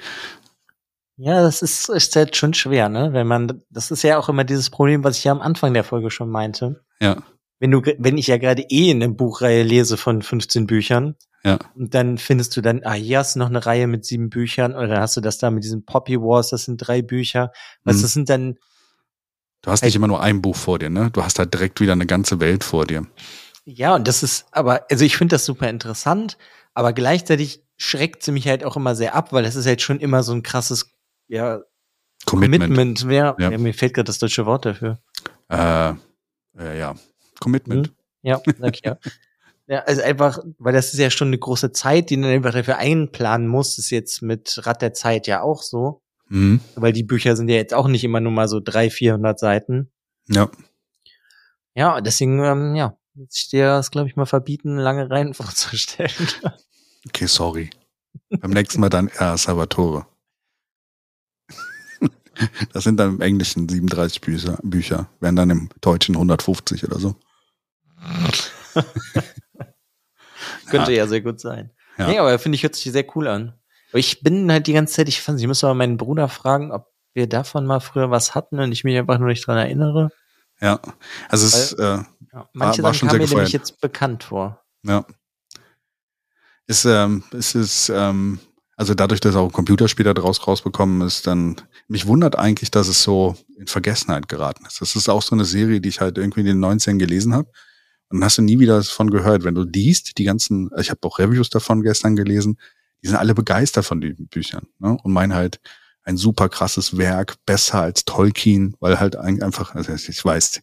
Ja, 1.16 1.42
das 1.42 1.62
ist, 1.62 1.88
ist 1.88 2.16
halt 2.16 2.36
schon 2.36 2.54
schwer, 2.54 2.88
ne? 2.88 3.12
Wenn 3.12 3.26
man, 3.26 3.62
das 3.70 3.90
ist 3.90 4.02
ja 4.02 4.18
auch 4.18 4.28
immer 4.28 4.44
dieses 4.44 4.70
Problem, 4.70 5.04
was 5.04 5.18
ich 5.18 5.24
ja 5.24 5.32
am 5.32 5.40
Anfang 5.42 5.74
der 5.74 5.84
Folge 5.84 6.10
schon 6.10 6.30
meinte. 6.30 6.82
Ja. 7.00 7.22
Wenn 7.60 7.70
du, 7.70 7.80
wenn 7.98 8.18
ich 8.18 8.26
ja 8.26 8.38
gerade 8.38 8.62
eh 8.70 8.90
eine 8.90 9.08
Buchreihe 9.10 9.62
lese 9.62 9.96
von 9.96 10.22
15 10.22 10.66
Büchern, 10.66 11.14
Ja. 11.44 11.58
und 11.76 11.94
dann 11.94 12.18
findest 12.18 12.56
du 12.56 12.60
dann, 12.60 12.80
ah, 12.84 12.94
hier 12.94 13.18
hast 13.18 13.34
du 13.36 13.38
noch 13.38 13.50
eine 13.50 13.64
Reihe 13.64 13.86
mit 13.86 14.04
sieben 14.04 14.30
Büchern, 14.30 14.74
oder 14.74 15.00
hast 15.00 15.16
du 15.16 15.20
das 15.20 15.38
da 15.38 15.50
mit 15.50 15.62
diesen 15.62 15.84
Poppy 15.84 16.18
Wars, 16.18 16.48
das 16.50 16.64
sind 16.64 16.78
drei 16.78 17.02
Bücher. 17.02 17.52
Was, 17.84 17.98
Mhm. 17.98 18.02
das 18.02 18.12
sind 18.14 18.28
dann, 18.30 18.58
Du 19.64 19.70
hast 19.70 19.84
nicht 19.84 19.94
immer 19.94 20.08
nur 20.08 20.20
ein 20.20 20.42
Buch 20.42 20.56
vor 20.56 20.80
dir, 20.80 20.90
ne? 20.90 21.10
Du 21.12 21.22
hast 21.22 21.38
halt 21.38 21.54
direkt 21.54 21.80
wieder 21.80 21.92
eine 21.92 22.06
ganze 22.06 22.40
Welt 22.40 22.64
vor 22.64 22.84
dir. 22.84 23.06
Ja, 23.64 23.94
und 23.94 24.08
das 24.08 24.22
ist, 24.22 24.46
aber, 24.52 24.86
also 24.90 25.04
ich 25.04 25.16
finde 25.16 25.34
das 25.34 25.44
super 25.44 25.68
interessant, 25.68 26.36
aber 26.74 26.92
gleichzeitig 26.92 27.62
schreckt 27.76 28.22
sie 28.22 28.32
mich 28.32 28.46
halt 28.48 28.64
auch 28.64 28.76
immer 28.76 28.94
sehr 28.94 29.14
ab, 29.14 29.32
weil 29.32 29.42
das 29.42 29.56
ist 29.56 29.66
halt 29.66 29.82
schon 29.82 30.00
immer 30.00 30.22
so 30.22 30.32
ein 30.32 30.42
krasses, 30.42 30.90
ja, 31.28 31.60
Commitment. 32.24 32.62
Commitment. 32.64 33.02
Ja, 33.12 33.34
Ja. 33.38 33.50
ja, 33.50 33.58
mir 33.58 33.74
fehlt 33.74 33.94
gerade 33.94 34.06
das 34.06 34.18
deutsche 34.18 34.46
Wort 34.46 34.64
dafür. 34.64 35.00
Äh, 35.48 35.90
äh, 36.58 36.78
ja. 36.78 36.94
Commitment. 37.40 37.88
Hm? 37.88 37.94
Ja, 38.22 38.40
ich 38.70 38.80
ja. 38.84 38.96
Ja, 39.68 39.78
also 39.84 40.02
einfach, 40.02 40.40
weil 40.58 40.72
das 40.72 40.92
ist 40.92 40.98
ja 40.98 41.08
schon 41.08 41.28
eine 41.28 41.38
große 41.38 41.72
Zeit, 41.72 42.10
die 42.10 42.20
dann 42.20 42.30
einfach 42.30 42.52
dafür 42.52 42.78
einplanen 42.78 43.46
musst, 43.46 43.78
ist 43.78 43.90
jetzt 43.90 44.20
mit 44.20 44.60
Rad 44.66 44.82
der 44.82 44.92
Zeit 44.92 45.26
ja 45.28 45.40
auch 45.40 45.62
so, 45.62 46.02
Mhm. 46.28 46.60
weil 46.74 46.92
die 46.92 47.04
Bücher 47.04 47.36
sind 47.36 47.48
ja 47.48 47.56
jetzt 47.56 47.72
auch 47.72 47.86
nicht 47.88 48.02
immer 48.04 48.20
nur 48.20 48.32
mal 48.32 48.48
so 48.48 48.58
300, 48.60 48.92
400 48.92 49.38
Seiten. 49.38 49.90
Ja. 50.28 50.50
Ja, 51.74 52.00
deswegen, 52.00 52.42
ähm, 52.44 52.74
ja, 52.74 52.96
muss 53.14 53.36
ich 53.36 53.48
dir 53.48 53.66
das, 53.66 53.90
glaube 53.90 54.08
ich, 54.08 54.16
mal 54.16 54.26
verbieten, 54.26 54.76
lange 54.76 55.10
Reihen 55.10 55.34
vorzustellen. 55.34 56.10
Okay, 57.06 57.26
sorry. 57.26 57.70
Beim 58.28 58.50
nächsten 58.50 58.80
Mal 58.80 58.88
dann 58.88 59.08
eher 59.08 59.36
Salvatore. 59.36 60.06
Das 62.72 62.84
sind 62.84 62.96
dann 62.98 63.16
im 63.16 63.20
Englischen 63.20 63.68
37 63.68 64.20
Bücher, 64.20 64.58
Bücher, 64.62 65.08
wären 65.20 65.36
dann 65.36 65.50
im 65.50 65.68
Deutschen 65.80 66.14
150 66.14 66.84
oder 66.84 66.98
so. 66.98 67.14
Könnte 70.70 70.92
ja. 70.92 71.06
sehr 71.06 71.20
gut 71.20 71.40
sein. 71.40 71.70
Ja. 71.98 72.08
Nee, 72.08 72.18
aber 72.18 72.38
finde 72.38 72.56
ich, 72.56 72.62
hört 72.62 72.74
sich 72.74 72.90
sehr 72.90 73.04
cool 73.14 73.28
an. 73.28 73.52
Aber 73.90 73.98
ich 73.98 74.22
bin 74.22 74.50
halt 74.50 74.66
die 74.66 74.72
ganze 74.72 74.94
Zeit, 74.94 75.08
ich 75.08 75.20
fand, 75.20 75.38
ich 75.40 75.46
muss 75.46 75.62
aber 75.62 75.74
meinen 75.74 75.98
Bruder 75.98 76.28
fragen, 76.28 76.72
ob 76.72 76.90
wir 77.12 77.28
davon 77.28 77.66
mal 77.66 77.80
früher 77.80 78.10
was 78.10 78.34
hatten 78.34 78.58
und 78.58 78.72
ich 78.72 78.84
mich 78.84 78.96
einfach 78.96 79.18
nur 79.18 79.28
nicht 79.28 79.46
dran 79.46 79.58
erinnere. 79.58 80.08
Ja. 80.60 80.80
Also 81.28 81.46
es 81.46 81.72
ist, 81.72 81.78
äh, 81.78 81.98
Ja, 82.32 82.48
manche 82.52 82.82
war 82.82 82.94
Sachen 82.94 83.08
kamen 83.08 83.20
mir 83.20 83.28
nämlich 83.28 83.52
jetzt 83.52 83.80
bekannt 83.80 84.24
vor. 84.24 84.62
Ja. 84.84 85.04
Ist, 86.66 86.84
ähm, 86.84 87.24
es 87.32 87.54
ist, 87.54 87.88
ähm, 87.90 88.38
also 88.76 88.94
dadurch, 88.94 89.20
dass 89.20 89.36
auch 89.36 89.46
ein 89.46 89.52
Computerspiel 89.52 90.04
da 90.04 90.14
draus 90.14 90.46
rausbekommen 90.46 91.06
ist, 91.06 91.26
dann, 91.26 91.56
mich 91.88 92.06
wundert 92.06 92.38
eigentlich, 92.38 92.70
dass 92.70 92.88
es 92.88 93.02
so 93.02 93.36
in 93.58 93.66
Vergessenheit 93.66 94.28
geraten 94.28 94.64
ist. 94.66 94.80
Das 94.80 94.96
ist 94.96 95.08
auch 95.08 95.22
so 95.22 95.34
eine 95.34 95.44
Serie, 95.44 95.80
die 95.80 95.88
ich 95.88 96.00
halt 96.00 96.18
irgendwie 96.18 96.40
in 96.40 96.46
den 96.46 96.60
19 96.60 96.98
gelesen 96.98 97.34
habe. 97.34 97.48
Und 98.08 98.18
dann 98.20 98.24
hast 98.24 98.38
du 98.38 98.42
nie 98.42 98.58
wieder 98.58 98.78
davon 98.78 99.10
gehört. 99.10 99.44
Wenn 99.44 99.54
du 99.54 99.62
liest, 99.62 100.18
die 100.18 100.24
ganzen, 100.24 100.70
ich 100.78 100.90
habe 100.90 101.00
auch 101.02 101.18
Reviews 101.18 101.50
davon 101.50 101.82
gestern 101.82 102.16
gelesen, 102.16 102.58
die 103.02 103.08
sind 103.08 103.16
alle 103.16 103.34
begeistert 103.34 103.84
von 103.84 104.00
den 104.00 104.28
Büchern. 104.28 104.66
Ne? 104.78 104.96
Und 105.02 105.12
meinen 105.12 105.34
halt, 105.34 105.60
ein 106.04 106.16
super 106.16 106.48
krasses 106.48 106.96
Werk, 106.98 107.36
besser 107.46 107.80
als 107.82 108.04
Tolkien, 108.04 108.76
weil 108.80 108.98
halt 108.98 109.14
ein- 109.16 109.40
einfach, 109.42 109.74
also 109.74 109.92
ich 109.92 110.24
weiß, 110.24 110.60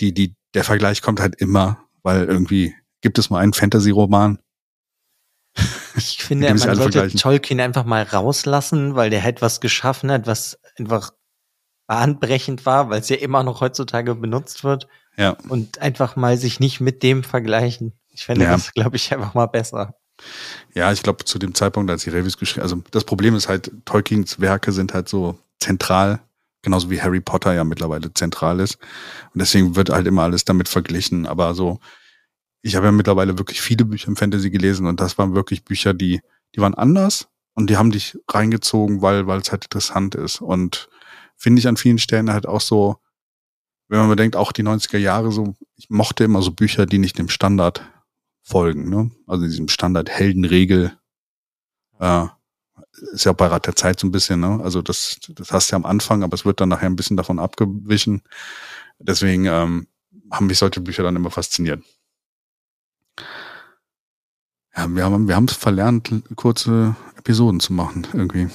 die, 0.00 0.14
die, 0.14 0.36
der 0.56 0.64
Vergleich 0.64 1.02
kommt 1.02 1.20
halt 1.20 1.36
immer, 1.36 1.78
weil 2.02 2.24
irgendwie 2.24 2.74
gibt 3.02 3.18
es 3.18 3.30
mal 3.30 3.38
einen 3.38 3.52
Fantasy-Roman, 3.52 4.38
Ich 5.96 6.18
finde, 6.24 6.48
man 6.54 6.74
sollte. 6.74 7.08
Tolkien 7.10 7.60
einfach 7.60 7.84
mal 7.84 8.02
rauslassen, 8.02 8.96
weil 8.96 9.10
der 9.10 9.22
halt 9.22 9.42
was 9.42 9.60
geschaffen 9.60 10.10
hat, 10.10 10.26
was 10.26 10.58
einfach 10.78 11.12
bahnbrechend 11.86 12.66
war, 12.66 12.90
weil 12.90 13.00
es 13.00 13.08
ja 13.08 13.16
immer 13.16 13.42
noch 13.44 13.60
heutzutage 13.60 14.14
benutzt 14.14 14.64
wird 14.64 14.88
Ja. 15.16 15.36
und 15.48 15.78
einfach 15.80 16.16
mal 16.16 16.36
sich 16.36 16.58
nicht 16.58 16.80
mit 16.80 17.02
dem 17.02 17.22
vergleichen. 17.22 17.92
Ich 18.08 18.24
fände 18.24 18.44
Ja. 18.44 18.52
das, 18.52 18.72
glaube 18.72 18.96
ich, 18.96 19.12
einfach 19.14 19.34
mal 19.34 19.46
besser. 19.46 19.94
Ja, 20.74 20.90
ich 20.92 21.02
glaube, 21.02 21.24
zu 21.26 21.38
dem 21.38 21.54
Zeitpunkt, 21.54 21.90
als 21.90 22.04
die 22.04 22.10
Reviews 22.10 22.38
geschrieben, 22.38 22.62
also 22.62 22.82
das 22.90 23.04
Problem 23.04 23.36
ist 23.36 23.48
halt, 23.48 23.70
Tolkiens 23.84 24.40
Werke 24.40 24.72
sind 24.72 24.94
halt 24.94 25.08
so 25.08 25.38
zentral, 25.60 26.20
genauso 26.66 26.90
wie 26.90 27.00
Harry 27.00 27.20
Potter 27.20 27.54
ja 27.54 27.62
mittlerweile 27.62 28.12
zentral 28.12 28.58
ist. 28.58 28.74
Und 29.32 29.38
deswegen 29.38 29.76
wird 29.76 29.90
halt 29.90 30.08
immer 30.08 30.22
alles 30.22 30.44
damit 30.44 30.68
verglichen. 30.68 31.24
Aber 31.24 31.54
so, 31.54 31.78
ich 32.60 32.74
habe 32.74 32.86
ja 32.86 32.92
mittlerweile 32.92 33.38
wirklich 33.38 33.62
viele 33.62 33.84
Bücher 33.84 34.08
im 34.08 34.16
Fantasy 34.16 34.50
gelesen 34.50 34.88
und 34.88 34.98
das 34.98 35.16
waren 35.16 35.36
wirklich 35.36 35.64
Bücher, 35.64 35.94
die, 35.94 36.20
die 36.56 36.60
waren 36.60 36.74
anders 36.74 37.28
und 37.54 37.70
die 37.70 37.76
haben 37.76 37.92
dich 37.92 38.18
reingezogen, 38.28 39.00
weil, 39.00 39.28
weil 39.28 39.38
es 39.38 39.52
halt 39.52 39.66
interessant 39.66 40.16
ist. 40.16 40.40
Und 40.40 40.88
finde 41.36 41.60
ich 41.60 41.68
an 41.68 41.76
vielen 41.76 41.98
Stellen 41.98 42.32
halt 42.32 42.48
auch 42.48 42.60
so, 42.60 42.96
wenn 43.86 44.00
man 44.00 44.08
bedenkt, 44.08 44.34
auch 44.34 44.50
die 44.50 44.64
90er 44.64 44.98
Jahre 44.98 45.30
so, 45.30 45.54
ich 45.76 45.88
mochte 45.88 46.24
immer 46.24 46.42
so 46.42 46.50
Bücher, 46.50 46.84
die 46.84 46.98
nicht 46.98 47.16
dem 47.16 47.28
Standard 47.28 47.88
folgen, 48.42 48.90
ne? 48.90 49.12
Also 49.28 49.44
diesem 49.44 49.68
Standard 49.68 50.10
Heldenregel. 50.10 50.98
Äh, 52.00 52.26
ist 53.12 53.24
ja 53.24 53.32
auch 53.32 53.36
bei 53.36 53.46
Rat 53.46 53.66
der 53.66 53.76
Zeit 53.76 54.00
so 54.00 54.06
ein 54.06 54.10
bisschen, 54.12 54.40
ne? 54.40 54.60
Also 54.62 54.82
das, 54.82 55.18
das 55.28 55.52
hast 55.52 55.70
du 55.70 55.74
ja 55.74 55.76
am 55.76 55.86
Anfang, 55.86 56.22
aber 56.22 56.34
es 56.34 56.44
wird 56.44 56.60
dann 56.60 56.68
nachher 56.68 56.86
ein 56.88 56.96
bisschen 56.96 57.16
davon 57.16 57.38
abgewichen. 57.38 58.22
Deswegen 58.98 59.46
ähm, 59.46 59.86
haben 60.30 60.46
mich 60.46 60.58
solche 60.58 60.80
Bücher 60.80 61.02
dann 61.02 61.16
immer 61.16 61.30
fasziniert. 61.30 61.82
Ja, 64.76 64.86
wir 64.88 65.04
haben 65.04 65.28
wir 65.28 65.36
haben 65.36 65.46
es 65.46 65.56
verlernt, 65.56 66.10
kurze 66.36 66.96
Episoden 67.16 67.60
zu 67.60 67.72
machen, 67.72 68.06
irgendwie. 68.12 68.48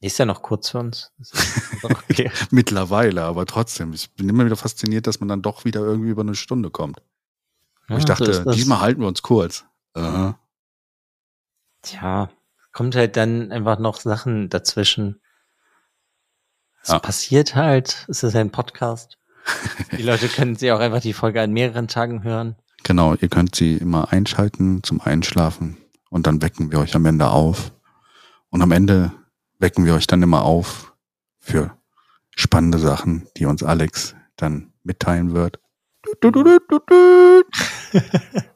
Ist 0.00 0.18
ja 0.18 0.24
noch 0.26 0.42
kurz 0.42 0.70
für 0.70 0.78
uns. 0.78 1.12
Okay. 1.82 2.30
Mittlerweile, 2.50 3.22
aber 3.24 3.46
trotzdem. 3.46 3.92
Ich 3.92 4.10
bin 4.14 4.28
immer 4.28 4.44
wieder 4.44 4.56
fasziniert, 4.56 5.06
dass 5.06 5.20
man 5.20 5.28
dann 5.28 5.42
doch 5.42 5.64
wieder 5.64 5.80
irgendwie 5.80 6.08
über 6.10 6.22
eine 6.22 6.34
Stunde 6.34 6.70
kommt. 6.70 7.00
Ich 7.84 7.90
Ja, 7.90 8.00
so 8.00 8.06
dachte, 8.06 8.24
das. 8.44 8.56
diesmal 8.56 8.80
halten 8.80 9.02
wir 9.02 9.08
uns 9.08 9.22
kurz. 9.22 9.64
Aha. 9.94 10.38
Tja, 11.82 12.30
kommt 12.76 12.94
halt 12.94 13.16
dann 13.16 13.52
einfach 13.52 13.78
noch 13.78 13.98
Sachen 13.98 14.50
dazwischen. 14.50 15.18
Es 16.82 16.90
Ja. 16.90 16.98
passiert 16.98 17.54
halt. 17.54 18.04
Es 18.06 18.22
ist 18.22 18.36
ein 18.36 18.50
Podcast. 18.50 19.16
Die 19.96 20.02
Leute 20.02 20.28
können 20.28 20.56
sich 20.56 20.70
auch 20.72 20.80
einfach 20.80 21.00
die 21.00 21.14
Folge 21.14 21.40
an 21.40 21.54
mehreren 21.54 21.88
Tagen 21.88 22.22
hören. 22.22 22.54
Genau, 22.82 23.14
ihr 23.14 23.30
könnt 23.30 23.56
sie 23.56 23.78
immer 23.78 24.12
einschalten 24.12 24.82
zum 24.82 25.00
Einschlafen 25.00 25.78
und 26.10 26.26
dann 26.26 26.42
wecken 26.42 26.70
wir 26.70 26.80
euch 26.80 26.94
am 26.94 27.06
Ende 27.06 27.30
auf. 27.30 27.72
Und 28.50 28.60
am 28.60 28.72
Ende 28.72 29.10
wecken 29.58 29.86
wir 29.86 29.94
euch 29.94 30.06
dann 30.06 30.22
immer 30.22 30.42
auf 30.42 30.94
für 31.38 31.78
spannende 32.36 32.78
Sachen, 32.78 33.26
die 33.38 33.46
uns 33.46 33.62
Alex 33.62 34.14
dann 34.36 34.74
mitteilen 34.82 35.32
wird. 35.32 35.60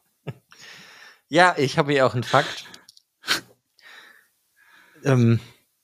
Ja, 1.33 1.55
ich 1.57 1.79
habe 1.79 1.93
hier 1.93 2.07
auch 2.07 2.15
einen 2.15 2.25
Fakt. 2.25 2.65
Ähm, 5.05 5.41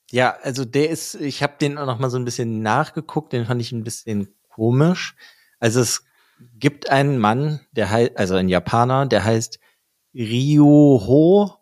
ja, 0.09 0.35
also 0.41 0.65
der 0.65 0.89
ist, 0.89 1.15
ich 1.15 1.43
habe 1.43 1.55
den 1.59 1.77
auch 1.77 1.85
noch 1.85 1.99
mal 1.99 2.09
so 2.09 2.17
ein 2.17 2.25
bisschen 2.25 2.61
nachgeguckt, 2.61 3.33
den 3.33 3.45
fand 3.45 3.61
ich 3.61 3.71
ein 3.71 3.83
bisschen 3.83 4.33
komisch. 4.49 5.15
Also 5.59 5.81
es 5.81 6.05
gibt 6.59 6.89
einen 6.89 7.17
Mann, 7.17 7.59
der 7.71 7.89
heißt, 7.89 8.17
also 8.17 8.35
ein 8.35 8.49
Japaner, 8.49 9.05
der 9.05 9.23
heißt 9.23 9.59
Ryoho, 10.13 11.55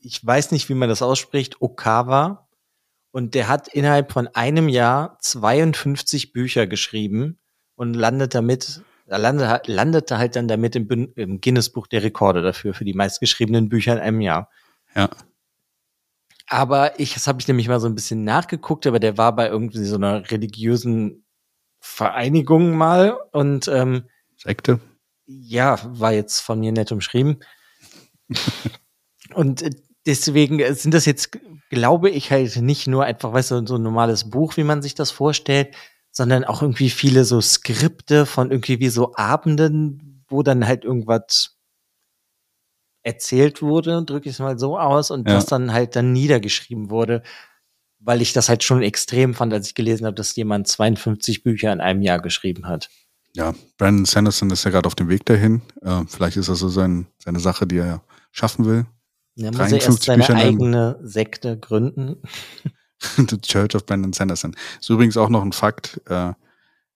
ich 0.00 0.24
weiß 0.24 0.50
nicht, 0.50 0.68
wie 0.68 0.74
man 0.74 0.88
das 0.88 1.02
ausspricht, 1.02 1.60
Okawa. 1.60 2.48
Und 3.12 3.34
der 3.34 3.48
hat 3.48 3.68
innerhalb 3.68 4.10
von 4.10 4.26
einem 4.28 4.68
Jahr 4.68 5.18
52 5.20 6.32
Bücher 6.32 6.66
geschrieben 6.66 7.38
und 7.76 7.94
landet 7.94 8.34
damit, 8.34 8.82
er 9.06 9.18
landete, 9.18 9.70
landete 9.70 10.18
halt 10.18 10.34
dann 10.34 10.48
damit 10.48 10.74
im, 10.76 10.88
im 11.14 11.40
Guinness-Buch 11.40 11.86
der 11.86 12.02
Rekorde 12.02 12.42
dafür, 12.42 12.72
für 12.72 12.86
die 12.86 12.94
meistgeschriebenen 12.94 13.68
Bücher 13.68 13.92
in 13.92 13.98
einem 13.98 14.20
Jahr. 14.22 14.48
Ja, 14.94 15.10
Aber 16.48 16.98
ich, 17.00 17.14
das 17.14 17.26
habe 17.26 17.40
ich 17.40 17.48
nämlich 17.48 17.68
mal 17.68 17.80
so 17.80 17.86
ein 17.86 17.94
bisschen 17.94 18.24
nachgeguckt, 18.24 18.86
aber 18.86 18.98
der 18.98 19.16
war 19.18 19.34
bei 19.34 19.48
irgendwie 19.48 19.84
so 19.84 19.96
einer 19.96 20.30
religiösen 20.30 21.24
Vereinigung 21.80 22.76
mal 22.76 23.18
und 23.32 23.68
ähm, 23.68 24.04
Sekte. 24.36 24.80
ja, 25.26 25.78
war 25.84 26.12
jetzt 26.12 26.40
von 26.40 26.60
mir 26.60 26.72
nett 26.72 26.92
umschrieben. 26.92 27.42
und 29.34 29.62
äh, 29.62 29.70
deswegen 30.06 30.60
äh, 30.60 30.74
sind 30.74 30.94
das 30.94 31.06
jetzt, 31.06 31.38
glaube 31.70 32.10
ich, 32.10 32.30
halt 32.30 32.56
nicht 32.56 32.86
nur 32.86 33.04
einfach, 33.04 33.32
weißt 33.32 33.52
du, 33.52 33.66
so 33.66 33.76
ein 33.76 33.82
normales 33.82 34.30
Buch, 34.30 34.56
wie 34.56 34.64
man 34.64 34.82
sich 34.82 34.94
das 34.94 35.10
vorstellt, 35.10 35.74
sondern 36.10 36.44
auch 36.44 36.62
irgendwie 36.62 36.90
viele 36.90 37.24
so 37.24 37.40
Skripte 37.40 38.26
von 38.26 38.50
irgendwie 38.50 38.78
wie 38.78 38.90
so 38.90 39.14
Abenden, 39.14 40.24
wo 40.28 40.42
dann 40.42 40.66
halt 40.66 40.84
irgendwas 40.84 41.56
erzählt 43.02 43.62
wurde, 43.62 44.04
drücke 44.04 44.28
ich 44.28 44.36
es 44.36 44.38
mal 44.38 44.58
so 44.58 44.78
aus, 44.78 45.10
und 45.10 45.28
Ja. 45.28 45.34
das 45.34 45.46
dann 45.46 45.72
halt 45.72 45.96
dann 45.96 46.12
niedergeschrieben 46.12 46.90
wurde, 46.90 47.22
weil 47.98 48.22
ich 48.22 48.32
das 48.32 48.48
halt 48.48 48.64
schon 48.64 48.82
extrem 48.82 49.34
fand, 49.34 49.52
als 49.52 49.68
ich 49.68 49.74
gelesen 49.74 50.06
habe, 50.06 50.14
dass 50.14 50.34
jemand 50.36 50.68
52 50.68 51.42
Bücher 51.42 51.72
in 51.72 51.80
einem 51.80 52.02
Jahr 52.02 52.20
geschrieben 52.20 52.66
hat. 52.66 52.90
Ja, 53.34 53.54
Brandon 53.78 54.04
Sanderson 54.04 54.50
ist 54.50 54.64
ja 54.64 54.70
gerade 54.70 54.86
auf 54.86 54.94
dem 54.94 55.08
Weg 55.08 55.24
dahin. 55.24 55.62
Äh, 55.80 56.02
vielleicht 56.06 56.36
ist 56.36 56.48
das 56.48 56.58
so 56.58 56.68
sein, 56.68 57.06
seine 57.18 57.40
Sache, 57.40 57.66
die 57.66 57.78
er 57.78 58.02
schaffen 58.30 58.66
will. 58.66 58.86
Da 59.36 59.50
muss 59.50 59.72
er 59.72 59.80
erst 59.80 60.06
53 60.06 60.06
seine 60.06 60.18
Bücher 60.22 60.36
eigene 60.36 60.98
Sekte 61.02 61.58
gründen. 61.58 62.22
The 63.16 63.38
Church 63.40 63.74
of 63.74 63.86
Brandon 63.86 64.12
Sanderson. 64.12 64.54
Ist 64.80 64.90
übrigens 64.90 65.16
auch 65.16 65.28
noch 65.30 65.42
ein 65.42 65.52
Fakt 65.52 66.00
äh, 66.06 66.32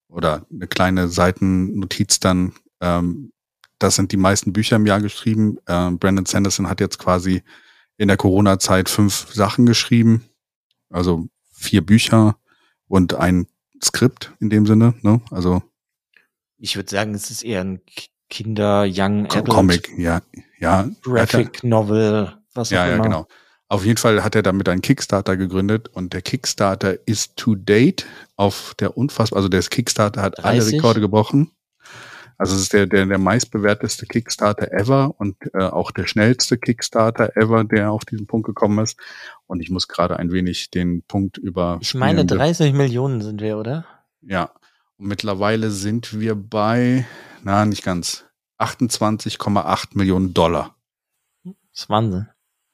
oder 0.08 0.46
eine 0.52 0.66
kleine 0.68 1.08
Seitennotiz 1.08 2.20
dann. 2.20 2.52
Ähm, 2.80 3.32
das 3.78 3.94
sind 3.96 4.12
die 4.12 4.16
meisten 4.16 4.52
Bücher 4.52 4.76
im 4.76 4.86
Jahr 4.86 5.00
geschrieben. 5.00 5.58
Äh, 5.66 5.90
Brandon 5.92 6.26
Sanderson 6.26 6.68
hat 6.68 6.80
jetzt 6.80 6.98
quasi 6.98 7.42
in 7.98 8.08
der 8.08 8.16
Corona-Zeit 8.16 8.88
fünf 8.88 9.32
Sachen 9.32 9.66
geschrieben. 9.66 10.24
Also 10.90 11.28
vier 11.52 11.84
Bücher 11.84 12.36
und 12.88 13.14
ein 13.14 13.46
Skript 13.82 14.32
in 14.40 14.50
dem 14.50 14.66
Sinne. 14.66 14.94
Ne? 15.02 15.20
Also 15.30 15.62
Ich 16.58 16.76
würde 16.76 16.90
sagen, 16.90 17.14
es 17.14 17.30
ist 17.30 17.42
eher 17.42 17.62
ein 17.62 17.80
Kinder, 18.28 18.86
Young 18.88 19.26
Adult, 19.26 19.48
Comic, 19.48 19.90
ja, 19.98 20.20
ja. 20.58 20.88
Graphic 21.02 21.62
Novel, 21.62 22.34
was 22.54 22.70
Ja, 22.70 22.82
auch 22.82 22.86
ja, 22.88 22.94
immer. 22.94 23.04
genau. 23.04 23.26
Auf 23.68 23.84
jeden 23.84 23.98
Fall 23.98 24.22
hat 24.22 24.34
er 24.34 24.42
damit 24.42 24.68
einen 24.68 24.80
Kickstarter 24.80 25.36
gegründet 25.36 25.88
und 25.88 26.12
der 26.12 26.22
Kickstarter 26.22 27.06
ist 27.06 27.36
to 27.36 27.54
date 27.56 28.06
auf 28.36 28.74
der 28.78 28.96
unfassbar, 28.96 29.38
also 29.38 29.48
der 29.48 29.60
Kickstarter 29.62 30.22
hat 30.22 30.44
alle 30.44 30.58
30? 30.58 30.74
Rekorde 30.74 31.00
gebrochen. 31.00 31.50
Also 32.38 32.54
es 32.54 32.62
ist 32.62 32.72
der, 32.72 32.86
der, 32.86 33.06
der 33.06 33.18
meistbewerteste 33.18 34.06
Kickstarter 34.06 34.70
ever 34.72 35.14
und 35.18 35.36
äh, 35.54 35.62
auch 35.64 35.90
der 35.90 36.06
schnellste 36.06 36.58
Kickstarter 36.58 37.36
ever, 37.36 37.64
der 37.64 37.90
auf 37.90 38.04
diesen 38.04 38.26
Punkt 38.26 38.46
gekommen 38.46 38.78
ist. 38.84 38.98
Und 39.46 39.60
ich 39.60 39.70
muss 39.70 39.88
gerade 39.88 40.18
ein 40.18 40.30
wenig 40.32 40.70
den 40.70 41.02
Punkt 41.02 41.38
über. 41.38 41.78
Ich 41.80 41.94
meine, 41.94 42.20
spielen. 42.22 42.38
30 42.38 42.72
Millionen 42.74 43.22
sind 43.22 43.40
wir, 43.40 43.56
oder? 43.58 43.86
Ja. 44.20 44.50
Und 44.98 45.08
mittlerweile 45.08 45.70
sind 45.70 46.18
wir 46.18 46.34
bei, 46.34 47.06
na, 47.42 47.64
nicht 47.64 47.82
ganz, 47.84 48.24
28,8 48.58 49.88
Millionen 49.94 50.34
Dollar. 50.34 50.76
Das 51.44 51.54
ist 51.82 51.90
Wahnsinn. 51.90 52.28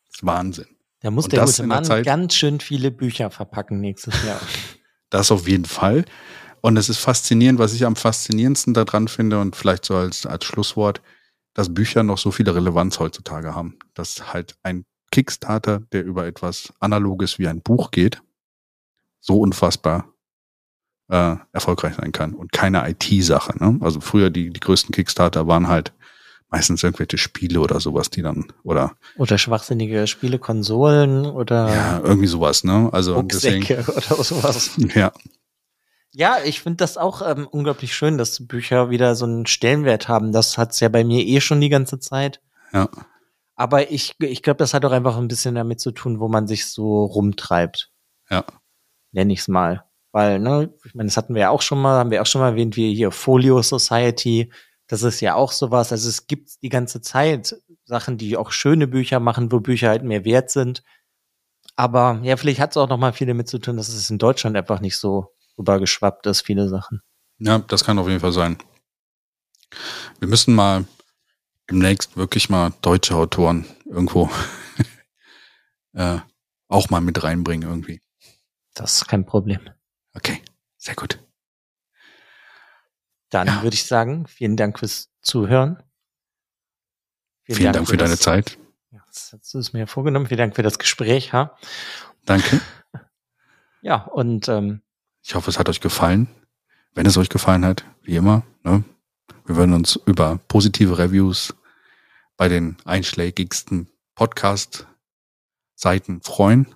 Das 0.06 0.14
ist 0.16 0.26
Wahnsinn. 0.26 0.66
Da 1.00 1.10
muss 1.10 1.24
Und 1.24 1.32
der 1.32 1.44
gute 1.44 1.56
der 1.56 1.66
Mann 1.66 1.84
Zeit- 1.84 2.04
ganz 2.04 2.34
schön 2.34 2.60
viele 2.60 2.90
Bücher 2.90 3.30
verpacken 3.30 3.80
nächstes 3.80 4.24
Jahr. 4.24 4.40
Das 5.10 5.30
auf 5.30 5.46
jeden 5.46 5.66
Fall. 5.66 6.06
Und 6.62 6.76
es 6.76 6.88
ist 6.88 6.98
faszinierend, 6.98 7.58
was 7.58 7.74
ich 7.74 7.84
am 7.84 7.96
faszinierendsten 7.96 8.72
daran 8.72 9.08
finde 9.08 9.40
und 9.40 9.56
vielleicht 9.56 9.84
so 9.84 9.96
als, 9.96 10.26
als 10.26 10.44
Schlusswort, 10.44 11.02
dass 11.54 11.74
Bücher 11.74 12.04
noch 12.04 12.18
so 12.18 12.30
viele 12.30 12.54
Relevanz 12.54 13.00
heutzutage 13.00 13.54
haben. 13.54 13.78
Dass 13.94 14.32
halt 14.32 14.56
ein 14.62 14.84
Kickstarter, 15.10 15.80
der 15.92 16.04
über 16.04 16.24
etwas 16.24 16.72
Analoges 16.78 17.38
wie 17.40 17.48
ein 17.48 17.62
Buch 17.62 17.90
geht, 17.90 18.22
so 19.20 19.40
unfassbar 19.40 20.12
äh, 21.08 21.36
erfolgreich 21.52 21.96
sein 21.96 22.12
kann 22.12 22.32
und 22.32 22.52
keine 22.52 22.88
IT-Sache. 22.88 23.58
Ne? 23.58 23.78
Also 23.80 24.00
früher 24.00 24.30
die, 24.30 24.50
die 24.50 24.60
größten 24.60 24.94
Kickstarter 24.94 25.48
waren 25.48 25.66
halt 25.66 25.92
meistens 26.48 26.82
irgendwelche 26.84 27.18
Spiele 27.18 27.60
oder 27.60 27.80
sowas, 27.80 28.08
die 28.10 28.22
dann, 28.22 28.52
oder 28.62 28.92
Oder 29.16 29.36
schwachsinnige 29.36 30.06
Spielekonsolen 30.06 31.26
oder 31.26 31.74
ja, 31.74 32.00
irgendwie 32.00 32.26
sowas, 32.28 32.62
ne? 32.62 32.90
Also 32.92 33.22
deswegen, 33.22 33.64
oder 33.88 34.22
sowas. 34.22 34.72
ja, 34.94 35.12
Ja, 36.14 36.38
ich 36.44 36.60
finde 36.60 36.76
das 36.76 36.98
auch 36.98 37.22
ähm, 37.26 37.48
unglaublich 37.50 37.94
schön, 37.94 38.18
dass 38.18 38.46
Bücher 38.46 38.90
wieder 38.90 39.14
so 39.14 39.24
einen 39.24 39.46
Stellenwert 39.46 40.08
haben. 40.08 40.32
Das 40.32 40.58
hat's 40.58 40.80
ja 40.80 40.88
bei 40.88 41.04
mir 41.04 41.24
eh 41.24 41.40
schon 41.40 41.60
die 41.60 41.70
ganze 41.70 41.98
Zeit. 41.98 42.40
ja. 42.72 42.88
Aber 43.54 43.90
ich, 43.90 44.14
ich 44.18 44.42
glaube, 44.42 44.58
das 44.58 44.74
hat 44.74 44.84
auch 44.84 44.92
einfach 44.92 45.16
ein 45.18 45.28
bisschen 45.28 45.54
damit 45.54 45.78
zu 45.78 45.92
tun, 45.92 46.20
wo 46.20 46.28
man 46.28 46.46
sich 46.46 46.66
so 46.66 47.04
rumtreibt. 47.04 47.90
Ja. 48.30 48.44
Nenn 49.12 49.30
ich's 49.30 49.46
mal. 49.46 49.84
Weil, 50.10 50.38
ne, 50.40 50.74
ich 50.84 50.94
meine, 50.94 51.08
das 51.08 51.16
hatten 51.16 51.34
wir 51.34 51.42
ja 51.42 51.50
auch 51.50 51.62
schon 51.62 51.80
mal, 51.80 51.98
haben 51.98 52.10
wir 52.10 52.22
auch 52.22 52.26
schon 52.26 52.40
mal 52.40 52.50
erwähnt, 52.50 52.76
wie 52.76 52.94
hier 52.94 53.10
Folio 53.10 53.62
Society. 53.62 54.52
Das 54.88 55.02
ist 55.02 55.20
ja 55.20 55.34
auch 55.34 55.52
sowas. 55.52 55.92
Also 55.92 56.08
es 56.08 56.26
gibt 56.26 56.62
die 56.62 56.70
ganze 56.70 57.00
Zeit 57.02 57.56
Sachen, 57.84 58.18
die 58.18 58.36
auch 58.36 58.52
schöne 58.52 58.86
Bücher 58.86 59.20
machen, 59.20 59.52
wo 59.52 59.60
Bücher 59.60 59.90
halt 59.90 60.02
mehr 60.02 60.24
wert 60.24 60.50
sind. 60.50 60.82
Aber 61.76 62.20
ja, 62.22 62.36
vielleicht 62.36 62.60
hat's 62.60 62.76
auch 62.76 62.88
noch 62.88 62.98
mal 62.98 63.12
viel 63.12 63.26
damit 63.26 63.48
zu 63.48 63.58
tun, 63.58 63.76
dass 63.76 63.88
es 63.88 64.10
in 64.10 64.18
Deutschland 64.18 64.56
einfach 64.56 64.80
nicht 64.80 64.96
so 64.96 65.34
rübergeschwappt 65.58 66.26
ist, 66.26 66.42
viele 66.42 66.68
Sachen. 66.68 67.02
Ja, 67.38 67.58
das 67.58 67.84
kann 67.84 67.98
auf 67.98 68.08
jeden 68.08 68.20
Fall 68.20 68.32
sein. 68.32 68.58
Wir 70.18 70.28
müssen 70.28 70.54
mal 70.54 70.84
demnächst 71.70 72.16
wirklich 72.16 72.50
mal 72.50 72.72
deutsche 72.82 73.14
Autoren 73.16 73.66
irgendwo 73.86 74.30
äh, 75.94 76.18
auch 76.68 76.90
mal 76.90 77.00
mit 77.00 77.22
reinbringen 77.22 77.68
irgendwie. 77.68 78.00
Das 78.74 78.96
ist 78.96 79.08
kein 79.08 79.26
Problem. 79.26 79.60
Okay, 80.14 80.42
sehr 80.76 80.94
gut. 80.94 81.18
Dann 83.30 83.46
Ja. 83.46 83.62
würde 83.62 83.74
ich 83.74 83.86
sagen, 83.86 84.26
vielen 84.26 84.56
Dank 84.56 84.78
fürs 84.78 85.10
Zuhören. 85.22 85.82
Vielen, 87.44 87.72
Dank 87.72 87.88
für 87.88 87.96
deine 87.96 88.12
das, 88.12 88.20
Zeit. 88.20 88.58
Ja, 88.90 89.02
das 89.06 89.32
hast 89.32 89.52
du 89.54 89.58
es 89.58 89.72
mir 89.72 89.86
vorgenommen. 89.86 90.26
Vielen 90.26 90.38
Dank 90.38 90.54
für 90.54 90.62
das 90.62 90.78
Gespräch. 90.78 91.32
Ha? 91.32 91.56
Danke. 92.24 92.60
Ja, 93.84 94.04
und 94.04 94.46
ähm, 94.48 94.80
Ich 95.22 95.34
hoffe, 95.34 95.50
es 95.50 95.58
hat 95.58 95.68
euch 95.68 95.80
gefallen. 95.80 96.28
Wenn 96.94 97.06
es 97.06 97.16
euch 97.16 97.28
gefallen 97.30 97.64
hat, 97.64 97.84
wie 98.02 98.16
immer, 98.16 98.42
ne, 98.64 98.84
wir 99.46 99.56
würden 99.56 99.72
uns 99.74 99.96
über 100.06 100.38
positive 100.48 100.98
Reviews 100.98 101.54
bei 102.36 102.48
den 102.48 102.76
einschlägigsten 102.84 103.88
Podcast-Seiten 104.14 106.20
freuen. 106.22 106.66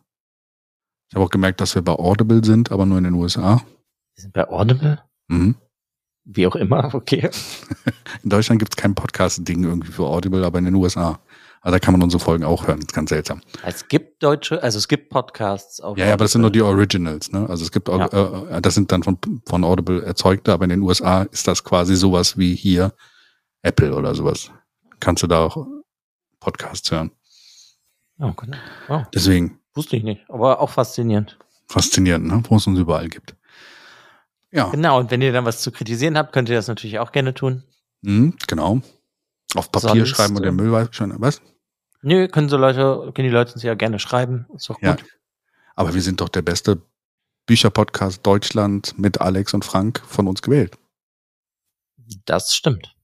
Ich 1.08 1.14
habe 1.14 1.24
auch 1.24 1.30
gemerkt, 1.30 1.60
dass 1.60 1.74
wir 1.74 1.82
bei 1.82 1.92
Audible 1.92 2.44
sind, 2.44 2.72
aber 2.72 2.86
nur 2.86 2.98
in 2.98 3.04
den 3.04 3.14
USA. 3.14 3.62
wir 4.14 4.22
sind 4.22 4.32
bei 4.32 4.48
Audible, 4.48 5.02
Mhm. 5.28 5.56
wie 6.24 6.46
auch 6.46 6.56
immer, 6.56 6.94
okay. 6.94 7.30
In 8.22 8.30
Deutschland 8.30 8.58
gibt 8.60 8.72
es 8.72 8.76
kein 8.76 8.94
Podcast-Ding 8.94 9.64
irgendwie 9.64 9.92
für 9.92 10.04
Audible, 10.06 10.44
aber 10.44 10.58
in 10.58 10.64
den 10.64 10.74
USA. 10.74 11.20
Also 11.66 11.74
da 11.74 11.80
kann 11.80 11.90
man 11.94 12.02
unsere 12.04 12.22
Folgen 12.22 12.44
auch 12.44 12.68
hören. 12.68 12.78
Das 12.78 12.86
ist 12.90 12.92
ganz 12.94 13.08
seltsam. 13.10 13.40
Es 13.64 13.88
gibt 13.88 14.22
deutsche, 14.22 14.62
also 14.62 14.78
es 14.78 14.86
gibt 14.86 15.10
Podcasts 15.10 15.80
auf 15.80 15.98
Ja, 15.98 16.06
ja, 16.06 16.12
aber 16.12 16.22
das 16.22 16.30
sind 16.30 16.42
nur 16.42 16.52
die 16.52 16.62
Originals, 16.62 17.32
ne? 17.32 17.44
Also 17.50 17.64
es 17.64 17.72
gibt, 17.72 17.88
Ja. 17.88 18.06
äh, 18.06 18.62
das 18.62 18.76
sind 18.76 18.92
dann 18.92 19.02
von, 19.02 19.18
von 19.48 19.64
Audible 19.64 20.00
erzeugte, 20.04 20.52
aber 20.52 20.62
in 20.62 20.70
den 20.70 20.82
USA 20.82 21.22
ist 21.24 21.48
das 21.48 21.64
quasi 21.64 21.96
sowas 21.96 22.38
wie 22.38 22.54
hier 22.54 22.94
Apple 23.62 23.92
oder 23.96 24.14
sowas. 24.14 24.52
Kannst 25.00 25.24
du 25.24 25.26
da 25.26 25.40
auch 25.40 25.66
Podcasts 26.38 26.88
hören. 26.92 27.10
Oh, 28.20 28.30
genau. 28.30 28.56
oh, 28.88 29.02
Deswegen 29.12 29.58
wusste 29.74 29.96
ich 29.96 30.04
nicht, 30.04 30.24
aber 30.28 30.60
auch 30.60 30.70
faszinierend. 30.70 31.36
faszinierend, 31.66 32.28
ne? 32.28 32.44
Wo 32.48 32.58
es 32.58 32.66
uns 32.68 32.78
überall 32.78 33.08
gibt. 33.08 33.34
Ja, 34.52 34.68
Genau, 34.70 35.00
und 35.00 35.10
wenn 35.10 35.20
ihr 35.20 35.32
dann 35.32 35.44
was 35.44 35.62
zu 35.62 35.72
kritisieren 35.72 36.16
habt, 36.16 36.32
könnt 36.32 36.48
ihr 36.48 36.54
das 36.54 36.68
natürlich 36.68 37.00
auch 37.00 37.10
gerne 37.10 37.34
tun. 37.34 37.64
mhm, 38.02 38.36
genau. 38.46 38.82
Auf 39.56 39.72
Papier 39.72 39.88
Sonst, 40.06 40.10
schreiben 40.10 40.36
und 40.36 40.42
der 40.42 40.52
äh, 40.52 40.54
Müll 40.54 40.70
weiß 40.70 40.90
schon, 40.92 41.12
was? 41.18 41.40
Nö, 42.02 42.28
können 42.28 42.48
so 42.48 42.56
Leute, 42.56 43.12
können 43.14 43.28
die 43.28 43.34
Leute 43.34 43.54
uns 43.54 43.62
ja 43.62 43.74
gerne 43.74 43.98
schreiben. 43.98 44.46
Ist 44.54 44.68
doch 44.70 44.80
Ja. 44.80 44.94
gut. 44.94 45.04
Aber 45.74 45.94
wir 45.94 46.02
sind 46.02 46.20
doch 46.20 46.28
der 46.28 46.42
beste 46.42 46.80
Bücherpodcast 47.46 48.24
Deutschland 48.26 48.98
mit 48.98 49.20
Alex 49.20 49.54
und 49.54 49.64
Frank 49.64 50.02
von 50.06 50.26
uns 50.26 50.42
gewählt. 50.42 50.76
Das 52.24 52.54
stimmt. 52.54 52.94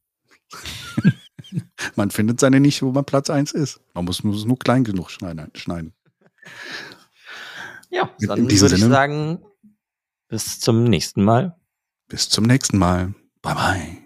Man 1.96 2.10
findet 2.10 2.40
seine 2.40 2.60
Nische, 2.60 2.86
wo 2.86 2.92
man 2.92 3.04
Platz 3.04 3.28
eins 3.28 3.52
ist. 3.52 3.80
Man 3.94 4.04
muss, 4.06 4.22
muss 4.24 4.38
es 4.38 4.44
nur 4.46 4.58
klein 4.58 4.84
genug 4.84 5.10
schneiden. 5.10 5.50
Ja, 7.90 8.10
dann 8.20 8.38
in 8.38 8.44
würde 8.50 8.54
ich 8.74 8.80
Sinne. 8.80 8.88
sagen, 8.94 9.44
bis 10.28 10.60
zum 10.60 10.84
nächsten 10.84 11.22
Mal. 11.24 11.56
Bis 12.08 12.28
zum 12.30 12.44
nächsten 12.44 12.78
Mal. 12.78 13.14
Bye 13.42 13.54
bye. 13.54 14.01